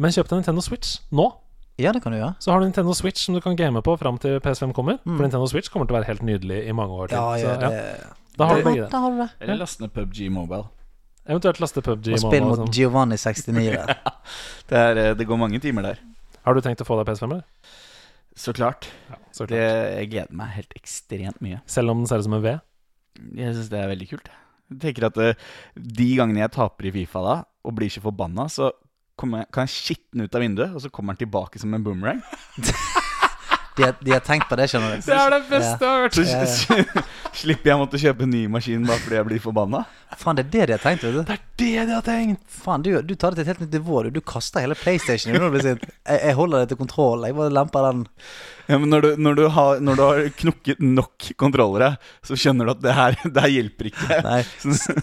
men 0.00 0.16
kjøp 0.16 0.32
deg 0.32 0.40
Nintendo 0.40 0.64
Switch 0.64 0.96
nå. 1.12 1.28
Ja, 1.80 1.92
det 1.96 2.02
kan 2.04 2.12
du 2.12 2.18
gjøre. 2.18 2.34
Så 2.40 2.52
har 2.52 2.60
du 2.60 2.66
Nintendo 2.68 2.92
Switch 2.96 3.22
som 3.24 3.36
du 3.36 3.40
kan 3.44 3.56
game 3.56 3.80
på 3.84 3.94
fram 4.00 4.18
til 4.20 4.40
PS5 4.44 4.72
kommer. 4.76 4.98
Mm. 5.04 5.14
For 5.14 5.24
Nintendo 5.24 5.46
Switch 5.48 5.72
kommer 5.72 5.88
til 5.88 5.96
å 5.96 6.00
være 6.00 6.10
helt 6.10 6.24
nydelig 6.24 6.64
i 6.68 6.74
mange 6.76 6.96
år 6.96 7.12
til. 7.12 7.16
Ja, 7.16 7.36
ja, 7.40 7.54
så, 7.54 7.60
det, 7.60 8.36
Da 8.36 8.48
har 8.48 8.56
du 8.56 8.64
det- 8.64 8.72
begge 8.72 9.16
det. 9.20 9.28
Eller 9.40 9.60
last 9.62 9.80
ned 9.80 9.92
PubG 9.96 10.28
Mobile. 10.32 10.68
Eventuelt 11.28 11.60
laste 11.60 11.82
PubG. 11.84 12.14
Og 12.16 12.22
spille 12.22 12.46
mot 12.46 12.58
sånn. 12.58 12.72
Giovanni 12.74 13.18
69. 13.20 13.76
Det, 14.70 14.78
er, 14.78 14.98
eh, 15.02 15.12
det 15.18 15.26
går 15.26 15.38
mange 15.40 15.58
timer 15.62 15.82
der. 15.82 16.02
Har 16.46 16.54
du 16.54 16.62
tenkt 16.62 16.82
å 16.84 16.86
få 16.86 16.94
deg 17.00 17.08
PS5, 17.08 17.26
eller? 17.26 17.40
Så 18.38 18.54
klart. 18.54 18.86
Så 19.34 19.44
klart. 19.44 19.50
Det, 19.50 19.64
jeg 19.98 20.10
gleder 20.12 20.36
meg 20.38 20.52
helt 20.54 20.76
ekstremt 20.78 21.40
mye. 21.42 21.58
Selv 21.66 21.92
om 21.92 22.00
den 22.00 22.10
ser 22.10 22.22
ut 22.22 22.28
som 22.28 22.36
en 22.38 22.44
V? 22.44 22.52
Jeg 23.40 23.56
syns 23.56 23.72
det 23.72 23.80
er 23.80 23.90
veldig 23.90 24.08
kult. 24.12 24.30
Jeg 24.70 24.78
tenker 24.84 25.08
at 25.08 25.18
eh, 25.18 25.48
De 25.74 26.06
gangene 26.14 26.44
jeg 26.44 26.54
taper 26.54 26.86
i 26.86 26.94
Fifa 26.94 27.24
da, 27.26 27.36
og 27.66 27.74
blir 27.76 27.90
ikke 27.90 28.06
forbanna, 28.06 28.46
så 28.52 28.70
jeg, 28.70 29.50
kan 29.52 29.66
jeg 29.66 29.74
skitte 29.74 30.14
den 30.14 30.24
ut 30.24 30.38
av 30.38 30.46
vinduet, 30.46 30.70
og 30.72 30.80
så 30.84 30.92
kommer 30.94 31.12
den 31.12 31.26
tilbake 31.26 31.60
som 31.60 31.74
en 31.76 31.84
boomerang. 31.84 32.22
De, 33.76 33.84
har- 33.86 33.96
de 34.04 34.10
har 34.12 34.20
tenkt 34.26 34.48
på 34.50 34.56
det, 34.58 34.66
skjønner 34.72 34.96
du. 34.98 35.04
Det 35.06 35.14
er 35.16 35.30
det 35.36 35.42
beste 35.48 35.86
jeg 35.86 35.90
har 35.90 36.02
hørt! 36.02 36.18
Så 36.18 36.76
Ja, 36.76 36.84
ja. 36.98 37.02
slipper 37.40 37.70
jeg 37.70 37.76
å 37.78 37.80
måtte 37.84 38.00
kjøpe 38.02 38.26
en 38.26 38.32
ny 38.34 38.42
maskin 38.50 38.82
bare 38.88 38.98
fordi 39.04 39.16
jeg 39.20 39.26
blir 39.28 39.40
forbanna. 39.44 39.84
Faen, 40.18 40.36
det 40.36 40.42
er 40.42 40.50
det 40.50 40.64
de 40.66 40.74
har 40.74 40.82
tenkt, 40.82 41.04
vet 41.06 41.14
du. 41.14 41.20
Det 41.22 41.36
er 41.36 41.44
det 41.62 41.86
de 41.86 41.94
har 41.94 42.02
tenkt! 42.04 42.42
Faen, 42.50 42.82
du, 42.82 42.90
du 43.06 43.14
tar 43.14 43.30
det 43.32 43.38
til 43.40 43.46
et 43.46 43.52
helt 43.54 43.62
nytt 43.64 43.76
nivå. 43.78 44.02
Du, 44.04 44.10
du 44.18 44.20
kaster 44.26 44.64
hele 44.66 44.74
PlayStation 44.76 45.32
når 45.36 45.44
du 45.46 45.54
blir 45.54 45.64
sint. 45.68 45.84
Jeg, 45.86 46.18
jeg 46.26 46.34
holder 46.40 46.64
det 46.64 46.72
til 46.72 46.80
kontroll. 46.82 47.22
Jeg 47.28 47.36
bare 47.38 47.54
lemper 47.54 47.86
den. 47.86 48.02
Ja, 48.70 48.78
men 48.78 48.90
når 48.92 49.06
du, 49.06 49.08
når, 49.22 49.38
du 49.38 49.44
har, 49.54 49.80
når 49.82 49.96
du 49.98 50.02
har 50.04 50.20
knukket 50.42 50.82
nok 50.82 51.30
kontrollere, 51.40 51.92
så 52.26 52.36
skjønner 52.38 52.66
du 52.68 52.74
at 52.74 52.82
det 52.84 52.92
her, 52.98 53.16
det 53.24 53.42
her 53.46 53.54
hjelper 53.54 53.88
ikke. 53.92 54.18
Nei, 54.28 54.42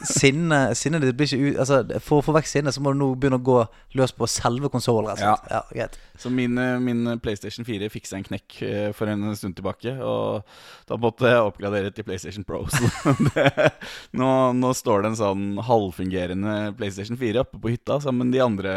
sinne, 0.08 0.60
sinne, 0.78 1.02
ditt 1.04 1.18
blir 1.20 1.28
ikke 1.32 1.54
ut 1.56 1.62
Altså, 1.64 1.82
For 2.04 2.20
å 2.22 2.26
få 2.28 2.36
vekk 2.38 2.48
sinnet, 2.52 2.76
så 2.76 2.84
må 2.84 2.94
du 2.94 3.00
nå 3.02 3.10
begynne 3.16 3.40
å 3.40 3.44
gå 3.48 3.58
løs 4.00 4.14
på 4.16 4.28
selve 4.32 4.70
konsollen. 4.74 5.16
og. 5.16 5.48
Ja, 5.52 5.64
greit. 5.72 5.98
Så 6.18 6.32
min, 6.34 6.58
eh, 6.58 6.80
min 6.82 7.20
PlayStation 7.24 7.66
4 7.68 7.90
fikk 7.94 8.08
seg 8.10 8.22
en 8.22 8.28
knekk 8.28 8.58
eh, 8.66 8.90
for 8.98 9.10
en 9.12 9.30
stund 9.38 9.58
tilbake, 9.58 9.94
og 10.02 10.44
da 10.90 10.98
måtte 11.02 11.30
jeg 11.30 11.46
oppgradere 11.46 11.92
til 11.94 12.08
PlayStation 12.08 12.46
Pro. 12.48 12.64
Så 12.74 13.14
det, 13.36 13.72
nå, 14.18 14.30
nå 14.58 14.74
står 14.78 15.04
det 15.06 15.12
en 15.14 15.20
sånn 15.20 15.46
halvfungerende 15.68 16.58
PlayStation 16.80 17.20
4 17.20 17.44
oppe 17.46 17.62
på 17.62 17.74
hytta 17.76 18.00
sammen 18.04 18.28
med 18.28 18.38
de 18.38 18.44
andre 18.44 18.76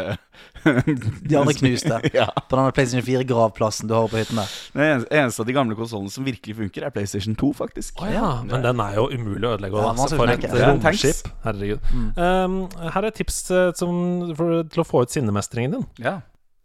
De 1.29 1.37
andre 1.37 1.53
knuste. 1.57 1.99
Ja. 2.13 2.27
På 2.49 2.57
denne 2.57 2.71
PlayStation 2.75 3.05
4-gravplassen 3.05 3.87
du 3.89 3.93
har 3.95 4.09
på 4.11 4.19
hytten 4.19 4.39
der. 4.41 4.55
Den 4.75 5.05
eneste, 5.09 5.41
av 5.43 5.47
de 5.47 5.55
gamle 5.55 5.77
konsollene 5.77 6.11
som 6.11 6.25
virkelig 6.27 6.57
funker, 6.57 6.85
er 6.85 6.93
PlayStation 6.93 7.35
2, 7.39 7.51
faktisk. 7.57 8.01
Oh, 8.03 8.09
ja, 8.11 8.31
men 8.47 8.65
den 8.65 8.81
er 8.83 8.97
jo 8.99 9.07
umulig 9.11 9.47
å 9.47 9.53
ødelegge. 9.55 9.79
Ja, 9.79 9.85
da. 9.87 9.93
man 9.97 10.03
Så 10.03 10.15
skal 10.15 10.21
for 10.21 10.33
et. 10.33 10.43
Det 10.43 10.65
en 10.65 10.81
tanks. 10.83 11.05
romskip. 11.05 11.31
Herregud. 11.45 11.87
Um, 12.17 12.57
her 12.83 12.99
er 12.99 13.09
et 13.09 13.17
tips 13.21 13.39
til, 13.47 13.71
som, 13.79 13.95
for, 14.37 14.61
til 14.73 14.83
å 14.83 14.87
få 14.87 15.05
ut 15.05 15.15
sinnemestringen 15.15 15.77
din. 15.77 15.87
Ja. 16.03 16.19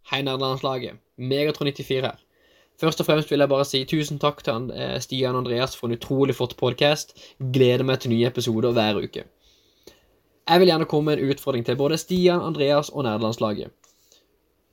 Hei, 0.07 0.21
nerdelandslaget. 0.23 1.01
Megatron94 1.19 1.95
her. 2.05 2.19
Først 2.79 3.01
og 3.01 3.05
fremst 3.09 3.31
vil 3.31 3.41
jeg 3.43 3.49
bare 3.51 3.65
si 3.67 3.81
tusen 3.83 4.19
takk 4.23 4.37
til 4.39 4.69
eh, 4.71 4.93
Stian 5.03 5.35
og 5.35 5.41
Andreas 5.41 5.73
for 5.75 5.89
en 5.89 5.97
utrolig 5.97 6.35
flott 6.37 6.53
podcast. 6.55 7.09
Gleder 7.39 7.81
meg 7.83 7.99
til 7.99 8.13
nye 8.13 8.29
episoder 8.29 8.71
hver 8.71 9.01
uke. 9.01 9.25
Jeg 10.47 10.61
vil 10.61 10.69
gjerne 10.71 10.85
komme 10.87 11.11
med 11.11 11.19
en 11.19 11.33
utfordring 11.33 11.65
til 11.67 11.75
både 11.75 11.97
Stian, 11.99 12.39
Andreas 12.39 12.87
og 12.87 13.03
nerdelandslaget. 13.03 13.73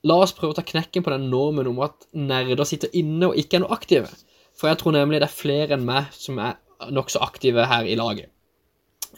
La 0.07 0.21
oss 0.23 0.35
prøve 0.37 0.55
å 0.55 0.59
ta 0.61 0.63
knekken 0.69 1.03
på 1.03 1.11
den 1.11 1.27
normen 1.33 1.67
om 1.67 1.81
at 1.83 2.07
nerder 2.15 2.63
sitter 2.71 2.95
inne 2.95 3.33
og 3.33 3.41
ikke 3.43 3.59
er 3.59 3.65
noe 3.65 3.75
aktive. 3.75 4.13
For 4.55 4.71
jeg 4.71 4.79
tror 4.85 4.95
nemlig 4.95 5.19
det 5.19 5.27
er 5.27 5.35
flere 5.35 5.75
enn 5.75 5.89
meg 5.89 6.13
som 6.15 6.39
er 6.39 6.61
nokså 6.95 7.25
aktive 7.27 7.65
her 7.73 7.89
i 7.91 7.97
laget. 7.99 8.31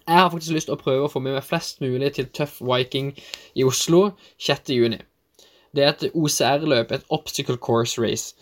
Jeg 0.06 0.16
har 0.16 0.32
faktisk 0.32 0.56
lyst 0.56 0.70
til 0.72 0.78
å 0.78 0.80
prøve 0.80 1.10
å 1.10 1.12
få 1.12 1.20
med 1.20 1.36
meg 1.36 1.44
flest 1.44 1.84
mulig 1.84 2.14
til 2.16 2.32
Tøff 2.32 2.56
Viking 2.64 3.12
i 3.52 3.68
Oslo 3.68 4.06
6. 4.48 4.72
juni. 4.78 5.02
Det 5.76 5.84
er 5.84 5.92
et 5.92 6.16
OCR-løp, 6.16 6.92
et 6.92 7.04
obstacle 7.12 7.58
course 7.60 8.00
race. 8.00 8.32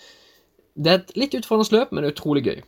Det 0.74 0.90
er 0.92 1.00
et 1.00 1.12
litt 1.18 1.34
utfordrende 1.34 1.74
løp, 1.74 1.92
men 1.94 2.06
utrolig 2.06 2.44
gøy. 2.46 2.62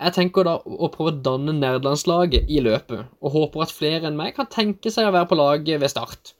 Jeg 0.00 0.16
tenker 0.16 0.46
da 0.48 0.54
å 0.64 0.88
prøve 0.92 1.12
å 1.12 1.20
danne 1.24 1.52
nerdelandslaget 1.58 2.48
i 2.48 2.62
løpet, 2.64 3.08
og 3.20 3.34
håper 3.34 3.66
at 3.66 3.74
flere 3.76 4.08
enn 4.08 4.16
meg 4.16 4.32
kan 4.36 4.48
tenke 4.48 4.92
seg 4.92 5.08
å 5.08 5.12
være 5.12 5.28
på 5.28 5.36
laget 5.36 5.82
ved 5.82 5.92
start. 5.92 6.32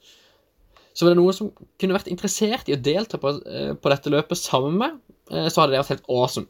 Så 0.96 1.04
var 1.04 1.12
det 1.12 1.20
noen 1.20 1.36
som 1.36 1.50
kunne 1.80 1.96
vært 1.96 2.08
interessert 2.12 2.68
i 2.68 2.74
å 2.76 2.80
delta 2.80 3.20
på, 3.20 3.34
eh, 3.46 3.74
på 3.76 3.92
dette 3.92 4.12
løpet 4.12 4.40
sammen 4.40 4.72
med 4.72 4.80
meg, 4.80 4.96
eh, 5.30 5.48
så 5.48 5.60
hadde 5.60 5.76
det 5.76 5.82
vært 5.82 5.94
helt 5.94 6.08
awesome. 6.08 6.48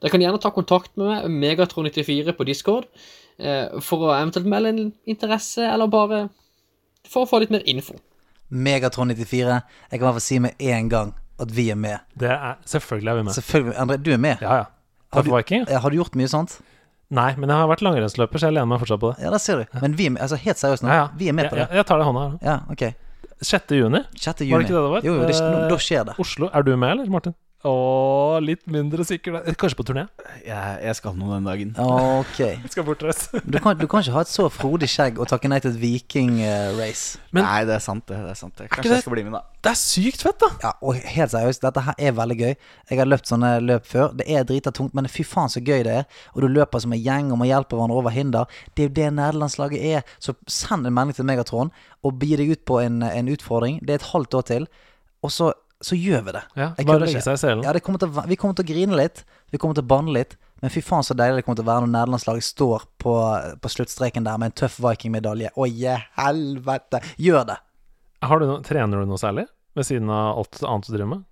Dere 0.00 0.10
kan 0.10 0.20
gjerne 0.20 0.40
ta 0.40 0.50
kontakt 0.50 0.96
med 0.96 1.06
meg, 1.08 1.28
Megatron94 1.44 2.32
på 2.36 2.44
Discord, 2.48 2.88
eh, 3.38 3.68
for 3.80 4.08
å 4.08 4.16
eventuelt 4.16 4.48
melde 4.48 4.68
en 4.68 4.92
interesse, 5.06 5.60
eller 5.60 5.86
bare 5.86 6.28
for 7.04 7.24
å 7.24 7.28
få 7.28 7.40
litt 7.40 7.50
mer 7.50 7.64
info. 7.66 7.94
Megatron 8.50 9.08
94. 9.10 9.62
Jeg 9.90 9.90
kan 9.90 10.00
i 10.00 10.04
hvert 10.04 10.14
fall 10.18 10.20
si 10.20 10.38
med 10.38 10.54
en 10.58 10.88
gang 10.88 11.14
at 11.40 11.50
vi 11.56 11.68
er 11.70 11.74
med. 11.76 11.98
Det 12.18 12.30
er, 12.30 12.54
selvfølgelig 12.66 13.10
er 13.10 13.14
vi 13.16 13.22
med. 13.22 13.32
Selvfølgelig. 13.36 13.76
André, 13.76 13.96
du 14.02 14.12
er 14.12 14.16
med. 14.22 14.36
Ja, 14.40 14.54
ja. 14.56 14.64
Har 15.12 15.22
du- 15.22 15.30
Har 15.30 15.90
du 15.90 15.96
gjort 15.96 16.14
mye 16.16 16.28
sånt? 16.28 16.60
Nei, 17.10 17.34
men 17.36 17.48
jeg 17.48 17.56
har 17.56 17.68
vært 17.68 17.82
langrennsløper, 17.82 18.38
så 18.38 18.48
jeg 18.48 18.54
lener 18.54 18.66
meg 18.66 18.80
fortsatt 18.80 18.98
på 19.00 19.14
det. 19.14 19.22
Ja, 19.24 19.30
der 19.30 19.38
ser 19.38 19.56
du. 19.62 19.78
Men 19.80 19.92
vi 19.96 20.06
er 20.06 20.10
med. 20.10 20.22
Altså, 20.22 20.36
helt 20.36 20.56
seriøst 20.58 20.82
nå. 20.82 20.88
Ja, 20.88 20.94
ja. 20.94 21.08
Vi 21.16 21.28
er 21.28 21.32
med 21.32 21.50
på 21.50 21.54
det. 21.54 21.68
jeg, 21.68 21.76
jeg 21.76 21.86
tar 21.86 21.98
det 21.98 22.02
i 22.02 22.08
hånda. 22.10 22.38
Ja, 22.42 22.58
ok. 22.70 22.94
6. 23.42 23.70
juni. 23.76 24.00
6. 24.16 24.40
juni. 24.40 24.50
Var 24.52 24.58
det 24.58 24.66
ikke 24.66 24.74
det 24.74 24.82
det 24.82 24.90
var? 24.90 25.00
Jo, 25.04 25.14
jo, 25.14 25.26
det, 25.28 25.36
nå, 25.40 25.62
Eh, 25.62 25.68
da 25.68 25.76
skjer 25.76 26.04
det. 26.08 26.14
Oslo. 26.18 26.48
Er 26.52 26.62
du 26.62 26.76
med, 26.76 26.90
eller, 26.90 27.06
Martin? 27.06 27.34
Å, 27.64 28.38
litt 28.44 28.66
mindre 28.70 29.02
sikker 29.08 29.38
der. 29.38 29.54
Kanskje 29.58 29.78
på 29.78 29.84
turné? 29.88 30.02
Jeg, 30.44 30.74
jeg 30.84 30.96
skal 30.98 31.14
nå 31.18 31.30
den 31.32 31.46
dagen. 31.48 31.70
Ok. 31.80 32.36
Jeg 32.66 32.70
skal 32.70 32.84
bortreise. 32.86 33.40
Du 33.42 33.56
kan, 33.62 33.74
du 33.78 33.86
kan 33.90 34.04
ikke 34.04 34.12
ha 34.14 34.22
et 34.26 34.30
så 34.30 34.44
frodig 34.52 34.86
skjegg 34.92 35.16
og 35.22 35.26
takke 35.30 35.48
nei 35.50 35.58
til 35.64 35.72
et 35.72 35.80
viking-race. 35.80 37.18
Nei, 37.34 37.64
det 37.66 37.74
er 37.78 37.82
sant, 37.82 38.04
det. 38.06 38.20
det 38.22 38.34
er 38.34 38.38
sant 38.38 38.54
det. 38.60 38.68
Kanskje 38.70 38.90
det- 38.92 38.98
jeg 39.00 39.06
skal 39.06 39.14
bli 39.16 39.24
med, 39.26 39.34
da. 39.38 39.42
Det 39.66 39.72
er 39.72 39.80
sykt 39.80 40.22
fett, 40.22 40.38
da! 40.38 40.50
Ja, 40.62 40.72
og 40.84 41.00
helt 41.16 41.32
seriøst, 41.32 41.64
dette 41.64 41.82
her 41.88 41.96
er 41.98 42.14
veldig 42.20 42.36
gøy. 42.38 42.54
Jeg 42.92 43.00
har 43.00 43.08
løpt 43.10 43.32
sånne 43.32 43.50
løp 43.64 43.88
før. 43.88 44.12
Det 44.20 44.28
er 44.30 44.46
drita 44.46 44.70
tungt, 44.76 44.94
men 44.94 45.08
fy 45.10 45.24
faen 45.26 45.50
så 45.50 45.58
gøy 45.64 45.82
det 45.88 45.96
er. 46.04 46.06
Og 46.36 46.44
du 46.44 46.48
løper 46.52 46.84
som 46.84 46.94
en 46.94 47.02
gjeng 47.02 47.32
og 47.34 47.40
må 47.42 47.48
hjelpe 47.50 47.74
hverandre 47.74 47.98
over 47.98 48.14
hinder. 48.14 48.46
Det 48.76 48.84
er 48.84 48.90
jo 48.92 48.94
det 49.00 49.10
nederlandslaget 49.18 49.88
er. 49.96 50.06
Så 50.22 50.36
send 50.46 50.86
en 50.86 50.94
melding 50.94 51.18
til 51.18 51.26
Megatron 51.26 51.72
og 52.06 52.18
bi 52.20 52.36
deg 52.38 52.52
ut 52.54 52.62
på 52.68 52.78
en, 52.84 53.00
en 53.02 53.32
utfordring. 53.32 53.80
Det 53.82 53.96
er 53.96 54.02
et 54.04 54.10
halvt 54.12 54.38
år 54.38 54.46
til. 54.54 54.68
Og 55.26 55.32
så, 55.34 55.50
så 55.84 55.96
gjør 55.98 56.22
vi 56.26 56.34
det. 56.36 56.42
Ja, 56.56 56.70
bare 56.88 57.04
legge 57.04 57.20
seg 57.24 57.36
i 57.36 57.40
selen. 57.40 57.64
Ja, 57.66 57.72
det 57.76 57.82
kommer 57.84 58.00
til, 58.00 58.12
vi 58.30 58.38
kommer 58.40 58.56
til 58.56 58.64
å 58.64 58.70
grine 58.70 58.96
litt. 58.98 59.24
Vi 59.52 59.60
kommer 59.60 59.76
til 59.76 59.84
å 59.84 59.90
banne 59.90 60.14
litt. 60.16 60.36
Men 60.64 60.72
fy 60.72 60.80
faen 60.80 61.04
så 61.04 61.14
deilig 61.16 61.42
det 61.42 61.46
kommer 61.46 61.60
til 61.60 61.66
å 61.66 61.68
være 61.68 61.84
når 61.84 61.92
nederlandslaget 61.92 62.46
står 62.46 62.86
på, 63.02 63.14
på 63.60 63.72
sluttstreken 63.74 64.24
der 64.24 64.40
med 64.40 64.52
en 64.52 64.58
tøff 64.62 64.78
Viking-medalje. 64.80 65.52
Å, 65.52 65.68
je 65.68 65.96
helvete! 66.16 67.02
Gjør 67.20 67.48
det! 67.52 67.58
Har 68.24 68.40
du 68.40 68.46
no, 68.48 68.60
trener 68.64 69.02
du 69.02 69.10
noe 69.10 69.20
særlig? 69.20 69.44
Ved 69.76 69.88
siden 69.88 70.08
av 70.12 70.40
alt 70.40 70.62
annet 70.64 70.88
du 70.88 70.94
driver 70.94 71.10
med? 71.12 71.26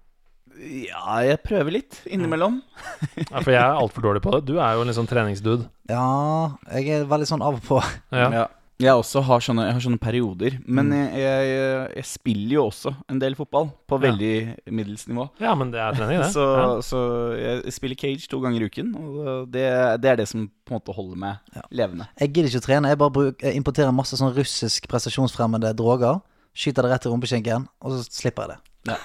Ja, 0.84 1.16
jeg 1.24 1.40
prøver 1.42 1.74
litt 1.80 2.02
innimellom. 2.04 2.60
Ja, 3.30 3.40
for 3.40 3.50
jeg 3.50 3.62
er 3.62 3.78
altfor 3.78 4.04
dårlig 4.04 4.22
på 4.22 4.34
det. 4.36 4.44
Du 4.50 4.58
er 4.58 4.76
jo 4.76 4.84
en 4.84 4.90
litt 4.90 4.98
sånn 4.98 5.08
treningsdude. 5.08 5.66
Ja, 5.90 6.04
jeg 6.76 7.00
er 7.00 7.08
veldig 7.08 7.26
sånn 7.32 7.42
av 7.44 7.56
og 7.58 7.64
på. 7.64 7.80
Ja. 8.14 8.28
Ja. 8.42 8.44
Jeg 8.82 8.90
også 8.90 9.20
har 9.22 9.38
sånne, 9.38 9.68
jeg 9.68 9.74
har 9.76 9.82
sånne 9.84 10.00
perioder. 10.02 10.56
Men 10.66 10.88
jeg, 10.90 11.12
jeg, 11.22 11.90
jeg 11.94 12.06
spiller 12.10 12.54
jo 12.56 12.64
også 12.66 12.90
en 13.12 13.20
del 13.22 13.36
fotball, 13.38 13.68
på 13.86 14.00
Ja. 14.00 14.10
veldig 14.10 14.32
middels 14.74 15.04
nivå. 15.06 15.28
ja, 15.40 15.52
men 15.54 15.70
det 15.70 15.78
er 15.80 15.94
trening, 15.94 16.18
det. 16.24 16.32
Så, 16.34 16.42
Ja. 16.58 16.66
så 16.82 16.98
jeg 17.38 17.72
spiller 17.72 17.94
cage 18.00 18.26
to 18.28 18.40
ganger 18.42 18.60
i 18.60 18.66
uken, 18.66 18.90
og 18.98 19.46
det, 19.54 19.62
det 20.02 20.10
er 20.10 20.16
det 20.16 20.26
som 20.28 20.48
på 20.66 20.74
en 20.74 20.80
måte 20.80 20.92
holder 20.96 21.16
meg 21.16 21.62
levende. 21.70 22.08
Jeg 22.18 22.32
gidder 22.34 22.50
ikke 22.50 22.62
å 22.64 22.66
trene. 22.66 22.88
Jeg 22.90 22.98
bare 22.98 23.14
bruk, 23.14 23.42
jeg 23.46 23.54
importerer 23.62 23.94
masse 23.94 24.18
sånn 24.18 24.34
russisk 24.34 24.88
prestasjonsfremmende 24.90 25.70
droger. 25.78 26.18
skyter 26.54 26.82
det 26.82 26.90
rett 26.92 27.06
i 27.06 27.10
rumpeskinken, 27.14 27.68
og 27.82 27.90
så 27.94 28.02
slipper 28.10 28.42
jeg 28.48 28.56
det. 28.56 28.60
Ja, 28.92 28.98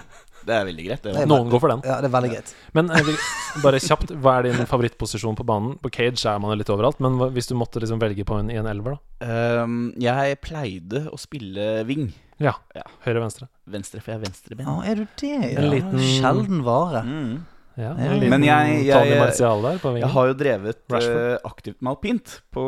det 0.50 0.56
er 0.58 0.66
veldig 0.68 0.86
greit. 0.88 1.04
Det, 1.06 1.14
er 1.22 1.30
Noen 1.30 1.50
går 1.54 1.62
for 1.64 1.70
den. 1.76 1.82
Ja, 1.86 2.00
det 2.02 2.10
er 2.10 2.16
veldig 2.18 2.32
greit. 2.34 2.54
Men 2.78 2.90
eh, 2.92 3.04
vi- 3.08 3.62
bare 3.64 3.80
kjapt, 3.86 4.12
hva 4.22 4.34
er 4.40 4.50
din 4.50 4.66
favorittposisjon 4.70 5.38
på 5.40 5.46
banen? 5.48 5.76
På 5.82 5.92
cage 5.94 6.26
er 6.26 6.40
man 6.42 6.52
jo 6.52 6.58
litt 6.64 6.72
overalt, 6.74 7.00
men 7.06 7.20
hva- 7.22 7.30
hvis 7.34 7.48
du 7.52 7.56
måtte 7.60 7.80
liksom 7.84 8.02
velge 8.02 8.26
på 8.28 8.40
en, 8.42 8.50
i 8.52 8.58
en 8.60 8.68
elver, 8.70 8.98
da? 8.98 9.30
Ehm, 9.30 9.94
jeg 10.02 10.42
pleide 10.42 11.06
å 11.14 11.18
spille 11.22 11.86
wing. 11.88 12.10
Ja. 12.40 12.54
Ja. 12.76 12.84
Høyre-venstre. 13.06 13.48
Venstre, 13.68 14.00
for 14.02 14.14
jeg 14.14 14.22
er 14.22 14.26
venstrebein. 14.28 14.68
Å, 14.72 14.82
er 14.88 14.96
du 15.02 15.08
det? 15.20 15.34
Ja, 15.54 15.60
En 15.62 15.72
liten- 15.74 16.00
Sjelden 16.18 16.62
vare. 16.64 17.02
Mm. 17.06 17.40
Ja, 17.80 17.94
Ja, 17.96 18.10
en 18.12 18.20
liten 18.20 18.30
Men 18.34 18.44
jeg- 18.44 18.86
jeg- 18.90 18.94
Tony 18.98 19.20
Martial 19.20 19.62
der 19.62 19.78
på 19.80 19.88
Jeg 19.92 19.94
vingen. 19.96 20.10
har 20.12 20.28
jo 20.28 20.34
drevet 20.34 20.78
Rashford. 20.92 21.32
eh, 21.32 21.38
aktivt 21.46 21.82
med 21.82 21.92
alpint 21.96 22.42
på, 22.52 22.64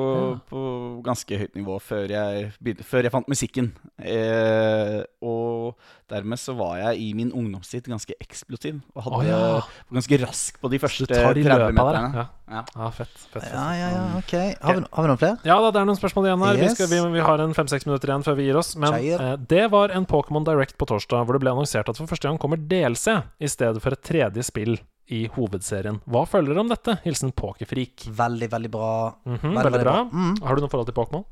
på 0.50 1.02
ganske 1.04 1.38
høyt 1.42 1.54
nivå 1.56 1.80
før 1.84 2.08
jeg, 2.08 2.54
begynte, 2.64 2.84
før 2.88 3.04
jeg 3.04 3.12
fant 3.12 3.28
musikken. 3.28 3.72
Eh, 4.00 5.04
og 5.22 5.76
dermed 6.12 6.40
så 6.42 6.56
var 6.60 6.78
jeg 6.82 7.02
i 7.06 7.10
min 7.18 7.32
ungdomstid 7.32 7.88
ganske 7.92 8.16
eksplosiv. 8.22 8.82
Og 8.96 9.08
hadde 9.08 9.18
oh, 9.18 9.26
ja. 9.28 9.40
var 9.42 9.98
ganske 9.98 10.22
rask 10.26 10.62
på 10.62 10.72
de 10.72 10.80
første 10.84 11.08
de 11.08 11.18
30 11.18 11.50
løpa 11.50 11.74
meterne. 11.80 12.14
ja. 12.22 12.30
Ja. 12.52 12.66
Ja, 12.76 12.92
fett. 12.92 13.12
fett, 13.16 13.44
fett. 13.46 13.54
Ja, 13.54 13.76
ja, 13.76 13.90
ja, 13.96 14.06
ok. 14.20 14.34
Har 14.60 14.76
vi, 14.76 14.84
har 14.92 15.06
vi 15.06 15.10
noen 15.12 15.20
flere? 15.22 15.38
Ja 15.48 15.56
da, 15.64 15.70
det 15.72 15.82
er 15.82 15.88
noen 15.88 16.00
spørsmål 16.00 16.28
igjen 16.28 16.42
her. 16.44 16.58
Vi, 16.60 16.72
skal, 16.74 16.90
vi, 16.92 17.00
vi 17.14 17.24
har 17.24 17.44
en 17.44 17.54
fem-seks 17.56 17.88
minutter 17.88 18.12
igjen 18.12 18.26
før 18.28 18.36
vi 18.40 18.48
gir 18.50 18.60
oss. 18.60 18.74
Men 18.76 18.98
eh, 19.00 19.36
det 19.54 19.70
var 19.72 19.94
en 19.96 20.08
Pokémon 20.10 20.44
Direct 20.48 20.76
på 20.76 20.88
torsdag 20.92 21.24
hvor 21.24 21.38
det 21.38 21.44
ble 21.46 21.54
annonsert 21.54 21.88
at 21.88 22.00
for 22.02 22.12
første 22.12 22.28
gang 22.28 22.40
kommer 22.42 22.60
DLC 22.60 23.16
i 23.40 23.52
stedet 23.52 23.84
for 23.84 23.96
et 23.96 24.04
tredje 24.04 24.44
spill 24.50 24.76
i 25.12 25.26
hovedserien. 25.36 26.00
Hva 26.12 26.24
følger 26.30 26.54
dere 26.54 26.64
om 26.64 26.72
dette? 26.72 26.98
Hilsen 27.06 27.34
Pokerfreak. 27.36 28.08
Veldig, 28.20 28.52
veldig 28.52 28.72
bra. 28.72 28.92
Mm 29.26 29.38
-hmm, 29.38 29.56
veldig 29.56 29.72
veldig 29.72 29.86
bra. 29.86 29.96
bra. 30.04 30.10
Mm. 30.12 30.36
Har 30.42 30.56
du 30.56 30.62
noe 30.62 30.72
forhold 30.72 30.88
til 30.88 30.98
Pokémon? 31.00 31.26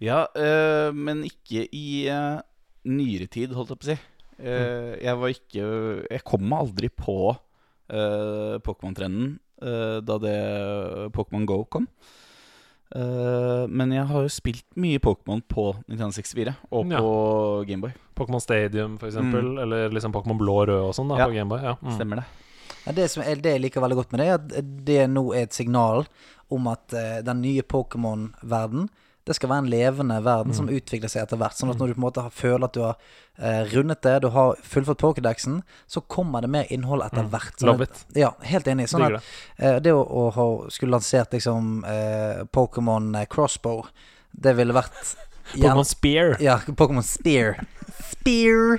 Ja, 0.00 0.26
øh, 0.36 0.94
men 0.94 1.24
ikke 1.24 1.68
i 1.72 2.08
øh, 2.08 2.40
nyere 2.84 3.26
tid, 3.26 3.52
holdt 3.52 3.70
jeg 3.70 3.78
på 3.78 3.86
å 3.86 3.90
si. 3.94 3.98
Eh, 4.36 4.92
jeg 5.00 5.16
var 5.16 5.32
ikke 5.32 5.66
Jeg 6.10 6.24
kom 6.28 6.42
meg 6.44 6.66
aldri 6.66 6.90
på 6.92 7.16
uh, 7.32 8.56
Pokémon-trenden 8.66 9.38
eh, 9.62 9.98
da 10.04 10.16
det 10.20 10.36
Pokémon 11.16 11.46
Go 11.48 11.62
kom. 11.70 11.86
Uh, 12.94 13.66
men 13.66 13.90
jeg 13.90 14.06
har 14.06 14.22
jo 14.26 14.30
spilt 14.30 14.66
mye 14.78 15.00
Pokémon 15.02 15.40
på 15.42 15.70
1964 15.88 16.52
og 16.70 16.92
Ja. 16.92 17.00
på 17.02 17.64
Gameboy. 17.66 17.94
Pokémon 18.14 18.40
Stadium, 18.40 18.98
for 18.98 19.08
eksempel. 19.08 19.58
Eller 19.62 19.90
liksom 19.90 20.12
Pokémon 20.14 20.38
blå 20.38 20.60
og 20.62 20.68
rød 20.68 20.82
og 20.88 20.94
sånn 20.94 21.08
da, 21.10 21.18
Ja. 21.18 21.26
på 21.26 21.34
Gameboy. 21.34 21.62
Ja. 21.62 21.74
Mm. 21.82 21.96
Stemmer 21.96 22.16
det. 22.22 22.26
Ja, 22.86 22.92
det, 22.92 23.10
som 23.10 23.22
er, 23.24 23.34
det 23.34 23.56
jeg 23.56 23.60
liker 23.64 23.82
veldig 23.82 23.96
godt 23.98 24.12
med 24.12 24.20
det, 24.20 24.28
er 24.28 24.34
at 24.34 24.84
det 24.86 25.10
nå 25.10 25.24
er 25.34 25.48
et 25.48 25.56
signal 25.56 26.06
om 26.50 26.68
at 26.70 26.94
uh, 26.94 27.22
den 27.26 27.42
nye 27.42 27.62
Pokémon-verden 27.62 28.88
det 29.26 29.34
skal 29.34 29.50
være 29.50 29.64
en 29.64 29.70
levende 29.70 30.16
verden 30.22 30.54
som 30.54 30.68
utvikler 30.70 31.10
seg 31.10 31.24
etter 31.24 31.36
hvert. 31.40 31.56
Sånn 31.58 31.72
at 31.72 31.80
når 31.80 31.88
du 31.90 31.94
på 31.96 31.98
en 31.98 32.04
måte 32.06 32.22
har- 32.22 32.30
føler 32.30 32.64
at 32.68 32.72
du 32.76 32.80
har 32.84 32.96
eh, 33.38 33.64
rundet 33.74 34.00
det, 34.06 34.14
du 34.22 34.28
har 34.30 34.54
fullført 34.62 34.98
Pokédexen, 35.02 35.60
så 35.90 36.00
kommer 36.06 36.40
det 36.46 36.50
mer 36.54 36.66
innhold 36.70 37.02
etter 37.02 37.26
hvert. 37.32 37.56
Sånn 37.58 37.66
Love 37.72 37.82
at- 37.88 38.04
it. 38.06 38.16
Ja, 38.22 38.30
helt 38.46 38.66
enig. 38.70 38.86
Sånn 38.88 39.02
at 39.08 39.22
eh, 39.58 39.78
det 39.82 39.92
å, 39.92 40.04
å 40.06 40.30
ha 40.36 40.46
skulle 40.70 40.94
lansert 40.94 41.34
liksom 41.34 41.84
eh, 41.84 42.44
Pokémon 42.54 43.14
eh, 43.18 43.26
Crossbow, 43.26 43.86
det 44.32 44.54
ville 44.56 44.72
vært 44.72 45.16
Pokémon 45.56 45.84
Spear. 45.84 46.36
Ja, 46.40 46.60
Pokémon 46.76 47.02
Spear. 47.02 47.58
Spear! 48.12 48.78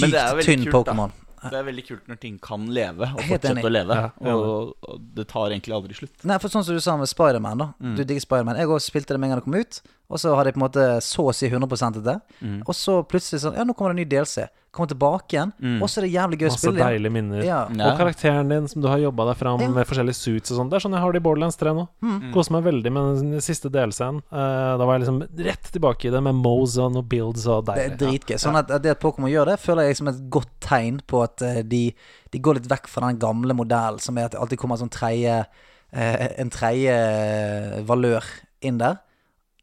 Men 0.00 0.10
det 0.10 0.24
Sykt 0.30 0.44
tynn. 0.46 0.70
Pokémon. 0.72 1.12
Det 1.52 1.58
er 1.60 1.66
veldig 1.66 1.84
kult 1.86 2.10
når 2.10 2.20
ting 2.22 2.38
kan 2.42 2.66
leve, 2.72 3.08
og 3.12 3.22
fortsette 3.30 3.66
å 3.66 3.72
leve. 3.72 3.98
Ja, 3.98 4.34
og, 4.34 4.72
og 4.86 5.04
det 5.16 5.26
tar 5.32 5.54
egentlig 5.54 5.76
aldri 5.76 5.98
slutt. 5.98 6.16
Nei, 6.26 6.38
for 6.42 6.52
sånn 6.52 6.66
som 6.66 6.78
du 6.78 6.82
sa 6.84 6.96
med 7.00 7.10
Spiderman, 7.10 7.62
da. 7.62 7.68
Mm. 7.80 7.94
Du 7.98 8.02
digger 8.04 8.24
Spiderman. 8.24 8.60
Jeg 8.60 8.72
òg 8.72 8.82
spilte 8.84 9.16
det 9.16 9.22
med 9.22 9.30
en 9.30 9.36
gang 9.36 9.42
det 9.42 9.48
kom 9.48 9.58
ut, 9.60 9.80
og 10.08 10.20
så 10.22 10.36
hadde 10.36 10.52
jeg 10.52 10.54
på 10.54 10.60
en 10.62 10.66
måte 10.68 10.84
så 11.02 11.24
å 11.26 11.34
si 11.34 11.48
100 11.50 12.02
det. 12.04 12.20
Mm. 12.40 12.60
Og 12.66 12.74
så 12.74 13.00
plutselig 13.08 13.40
sånn 13.42 13.56
Ja, 13.56 13.64
nå 13.66 13.74
kommer 13.74 13.90
det 13.94 13.98
en 13.98 14.04
ny 14.04 14.10
DLC. 14.12 14.46
Kommer 14.76 14.90
tilbake 14.92 15.32
igjen, 15.32 15.52
Mm. 15.56 15.80
og 15.82 15.88
så 15.88 15.98
er 15.98 16.02
det 16.04 16.12
jævlig 16.12 16.38
gøy 16.38 16.46
å 16.46 16.52
spille 16.52 16.76
igjen. 16.76 16.84
Masse 16.84 16.92
deilige 16.92 17.12
minner. 17.12 17.42
Ja. 17.42 17.60
Ja. 17.74 17.86
Og 17.90 17.98
karakteren 17.98 18.48
din 18.52 18.68
som 18.68 18.82
du 18.82 18.88
har 18.88 18.98
jobba 19.00 19.24
deg 19.32 19.36
fram 19.40 19.60
Ja. 19.60 19.68
med 19.68 19.86
forskjellige 19.88 20.14
suits 20.14 20.50
og 20.52 20.58
sånn. 20.58 20.68
Det 20.70 20.76
er 20.76 20.84
sånn 20.84 20.92
jeg 20.92 21.00
har 21.00 21.12
det 21.12 21.22
i 21.22 21.24
Borderlands 21.24 21.56
3 21.56 21.72
nå. 21.72 21.88
Mm. 22.04 22.32
Koser 22.34 22.52
meg 22.52 22.64
veldig 22.64 22.92
med 22.92 23.02
den 23.32 23.40
siste 23.40 23.70
DLC-en. 23.72 24.20
Uh, 24.30 24.76
da 24.76 24.84
var 24.84 24.98
jeg 24.98 25.06
liksom 25.08 25.22
rett 25.46 25.72
tilbake 25.72 26.04
i 26.04 26.10
det 26.12 26.22
med 26.22 26.34
Moes 26.34 26.76
og 26.78 27.08
builds 27.08 27.46
og 27.48 27.64
deilig. 27.64 27.96
Det 27.98 28.02
er 28.02 28.06
dritgøy. 28.06 28.36
Sånn 28.38 28.56
at 28.60 28.70
at 28.70 28.82
det 28.82 28.90
at 28.90 29.00
Pokémon 29.00 29.32
gjør 29.32 29.46
det, 29.46 29.58
føler 29.64 29.88
jeg 29.88 29.96
som 29.96 30.08
et 30.08 30.20
godt 30.30 30.52
tegn 30.60 31.00
på 31.08 31.22
at 31.24 31.40
eh, 31.42 31.62
de, 31.62 31.94
de 32.30 32.38
går 32.38 32.54
litt 32.60 32.68
vekk 32.68 32.86
fra 32.86 33.08
den 33.08 33.18
gamle 33.18 33.54
modellen, 33.56 33.98
som 33.98 34.16
er 34.18 34.26
at 34.26 34.32
det 34.32 34.40
alltid 34.40 34.58
kommer 34.58 34.76
en 34.76 34.86
sånn 34.86 34.92
tredje 34.92 35.46
eh, 35.92 36.28
En 36.38 36.50
tredje 36.50 36.92
eh, 36.92 37.82
valør 37.82 38.22
inn 38.60 38.76
der. 38.78 38.98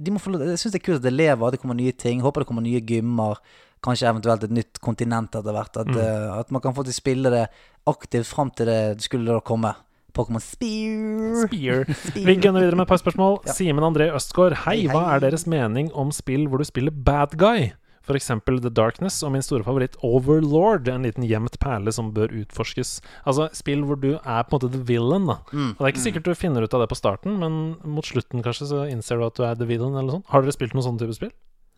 De 0.04 0.12
må 0.16 0.20
få, 0.22 0.34
jeg 0.40 0.60
syns 0.62 0.74
det 0.76 0.82
er 0.82 0.86
kult 0.86 1.00
at 1.02 1.06
det 1.08 1.14
lever, 1.16 1.46
at 1.48 1.56
det 1.56 1.62
kommer 1.64 1.78
nye 1.80 1.92
ting. 1.96 2.22
Håper 2.22 2.44
det 2.44 2.50
kommer 2.50 2.66
nye 2.66 2.82
gymmer. 2.82 3.40
Kanskje 3.84 4.08
eventuelt 4.12 4.44
et 4.48 4.54
nytt 4.56 4.80
kontinent 4.84 5.36
etter 5.36 5.52
hvert. 5.56 5.76
At, 5.82 5.88
Mm. 5.88 5.98
uh, 5.98 6.38
at 6.40 6.52
man 6.52 6.62
kan 6.62 6.74
faktisk 6.76 7.02
spille 7.04 7.30
det 7.34 7.48
aktivt 7.88 8.28
fram 8.28 8.52
til 8.56 8.66
det 8.72 9.02
skulle 9.04 9.28
da 9.34 9.40
komme. 9.44 9.74
Pokémon 10.14 10.40
Spear. 10.46 11.48
Spear. 11.48 11.86
Vi 12.28 12.36
gunner 12.38 12.62
videre 12.62 12.76
med 12.78 12.86
et 12.86 12.92
par 12.94 13.02
spørsmål. 13.02 13.40
Ja. 13.48 13.54
Simen 13.58 13.84
André 13.84 14.12
Østgaard, 14.14 14.54
hei, 14.68 14.84
Hei, 14.86 14.92
hva 14.94 15.16
er 15.16 15.24
deres 15.26 15.48
mening 15.50 15.90
om 15.98 16.12
spill 16.14 16.46
hvor 16.48 16.62
du 16.62 16.68
spiller 16.70 16.92
bad 16.94 17.34
guy? 17.36 17.72
Eksempel 18.12 18.60
The 18.60 18.70
Darkness 18.70 19.22
og 19.24 19.32
min 19.32 19.46
store 19.46 19.64
favoritt 19.64 19.96
Overlord, 20.04 20.90
en 20.92 21.06
liten 21.08 21.24
gjemt 21.24 21.56
perle 21.64 21.92
som 21.96 22.12
bør 22.16 22.34
utforskes. 22.42 22.98
Altså 23.24 23.48
spill 23.56 23.86
hvor 23.88 23.96
du 23.96 24.10
er 24.18 24.44
på 24.44 24.52
en 24.52 24.58
måte 24.58 24.72
the 24.74 24.82
villain, 24.84 25.30
da. 25.30 25.38
Mm. 25.54 25.70
Og 25.72 25.80
det 25.80 25.88
er 25.88 25.94
ikke 25.94 26.04
sikkert 26.10 26.28
du 26.28 26.36
finner 26.36 26.66
ut 26.68 26.76
av 26.76 26.84
det 26.84 26.90
på 26.92 27.00
starten, 27.00 27.40
men 27.40 27.78
mot 27.88 28.04
slutten 28.04 28.44
kanskje 28.44 28.68
så 28.74 28.84
innser 28.92 29.22
du 29.22 29.28
at 29.30 29.40
du 29.40 29.46
er 29.48 29.56
the 29.56 29.70
villain, 29.70 29.96
eller 29.96 30.10
noe 30.10 30.18
sånt. 30.20 30.28
Har 30.34 30.44
dere 30.44 30.58
spilt 30.58 30.76
noen 30.76 30.88
sånne 30.90 31.00
type 31.06 31.16
spill? 31.16 31.32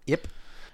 Jepp. 0.10 0.26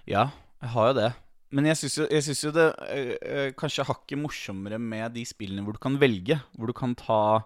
Ja, 0.08 0.30
jeg 0.64 0.72
har 0.72 0.88
jo 0.94 0.98
det. 1.02 1.12
Men 1.52 1.68
jeg 1.68 1.82
syns 1.82 1.98
jo, 2.00 2.48
jo 2.48 2.54
det 2.56 2.70
øh, 2.96 3.16
øh, 3.20 3.50
kanskje 3.60 3.84
hakket 3.84 4.20
morsommere 4.22 4.80
med 4.80 5.12
de 5.18 5.26
spillene 5.28 5.66
hvor 5.66 5.76
du 5.76 5.82
kan 5.84 6.00
velge. 6.00 6.40
Hvor 6.56 6.72
du 6.72 6.74
kan 6.74 6.96
ta 6.96 7.44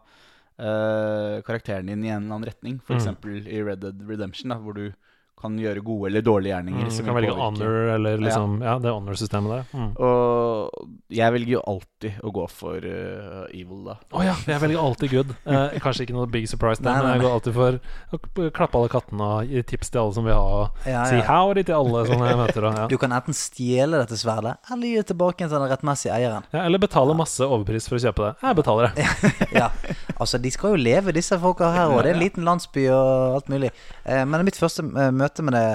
øh, 0.62 1.42
karakteren 1.42 1.90
din 1.90 2.06
i 2.06 2.12
en 2.14 2.28
eller 2.28 2.38
annen 2.38 2.46
retning. 2.46 2.78
For 2.86 2.94
Mm. 2.94 3.26
i 3.50 3.64
Red 3.64 3.82
Dead 3.82 4.06
Redemption, 4.08 4.50
da, 4.50 4.56
hvor 4.62 4.74
du 4.78 4.94
kan 5.40 5.58
gjøre 5.60 5.82
gode 5.86 6.10
eller 6.10 6.24
dårlige 6.26 6.54
gjerninger. 6.54 6.86
Mm, 6.88 6.92
som 6.92 7.06
du 7.06 7.10
kan 7.10 7.18
velge 7.18 7.34
honor, 7.36 7.76
eller 7.96 8.22
liksom 8.24 8.56
Ja, 8.64 8.78
det 8.80 8.94
honor-systemet 8.96 9.52
der. 9.52 9.66
Mm. 9.76 9.90
Og 10.00 10.88
jeg 11.14 11.36
velger 11.36 11.54
jo 11.58 11.62
alltid 11.70 12.20
å 12.24 12.32
gå 12.36 12.46
for 12.52 12.88
uh, 12.88 13.44
evil, 13.52 13.82
da. 13.86 13.98
Å 14.16 14.24
ja, 14.26 14.36
jeg 14.48 14.62
velger 14.64 14.82
alltid 14.82 15.12
good. 15.12 15.34
Eh, 15.46 15.76
kanskje 15.84 16.08
ikke 16.08 16.16
noe 16.16 16.30
big 16.32 16.48
surprise 16.50 16.82
der, 16.82 16.90
Nei, 16.90 17.02
men 17.02 17.08
nei, 17.10 17.16
jeg 17.18 17.26
går 17.26 17.36
alltid 17.38 17.58
for 17.58 17.80
å 18.16 18.50
klappe 18.56 18.80
alle 18.80 18.92
kattene 18.94 19.30
og 19.36 19.52
gi 19.52 19.64
tips 19.74 19.92
til 19.94 20.02
alle 20.04 20.16
som 20.18 20.28
vil 20.28 20.38
ha, 20.38 20.62
og 20.64 20.90
Ja, 20.90 21.04
si 21.10 21.20
ja. 21.20 21.26
howdy 21.30 21.66
til 21.68 21.78
alle 21.78 22.06
som 22.10 22.26
jeg 22.26 22.40
møter. 22.40 22.70
Og, 22.70 22.80
ja. 22.80 22.88
Du 22.92 22.98
kan 23.02 23.16
enten 23.16 23.38
stjele 23.38 24.02
dette 24.02 24.20
sverdet, 24.20 24.56
eller 24.72 24.88
gi 24.90 25.02
det 25.02 25.08
tilbake 25.12 25.44
til 25.46 25.56
den 25.56 25.68
rettmessige 25.72 26.16
eieren. 26.16 26.48
Ja, 26.56 26.64
eller 26.66 26.82
betale 26.82 27.16
masse 27.18 27.46
overpris 27.46 27.90
for 27.92 28.00
å 28.00 28.04
kjøpe 28.08 28.30
det. 28.30 28.34
Jeg 28.48 28.60
betaler 28.62 28.96
det. 28.96 29.08
ja, 29.60 29.70
altså 30.16 30.40
de 30.42 30.52
skal 30.54 30.76
jo 30.76 30.82
leve, 30.82 31.14
disse 31.16 31.38
folka 31.42 31.72
her 31.76 31.92
òg. 31.92 32.02
Det 32.06 32.14
er 32.14 32.18
en 32.18 32.24
liten 32.24 32.48
landsby 32.48 32.88
og 32.96 33.40
alt 33.40 33.52
mulig. 33.52 33.72
Eh, 34.06 34.24
men 34.30 34.46
mitt 34.48 34.60
første 34.60 34.86
eh, 34.86 35.12
møte 35.26 35.44
med 35.46 35.58
det, 35.58 35.68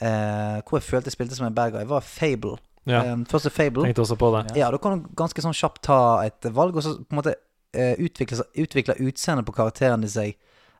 eh, 0.00 0.60
hvor 0.68 0.78
jeg 0.78 0.86
følte 0.86 1.10
jeg 1.10 1.16
spilte 1.18 1.36
som 1.40 1.48
en 1.48 1.54
bad 1.56 1.72
guy, 1.74 1.84
var 1.88 2.00
Fable. 2.06 2.58
Ja, 2.88 3.02
Eh, 3.04 3.16
første 3.28 3.50
Fable. 3.52 3.84
tenkte 3.84 4.02
også 4.06 4.16
på 4.16 4.30
det. 4.36 4.56
Ja, 4.56 4.70
da 4.70 4.78
kan 4.80 5.00
du 5.02 5.08
ganske 5.16 5.42
sånn 5.44 5.56
kjapt 5.56 5.82
ta 5.82 5.98
et 6.24 6.48
valg, 6.56 6.76
og 6.76 6.82
så 6.82 6.94
på 7.00 7.12
en 7.12 7.20
måte 7.22 7.34
eh, 7.74 7.94
utvikle, 8.02 8.40
utvikle 8.58 8.96
utseendet 8.98 9.46
på 9.46 9.52
karakteren 9.54 10.02
i 10.02 10.08
seg 10.10 10.32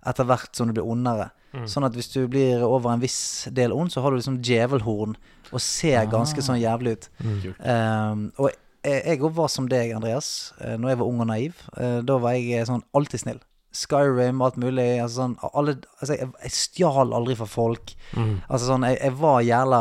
etter 0.06 0.24
hvert 0.26 0.56
som 0.56 0.66
du 0.66 0.72
blir 0.72 0.88
ondere. 0.88 1.28
Mm. 1.52 1.66
Sånn 1.68 1.84
at 1.84 1.92
hvis 1.94 2.08
du 2.14 2.24
blir 2.30 2.62
over 2.64 2.90
en 2.94 3.00
viss 3.02 3.44
del 3.52 3.72
ond, 3.74 3.90
så 3.92 4.00
har 4.02 4.10
du 4.10 4.16
liksom 4.16 4.40
djevelhorn 4.42 5.14
og 5.52 5.60
ser 5.60 6.06
ganske 6.10 6.40
sånn 6.42 6.58
jævlig 6.62 6.92
ut. 6.96 7.08
Mm. 7.20 7.38
Um, 7.60 8.24
og 8.38 8.50
jeg 8.82 9.20
òg 9.20 9.34
var 9.36 9.48
som 9.52 9.66
deg, 9.68 9.92
Andreas, 9.94 10.52
eh, 10.60 10.76
når 10.78 10.88
jeg 10.94 10.98
var 11.02 11.06
ung 11.10 11.20
og 11.20 11.26
naiv. 11.28 11.54
Eh, 11.76 12.00
Da 12.06 12.16
var 12.18 12.32
jeg 12.38 12.66
sånn 12.66 12.82
alltid 12.94 13.20
snill. 13.20 13.40
Skyrim, 13.72 14.40
alt 14.42 14.56
mulig. 14.58 14.86
Altså 15.02 15.20
sånn, 15.22 15.36
alle, 15.54 15.76
altså 16.00 16.16
jeg, 16.16 16.30
jeg 16.42 16.54
stjal 16.56 17.12
aldri 17.14 17.36
fra 17.38 17.46
folk. 17.46 17.92
Mm. 18.16 18.32
Altså 18.48 18.66
sånn, 18.72 18.86
jeg, 18.88 18.98
jeg 18.98 19.14
var 19.20 19.40
jævla 19.46 19.80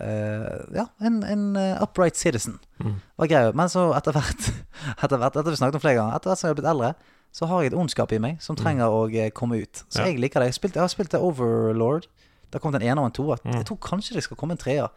uh, 0.00 0.74
Ja, 0.78 0.86
en, 1.04 1.20
en 1.28 1.44
uh, 1.58 1.82
upright 1.84 2.16
citizen. 2.16 2.56
Mm. 2.80 2.96
Var 3.20 3.30
grei. 3.32 3.42
Men 3.60 3.68
så 3.72 3.88
etter 3.98 4.16
hvert, 4.16 4.48
etter 5.04 5.20
hvert, 5.20 5.36
dette 5.36 5.52
vi 5.52 5.60
snakket 5.60 5.80
om 5.80 5.84
flere 5.84 6.00
ganger, 6.00 6.16
etter 6.16 6.32
hvert 6.32 6.40
som 6.40 6.48
jeg 6.48 6.54
har 6.56 6.60
blitt 6.62 6.72
eldre, 6.72 6.92
så 7.38 7.46
har 7.50 7.62
jeg 7.62 7.74
et 7.74 7.78
ondskap 7.78 8.12
i 8.16 8.20
meg 8.24 8.38
som 8.40 8.56
trenger 8.56 8.88
å 8.88 9.02
eh, 9.12 9.28
komme 9.36 9.60
ut. 9.60 9.84
Så 9.92 10.00
Mm. 10.00 10.04
Ja. 10.04 10.06
jeg 10.08 10.20
liker 10.24 10.40
det. 10.40 10.48
Jeg, 10.48 10.56
spilte, 10.56 10.78
jeg 10.80 10.86
har 10.86 10.92
spilt 10.94 11.12
det 11.12 11.20
Overlord. 11.20 12.08
Det 12.48 12.56
har 12.56 12.62
kommet 12.64 12.80
en 12.80 12.88
ener 12.88 13.02
og 13.02 13.10
en 13.10 13.16
toer. 13.18 13.42
Mm. 13.44 13.58
Jeg 13.60 13.66
tror 13.68 13.78
kanskje 13.84 14.16
det 14.16 14.24
skal 14.24 14.38
komme 14.40 14.56
en 14.56 14.60
treer. 14.62 14.88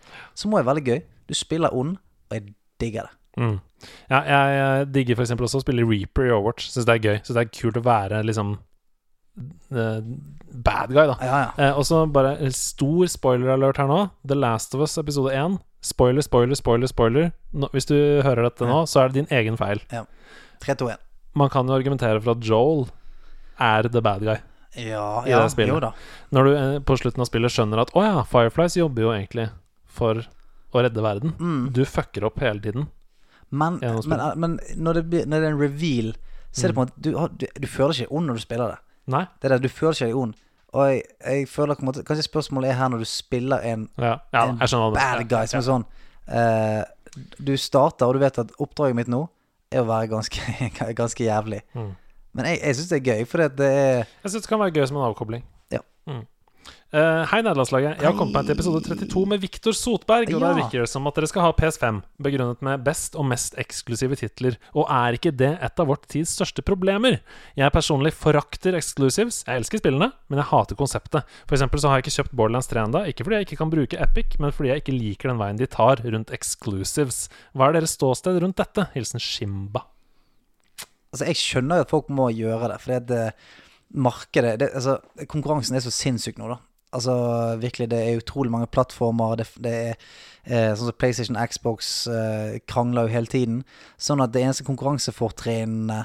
må 0.47 0.57
jeg 0.57 0.65
være 0.65 0.75
veldig 0.75 0.85
gøy. 0.87 1.01
Du 1.27 1.33
spiller 1.35 1.75
ond, 1.75 1.97
og 2.29 2.37
jeg 2.37 2.53
digger 2.79 3.09
det. 3.09 3.17
Mm. 3.39 3.59
Ja, 4.11 4.19
jeg, 4.19 4.57
jeg 4.57 4.89
digger 4.95 5.23
eksempel 5.23 5.47
også 5.47 5.61
å 5.61 5.63
spille 5.63 5.85
Reaper 5.87 6.27
i 6.27 6.33
Overwatch. 6.33 6.67
Syns 6.73 6.87
det 6.87 6.97
er 6.97 7.07
gøy. 7.07 7.17
Syns 7.23 7.37
det 7.37 7.45
er 7.45 7.55
kult 7.55 7.79
å 7.79 7.85
være 7.85 8.21
liksom 8.27 8.53
uh, 8.57 9.99
bad 10.51 10.93
guy, 10.93 11.05
da. 11.07 11.17
Ja, 11.23 11.41
ja. 11.45 11.51
Eh, 11.57 11.77
og 11.77 11.87
så 11.87 12.03
bare 12.11 12.35
stor 12.55 13.09
spoiler-alert 13.11 13.81
her 13.81 13.89
nå. 13.91 14.01
The 14.27 14.37
Last 14.37 14.75
of 14.77 14.83
Us 14.85 14.97
episode 15.01 15.33
1. 15.33 15.59
Spoiler, 15.81 16.21
spoiler, 16.21 16.57
spoiler, 16.59 16.91
spoiler. 16.91 17.31
Nå, 17.57 17.71
hvis 17.73 17.89
du 17.89 17.95
hører 17.97 18.45
dette 18.49 18.67
nå, 18.69 18.83
så 18.89 19.01
er 19.03 19.09
det 19.09 19.23
din 19.23 19.31
egen 19.33 19.57
feil. 19.57 19.81
3, 20.61 20.77
2, 20.83 20.91
1. 20.93 21.01
Man 21.39 21.49
kan 21.49 21.69
jo 21.69 21.73
argumentere 21.73 22.19
for 22.21 22.35
at 22.35 22.43
Joel 22.45 22.89
er 23.61 23.87
the 23.89 24.03
bad 24.03 24.25
guy. 24.27 24.37
Ja, 24.77 25.23
ja, 25.27 25.41
jo 25.67 25.79
da. 25.83 25.89
Når 26.31 26.47
du 26.47 26.51
eh, 26.55 26.77
på 26.87 26.95
slutten 26.99 27.23
av 27.23 27.27
spillet 27.27 27.51
skjønner 27.51 27.81
at 27.81 27.89
å 27.97 28.03
ja, 28.05 28.21
Fireflies 28.27 28.77
jobber 28.79 29.03
jo 29.03 29.09
egentlig 29.11 29.49
for 29.83 30.21
å 30.71 30.83
redde 30.85 31.03
verden. 31.03 31.33
Du 31.75 31.81
fucker 31.83 32.29
opp 32.29 32.39
hele 32.39 32.61
tiden. 32.63 32.87
Men, 33.51 33.79
men, 33.81 34.21
men 34.39 34.59
når, 34.79 35.01
det 35.01 35.25
når 35.27 35.43
det 35.43 35.47
er 35.47 35.53
en 35.53 35.59
reveal, 35.59 36.13
så 36.51 36.65
er 36.65 36.71
det 36.71 36.77
på 36.77 36.83
en 36.83 36.87
måte 36.87 37.01
Du, 37.03 37.11
du, 37.39 37.45
du 37.61 37.67
føler 37.67 37.99
ikke 37.99 38.15
ond 38.15 38.31
når 38.31 38.39
du 38.39 38.43
spiller 38.43 38.71
det. 38.71 38.79
Nei. 39.11 39.25
Det 39.41 39.49
er 39.49 39.55
det, 39.55 39.63
Du 39.65 39.73
føler 39.73 39.97
ikke 39.97 40.07
deg 40.07 40.21
ond. 40.21 40.33
Og 40.71 40.87
jeg, 40.87 41.01
jeg 41.25 41.47
føler 41.51 41.75
på 41.75 41.83
en 41.83 41.89
måte 41.89 42.03
Kanskje 42.07 42.23
spørsmålet 42.29 42.71
er 42.71 42.79
her 42.79 42.91
når 42.93 43.03
du 43.03 43.09
spiller 43.11 43.65
en, 43.67 43.89
Ja, 43.99 44.15
ja 44.31 44.45
en 44.55 44.93
bad 44.95 45.25
guy 45.27 45.49
som 45.51 45.59
er 45.59 45.65
sånn 45.67 45.83
uh, 46.31 46.83
Du 47.39 47.57
starter, 47.59 48.07
og 48.07 48.15
du 48.15 48.23
vet 48.23 48.39
at 48.39 48.53
oppdraget 48.61 48.95
mitt 49.01 49.11
nå 49.11 49.25
er 49.71 49.83
å 49.83 49.87
være 49.87 50.09
ganske, 50.11 50.43
ganske 50.99 51.23
jævlig. 51.23 51.61
Mm. 51.75 51.91
Men 52.35 52.47
jeg, 52.49 52.59
jeg 52.59 52.77
syns 52.77 52.89
det 52.91 52.97
er 52.97 53.05
gøy, 53.07 53.21
for 53.27 53.43
det 53.43 53.67
er 53.67 54.01
Jeg 54.03 54.31
syns 54.33 54.43
det 54.43 54.51
kan 54.51 54.59
være 54.59 54.75
gøy 54.75 54.87
som 54.87 54.99
en 54.99 55.07
avkobling. 55.07 55.43
Ja. 55.71 55.79
Mm. 56.07 56.25
Eh, 56.91 57.21
hei, 57.31 57.37
nederlandslaget. 57.39 58.01
Jeg 58.01 58.03
har 58.03 58.15
kommet 58.19 58.35
meg 58.35 58.47
til 58.49 58.57
episode 58.57 58.81
32 58.83 59.21
med 59.31 59.39
Viktor 59.39 59.71
Sotberg. 59.71 60.27
Og 60.35 60.41
Ja. 60.41 60.49
det 60.51 60.63
virker 60.65 60.85
som 60.85 61.07
at 61.07 61.15
dere 61.15 61.27
skal 61.27 61.41
ha 61.43 61.51
PS5, 61.53 62.01
begrunnet 62.21 62.61
med 62.61 62.83
best 62.83 63.15
og 63.15 63.23
mest 63.29 63.55
eksklusive 63.55 64.17
titler. 64.19 64.57
Og 64.75 64.89
er 64.89 65.13
ikke 65.15 65.31
det 65.31 65.57
et 65.63 65.79
av 65.79 65.87
vårt 65.87 66.05
tids 66.09 66.35
største 66.35 66.61
problemer? 66.61 67.21
Jeg 67.55 67.71
personlig 67.71 68.11
forakter 68.11 68.75
exclusives. 68.75 69.45
Jeg 69.47 69.61
elsker 69.61 69.79
spillene, 69.79 70.11
men 70.27 70.39
jeg 70.39 70.47
hater 70.51 70.75
konseptet. 70.75 71.23
For 71.47 71.55
eksempel 71.55 71.79
så 71.79 71.87
har 71.87 72.01
jeg 72.01 72.11
ikke 72.11 72.23
kjøpt 72.25 72.35
Borderlands 72.35 72.67
3 72.67 72.83
ennå. 72.83 73.07
Ikke 73.07 73.23
fordi 73.23 73.35
jeg 73.39 73.47
ikke 73.47 73.57
kan 73.57 73.69
bruke 73.71 74.01
Epic, 74.01 74.37
men 74.37 74.51
fordi 74.51 74.67
jeg 74.67 74.83
ikke 74.83 74.99
liker 74.99 75.29
den 75.29 75.37
veien 75.39 75.57
de 75.57 75.67
tar 75.67 75.95
rundt 76.03 76.27
exclusives. 76.35 77.29
Hva 77.55 77.69
er 77.69 77.79
deres 77.79 77.95
ståsted 77.95 78.41
rundt 78.43 78.57
dette? 78.57 78.89
Hilsen 78.93 79.19
Shimba. 79.19 79.85
Altså, 81.13 81.25
jeg 81.25 81.35
skjønner 81.39 81.75
jo 81.77 81.81
at 81.87 81.89
folk 81.89 82.09
må 82.09 82.27
gjøre 82.35 82.67
det, 82.67 82.81
fordi 82.81 83.05
det 83.07 83.33
markedet 83.95 84.59
det, 84.59 84.73
altså, 84.75 84.99
Konkurransen 85.27 85.75
er 85.75 85.79
så 85.79 85.91
sinnssyk 85.91 86.37
nå, 86.37 86.49
da. 86.49 86.59
Altså, 86.91 87.13
virkelig, 87.61 87.89
det 87.91 87.99
er 87.99 88.17
utrolig 88.19 88.51
mange 88.51 88.67
plattformer. 88.67 89.35
Det, 89.39 89.47
det 89.63 89.73
er 89.73 89.93
eh, 90.43 90.71
sånn 90.75 90.89
som 90.89 90.97
PlayStation, 90.99 91.37
Xbox 91.39 91.91
eh, 92.11 92.57
krangler 92.67 93.07
jo 93.07 93.13
hele 93.15 93.31
tiden. 93.31 93.61
Sånn 94.01 94.23
at 94.23 94.33
det 94.33 94.43
eneste 94.43 94.67
konkurransefortrinnene 94.67 96.01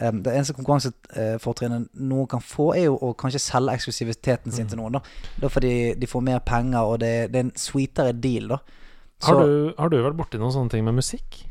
eh, 0.00 0.12
Det 0.24 0.32
eneste 0.32 0.56
konkurransefortrinnet 0.56 1.92
noen 2.00 2.30
kan 2.32 2.40
få, 2.40 2.70
er 2.78 2.88
jo 2.88 2.96
å 2.96 3.12
kanskje 3.18 3.44
selge 3.44 3.76
eksklusiviteten 3.76 4.56
sin 4.56 4.72
til 4.72 4.80
noen. 4.80 4.96
Da 4.96 5.44
Da 5.44 5.52
fordi 5.52 5.94
de 6.00 6.08
får 6.08 6.24
mer 6.24 6.40
penger, 6.48 6.80
og 6.80 7.02
det, 7.04 7.14
det 7.32 7.42
er 7.42 7.48
en 7.50 7.56
sweetere 7.68 8.16
deal, 8.16 8.54
da. 8.56 8.62
Har 9.22 9.38
du, 9.44 9.72
har 9.78 9.90
du 9.92 10.00
vært 10.02 10.18
borti 10.18 10.40
noen 10.40 10.50
sånne 10.50 10.72
ting 10.72 10.82
med 10.86 10.96
musikk? 10.98 11.44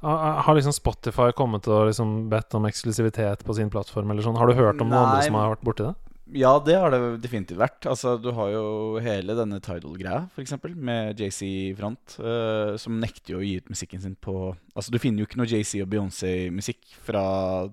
Har, 0.00 0.38
har 0.46 0.54
liksom 0.54 0.72
Spotify 0.72 1.32
kommet 1.36 1.66
og 1.66 1.88
liksom 1.90 2.28
bedt 2.30 2.54
om 2.54 2.66
eksklusivitet 2.68 3.42
på 3.44 3.56
sin 3.58 3.70
plattform? 3.72 4.12
Eller 4.14 4.22
sånn? 4.24 4.38
Har 4.38 4.46
du 4.46 4.54
hørt 4.54 4.78
om 4.80 4.86
noen 4.86 5.02
andre 5.02 5.24
som 5.26 5.36
har 5.36 5.50
vært 5.56 5.66
borti 5.66 5.88
det? 5.88 5.96
Ja, 6.36 6.58
det 6.60 6.74
har 6.76 6.90
det 6.92 6.98
definitivt 7.24 7.56
vært. 7.60 7.86
Altså, 7.88 8.16
du 8.20 8.30
har 8.36 8.50
jo 8.52 8.98
hele 9.00 9.32
denne 9.38 9.60
Tidal-greia, 9.64 10.26
f.eks., 10.36 10.52
med 10.76 11.16
JC 11.22 11.74
front, 11.78 12.18
uh, 12.20 12.76
som 12.76 12.98
nekter 13.00 13.32
jo 13.34 13.38
å 13.40 13.46
gi 13.46 13.54
ut 13.62 13.70
musikken 13.72 14.02
sin 14.04 14.14
på 14.20 14.54
Altså, 14.76 14.92
du 14.92 14.98
finner 15.00 15.22
jo 15.24 15.26
ikke 15.26 15.38
noe 15.40 15.48
JC 15.48 15.80
og 15.82 15.88
Beyoncé-musikk 15.90 16.84
fra 17.02 17.22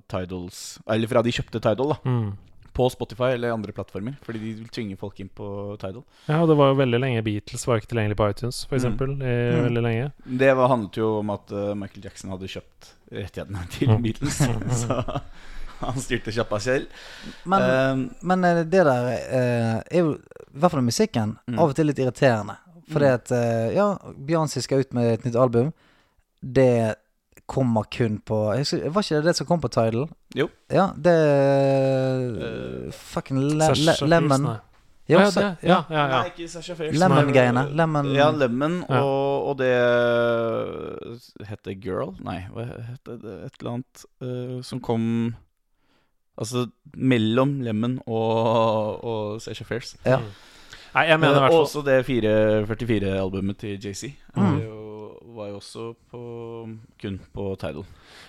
Tidals 0.10 0.80
Eller 0.88 1.08
fra 1.12 1.22
de 1.22 1.34
kjøpte 1.36 1.60
Tidal, 1.62 1.92
da. 1.94 2.00
Mm. 2.08 2.32
På 2.76 2.90
Spotify 2.92 3.30
eller 3.38 3.54
andre 3.56 3.72
plattformer, 3.72 4.18
fordi 4.26 4.40
de 4.42 4.50
vil 4.58 4.72
tvinge 4.76 4.98
folk 5.00 5.20
inn 5.24 5.30
på 5.32 5.46
Tidal. 5.80 6.02
Ja, 6.28 6.42
og 6.44 6.50
det 6.52 6.58
var 6.60 6.74
jo 6.74 6.80
veldig 6.82 7.00
lenge 7.00 7.22
Beatles 7.24 7.64
var 7.70 7.80
ikke 7.80 7.92
tilgjengelig 7.94 8.18
på 8.20 8.26
iTunes, 8.34 8.64
eksempel. 8.76 9.14
I 9.22 9.36
Mm. 9.56 9.62
veldig 9.70 9.84
lenge. 9.86 10.10
Det 10.44 10.50
var, 10.60 10.68
handlet 10.74 10.98
jo 11.00 11.12
om 11.22 11.30
at 11.32 11.52
eh, 11.56 11.74
Michael 11.80 12.04
Jackson 12.10 12.34
hadde 12.34 12.50
kjøpt 12.52 12.90
rettighetene 13.16 13.64
til 13.72 13.94
Mm. 13.96 14.02
Beatles, 14.04 14.42
så 14.82 15.00
han 15.86 16.00
styrte 16.02 16.32
kjappa 16.36 16.60
selv. 16.60 16.86
Men, 17.44 17.62
Eh, 17.62 18.04
men 18.22 18.44
eh, 18.44 18.64
det 18.64 18.84
der 18.88 19.08
eh, 19.14 19.80
er 19.92 20.00
jo, 20.04 20.14
i 20.16 20.60
hvert 20.60 20.72
fall 20.76 20.86
musikken, 20.86 21.38
Mm. 21.48 21.60
av 21.60 21.70
og 21.70 21.76
til 21.76 21.88
litt 21.92 22.00
irriterende. 22.00 22.58
Fordi 22.92 23.06
at 23.10 23.32
eh, 23.34 23.74
Ja, 23.76 23.96
Beyoncé 24.14 24.62
skal 24.62 24.84
ut 24.86 24.94
med 24.94 25.14
et 25.14 25.24
nytt 25.26 25.36
album. 25.36 25.72
Det 26.42 26.96
kommer 27.50 27.84
kun 27.94 28.20
på 28.26 28.38
husker, 28.58 28.90
Var 28.90 29.02
ikke 29.04 29.20
det 29.22 29.26
det 29.32 29.36
som 29.38 29.46
kom 29.48 29.62
på 29.62 29.70
Tidal? 29.74 30.08
Jo. 30.38 30.48
Ja, 30.74 30.88
det 30.98 31.14
uh, 32.42 32.92
Fucking 32.92 33.40
le, 33.58 33.68
le, 33.76 33.96
Lemon. 34.10 34.48
Jo, 35.08 35.20
ja, 35.20 35.30
det, 35.30 35.42
ja, 35.62 35.76
ja, 35.90 36.04
ja. 36.10 36.20
Nei, 36.24 36.30
ikke 36.32 36.48
Sasha 36.50 36.74
Fierce. 36.74 36.98
Lemon-greiene. 36.98 37.68
Lemon 37.78 38.08
Ja, 38.16 38.32
Lemon 38.34 38.80
og, 38.90 39.50
og 39.52 39.58
det 39.60 39.70
Het 41.46 41.62
det 41.68 41.76
Girl? 41.84 42.16
Nei, 42.26 42.40
hva 42.54 42.66
het 42.72 43.06
det? 43.06 43.36
Et 43.46 43.60
eller 43.62 43.72
annet 43.76 44.06
uh, 44.26 44.62
som 44.66 44.82
kom 44.82 45.06
Altså 46.38 46.66
mellom 46.96 47.62
Lemon 47.64 48.00
og, 48.08 49.04
og 49.04 49.42
Sasha 49.42 49.64
Fierce. 49.68 49.98
Ja. 50.06 50.20
Nei, 50.96 51.10
jeg 51.10 51.20
mener 51.20 51.36
i 51.36 51.36
Eh, 51.36 51.44
hvert 51.44 51.52
og 51.52 51.58
fall 51.58 51.66
også 51.68 51.82
det 51.84 51.98
444-albumet 52.08 53.58
til 53.60 53.80
JC. 53.80 54.14
Mm. 54.36 54.60
Det 54.60 55.36
var 55.36 55.50
jo 55.50 55.56
også 55.60 55.90
på, 56.12 56.22
kun 57.02 57.18
på 57.36 57.48
Tidal. 57.60 57.84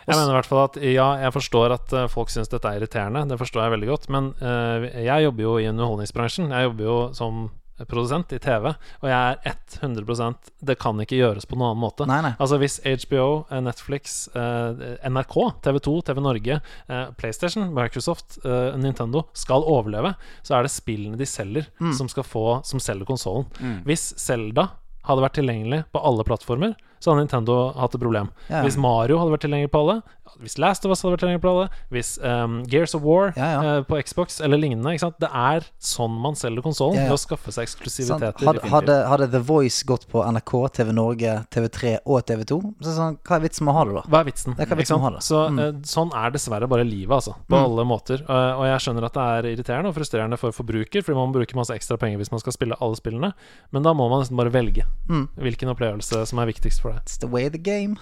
Jeg 0.07 0.17
mener 0.17 0.33
i 0.33 0.37
hvert 0.39 0.49
fall 0.51 0.65
at 0.65 0.79
ja, 0.83 1.07
jeg 1.23 1.33
forstår 1.35 1.75
at 1.77 1.95
eh, 1.95 2.09
folk 2.11 2.31
syns 2.31 2.51
dette 2.51 2.67
er 2.67 2.81
irriterende. 2.81 3.23
Det 3.31 3.39
forstår 3.39 3.63
jeg 3.63 3.75
veldig 3.77 3.91
godt. 3.93 4.09
Men 4.11 4.33
uh, 4.43 4.83
jeg 4.83 5.25
jobber 5.29 5.43
jo 5.47 5.55
i 5.59 5.69
underholdningsbransjen. 5.71 6.51
Jeg 6.51 6.67
jobber 6.71 6.85
jo 6.85 6.99
som 7.15 7.47
produsent 7.85 8.33
i 8.33 8.39
TV, 8.41 8.71
og 9.03 9.09
jeg 9.11 9.37
er 9.45 9.57
100% 9.83 10.51
Det 10.65 10.79
kan 10.81 10.97
ikke 11.03 11.19
gjøres 11.19 11.45
på 11.47 11.59
noen 11.59 11.75
annen 11.75 11.83
måte. 11.85 12.07
Nei, 12.09 12.21
nei. 12.25 12.33
Altså 12.41 12.57
Hvis 12.59 12.79
HBO, 12.85 13.45
eh, 13.51 13.61
Netflix, 13.61 14.29
eh, 14.35 14.97
NRK, 15.11 15.37
TV2, 15.67 15.97
TV 16.09 16.21
Norge, 16.25 16.61
eh, 16.89 17.07
PlayStation, 17.19 17.69
Microsoft, 17.75 18.39
Nintendo 18.81 19.27
skal 19.35 19.63
overleve, 19.69 20.15
så 20.43 20.57
er 20.57 20.63
det 20.63 20.71
spillene 20.73 21.17
de 21.19 21.27
selger, 21.29 21.67
Mm. 21.81 21.93
som 21.93 22.09
skal 22.09 22.23
få 22.25 22.65
Som 22.65 22.81
selger 22.81 23.05
konsollen. 23.05 23.47
Hvis 23.85 24.15
Zelda 24.17 24.71
hadde 25.05 25.23
vært 25.23 25.35
tilgjengelig 25.39 25.85
på 25.93 26.01
alle 26.03 26.25
plattformer, 26.25 26.75
så 27.01 27.13
hadde 27.13 27.25
Nintendo 27.27 27.73
hatt 27.77 27.95
et 27.95 28.01
problem. 28.01 28.31
Ja, 28.49 28.59
ja. 28.59 28.63
Hvis 28.67 28.77
Mario 28.81 29.19
hadde 29.19 29.35
vært 29.37 29.45
tilgjengelig 29.47 29.71
på 29.75 29.83
alle, 29.85 30.03
hvis 30.43 30.59
Last 30.61 30.85
of 30.85 30.91
Us 30.93 31.01
hadde 31.03 31.15
vært 31.15 31.23
tilgjengelig 31.23 31.43
på 31.45 31.51
alle, 31.53 31.67
hvis 31.95 32.09
um, 32.21 32.57
Gears 32.69 32.95
of 32.99 33.03
War 33.07 33.31
Ja, 33.39 33.77
eh, 33.79 33.83
på 33.89 33.97
Xbox 34.05 34.41
eller 34.45 34.59
lignende? 34.61 34.93
Det 35.23 35.31
er 35.33 35.65
sånn 35.81 36.13
man 36.21 36.35
selger 36.37 36.61
konsollen, 36.67 36.99
ved 37.07 37.15
å 37.15 37.19
skaffe 37.21 37.53
seg 37.55 37.65
eksklusiviteter. 37.69 38.45
Hadde, 38.45 38.65
hadde, 38.69 38.97
hadde 39.09 39.29
The 39.33 39.41
Voice 39.41 39.85
gått 39.89 40.05
på 40.11 40.21
NRK, 40.27 40.53
TV 40.77 40.93
Norge, 40.93 41.37
TV3 41.55 41.99
og 42.05 42.21
TV2, 42.29 42.59
så 42.85 42.97
sånn, 42.99 43.17
hva 43.25 43.39
er 43.39 43.45
vitsen 43.47 43.65
med 43.65 43.73
å 43.73 43.77
ha 43.79 43.85
det, 43.89 43.95
da? 43.97 44.03
Hva 44.13 44.21
er 44.21 44.29
vitsen? 44.29 44.57
Det 44.59 44.69
hva 44.69 44.77
vitsen 44.83 44.97
med 44.99 45.01
å 45.01 45.07
ha 45.07 45.15
det. 45.17 45.23
Så 45.25 45.43
Mm. 45.47 45.59
uh, 45.63 45.73
Sånn 45.87 46.11
er 46.17 46.31
dessverre 46.35 46.67
bare 46.69 46.85
livet, 46.85 47.15
altså. 47.15 47.37
På 47.49 47.57
Mm. 47.57 47.65
alle 47.65 47.85
måter. 47.87 48.21
Uh, 48.29 48.59
og 48.59 48.65
jeg 48.67 48.81
skjønner 48.85 49.05
at 49.07 49.15
det 49.15 49.23
er 49.23 49.49
irriterende 49.55 49.89
og 49.89 49.95
frustrerende 49.95 50.37
for 50.39 50.51
forbruker, 50.53 51.01
fordi 51.07 51.15
man 51.17 51.31
må 51.31 51.39
bruke 51.39 51.55
masse 51.57 51.71
ekstra 51.73 51.97
penger 51.99 52.19
hvis 52.19 52.31
man 52.33 52.41
skal 52.43 52.53
spille 52.53 52.77
alle 52.81 52.97
spillene, 52.99 53.33
men 53.73 53.83
da 53.87 53.95
må 53.95 54.09
man 54.11 54.21
nesten 54.21 54.37
bare 54.37 54.51
velge 54.53 54.85
Mm. 55.09 55.29
hvilken 55.39 55.71
opplevelse 55.73 56.27
som 56.27 56.39
er 56.41 56.47
viktigst 56.53 56.81
for 56.83 56.86
deg. 56.93 57.03
It's 57.03 57.19
the 57.23 57.31
way 57.31 57.49
the 57.53 57.61
game. 57.63 57.97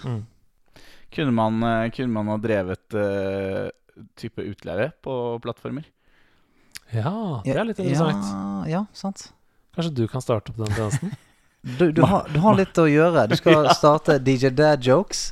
Kunne 1.14 1.34
man, 1.34 1.62
eh, 1.62 1.90
kunne 1.94 2.12
man 2.12 2.30
ha 2.32 2.38
drevet 2.42 2.96
uh, 2.98 3.68
type 4.18 4.42
utleie 4.42 4.90
på 5.04 5.38
plattformer? 5.42 5.86
Ja, 6.90 7.42
det 7.44 7.54
er 7.54 7.68
litt 7.68 7.78
interessant. 7.78 8.26
Ja, 8.26 8.64
ja, 8.70 8.82
sant. 8.92 9.28
Kanskje 9.74 9.94
du 9.94 10.04
kan 10.10 10.22
starte 10.22 10.52
opp 10.52 10.60
den 10.64 10.74
tjenesten? 10.74 11.14
Du, 11.64 11.86
du, 11.96 12.02
har, 12.04 12.26
du 12.28 12.42
har 12.44 12.58
litt 12.58 12.76
å 12.76 12.84
gjøre. 12.84 13.22
Du 13.24 13.38
skal 13.40 13.70
starte 13.78 14.18
DJ 14.20 14.50
Dad 14.52 14.84
Jokes. 14.84 15.30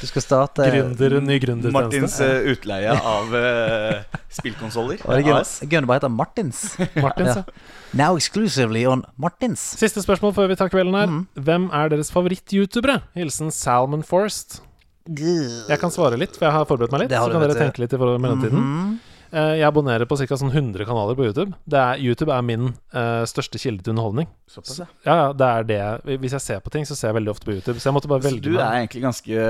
Du 0.00 0.08
skal 0.10 0.24
starte 0.24 0.66
Gründer, 0.68 1.16
ny 1.24 1.38
gründertjeneste. 1.42 1.72
Martins 1.72 2.16
uh, 2.20 2.50
utleie 2.52 2.92
av 2.94 3.32
uh, 3.32 4.18
spillkonsoller. 4.38 5.00
Er 5.06 5.22
det 5.22 5.80
bare 5.86 6.00
heter 6.00 6.12
Martins. 6.12 6.66
Martins, 7.06 7.40
Ja. 7.40 7.44
Now 7.94 8.18
exclusively 8.18 8.84
on 8.90 9.04
Martins. 9.16 9.62
Siste 9.78 10.02
spørsmål 10.02 10.34
før 10.34 10.50
vi 10.50 10.58
tar 10.58 10.72
kvelden 10.72 10.98
her. 10.98 11.10
Mm. 11.10 11.24
Hvem 11.46 11.70
er 11.72 11.94
deres 11.94 12.10
favoritt-youtubere? 12.14 13.00
Hilsen 13.14 13.54
Salmon 13.54 14.02
Forest. 14.02 14.60
Jeg 15.06 15.78
kan 15.78 15.92
svare 15.94 16.18
litt, 16.18 16.34
for 16.36 16.48
jeg 16.48 16.56
har 16.56 16.68
forberedt 16.68 16.94
meg 16.94 17.04
litt. 17.04 17.14
Så 17.14 17.30
kan 17.30 17.44
dere 17.44 17.58
tenke 17.58 17.84
litt 17.84 17.94
i 17.94 18.00
mellomtiden. 18.00 18.60
Mm 18.60 18.94
Eh, 18.94 19.13
Jeg 19.34 19.66
abonnerer 19.66 20.06
på 20.06 20.16
ca. 20.20 20.36
Sånn 20.38 20.52
100 20.54 20.84
kanaler 20.86 21.16
på 21.18 21.24
YouTube. 21.26 21.56
Det 21.66 21.78
er, 21.80 21.98
YouTube 21.98 22.30
er 22.30 22.42
min 22.46 22.68
uh, 22.94 23.24
største 23.26 23.58
kilde 23.58 23.82
til 23.82 23.90
underholdning. 23.94 24.28
Såpass, 24.46 24.78
ja. 24.78 24.86
Ja, 25.06 25.14
ja, 25.18 25.28
det 25.34 25.48
er 25.48 25.66
det 26.04 26.18
Hvis 26.22 26.36
jeg 26.36 26.40
ser 26.44 26.60
på 26.62 26.70
ting, 26.70 26.86
så 26.86 26.94
ser 26.94 27.08
jeg 27.10 27.16
veldig 27.18 27.32
ofte 27.34 27.48
på 27.48 27.56
YouTube. 27.56 27.80
Så 27.82 27.88
jeg 27.90 27.96
måtte 27.96 28.10
bare 28.12 28.22
Så 28.22 28.28
velge 28.30 28.44
du 28.46 28.52
meg. 28.54 28.62
er 28.62 28.80
egentlig 28.84 29.02
ganske, 29.02 29.46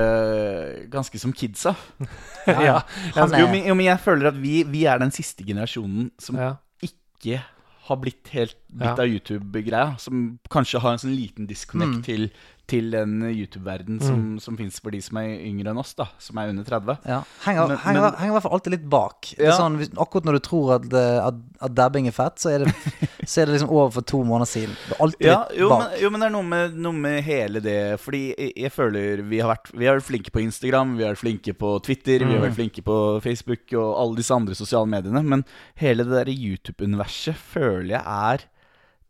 ganske 0.93 1.19
som 1.21 1.33
kidsa. 1.35 1.75
ja, 2.47 2.79
Han 3.15 3.29
Jo, 3.35 3.45
er 3.45 3.51
men, 3.51 3.65
jo, 3.69 3.75
men 3.77 3.85
jeg 3.91 3.99
føler 4.03 4.31
at 4.31 4.39
vi, 4.41 4.63
vi 4.69 4.85
er 4.89 5.01
den 5.01 5.13
siste 5.15 5.45
generasjonen 5.47 6.09
som 6.21 6.39
ja. 6.39 6.53
ikke 6.85 7.41
har 7.85 7.99
blitt 8.01 8.31
helt 8.33 8.55
bitt 8.73 8.87
Ja. 8.87 8.95
av 8.97 9.05
YouTube-greia. 9.11 9.99
Som 10.01 10.39
kanskje 10.49 10.81
har 10.81 10.95
en 10.95 11.01
sånn 11.03 11.13
liten 11.15 11.45
disconnect 11.49 11.99
Mm. 11.99 12.03
til, 12.07 12.29
til 12.67 12.87
den 12.93 13.19
YouTube-verden 13.29 13.99
som, 14.01 14.21
som 14.41 14.55
fins 14.57 14.79
for 14.81 14.89
de 14.95 14.99
som 15.05 15.17
er 15.21 15.35
yngre 15.45 15.69
enn 15.73 15.77
oss, 15.77 15.91
da. 15.97 16.07
Som 16.19 16.39
er 16.41 16.49
under 16.49 16.65
30. 16.65 16.95
Ja. 17.05 17.19
Henger, 17.45 17.75
i 17.77 18.29
hvert 18.33 18.43
fall 18.45 18.55
alltid 18.57 18.73
litt 18.75 18.87
bak. 18.89 19.31
Det 19.37 19.45
Ja. 19.45 19.53
Sånn, 19.59 19.75
akkurat 20.01 20.25
når 20.25 20.39
du 20.39 20.43
tror 20.47 20.71
at, 20.79 20.87
at, 20.93 21.37
at 21.61 21.75
dabbing 21.77 22.07
er 22.09 22.15
fett, 22.15 22.39
så 22.41 22.49
er, 22.55 22.65
det, 22.65 22.73
så 23.29 23.41
er 23.43 23.45
det 23.51 23.55
liksom 23.59 23.69
over 23.75 23.91
for 23.99 24.01
to 24.09 24.23
måneder 24.25 24.49
siden. 24.49 24.73
Det 24.87 24.95
er 24.97 25.03
alltid 25.05 25.27
Ja, 25.29 25.37
litt 25.51 25.59
jo, 25.61 25.69
bak. 25.69 25.83
men, 25.85 25.99
jo, 26.01 26.09
men 26.15 26.19
det 26.25 26.29
er 26.31 26.35
noe 26.37 26.49
med, 26.55 26.79
noe 26.87 26.93
med 27.05 27.19
hele 27.27 27.61
det 27.65 27.77
Fordi 28.01 28.23
jeg, 28.33 28.51
jeg 28.65 28.71
føler 28.73 29.21
vi 29.29 29.39
har, 29.43 29.51
vært, 29.53 29.69
vi 29.77 29.85
har 29.89 29.99
vært 29.99 30.09
flinke 30.09 30.33
på 30.33 30.41
Instagram, 30.45 30.95
vi 30.97 31.05
har 31.05 31.13
vært 31.13 31.23
flinke 31.25 31.53
på 31.61 31.75
Twitter, 31.85 32.25
vi 32.25 32.33
har 32.33 32.41
Mm. 32.41 32.47
vært 32.49 32.57
flinke 32.57 32.81
på 32.85 32.97
Facebook 33.23 33.71
og 33.77 33.93
alle 34.01 34.19
disse 34.19 34.33
andre 34.35 34.55
sosiale 34.57 34.89
mediene. 34.89 35.21
Men 35.23 35.45
hele 35.79 36.03
det 36.03 36.17
der 36.25 36.33
YouTube-universet 36.33 37.35
føler 37.37 37.95
jeg 37.95 38.03
er 38.05 38.45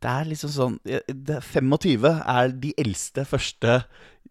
Det 0.05 0.11
er 0.11 0.27
liksom 0.29 0.51
sånn 0.53 0.75
det, 0.85 1.39
25 1.41 2.05
er 2.13 2.53
de 2.61 2.73
eldste 2.77 3.25
første 3.25 3.79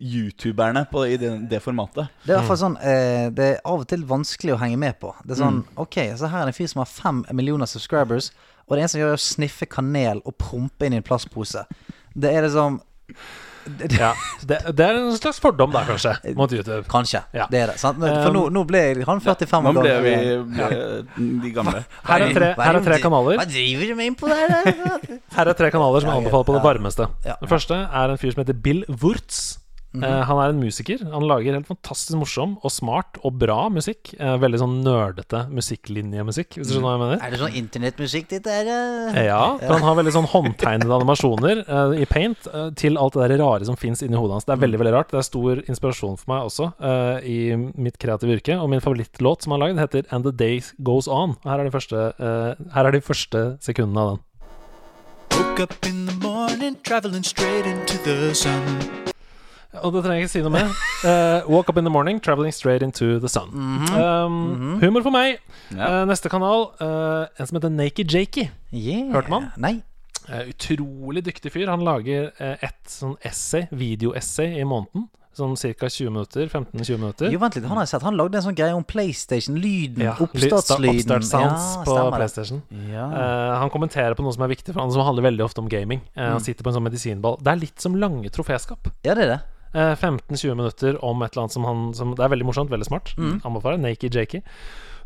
youtuberne 0.01 0.85
på, 0.91 1.05
i 1.07 1.17
det, 1.19 1.31
det 1.51 1.61
formatet. 1.63 2.11
Det 2.25 2.33
er 2.33 2.35
i 2.35 2.41
hvert 2.41 2.51
fall 2.51 2.61
sånn 2.65 2.75
eh, 2.83 3.29
Det 3.35 3.47
er 3.53 3.61
av 3.63 3.85
og 3.85 3.87
til 3.91 4.03
vanskelig 4.11 4.57
å 4.57 4.59
henge 4.63 4.79
med 4.81 4.99
på. 5.03 5.13
Det 5.23 5.37
er 5.37 5.43
sånn 5.45 5.63
Ok, 5.81 6.01
så 6.19 6.31
her 6.31 6.43
er 6.43 6.49
det 6.49 6.55
en 6.55 6.59
fyr 6.59 6.71
som 6.73 6.83
har 6.83 6.91
fem 6.91 7.23
millioner 7.35 7.71
subscribers, 7.71 8.33
og 8.67 8.75
det 8.75 8.83
eneste 8.85 8.99
han 8.99 9.05
gjør, 9.05 9.15
er 9.15 9.21
å 9.21 9.27
sniffe 9.29 9.69
kanel 9.71 10.23
og 10.25 10.37
prompe 10.41 10.87
inn 10.87 10.97
i 10.97 11.01
en 11.03 11.07
plastpose. 11.07 11.67
Det 12.15 12.31
er 12.33 12.47
liksom 12.47 12.81
Ja, 14.05 14.13
det, 14.45 14.59
det 14.77 14.85
er 14.85 14.99
en 14.99 15.17
slags 15.17 15.41
fordom 15.43 15.73
der, 15.73 15.87
kanskje, 15.89 16.13
mot 16.37 16.53
YouTube. 16.53 16.83
Kanskje. 16.91 17.23
Ja. 17.37 17.47
Det 17.51 17.63
er 17.63 17.73
det. 17.73 17.79
Sant? 17.81 17.99
For 18.03 18.35
nå, 18.35 18.47
nå 18.53 18.65
ble 18.69 18.83
han 19.09 19.23
45 19.25 19.71
år. 19.71 19.77
Nå 19.77 19.85
ble 19.85 19.95
vi 20.05 20.15
ble, 20.55 20.69
de 21.45 21.53
gamle. 21.55 21.83
Her 22.11 22.27
er 22.29 22.37
tre, 22.37 22.53
her 22.61 22.79
er 22.81 22.87
tre 22.87 23.01
kanaler. 23.03 23.41
Hva 23.41 23.49
driver 23.49 23.91
du 23.91 23.99
med 23.99 24.13
innpå 24.13 24.31
der? 24.31 24.71
Her 25.35 25.51
er 25.53 25.59
tre 25.59 25.71
kanaler 25.75 26.05
som 26.05 26.13
jeg 26.13 26.23
anbefaler 26.25 26.49
på 26.51 26.57
det 26.59 26.65
varmeste. 26.69 27.11
Den 27.27 27.51
første 27.51 27.81
er 27.89 28.15
en 28.15 28.21
fyr 28.21 28.35
som 28.37 28.45
heter 28.45 28.59
Bill 28.67 28.85
Wurtz. 29.03 29.45
Eh, 29.95 30.23
han 30.27 30.39
er 30.43 30.51
en 30.51 30.59
musiker. 30.59 31.03
Han 31.13 31.27
lager 31.29 31.55
helt 31.55 31.69
fantastisk 31.69 32.19
morsom 32.19 32.57
og 32.67 32.73
smart 32.75 33.19
og 33.23 33.37
bra 33.39 33.69
musikk. 33.71 34.11
Uh, 34.19 34.35
veldig 34.43 34.59
sånn 34.59 34.75
nerdete 34.83 35.45
musikklinjemusikk, 35.55 36.57
hvis 36.59 36.67
du 36.67 36.75
skjønner 36.75 36.89
hva 36.89 36.95
jeg 36.95 37.03
mener. 37.05 37.21
Er 37.23 37.35
det 37.35 37.41
sånn 37.43 37.59
internettmusikk, 37.61 38.27
ditt 38.33 38.49
der? 38.49 38.71
Eh, 38.73 39.21
Ja, 39.29 39.55
han 39.61 39.87
har 39.87 39.99
veldig 40.01 40.15
sånn 40.17 40.29
håndtegnede 40.33 40.97
animasjoner 40.99 41.63
i 42.01 42.07
paint 42.11 42.49
til 42.79 42.99
alt 43.01 43.15
det 43.17 43.29
der 43.31 43.41
rare 43.45 43.69
som 43.69 43.79
fins 43.79 44.03
inni 44.05 44.19
hodet 44.19 44.39
hans. 44.41 44.49
Det 44.49 44.57
er 44.57 44.63
veldig 44.65 44.83
veldig 44.83 44.95
rart. 44.97 45.15
Det 45.15 45.21
er 45.23 45.29
stor 45.29 45.63
inspirasjon 45.63 46.19
for 46.21 46.33
meg 46.35 46.51
også 46.51 46.69
i 47.25 47.39
mitt 47.55 47.99
kreative 48.03 48.37
yrke. 48.37 48.59
Og 48.59 48.69
min 48.73 48.83
favorittlåt 48.85 49.47
som 49.47 49.55
han 49.55 49.63
har 49.63 49.73
lagd, 49.73 49.83
heter 49.85 50.11
And 50.11 50.27
The 50.27 50.35
Day 50.35 50.61
Goes 50.83 51.09
On. 51.09 51.37
Her 51.47 51.63
er 51.63 51.71
de 51.71 51.75
første, 51.75 52.11
her 52.19 52.91
er 52.91 52.99
de 52.99 53.05
første 53.05 53.47
sekundene 53.65 54.03
av 54.05 54.15
den. 54.15 54.23
Woke 55.39 55.61
up 55.69 55.87
in 55.87 56.07
the 56.07 56.19
morning, 56.21 56.77
traveling 56.83 57.25
straight 57.25 57.67
into 57.67 57.99
the 58.05 58.35
sun. 58.35 59.14
Og 59.83 59.93
det 59.97 60.03
trenger 60.05 60.21
jeg 60.21 60.29
ikke 60.29 60.35
si 60.37 60.43
noe 60.47 60.55
mer. 60.55 60.75
Uh, 61.05 61.43
walk 61.53 61.69
up 61.69 61.77
in 61.77 61.85
the 61.85 61.91
morning, 61.93 62.17
traveling 62.19 62.51
straight 62.55 62.81
into 62.81 63.19
the 63.21 63.29
sun. 63.29 63.51
um, 63.93 64.79
Humor 64.81 65.03
for 65.05 65.13
meg. 65.13 65.37
Ja. 65.77 66.01
Uh, 66.01 66.05
neste 66.09 66.31
kanal, 66.33 66.71
uh, 66.81 67.27
en 67.37 67.47
som 67.51 67.59
heter 67.59 67.69
Naked 67.75 68.09
Jakey. 68.15 68.47
Yeah. 68.73 69.11
Hørte 69.13 69.29
man? 69.29 69.51
Nei. 69.61 69.75
Eh, 70.33 70.47
utrolig 70.55 71.21
dyktig 71.27 71.53
fyr. 71.53 71.69
Han 71.69 71.85
lager 71.85 72.31
eh, 72.41 72.55
et 72.65 72.79
sånn 72.89 73.19
essay, 73.29 73.67
videoessay 73.77 74.55
i 74.57 74.65
måneden. 74.65 75.11
Sånn 75.37 75.53
ca. 75.59 75.91
20 75.91 76.09
minutter. 76.15 76.47
15-20 76.49 76.97
minutter. 77.03 77.29
Jo, 77.35 77.41
vent 77.43 77.59
litt. 77.59 77.67
Han 77.69 77.77
har 77.77 77.85
jeg 77.85 77.93
sett. 77.93 78.07
Han 78.07 78.17
lagde 78.17 78.39
en 78.41 78.47
sånn 78.47 78.57
greie 78.57 78.73
om 78.79 78.85
PlayStation. 78.89 79.57
Lyden. 79.61 80.07
Ja, 80.07 80.15
oppstartslyden. 80.23 81.03
Oppstartssounds 81.03 81.65
Ja, 81.75 81.85
på. 81.91 81.97
PlayStation. 82.17 82.63
Ja. 82.89 83.05
Uh, 83.13 83.55
han 83.61 83.73
kommenterer 83.75 84.15
på 84.17 84.25
noe 84.25 84.33
som 84.33 84.47
er 84.47 84.55
viktig 84.55 84.73
for 84.73 84.81
han, 84.87 84.95
som 84.95 85.05
handler 85.05 85.27
veldig 85.29 85.45
ofte 85.45 85.61
om 85.61 85.69
gaming. 85.69 86.01
Uh, 86.15 86.23
Mm. 86.25 86.31
Han 86.39 86.47
sitter 86.49 86.65
på 86.65 86.71
en 86.73 86.79
sånn 86.79 86.87
medisinball. 86.89 87.37
Det 87.45 87.53
er 87.53 87.61
litt 87.67 87.83
som 87.85 87.99
lange 88.01 88.31
troféskap. 88.33 88.89
Ja, 89.05 89.13
det 89.19 89.27
er 89.27 89.35
det. 89.35 89.43
Eh, 89.75 89.95
15-20 89.99 90.55
minutter 90.55 90.99
om 91.05 91.23
et 91.23 91.33
eller 91.35 91.45
annet 91.45 91.53
som 91.53 91.65
han 91.67 91.95
som, 91.99 92.15
Det 92.15 92.23
er 92.25 92.31
veldig 92.31 92.47
morsomt, 92.47 92.71
veldig 92.71 92.87
smart. 92.87 93.15
Mm. 93.19 93.41
Anbefaler. 93.45 93.81
Naked 93.83 94.15
Jakey. 94.15 94.43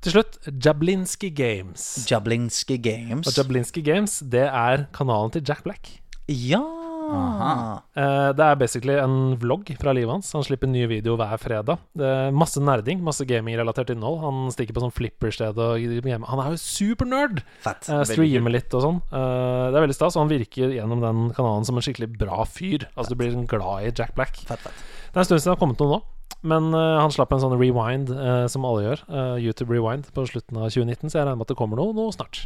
Til 0.05 0.13
slutt, 0.13 0.39
Jablinski 0.65 1.31
Games. 1.35 2.07
Jablinski 2.11 2.77
Games. 2.79 3.27
Og 3.27 3.35
Jablinski 3.35 3.83
Games, 3.83 4.21
det 4.21 4.45
er 4.47 4.87
kanalen 4.95 5.33
til 5.35 5.43
Jack 5.43 5.65
Black. 5.65 6.01
Ja. 6.29 6.61
Eh, 7.09 8.31
det 8.37 8.45
er 8.45 8.59
basically 8.61 8.97
en 9.01 9.37
vlogg 9.41 9.71
fra 9.81 9.95
livet 9.97 10.13
hans. 10.13 10.31
Han 10.37 10.45
slipper 10.47 10.71
nye 10.71 10.89
video 10.91 11.17
hver 11.19 11.39
fredag. 11.41 11.81
Det 11.97 12.09
er 12.09 12.35
masse 12.37 12.61
nerding, 12.63 13.01
masse 13.05 13.27
gamingrelatert 13.29 13.93
innhold. 13.95 14.21
Han 14.25 14.53
stikker 14.55 14.77
på 14.77 14.85
sånn 14.85 14.95
flippersted 14.95 15.59
og 15.65 15.87
gamer. 16.05 16.29
Han 16.31 16.43
er 16.45 16.53
jo 16.55 16.61
supernerd! 16.63 17.43
Uh, 17.89 18.05
streamer 18.09 18.55
litt 18.55 18.75
og 18.77 18.85
sånn. 18.85 19.01
Eh, 19.09 19.65
det 19.73 19.81
er 19.81 19.87
veldig 19.87 19.99
stas, 19.99 20.19
og 20.19 20.27
han 20.27 20.33
virker 20.35 20.77
gjennom 20.77 21.03
den 21.05 21.25
kanalen 21.39 21.67
som 21.69 21.81
en 21.81 21.85
skikkelig 21.85 22.13
bra 22.21 22.45
fyr. 22.49 22.89
Altså 22.95 23.15
Du 23.15 23.21
blir 23.21 23.35
sånn 23.35 23.49
glad 23.51 23.89
i 23.89 23.93
Jack 23.93 24.15
Black. 24.19 24.39
Fett, 24.49 24.63
fett. 24.63 24.87
Det 25.09 25.17
er 25.17 25.25
en 25.25 25.29
stund 25.29 25.41
siden 25.41 25.53
det 25.53 25.57
har 25.57 25.65
kommet 25.65 25.85
noe 25.85 25.97
nå. 25.99 26.01
Men 26.47 26.71
eh, 26.75 26.97
han 27.01 27.11
slapp 27.11 27.33
en 27.35 27.43
sånn 27.43 27.57
rewind, 27.59 28.13
eh, 28.15 28.45
som 28.53 28.67
alle 28.69 28.85
gjør. 28.85 29.01
eh, 29.11 29.37
YouTube 29.43 29.75
rewind 29.75 30.07
på 30.15 30.27
slutten 30.29 30.61
av 30.61 30.71
2019, 30.71 31.11
så 31.11 31.19
jeg 31.19 31.25
regner 31.27 31.41
med 31.41 31.49
at 31.49 31.55
det 31.55 31.59
kommer 31.59 31.81
noe 31.81 31.97
nå 31.97 32.11
snart. 32.15 32.45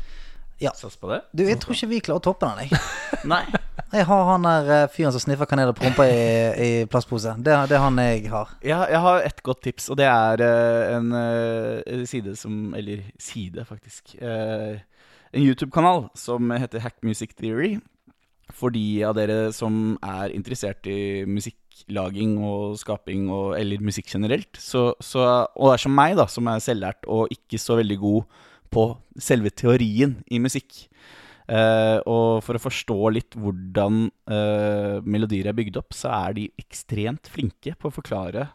Sats 0.78 0.96
på 1.00 1.10
det? 1.10 1.20
Du, 1.34 1.42
jeg 1.48 1.58
tror 1.62 1.74
ikke 1.74 1.88
vi 1.90 2.00
klarer 2.06 2.22
å 2.22 2.24
toppe 2.24 2.46
den, 2.46 2.70
jeg. 2.70 2.80
Nei. 3.32 3.42
Jeg 3.92 4.06
har 4.08 4.22
han 4.30 4.46
der 4.46 4.70
eh, 4.72 4.86
fyren 4.92 5.12
som 5.12 5.20
sniffer 5.20 5.48
kanel 5.50 5.72
og 5.72 5.76
promper 5.76 6.08
i, 6.08 6.22
i 6.64 6.70
plastpose. 6.88 7.34
Det, 7.42 7.56
det 7.68 7.76
er 7.76 7.82
han 7.82 7.98
jeg 8.00 8.30
har. 8.32 8.54
Jeg, 8.64 8.78
jeg 8.94 9.02
har 9.04 9.26
et 9.26 9.42
godt 9.44 9.62
tips, 9.66 9.90
og 9.92 9.98
det 10.00 10.06
er 10.08 10.44
eh, 10.46 10.94
en 10.96 11.12
eh, 11.18 12.04
side 12.08 12.36
som 12.40 12.72
Eller 12.78 13.02
side, 13.20 13.66
faktisk. 13.68 14.14
eh, 14.22 14.78
en 15.32 15.42
YouTube-kanal 15.42 16.06
som 16.18 16.50
heter 16.52 16.82
Hack 16.84 16.98
Music 17.02 17.34
Theory. 17.38 17.78
For 18.52 18.72
de 18.72 18.84
av 19.08 19.16
dere 19.16 19.48
som 19.56 19.96
er 20.04 20.32
interessert 20.36 20.84
i 20.90 21.24
musikklaging 21.24 22.34
og 22.44 22.76
skaping, 22.80 23.30
og, 23.32 23.54
eller 23.56 23.80
musikk 23.80 24.10
generelt. 24.12 24.60
Så, 24.60 24.90
så, 25.00 25.46
og 25.56 25.72
er 25.72 25.80
som 25.80 25.94
meg, 25.96 26.18
da, 26.20 26.26
som 26.28 26.48
er 26.52 26.60
selvlært 26.60 27.08
og 27.08 27.32
ikke 27.32 27.60
så 27.60 27.78
veldig 27.80 27.98
god 28.02 28.40
på 28.72 28.86
selve 29.20 29.52
teorien 29.54 30.18
i 30.32 30.40
musikk. 30.42 30.86
Uh, 31.52 31.98
og 32.08 32.40
for 32.46 32.56
å 32.56 32.62
forstå 32.62 32.96
litt 33.12 33.34
hvordan 33.36 34.06
uh, 34.30 35.02
melodier 35.04 35.50
er 35.50 35.56
bygd 35.58 35.76
opp, 35.80 35.92
så 35.96 36.12
er 36.22 36.36
de 36.38 36.48
ekstremt 36.62 37.28
flinke 37.28 37.74
på 37.76 37.90
å 37.90 37.94
forklare 37.94 38.46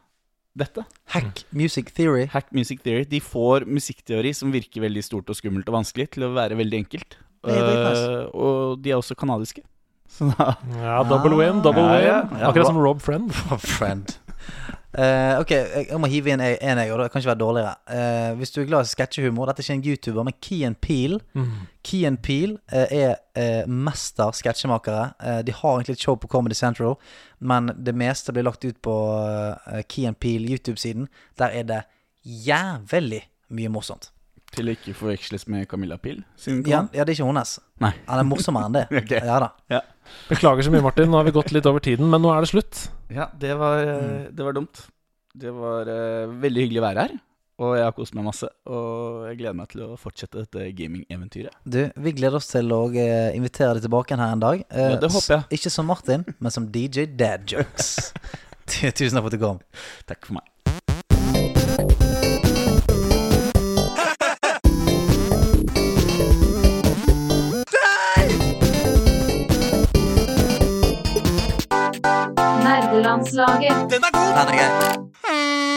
dette. 0.57 0.81
Hack 1.14 1.44
Music 1.53 1.91
Theory. 1.94 2.26
Hack 2.34 2.49
Music 2.56 2.81
Theory. 2.81 3.06
De 3.06 3.19
får 3.22 3.68
musikkteori 3.69 4.31
som 4.34 4.53
virker 4.56 4.81
veldig 4.88 5.03
stort 5.06 5.30
og 5.30 5.38
skummelt 5.38 5.68
og 5.69 5.77
vanskelig, 5.77 6.10
til 6.15 6.26
å 6.26 6.34
være 6.34 6.57
veldig 6.57 6.80
enkelt. 6.81 7.19
Eh, 7.48 8.23
og 8.34 8.80
de 8.81 8.91
er 8.91 8.98
også 8.98 9.15
kanadiske. 9.19 9.61
Så 10.10 10.31
da 10.31 10.53
Ja, 10.80 11.02
double 11.06 11.38
win, 11.38 11.61
double 11.61 11.84
Ja, 11.84 11.91
win. 11.94 12.07
ja, 12.07 12.18
ja. 12.39 12.48
Akkurat 12.49 12.72
som 12.72 12.80
Rob 12.81 13.03
Friend. 13.03 13.30
Rob 13.52 13.61
Friend. 13.61 14.15
Eh, 14.96 15.34
ok, 15.42 15.52
jeg, 15.52 16.00
må 16.00 16.08
hive 16.10 16.32
inn 16.32 16.42
en, 16.42 16.56
en 16.64 16.80
jeg, 16.80 16.92
og 16.94 17.02
det 17.02 17.10
kan 17.12 17.22
ikke 17.22 17.30
være 17.34 17.42
dårligere. 17.42 17.74
Uh, 17.92 18.38
hvis 18.40 18.54
du 18.56 18.62
er 18.62 18.70
glad 18.70 18.88
i 18.88 18.90
sketsjehumor 18.90 19.50
Dette 19.50 19.62
er 19.62 19.68
ikke 19.68 19.76
en 19.76 19.84
YouTuber, 19.92 20.26
men 20.26 20.38
Key 20.42 20.72
Peel. 20.82 21.20
Key 21.84 22.12
Peel 22.24 22.56
uh, 22.72 22.86
er 22.86 23.16
eh, 23.38 23.68
mester 23.68 24.32
sketsjemakere. 24.34 25.44
De 25.44 25.54
har 25.54 25.76
egentlig 25.76 25.98
et 26.00 26.08
show 26.08 26.16
på 26.16 26.32
Comedy 26.32 26.56
Central, 26.56 26.96
men 27.40 27.72
det 27.76 27.96
meste 27.96 28.34
blir 28.34 28.48
lagt 28.48 28.66
ut 28.66 28.80
på 28.82 28.96
Key 29.92 30.12
Peel 30.20 30.48
YouTube-siden. 30.50 31.08
Der 31.38 31.54
er 31.54 31.68
det 31.68 31.82
jævlig 32.24 33.26
mye 33.50 33.72
morsomt. 33.72 34.12
Til 34.56 34.70
å 34.70 34.74
ikke 34.74 34.96
forveksles 34.96 35.46
med 35.52 35.68
Camilla 35.68 35.98
Peel? 36.00 36.24
Ja, 36.48 36.86
ja, 36.96 37.04
det 37.04 37.12
er 37.12 37.18
ikke 37.18 37.28
hennes. 37.28 37.58
Han 37.84 38.20
er 38.22 38.26
morsommere 38.28 38.70
enn 38.70 38.78
det. 38.80 38.86
Ok. 39.04 39.14
Ja 39.20 39.40
da. 39.44 39.82
Beklager 40.30 40.64
så 40.68 40.72
mye, 40.74 40.84
Martin. 40.86 41.10
Nå 41.12 41.18
har 41.20 41.28
vi 41.28 41.32
gått 41.36 41.52
litt 41.56 41.66
over 41.70 41.80
tiden, 41.84 42.10
men 42.12 42.22
nå 42.24 42.32
er 42.34 42.44
det 42.46 42.50
slutt. 42.52 42.88
Ja, 43.14 43.30
det 43.40 43.54
var, 43.60 43.80
eh, 43.84 44.02
Mm. 44.02 44.36
det 44.36 44.46
var 44.46 44.54
dumt. 44.54 44.84
Det 45.38 45.52
var 45.54 45.88
uh, 45.88 46.28
veldig 46.42 46.64
hyggelig 46.66 46.80
å 46.82 46.86
være 46.88 47.04
her. 47.08 47.16
Og 47.60 47.72
jeg 47.78 47.84
har 47.88 47.94
kost 47.98 48.14
meg 48.14 48.26
masse. 48.26 48.48
Og 48.70 49.24
jeg 49.30 49.38
gleder 49.40 49.56
meg 49.58 49.68
til 49.72 49.82
å 49.82 49.96
fortsette 49.98 50.44
dette 50.44 50.68
gaming-eventyret. 50.78 51.56
Du, 51.66 51.80
vi 51.98 52.12
gleder 52.14 52.38
oss 52.38 52.48
til 52.52 52.70
å 52.74 52.84
eh, 52.94 53.32
invitere 53.38 53.74
deg 53.78 53.86
tilbake 53.88 54.18
her 54.18 54.34
en 54.36 54.44
dag. 54.44 54.62
Uh, 54.70 54.92
Ja, 54.94 55.00
det 55.02 55.10
håper 55.14 55.34
jeg. 55.40 55.48
Ikke 55.58 55.72
som 55.74 55.88
Martin, 55.90 56.26
men 56.40 56.52
som 56.54 56.68
DJ 56.70 57.08
Dad 57.18 57.48
Jokes. 57.50 58.12
Tusen 58.68 59.16
takk 59.16 59.24
for 59.24 59.32
at 59.32 59.38
du 59.38 59.42
kom. 59.42 59.60
Takk 60.10 60.26
for 60.28 60.38
meg. 60.38 60.46
Nederlandslaget. 73.08 73.92
Den 73.92 74.04
er 74.04 74.12
god! 74.14 74.48
Den 74.48 74.54
er 74.54 74.58
gøy. 74.60 75.77